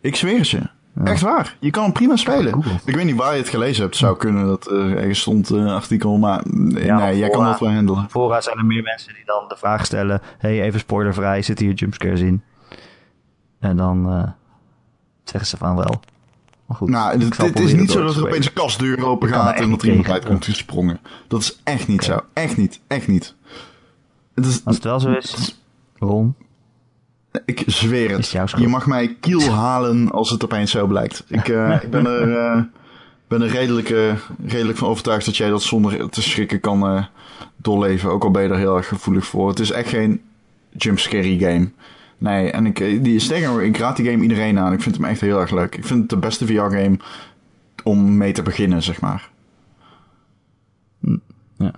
Ik 0.00 0.16
zweer 0.16 0.38
het 0.38 0.48
je. 0.48 0.60
Echt 1.04 1.22
waar. 1.22 1.56
Je 1.58 1.70
kan 1.70 1.82
hem 1.82 1.92
prima 1.92 2.16
spelen. 2.16 2.64
Ik 2.84 2.94
weet 2.94 3.04
niet 3.04 3.16
waar 3.16 3.32
je 3.32 3.38
het 3.40 3.48
gelezen 3.48 3.80
hebt. 3.82 3.94
Het 3.94 4.04
zou 4.04 4.16
kunnen 4.16 4.46
dat 4.46 4.70
er 4.70 4.96
ergens 4.96 5.20
stond 5.20 5.50
een 5.50 5.68
artikel, 5.68 6.18
maar 6.18 6.42
Ja, 6.68 6.98
nee, 6.98 7.18
jij 7.18 7.28
kan 7.30 7.44
dat 7.44 7.60
wel 7.60 7.72
handelen. 7.72 8.06
Voorraad 8.08 8.44
zijn 8.44 8.58
er 8.58 8.64
meer 8.64 8.82
mensen 8.82 9.14
die 9.14 9.22
dan 9.24 9.44
de 9.48 9.56
vraag 9.56 9.84
stellen: 9.84 10.20
hey, 10.38 10.62
even 10.62 10.80
spoilervrij, 10.80 11.42
zitten 11.42 11.66
hier 11.66 11.74
jumpscares 11.74 12.20
in? 12.20 12.42
En 13.60 13.76
dan 13.76 14.10
eh, 14.10 14.28
zeggen 15.24 15.50
ze 15.50 15.56
van 15.56 15.76
wel. 15.76 16.00
Maar 16.66 16.76
goed, 16.76 16.88
Nou, 16.88 17.18
het, 17.36 17.60
is 17.60 17.74
niet 17.74 17.90
zo 17.90 18.04
dat 18.04 18.16
er 18.16 18.26
opeens 18.26 18.46
een 18.46 18.52
kastdeur 18.52 19.06
open 19.06 19.28
gaat 19.28 19.58
en 19.58 19.70
dat 19.70 19.82
er 19.82 19.88
iemand 19.88 20.10
uit 20.10 20.24
komt 20.24 20.44
gesprongen. 20.44 21.00
Dat 21.28 21.40
is 21.40 21.60
echt 21.64 21.88
niet 21.88 22.04
zo. 22.04 22.20
Echt 22.32 22.56
niet. 22.56 22.80
Echt 22.86 23.08
niet. 23.08 23.34
Het 24.34 24.46
is, 24.46 24.64
Als 24.64 24.74
het 24.74 24.84
wel 24.84 25.00
zo 25.00 25.10
is, 25.10 25.60
Ron, 25.98 26.34
Ik 27.44 27.62
zweer 27.66 28.10
het. 28.10 28.30
Je 28.56 28.68
mag 28.68 28.86
mij 28.86 29.16
kiel 29.20 29.50
halen 29.50 30.10
als 30.10 30.30
het 30.30 30.44
opeens 30.44 30.70
zo 30.70 30.86
blijkt. 30.86 31.24
Ik, 31.28 31.48
eh, 31.48 31.78
ik 31.82 31.90
ben 31.90 32.06
er, 32.06 32.36
eh, 32.36 32.62
ben 33.28 33.42
er 33.42 33.48
redelijk, 33.48 33.88
redelijk 34.46 34.78
van 34.78 34.88
overtuigd 34.88 35.24
dat 35.24 35.36
jij 35.36 35.48
dat 35.48 35.62
zonder 35.62 36.10
te 36.10 36.22
schrikken 36.22 36.60
kan 36.60 37.08
doorleven. 37.56 38.10
Ook 38.10 38.24
al 38.24 38.30
ben 38.30 38.42
je 38.42 38.48
er 38.48 38.56
heel 38.56 38.76
erg 38.76 38.88
gevoelig 38.88 39.26
voor. 39.26 39.48
Het 39.48 39.60
is 39.60 39.70
echt 39.70 39.88
geen 39.88 40.22
jumpscary 40.70 41.38
game. 41.38 41.70
Nee, 42.20 42.50
en 42.50 42.66
ik, 42.66 42.80
eh, 42.80 43.02
die, 43.02 43.34
ik 43.62 43.76
raad 43.76 43.96
die 43.96 44.10
game 44.10 44.22
iedereen 44.22 44.58
aan. 44.58 44.72
Ik 44.72 44.82
vind 44.82 44.96
hem 44.96 45.04
echt 45.04 45.20
heel 45.20 45.40
erg 45.40 45.50
leuk. 45.50 45.76
Ik 45.76 45.84
vind 45.84 46.00
het 46.00 46.08
de 46.08 46.16
beste 46.16 46.46
VR-game 46.46 46.96
om 47.84 48.16
mee 48.16 48.32
te 48.32 48.42
beginnen, 48.42 48.82
zeg 48.82 49.00
maar. 49.00 49.30
ja. 51.56 51.72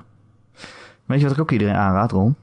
Weet 1.04 1.18
je 1.18 1.26
wat 1.26 1.34
ik 1.34 1.40
ook 1.40 1.50
iedereen 1.50 1.74
aanraad, 1.74 2.12
Ron? 2.12 2.34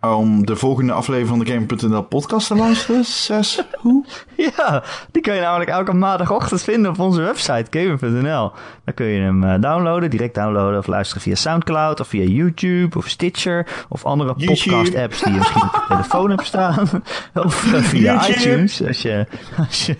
Om 0.00 0.46
de 0.46 0.56
volgende 0.56 0.92
aflevering 0.92 1.28
van 1.28 1.38
de 1.38 1.76
Game.nl 1.76 2.02
podcast 2.02 2.46
te 2.46 2.54
luisteren. 2.54 3.04
Zes. 3.04 3.62
Hoe? 3.82 4.04
Ja, 4.56 4.82
die 5.10 5.22
kun 5.22 5.34
je 5.34 5.40
namelijk 5.40 5.70
elke 5.70 5.92
maandagochtend 5.92 6.62
vinden 6.62 6.90
op 6.90 6.98
onze 6.98 7.22
website 7.22 7.66
gamer.nl. 7.70 8.52
Dan 8.84 8.94
kun 8.94 9.06
je 9.06 9.20
hem 9.20 9.44
eh, 9.44 9.60
downloaden, 9.60 10.10
direct 10.10 10.34
downloaden 10.34 10.78
of 10.78 10.86
luisteren 10.86 11.22
via 11.22 11.34
Soundcloud 11.34 12.00
of 12.00 12.08
via 12.08 12.24
YouTube 12.24 12.98
of 12.98 13.08
Stitcher 13.08 13.66
of 13.88 14.04
andere 14.04 14.34
podcast-apps 14.34 15.22
die 15.22 15.32
je 15.32 15.38
misschien 15.38 15.62
op 15.62 15.72
je 15.74 15.84
telefoon 15.94 16.30
hebt 16.30 16.46
staan. 16.46 16.88
Of 17.34 17.72
eh, 17.74 17.82
via 17.82 18.12
YouTube. 18.12 18.38
iTunes. 18.38 18.86
Als 18.86 19.02
je, 19.02 19.26
als 19.56 19.86
je 19.86 19.96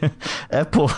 Apple, 0.51 0.88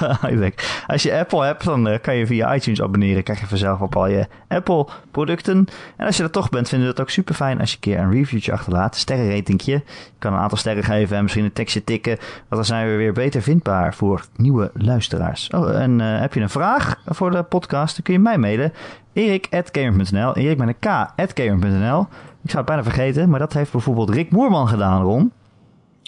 als 0.86 1.02
je 1.02 1.18
Apple 1.18 1.44
hebt, 1.44 1.64
dan 1.64 1.88
eh, 1.88 2.00
kan 2.00 2.16
je 2.16 2.26
via 2.26 2.54
iTunes 2.54 2.82
abonneren. 2.82 3.22
Krijg 3.22 3.40
je 3.40 3.46
vanzelf 3.46 3.80
op 3.80 3.96
al 3.96 4.06
je 4.06 4.26
Apple 4.48 4.86
producten. 5.10 5.66
En 5.96 6.06
als 6.06 6.16
je 6.16 6.22
er 6.22 6.30
toch 6.30 6.48
bent, 6.48 6.68
vinden 6.68 6.86
we 6.86 6.92
het 6.92 7.02
ook 7.02 7.10
super 7.10 7.34
fijn 7.34 7.60
als 7.60 7.70
je 7.70 7.74
een 7.74 7.82
keer 7.82 7.98
een 7.98 8.12
reviewtje 8.12 8.52
achterlaat. 8.52 8.89
Sterrenratingje. 8.96 9.72
Je 9.72 9.82
kan 10.18 10.32
een 10.32 10.38
aantal 10.38 10.58
sterren 10.58 10.84
geven 10.84 11.16
en 11.16 11.22
misschien 11.22 11.44
een 11.44 11.52
tekstje 11.52 11.84
tikken. 11.84 12.16
Want 12.18 12.48
dan 12.48 12.64
zijn 12.64 12.90
we 12.90 12.96
weer 12.96 13.12
beter 13.12 13.42
vindbaar 13.42 13.94
voor 13.94 14.24
nieuwe 14.36 14.70
luisteraars. 14.74 15.48
Oh, 15.48 15.80
en 15.80 16.00
eh, 16.00 16.20
heb 16.20 16.34
je 16.34 16.40
een 16.40 16.50
vraag 16.50 17.00
voor 17.06 17.30
de 17.30 17.42
podcast, 17.42 17.94
dan 17.94 18.04
kun 18.04 18.14
je 18.14 18.20
mij 18.20 18.38
mailen. 18.38 18.72
Erik.gamer.nl 19.12 20.36
Erik 20.36 20.58
met 20.58 20.68
een 20.68 20.78
K.gamer.nl 20.78 22.00
Ik 22.42 22.50
zou 22.50 22.56
het 22.56 22.66
bijna 22.66 22.82
vergeten, 22.82 23.28
maar 23.30 23.38
dat 23.38 23.52
heeft 23.52 23.72
bijvoorbeeld 23.72 24.10
Rick 24.10 24.30
Moerman 24.30 24.68
gedaan, 24.68 25.02
Ron. 25.02 25.32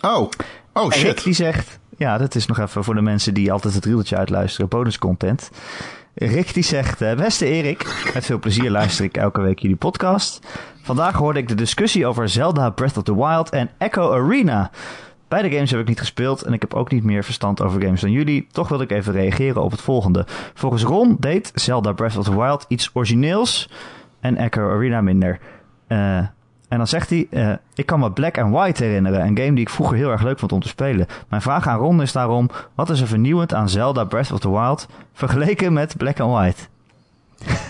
Oh, 0.04 0.30
oh 0.72 0.82
En 0.82 0.88
Rick 0.88 0.92
shit. 0.92 1.24
die 1.24 1.32
zegt, 1.34 1.78
ja, 1.96 2.18
dat 2.18 2.34
is 2.34 2.46
nog 2.46 2.58
even 2.58 2.84
voor 2.84 2.94
de 2.94 3.00
mensen 3.00 3.34
die 3.34 3.52
altijd 3.52 3.74
het 3.74 3.84
rieltje 3.84 4.16
uitluisteren, 4.16 4.68
bonuscontent. 4.68 5.50
Rick 6.14 6.54
die 6.54 6.62
zegt, 6.62 7.00
eh, 7.00 7.16
beste 7.16 7.46
Erik, 7.46 8.10
met 8.14 8.24
veel 8.24 8.38
plezier 8.38 8.70
luister 8.70 9.04
ik 9.04 9.16
elke 9.16 9.40
week 9.40 9.58
jullie 9.58 9.76
podcast. 9.76 10.40
Vandaag 10.82 11.14
hoorde 11.14 11.38
ik 11.38 11.48
de 11.48 11.54
discussie 11.54 12.06
over 12.06 12.28
Zelda 12.28 12.70
Breath 12.70 12.96
of 12.96 13.02
the 13.02 13.16
Wild 13.16 13.50
en 13.50 13.70
Echo 13.78 14.12
Arena. 14.12 14.70
Beide 15.28 15.50
games 15.50 15.70
heb 15.70 15.80
ik 15.80 15.88
niet 15.88 15.98
gespeeld 15.98 16.42
en 16.42 16.52
ik 16.52 16.60
heb 16.60 16.74
ook 16.74 16.90
niet 16.90 17.04
meer 17.04 17.24
verstand 17.24 17.62
over 17.62 17.82
games 17.82 18.00
dan 18.00 18.10
jullie. 18.10 18.46
Toch 18.50 18.68
wil 18.68 18.80
ik 18.80 18.90
even 18.90 19.12
reageren 19.12 19.62
op 19.62 19.70
het 19.70 19.80
volgende. 19.80 20.24
Volgens 20.54 20.82
Ron 20.82 21.16
deed 21.20 21.50
Zelda 21.54 21.92
Breath 21.92 22.16
of 22.16 22.24
the 22.24 22.36
Wild 22.36 22.64
iets 22.68 22.90
origineels 22.92 23.68
en 24.20 24.36
Echo 24.36 24.70
Arena 24.70 25.00
minder. 25.00 25.38
Eh, 25.86 26.18
en 26.72 26.78
dan 26.78 26.86
zegt 26.86 27.10
hij, 27.10 27.26
eh, 27.30 27.52
ik 27.74 27.86
kan 27.86 28.00
me 28.00 28.12
Black 28.12 28.38
and 28.38 28.54
White 28.54 28.84
herinneren, 28.84 29.20
een 29.20 29.36
game 29.36 29.52
die 29.52 29.60
ik 29.60 29.68
vroeger 29.70 29.96
heel 29.96 30.10
erg 30.10 30.22
leuk 30.22 30.38
vond 30.38 30.52
om 30.52 30.60
te 30.60 30.68
spelen. 30.68 31.06
Mijn 31.28 31.42
vraag 31.42 31.66
aan 31.66 31.78
Ron 31.78 32.02
is 32.02 32.12
daarom, 32.12 32.50
wat 32.74 32.90
is 32.90 33.00
er 33.00 33.06
vernieuwend 33.06 33.54
aan 33.54 33.68
Zelda 33.68 34.04
Breath 34.04 34.32
of 34.32 34.40
the 34.40 34.50
Wild 34.50 34.86
vergeleken 35.12 35.72
met 35.72 35.96
Black 35.96 36.20
and 36.20 36.32
White? 36.32 36.62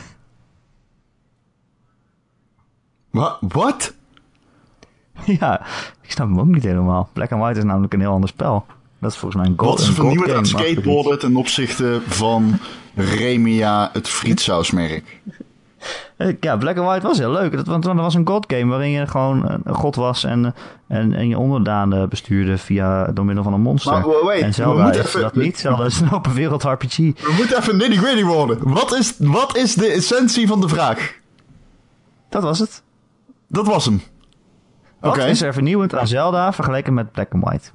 Wa- 3.11 3.36
Wat? 3.40 3.94
ja, 5.40 5.61
ik 6.00 6.11
snap 6.11 6.28
hem 6.28 6.40
ook 6.40 6.46
niet 6.46 6.62
helemaal. 6.62 7.09
Black 7.12 7.32
and 7.32 7.42
White 7.42 7.59
is 7.59 7.64
namelijk 7.64 7.92
een 7.92 8.00
heel 8.00 8.12
ander 8.12 8.28
spel. 8.28 8.66
Dat 8.98 9.11
is 9.11 9.16
volgens 9.16 9.42
mij 9.42 9.50
een 9.50 9.59
gold, 9.59 9.70
Wat 9.70 9.80
is 9.80 9.88
een 9.88 9.94
vernieuwend 9.94 10.32
aan 10.32 10.46
skateboarden 10.46 11.18
ten 11.18 11.36
opzichte 11.36 12.00
van 12.07 12.59
Remia, 12.94 13.90
het 13.92 14.09
frietsausmerk? 14.09 15.20
Ja, 16.41 16.57
Black 16.57 16.76
and 16.78 16.87
White 16.89 17.07
was 17.07 17.18
heel 17.18 17.30
leuk. 17.33 17.57
Dat, 17.57 17.66
want 17.66 17.83
dat 17.83 17.95
was 17.95 18.14
een 18.14 18.26
god 18.26 18.45
game 18.49 18.66
waarin 18.70 18.91
je 18.91 19.07
gewoon 19.07 19.61
een 19.64 19.74
god 19.74 19.95
was 19.97 20.24
en, 20.24 20.55
en, 20.89 21.12
en 21.14 21.28
je 21.28 21.39
onderdanen 21.39 22.09
bestuurde 22.09 22.59
via, 22.59 23.05
door 23.05 23.24
middel 23.24 23.45
van 23.45 23.53
een 23.53 23.61
monster. 23.61 23.93
Maar, 23.93 24.24
wait, 24.24 24.41
en 24.41 24.47
we 24.47 24.53
Zelda 24.53 24.83
moeten 24.83 25.01
is 25.01 25.07
even- 25.07 25.20
dat 25.20 25.35
niet. 25.35 25.59
Zelda 25.59 25.85
is 25.85 26.01
een 26.01 26.12
open 26.12 26.33
wereld 26.35 26.62
RPG. 26.62 26.97
We 26.97 27.33
moeten 27.37 27.57
even 27.59 27.76
nitty 27.76 27.97
gritty 27.97 28.24
worden. 28.24 28.59
Wat 28.72 28.93
is, 28.95 29.14
wat 29.18 29.57
is 29.57 29.74
de 29.74 29.87
essentie 29.87 30.47
van 30.47 30.61
de 30.61 30.68
vraag? 30.68 31.14
Dat 32.28 32.43
was 32.43 32.59
het. 32.59 32.83
Dat 33.49 33.66
was 33.66 33.85
hem. 33.85 34.03
Wat 35.01 35.16
is 35.16 35.43
er 35.43 35.53
vernieuwend 35.53 35.95
aan 35.95 36.07
Zelda 36.07 36.53
vergeleken 36.53 36.95
met 36.95 37.12
Black 37.12 37.33
and 37.33 37.45
White? 37.45 37.70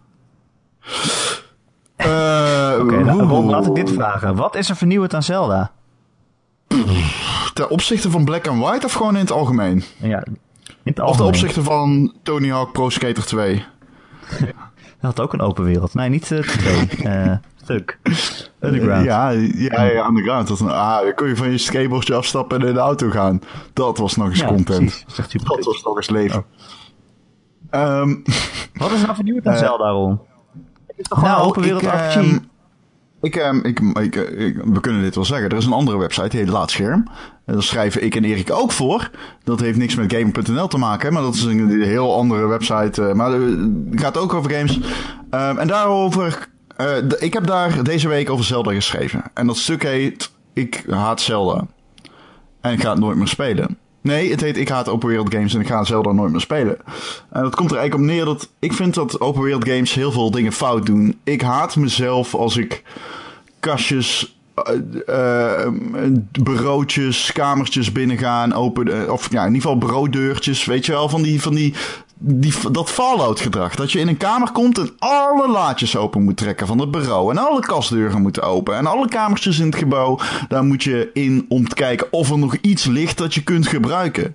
Eh, 1.96 2.78
Oké. 2.82 2.96
Ron, 3.12 3.50
laat 3.50 3.66
ik 3.66 3.76
dit 3.76 3.92
vragen. 3.92 4.36
Wat 4.36 4.56
is 4.56 4.70
er 4.70 4.76
vernieuwend 4.76 5.14
aan 5.14 5.24
Zelda? 5.24 5.72
Ten 7.54 7.70
opzichte 7.70 8.12
van 8.12 8.26
Black 8.26 8.48
and 8.48 8.64
White 8.64 8.86
of 8.86 8.94
gewoon 8.94 9.14
in 9.14 9.20
het 9.22 9.32
algemeen? 9.32 9.84
Ja, 9.98 10.24
in 10.26 10.38
het 10.84 11.00
Of 11.00 11.16
ten 11.18 11.26
opzichte 11.26 11.64
van 11.64 12.14
Tony 12.24 12.50
Hawk 12.50 12.72
Pro 12.72 12.90
Skater 12.90 13.26
2? 13.26 13.66
Dat 14.40 15.16
had 15.16 15.20
ook 15.20 15.34
een 15.34 15.42
open 15.42 15.64
wereld. 15.64 15.94
Nee, 15.94 16.10
niet 16.10 16.22
twee. 16.26 16.44
Eh, 17.04 17.36
stuk. 17.64 18.00
Underground. 18.60 19.06
Ja, 19.06 19.30
ja, 19.30 19.84
ja, 19.84 20.08
underground. 20.08 20.48
Dat, 20.48 20.62
ah, 20.62 21.02
dan 21.02 21.14
kon 21.16 21.28
je 21.28 21.36
van 21.36 21.52
je 21.52 21.58
skateboardje 21.58 22.16
afstappen 22.16 22.62
en 22.62 22.68
in 22.68 22.74
de 22.74 22.80
auto 22.80 23.10
gaan. 23.10 23.42
Dat 23.74 23.98
was 23.98 24.16
nog 24.16 24.30
eens 24.30 24.40
Ja, 24.40 24.48
content. 24.48 25.04
precies. 25.14 25.44
Dat 25.44 25.66
was 25.66 25.84
nog 25.84 25.96
eens 25.96 26.10
leven. 26.10 26.46
Ehm, 27.70 28.16
Wat 28.74 28.92
is 28.92 29.02
nou 29.02 29.16
vernieuwend 29.16 29.48
aan 29.48 29.54
Eh, 29.54 29.60
Zelda, 29.60 29.90
Ron? 29.90 30.20
Het 30.88 30.96
is 30.98 31.08
toch 31.08 31.20
gewoon 31.20 31.34
een 31.34 31.42
open 31.42 31.62
wereld 31.62 31.82
ik, 31.82 31.90
RPG? 31.90 32.16
ehm, 32.16 32.38
ik, 33.22 33.36
ehm, 33.36 33.60
ik, 33.66 33.80
ik, 34.16 34.16
we 34.66 34.80
kunnen 34.82 35.02
dit 35.02 35.16
wel 35.16 35.26
zeggen. 35.26 35.50
Er 35.50 35.58
is 35.58 35.66
een 35.66 35.74
andere 35.74 35.98
website, 35.98 36.28
die 36.30 36.40
heet 36.40 36.50
Laatscherm. 36.50 37.08
En 37.46 37.54
daar 37.54 37.64
schrijven 37.64 38.04
ik 38.04 38.16
en 38.16 38.24
Erik 38.24 38.52
ook 38.52 38.72
voor. 38.72 39.10
Dat 39.44 39.60
heeft 39.60 39.78
niks 39.78 39.96
met 39.96 40.14
Gamer.nl 40.14 40.68
te 40.68 40.78
maken, 40.78 41.14
maar 41.14 41.22
dat 41.22 41.36
is 41.36 41.44
een 41.44 41.82
heel 41.82 42.16
andere 42.16 42.48
website. 42.48 43.08
eh, 43.08 43.14
maar 43.14 43.34
eh, 43.34 43.40
het 43.92 44.02
gaat 44.02 44.18
ook 44.18 44.34
over 44.34 44.52
games. 44.52 44.80
Ehm, 45.30 45.58
en 45.58 45.68
daarover... 45.68 46.48
eh, 46.76 46.98
ik 47.20 47.34
heb 47.34 47.48
daar 47.48 47.84
deze 47.84 48.08
week 48.08 48.30
over 48.30 48.46
Zelda 48.46 48.74
geschreven. 48.74 49.24
En 49.34 49.48
dat 49.48 49.58
stuk 49.58 49.84
heet 49.84 50.32
Ik 50.54 50.84
haat 50.90 51.22
Zelda. 51.22 51.68
En 52.62 52.74
ik 52.74 52.82
ga 52.82 52.90
het 52.90 53.00
nooit 53.00 53.18
meer 53.18 53.28
spelen. 53.28 53.78
Nee, 54.08 54.32
het 54.32 54.42
heet 54.42 54.58
Ik 54.58 54.70
haat 54.70 54.90
open 54.90 55.08
wereld 55.08 55.34
games 55.34 55.54
en 55.54 55.62
ik 55.62 55.68
ga 55.68 55.84
Zelda 55.84 56.12
nooit 56.12 56.32
meer 56.32 56.42
spelen. 56.42 56.78
En 57.32 57.42
dat 57.44 57.56
komt 57.56 57.72
er 57.72 57.78
eigenlijk 57.78 58.10
op 58.10 58.16
neer 58.16 58.26
dat 58.26 58.50
ik 58.60 58.74
vind 58.74 58.94
dat 58.94 59.20
open 59.20 59.42
wereld 59.42 59.68
games 59.68 59.94
heel 59.94 60.12
veel 60.12 60.32
dingen 60.32 60.52
fout 60.52 60.86
doen. 60.86 61.20
Ik 61.24 61.42
haat 61.42 61.76
mezelf 61.76 62.36
als 62.36 62.58
ik 62.58 62.84
kastjes, 63.60 64.38
eh, 64.54 65.66
eh, 65.66 65.72
bureautjes, 66.44 67.32
kamertjes 67.32 67.92
binnengaan, 67.92 68.54
open, 68.54 69.02
eh, 69.02 69.12
of 69.12 69.32
ja, 69.32 69.42
in 69.46 69.54
ieder 69.54 69.62
geval 69.62 69.78
bureaudeurtjes, 69.78 70.66
weet 70.66 70.86
je 70.86 70.92
wel, 70.92 71.10
van 71.10 71.22
die, 71.22 71.42
van 71.42 71.56
die, 71.56 71.74
die, 72.20 72.72
dat 72.72 72.90
Fallout 72.90 73.40
gedrag. 73.40 73.76
Dat 73.76 73.92
je 73.92 74.00
in 74.00 74.08
een 74.08 74.18
kamer 74.18 74.52
komt 74.52 74.78
en 74.78 74.90
alle 74.98 75.48
laadjes 75.48 75.96
open 75.96 76.24
moet 76.24 76.38
trekken 76.38 76.68
van 76.68 76.80
het 76.80 76.92
bureau. 76.92 77.32
En 77.32 77.38
alle 77.38 77.60
kastdeuren 77.62 78.22
moeten 78.22 78.44
open. 78.44 78.76
En 78.76 78.86
alle 78.86 79.08
kamertjes 79.08 79.60
in 79.60 79.66
het 79.66 79.76
gebouw, 79.76 80.20
daar 80.48 80.64
moet 80.64 80.84
je 80.84 81.10
in 81.14 81.46
om 81.50 81.68
te 81.68 81.76
kijken 81.76 82.08
of 82.12 82.30
er 82.30 82.38
nog 82.38 82.56
iets 82.62 82.86
ligt 82.86 83.18
dat 83.18 83.34
je 83.34 83.44
kunt 83.44 83.68
gebruiken. 83.68 84.34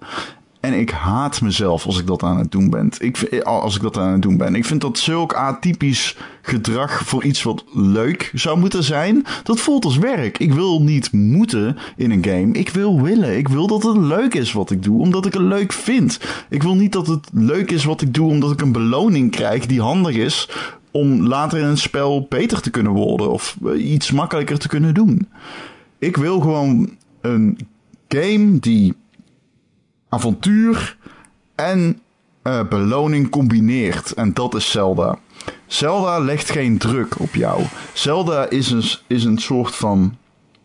En 0.62 0.78
ik 0.78 0.90
haat 0.90 1.40
mezelf 1.40 1.86
als 1.86 1.98
ik 1.98 2.06
dat 2.06 2.22
aan 2.22 2.38
het 2.38 2.50
doen 2.50 2.70
ben. 2.70 2.90
Ik, 2.98 3.16
vind- 3.16 3.44
als 3.44 3.76
ik 3.76 3.82
dat 3.82 3.96
aan 3.96 4.12
het 4.12 4.22
doen 4.22 4.36
ben. 4.36 4.54
Ik 4.54 4.64
vind 4.64 4.80
dat 4.80 4.98
zulk 4.98 5.32
atypisch 5.34 6.16
gedrag 6.42 7.02
voor 7.04 7.24
iets 7.24 7.42
wat 7.42 7.64
leuk 7.72 8.30
zou 8.34 8.58
moeten 8.58 8.82
zijn. 8.82 9.24
Dat 9.42 9.60
voelt 9.60 9.84
als 9.84 9.96
werk. 9.98 10.38
Ik 10.38 10.52
wil 10.52 10.82
niet 10.82 11.12
moeten 11.12 11.76
in 11.96 12.10
een 12.10 12.24
game. 12.24 12.52
Ik 12.52 12.68
wil 12.68 13.02
willen. 13.02 13.36
Ik 13.36 13.48
wil 13.48 13.66
dat 13.66 13.82
het 13.82 13.96
leuk 13.96 14.34
is 14.34 14.52
wat 14.52 14.70
ik 14.70 14.82
doe, 14.82 15.00
omdat 15.00 15.26
ik 15.26 15.32
het 15.32 15.42
leuk 15.42 15.72
vind. 15.72 16.20
Ik 16.48 16.62
wil 16.62 16.74
niet 16.74 16.92
dat 16.92 17.06
het 17.06 17.28
leuk 17.32 17.70
is 17.70 17.84
wat 17.84 18.00
ik 18.02 18.14
doe, 18.14 18.28
omdat 18.30 18.50
ik 18.52 18.60
een 18.60 18.72
beloning 18.72 19.30
krijg 19.30 19.66
die 19.66 19.80
handig 19.80 20.14
is 20.16 20.48
om 20.90 21.26
later 21.26 21.58
in 21.58 21.64
een 21.64 21.78
spel 21.78 22.26
beter 22.28 22.60
te 22.60 22.70
kunnen 22.70 22.92
worden 22.92 23.30
of 23.30 23.56
eh, 23.66 23.92
iets 23.92 24.10
makkelijker 24.10 24.58
te 24.58 24.68
kunnen 24.68 24.94
doen. 24.94 25.28
Ik 25.98 26.16
wil 26.16 26.40
gewoon 26.40 26.90
een 27.20 27.58
game 28.08 28.58
die 28.58 28.94
avontuur 30.12 30.96
en 31.54 32.00
eh, 32.42 32.68
beloning 32.68 33.28
combineert. 33.28 34.12
En 34.12 34.34
dat 34.34 34.54
is 34.54 34.70
Zelda. 34.70 35.18
Zelda 35.66 36.18
legt 36.18 36.50
geen 36.50 36.78
druk 36.78 37.20
op 37.20 37.34
jou. 37.34 37.62
Zelda 37.92 38.50
is 38.50 38.70
een, 38.70 38.84
is 39.06 39.24
een 39.24 39.38
soort 39.38 39.74
van. 39.74 40.16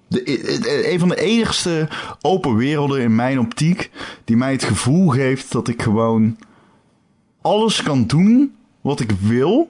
De, 0.08 0.22
e- 0.32 0.92
een 0.94 1.00
van 1.00 1.10
de 1.10 1.22
enigste 1.22 1.90
open 2.22 2.56
werelden 2.56 3.02
in 3.02 3.16
mijn 3.16 3.40
optiek. 3.40 3.92
die 4.24 4.38
mij 4.38 4.52
het 4.52 4.64
gevoel 4.64 5.08
geeft 5.08 5.52
dat 5.52 5.68
ik 5.68 5.82
gewoon 5.82 6.38
alles 7.42 7.84
kan 7.84 8.06
doen 8.06 8.56
wat 8.82 9.00
ik 9.00 9.12
wil. 9.12 9.70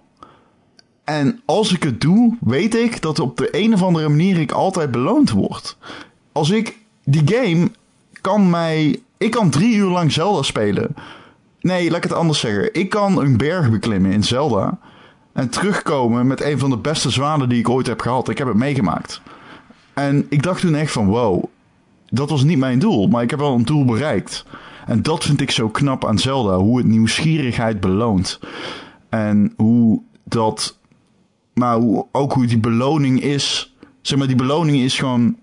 En 1.03 1.41
als 1.45 1.73
ik 1.73 1.83
het 1.83 2.01
doe, 2.01 2.37
weet 2.39 2.75
ik 2.75 3.01
dat 3.01 3.19
op 3.19 3.37
de 3.37 3.47
een 3.51 3.73
of 3.73 3.83
andere 3.83 4.09
manier 4.09 4.39
ik 4.39 4.51
altijd 4.51 4.91
beloond 4.91 5.31
word. 5.31 5.77
Als 6.31 6.49
ik 6.49 6.77
die 7.03 7.23
game 7.25 7.71
kan 8.21 8.49
mij. 8.49 9.01
Ik 9.17 9.31
kan 9.31 9.49
drie 9.49 9.75
uur 9.75 9.89
lang 9.89 10.11
Zelda 10.11 10.41
spelen. 10.41 10.95
Nee, 11.61 11.87
laat 11.87 11.97
ik 11.97 12.03
het 12.03 12.13
anders 12.13 12.39
zeggen. 12.39 12.73
Ik 12.73 12.89
kan 12.89 13.21
een 13.21 13.37
berg 13.37 13.69
beklimmen 13.69 14.11
in 14.11 14.23
Zelda. 14.23 14.79
En 15.33 15.49
terugkomen 15.49 16.27
met 16.27 16.41
een 16.41 16.59
van 16.59 16.69
de 16.69 16.77
beste 16.77 17.09
zwanen 17.09 17.49
die 17.49 17.59
ik 17.59 17.69
ooit 17.69 17.87
heb 17.87 18.01
gehad. 18.01 18.29
Ik 18.29 18.37
heb 18.37 18.47
het 18.47 18.57
meegemaakt. 18.57 19.21
En 19.93 20.25
ik 20.29 20.43
dacht 20.43 20.61
toen 20.61 20.75
echt 20.75 20.91
van 20.91 21.07
wow. 21.07 21.43
Dat 22.09 22.29
was 22.29 22.43
niet 22.43 22.57
mijn 22.57 22.79
doel, 22.79 23.07
maar 23.07 23.23
ik 23.23 23.29
heb 23.29 23.39
wel 23.39 23.53
een 23.53 23.65
doel 23.65 23.85
bereikt. 23.85 24.45
En 24.85 25.01
dat 25.01 25.23
vind 25.23 25.41
ik 25.41 25.51
zo 25.51 25.69
knap 25.69 26.05
aan 26.05 26.19
Zelda. 26.19 26.57
Hoe 26.57 26.77
het 26.77 26.87
nieuwsgierigheid 26.87 27.79
beloont. 27.79 28.39
En 29.09 29.53
hoe 29.57 30.01
dat. 30.23 30.77
Maar 31.53 31.79
ook 32.11 32.33
hoe 32.33 32.45
die 32.45 32.59
beloning 32.59 33.21
is. 33.21 33.75
Zeg 34.01 34.17
maar, 34.17 34.27
die 34.27 34.35
beloning 34.35 34.77
is 34.77 34.99
gewoon 34.99 35.37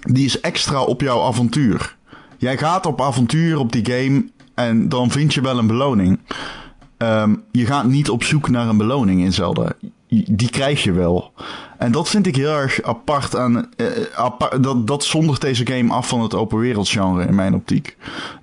die 0.00 0.24
is 0.24 0.40
extra 0.40 0.82
op 0.82 1.00
jouw 1.00 1.22
avontuur. 1.22 1.96
Jij 2.38 2.58
gaat 2.58 2.86
op 2.86 3.00
avontuur 3.00 3.58
op 3.58 3.72
die 3.72 3.84
game 3.84 4.24
en 4.54 4.88
dan 4.88 5.10
vind 5.10 5.34
je 5.34 5.40
wel 5.40 5.58
een 5.58 5.66
beloning. 5.66 6.18
ehm, 6.96 7.34
je 7.52 7.66
gaat 7.66 7.86
niet 7.86 8.10
op 8.10 8.22
zoek 8.24 8.48
naar 8.48 8.68
een 8.68 8.76
beloning 8.76 9.20
in 9.20 9.32
Zelda. 9.32 9.72
Die 10.08 10.50
krijg 10.50 10.82
je 10.82 10.92
wel. 10.92 11.32
En 11.78 11.92
dat 11.92 12.08
vind 12.08 12.26
ik 12.26 12.36
heel 12.36 12.52
erg 12.52 12.82
apart 12.82 13.36
aan. 13.36 13.68
Apart, 14.14 14.62
dat, 14.62 14.86
dat 14.86 15.04
zondert 15.04 15.40
deze 15.40 15.66
game 15.66 15.92
af 15.92 16.08
van 16.08 16.20
het 16.20 16.34
open 16.34 16.58
wereld 16.58 16.88
genre 16.88 17.26
in 17.26 17.34
mijn 17.34 17.54
optiek. 17.54 17.96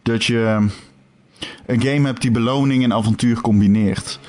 Dat 0.04 0.24
je 0.24 0.68
een 1.66 1.82
game 1.82 2.06
hebt 2.06 2.22
die 2.22 2.32
beloning 2.32 2.84
en 2.84 2.94
avontuur 2.94 3.42
combineert. 3.42 4.20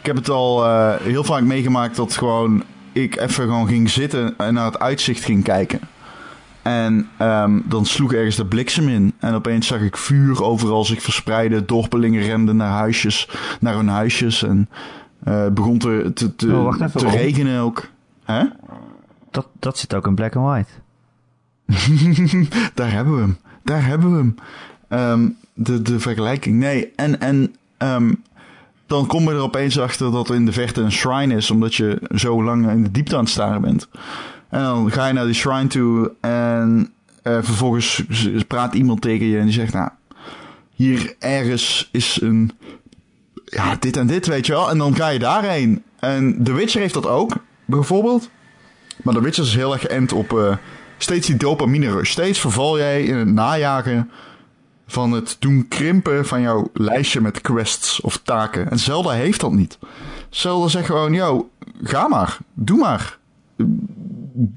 Ik 0.00 0.06
heb 0.06 0.16
het 0.16 0.30
al 0.30 0.64
uh, 0.64 0.94
heel 1.02 1.24
vaak 1.24 1.42
meegemaakt 1.42 1.96
dat 1.96 2.16
gewoon 2.16 2.62
ik 2.92 3.16
even 3.16 3.44
gewoon 3.44 3.68
ging 3.68 3.90
zitten 3.90 4.34
en 4.38 4.54
naar 4.54 4.64
het 4.64 4.78
uitzicht 4.78 5.24
ging 5.24 5.44
kijken. 5.44 5.80
En 6.66 7.08
um, 7.22 7.62
dan 7.66 7.86
sloeg 7.86 8.12
ergens 8.12 8.36
de 8.36 8.46
bliksem 8.46 8.88
in. 8.88 9.12
En 9.18 9.34
opeens 9.34 9.66
zag 9.66 9.80
ik 9.80 9.96
vuur 9.96 10.42
overal 10.42 10.84
zich 10.84 11.02
verspreiden. 11.02 11.66
Dorpelingen 11.66 12.22
renden 12.22 12.56
naar 12.56 12.70
huisjes, 12.70 13.28
naar 13.60 13.74
hun 13.74 13.88
huisjes. 13.88 14.42
En 14.42 14.68
uh, 15.28 15.46
begon 15.48 15.78
te, 15.78 16.10
te, 16.14 16.36
te, 16.36 16.56
oh, 16.56 16.84
te 16.86 17.08
regenen 17.08 17.60
ook. 17.60 17.88
Hè? 18.24 18.44
Dat, 19.30 19.46
dat 19.58 19.78
zit 19.78 19.94
ook 19.94 20.06
in 20.06 20.14
black 20.14 20.36
and 20.36 20.46
white. 20.46 20.70
Daar 22.74 22.92
hebben 22.92 23.14
we 23.14 23.20
hem. 23.20 23.36
Daar 23.62 23.84
hebben 23.84 24.10
we 24.10 24.16
hem. 24.16 24.34
Um, 25.20 25.36
de, 25.54 25.82
de 25.82 26.00
vergelijking. 26.00 26.56
Nee, 26.56 26.92
en, 26.96 27.20
en 27.20 27.54
um, 27.78 28.22
dan 28.86 29.06
kom 29.06 29.22
je 29.22 29.30
er 29.30 29.40
opeens 29.40 29.78
achter 29.78 30.12
dat 30.12 30.28
er 30.28 30.34
in 30.34 30.46
de 30.46 30.52
verte 30.52 30.80
een 30.80 30.92
shrine 30.92 31.36
is, 31.36 31.50
omdat 31.50 31.74
je 31.74 32.02
zo 32.14 32.44
lang 32.44 32.70
in 32.70 32.82
de 32.82 32.90
diepte 32.90 33.16
aan 33.16 33.22
het 33.22 33.30
staren 33.30 33.60
bent. 33.60 33.88
En 34.56 34.62
dan 34.62 34.92
ga 34.92 35.06
je 35.06 35.12
naar 35.12 35.24
die 35.24 35.34
shrine 35.34 35.66
toe 35.66 36.12
en 36.20 36.92
uh, 37.22 37.32
vervolgens 37.42 38.04
praat 38.46 38.74
iemand 38.74 39.00
tegen 39.00 39.26
je 39.26 39.38
en 39.38 39.44
die 39.44 39.52
zegt, 39.52 39.72
nou, 39.72 39.90
hier 40.74 41.14
ergens 41.18 41.88
is 41.92 42.20
een, 42.20 42.50
ja, 43.44 43.76
dit 43.80 43.96
en 43.96 44.06
dit, 44.06 44.26
weet 44.26 44.46
je 44.46 44.52
wel. 44.52 44.70
En 44.70 44.78
dan 44.78 44.94
ga 44.94 45.08
je 45.08 45.18
daarheen. 45.18 45.82
En 45.98 46.42
The 46.44 46.52
Witcher 46.52 46.80
heeft 46.80 46.94
dat 46.94 47.06
ook, 47.06 47.36
bijvoorbeeld. 47.64 48.30
Maar 49.02 49.14
The 49.14 49.22
Witcher 49.22 49.44
is 49.44 49.54
heel 49.54 49.72
erg 49.72 49.80
geënt 49.80 50.12
op 50.12 50.32
uh, 50.32 50.56
steeds 50.98 51.26
die 51.26 51.36
dopamine 51.36 51.90
rush. 51.90 52.10
Steeds 52.10 52.40
verval 52.40 52.78
jij 52.78 53.04
in 53.04 53.16
het 53.16 53.32
najagen 53.32 54.10
van 54.86 55.12
het 55.12 55.36
doen 55.38 55.66
krimpen 55.68 56.26
van 56.26 56.40
jouw 56.40 56.70
lijstje 56.72 57.20
met 57.20 57.40
quests 57.40 58.00
of 58.00 58.16
taken. 58.16 58.70
En 58.70 58.78
Zelda 58.78 59.10
heeft 59.10 59.40
dat 59.40 59.52
niet. 59.52 59.78
Zelda 60.30 60.68
zegt 60.68 60.86
gewoon, 60.86 61.12
yo, 61.12 61.50
ga 61.82 62.08
maar, 62.08 62.38
doe 62.54 62.78
maar. 62.78 63.18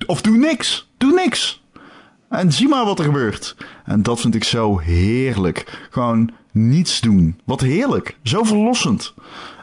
Of 0.05 0.21
doe 0.21 0.37
niks, 0.37 0.89
doe 0.97 1.13
niks. 1.13 1.63
En 2.29 2.51
zie 2.51 2.67
maar 2.67 2.85
wat 2.85 2.99
er 2.99 3.05
gebeurt. 3.05 3.55
En 3.85 4.03
dat 4.03 4.21
vind 4.21 4.35
ik 4.35 4.43
zo 4.43 4.77
heerlijk. 4.77 5.87
Gewoon 5.89 6.31
niets 6.51 7.01
doen. 7.01 7.39
Wat 7.43 7.61
heerlijk. 7.61 8.17
Zo 8.23 8.43
verlossend. 8.43 9.13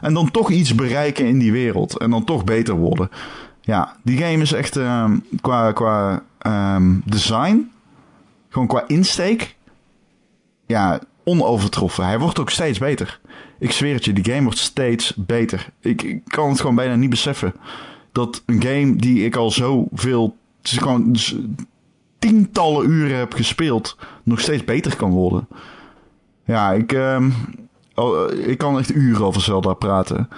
En 0.01 0.13
dan 0.13 0.31
toch 0.31 0.51
iets 0.51 0.75
bereiken 0.75 1.25
in 1.25 1.39
die 1.39 1.51
wereld. 1.51 1.97
En 1.97 2.09
dan 2.09 2.23
toch 2.23 2.43
beter 2.43 2.75
worden. 2.75 3.09
Ja, 3.61 3.95
die 4.03 4.17
game 4.17 4.41
is 4.41 4.51
echt 4.51 4.77
uh, 4.77 5.11
qua, 5.41 5.71
qua 5.71 6.23
um, 6.75 7.01
design. 7.05 7.71
Gewoon 8.49 8.67
qua 8.67 8.83
insteek 8.87 9.55
ja, 10.65 10.99
onovertroffen. 11.23 12.05
Hij 12.05 12.19
wordt 12.19 12.39
ook 12.39 12.49
steeds 12.49 12.79
beter. 12.79 13.19
Ik 13.59 13.71
zweer 13.71 13.93
het 13.93 14.05
je, 14.05 14.13
die 14.13 14.33
game 14.33 14.43
wordt 14.43 14.57
steeds 14.57 15.13
beter. 15.15 15.69
Ik 15.79 16.19
kan 16.23 16.49
het 16.49 16.59
gewoon 16.59 16.75
bijna 16.75 16.95
niet 16.95 17.09
beseffen. 17.09 17.53
Dat 18.17 18.43
een 18.45 18.61
game 18.61 18.95
die 18.95 19.25
ik 19.25 19.35
al 19.35 19.51
zoveel, 19.51 20.37
gewoon 20.61 21.15
tientallen 22.19 22.89
uren 22.89 23.17
heb 23.17 23.33
gespeeld, 23.33 23.97
nog 24.23 24.39
steeds 24.39 24.63
beter 24.63 24.95
kan 24.95 25.11
worden. 25.11 25.47
Ja, 26.45 26.71
ik, 26.71 26.91
um, 26.91 27.33
oh, 27.95 28.31
ik 28.31 28.57
kan 28.57 28.79
echt 28.79 28.95
uren 28.95 29.25
over 29.25 29.41
Zelda 29.41 29.73
praten. 29.73 30.29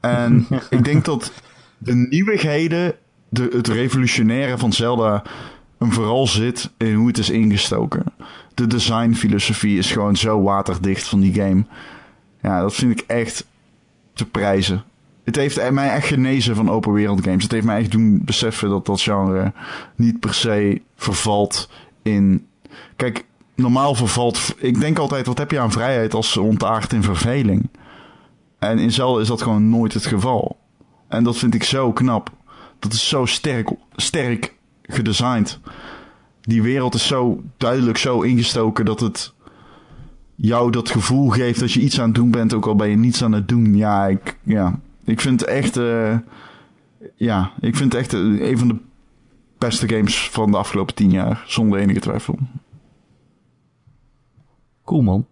En 0.00 0.46
ik 0.70 0.84
denk 0.84 1.04
dat 1.04 1.32
de 1.78 1.94
nieuwigheden, 1.94 2.94
de, 3.28 3.48
het 3.52 3.68
revolutionaire 3.68 4.58
van 4.58 4.72
Zelda, 4.72 5.22
hem 5.78 5.92
vooral 5.92 6.26
zit 6.26 6.70
in 6.76 6.94
hoe 6.94 7.06
het 7.06 7.18
is 7.18 7.30
ingestoken 7.30 8.04
de 8.60 8.66
designfilosofie 8.66 9.78
is 9.78 9.92
gewoon 9.92 10.16
zo 10.16 10.42
waterdicht 10.42 11.08
van 11.08 11.20
die 11.20 11.34
game. 11.34 11.64
Ja, 12.42 12.60
dat 12.60 12.74
vind 12.74 13.00
ik 13.00 13.04
echt 13.06 13.46
te 14.12 14.26
prijzen. 14.26 14.82
Het 15.24 15.36
heeft 15.36 15.70
mij 15.70 15.90
echt 15.90 16.06
genezen 16.06 16.56
van 16.56 16.70
open 16.70 16.92
wereld 16.92 17.24
games. 17.24 17.42
Het 17.42 17.52
heeft 17.52 17.64
mij 17.64 17.80
echt 17.80 17.90
doen 17.90 18.24
beseffen 18.24 18.68
dat 18.68 18.86
dat 18.86 19.00
genre 19.00 19.52
niet 19.96 20.20
per 20.20 20.34
se 20.34 20.82
vervalt 20.96 21.70
in. 22.02 22.46
Kijk, 22.96 23.24
normaal 23.54 23.94
vervalt. 23.94 24.54
Ik 24.58 24.80
denk 24.80 24.98
altijd, 24.98 25.26
wat 25.26 25.38
heb 25.38 25.50
je 25.50 25.58
aan 25.58 25.72
vrijheid 25.72 26.14
als 26.14 26.32
ze 26.32 26.40
ontaart 26.40 26.92
in 26.92 27.02
verveling? 27.02 27.68
En 28.58 28.78
in 28.78 28.92
Zelda 28.92 29.20
is 29.20 29.28
dat 29.28 29.42
gewoon 29.42 29.68
nooit 29.68 29.94
het 29.94 30.06
geval. 30.06 30.56
En 31.08 31.24
dat 31.24 31.36
vind 31.36 31.54
ik 31.54 31.62
zo 31.62 31.92
knap. 31.92 32.30
Dat 32.78 32.92
is 32.92 33.08
zo 33.08 33.24
sterk, 33.24 33.70
sterk 33.96 34.54
gedesigned 34.82 35.60
die 36.50 36.62
wereld 36.62 36.94
is 36.94 37.06
zo 37.06 37.42
duidelijk 37.56 37.98
zo 37.98 38.20
ingestoken 38.20 38.84
dat 38.84 39.00
het 39.00 39.32
jou 40.34 40.70
dat 40.70 40.90
gevoel 40.90 41.28
geeft 41.28 41.60
dat 41.60 41.72
je 41.72 41.80
iets 41.80 42.00
aan 42.00 42.06
het 42.06 42.14
doen 42.14 42.30
bent, 42.30 42.54
ook 42.54 42.66
al 42.66 42.76
ben 42.76 42.88
je 42.88 42.96
niets 42.96 43.24
aan 43.24 43.32
het 43.32 43.48
doen. 43.48 43.76
Ja, 43.76 44.06
ik, 44.06 44.38
ja, 44.42 44.78
ik 45.10 45.20
vind 45.20 45.40
het 45.40 45.48
echt, 45.48 45.76
uh, 45.76 46.16
ja, 47.14 47.50
ik 47.60 47.76
vind 47.76 47.92
het 47.92 48.02
echt 48.02 48.12
uh, 48.12 48.50
een 48.50 48.58
van 48.58 48.68
de 48.68 48.76
beste 49.58 49.88
games 49.88 50.30
van 50.30 50.50
de 50.50 50.56
afgelopen 50.56 50.94
tien 50.94 51.10
jaar, 51.10 51.42
zonder 51.46 51.78
enige 51.78 52.00
twijfel. 52.00 52.38
Cool 54.84 55.02
man. 55.02 55.26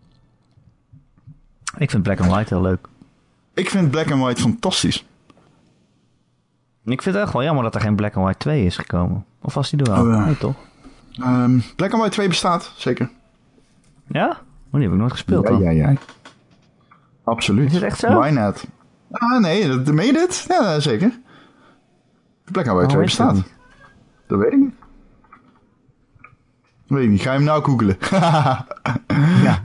Ik 1.76 1.90
vind 1.90 2.02
Black 2.02 2.20
and 2.20 2.30
White 2.30 2.54
heel 2.54 2.62
leuk. 2.62 2.88
Ik 3.54 3.70
vind 3.70 3.90
Black 3.90 4.10
and 4.10 4.22
White 4.22 4.40
fantastisch. 4.40 5.06
Ik 6.84 7.02
vind 7.02 7.14
het 7.14 7.24
echt 7.24 7.32
wel 7.32 7.42
jammer 7.42 7.62
dat 7.62 7.74
er 7.74 7.80
geen 7.80 7.96
Black 7.96 8.14
and 8.14 8.24
White 8.24 8.38
2 8.38 8.64
is 8.64 8.76
gekomen. 8.76 9.24
Of 9.42 9.54
was 9.54 9.70
die 9.70 9.78
er 9.84 9.92
wel? 9.92 10.04
Oh, 10.04 10.10
ja. 10.10 10.24
Nee, 10.24 10.38
toch? 10.38 10.56
Um, 11.20 11.62
Black 11.76 11.92
and 11.92 12.00
White 12.00 12.14
2 12.14 12.28
bestaat, 12.28 12.72
zeker. 12.76 13.10
Ja? 14.06 14.28
Oh, 14.66 14.72
die 14.72 14.82
heb 14.82 14.92
ik 14.92 14.98
nooit 14.98 15.12
gespeeld 15.12 15.48
ja, 15.48 15.50
dan. 15.50 15.62
Ja, 15.62 15.70
ja, 15.70 15.94
Absoluut. 17.24 17.66
Is 17.66 17.74
het 17.74 17.82
echt 17.82 17.98
zo? 17.98 18.18
Why 18.18 18.28
not? 18.28 18.64
Ah, 19.10 19.40
nee, 19.40 19.68
dat, 19.68 19.94
meen 19.94 20.06
je 20.06 20.12
dit? 20.12 20.44
Ja, 20.48 20.80
zeker. 20.80 21.20
Black 22.44 22.66
and 22.66 22.76
White 22.76 22.92
2 22.92 23.04
bestaat. 23.04 23.34
Dat, 23.34 23.44
dat 24.26 24.38
weet 24.38 24.52
ik 24.52 24.58
niet. 24.58 24.74
Weet 26.86 27.04
ik 27.04 27.10
niet, 27.10 27.20
ga 27.20 27.30
je 27.30 27.36
hem 27.36 27.46
nou 27.46 27.64
googlen? 27.64 27.96
ja, 29.46 29.60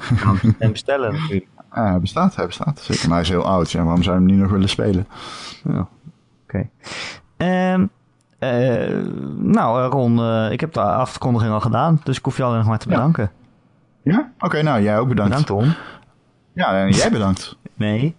en 0.59 0.71
bestellen 0.71 1.13
natuurlijk. 1.13 1.47
Ah, 1.69 1.89
hij 1.89 1.99
bestaat, 1.99 2.35
hij 2.35 2.45
bestaat. 2.45 2.79
Zeker, 2.79 3.07
maar 3.07 3.17
hij 3.17 3.25
is 3.25 3.29
heel 3.29 3.45
oud. 3.45 3.71
Ja, 3.71 3.83
waarom 3.83 4.03
zou 4.03 4.15
je 4.15 4.21
hem 4.21 4.31
niet 4.31 4.41
nog 4.41 4.51
willen 4.51 4.69
spelen? 4.69 5.07
Ja. 5.63 5.87
Oké. 6.43 6.67
Okay. 7.37 7.73
Um, 7.73 7.89
uh, 8.39 9.05
nou, 9.37 9.89
Ron, 9.89 10.19
uh, 10.19 10.51
ik 10.51 10.59
heb 10.59 10.73
de 10.73 10.81
afkondiging 10.81 11.53
al 11.53 11.59
gedaan, 11.59 12.01
dus 12.03 12.17
ik 12.17 12.25
hoef 12.25 12.37
je 12.37 12.43
alleen 12.43 12.57
nog 12.57 12.67
maar 12.67 12.79
te 12.79 12.87
bedanken. 12.87 13.31
Ja? 14.01 14.11
ja? 14.11 14.31
Oké, 14.39 14.61
nou, 14.61 14.81
jij 14.81 14.99
ook 14.99 15.07
bedankt. 15.07 15.31
Bedankt, 15.31 15.49
Ron. 15.49 15.73
Ja, 16.53 16.79
en 16.79 16.89
jij 16.89 17.11
bedankt. 17.11 17.57
nee. 17.73 18.15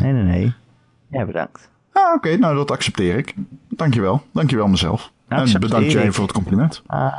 Nee, 0.00 0.12
nee, 0.12 0.22
nee. 0.22 0.54
Jij 1.10 1.26
bedankt. 1.26 1.70
Ah, 1.92 2.14
oké, 2.14 2.36
nou, 2.36 2.56
dat 2.56 2.70
accepteer 2.70 3.16
ik. 3.16 3.34
Dankjewel. 3.68 4.22
Dankjewel 4.32 4.68
mezelf. 4.68 5.12
En 5.28 5.60
bedankt 5.60 5.92
jij 5.92 6.12
voor 6.12 6.24
het 6.24 6.32
compliment. 6.32 6.82
Ah. 6.86 7.16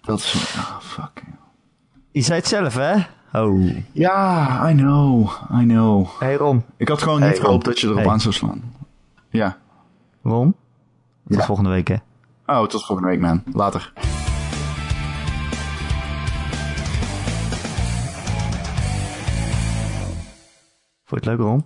Dat 0.00 0.18
is... 0.18 0.54
Ah, 0.56 0.70
oh, 0.70 0.80
fuck. 0.80 1.22
Je 2.10 2.20
zei 2.20 2.38
het 2.38 2.48
zelf, 2.48 2.74
hè? 2.74 2.94
Oh. 3.32 3.70
Ja, 3.92 4.70
I 4.70 4.74
know. 4.74 5.30
I 5.60 5.64
know. 5.64 6.08
Hey, 6.18 6.34
Ron. 6.34 6.64
Ik 6.76 6.88
had 6.88 7.02
gewoon 7.02 7.20
niet 7.20 7.40
gehoopt 7.40 7.64
dat 7.64 7.80
je 7.80 7.88
erop 7.88 8.06
aan 8.06 8.20
zou 8.20 8.34
slaan. 8.34 8.62
Ja. 9.30 9.56
Ron? 10.22 10.54
Tot 11.28 11.38
ja. 11.38 11.44
volgende 11.44 11.70
week, 11.70 11.88
hè? 11.88 11.96
Oh, 12.46 12.66
tot 12.66 12.84
volgende 12.84 13.10
week, 13.10 13.20
man. 13.20 13.42
Later. 13.52 13.92
Je 21.18 21.30
het 21.30 21.38
leuk, 21.38 21.46
Ron? 21.46 21.64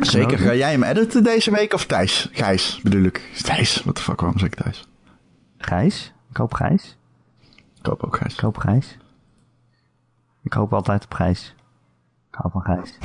Zeker. 0.00 0.38
Ga 0.38 0.54
jij 0.54 0.70
hem 0.70 0.82
editen 0.82 1.24
deze 1.24 1.50
week 1.50 1.72
of 1.72 1.86
Thijs? 1.86 2.28
Gijs, 2.32 2.80
bedoel 2.82 3.02
ik. 3.02 3.30
Thijs. 3.42 3.82
What 3.82 3.94
the 3.94 4.02
fuck, 4.02 4.20
waarom 4.20 4.38
zeg 4.38 4.48
ik 4.48 4.54
Thijs? 4.54 4.88
Gijs? 5.58 6.12
Ik 6.30 6.36
hoop 6.36 6.54
Gijs. 6.54 6.98
Ik 7.78 7.86
hoop 7.86 8.04
ook 8.04 8.16
Gijs. 8.16 8.32
Ik 8.32 8.40
hoop 8.40 8.56
Gijs. 8.56 8.96
Ik 10.42 10.52
hoop 10.52 10.72
altijd 10.72 11.04
op 11.04 11.14
Gijs. 11.14 11.54
Ik 12.30 12.34
hou 12.34 12.50
van 12.50 12.62
Gijs. 12.62 12.98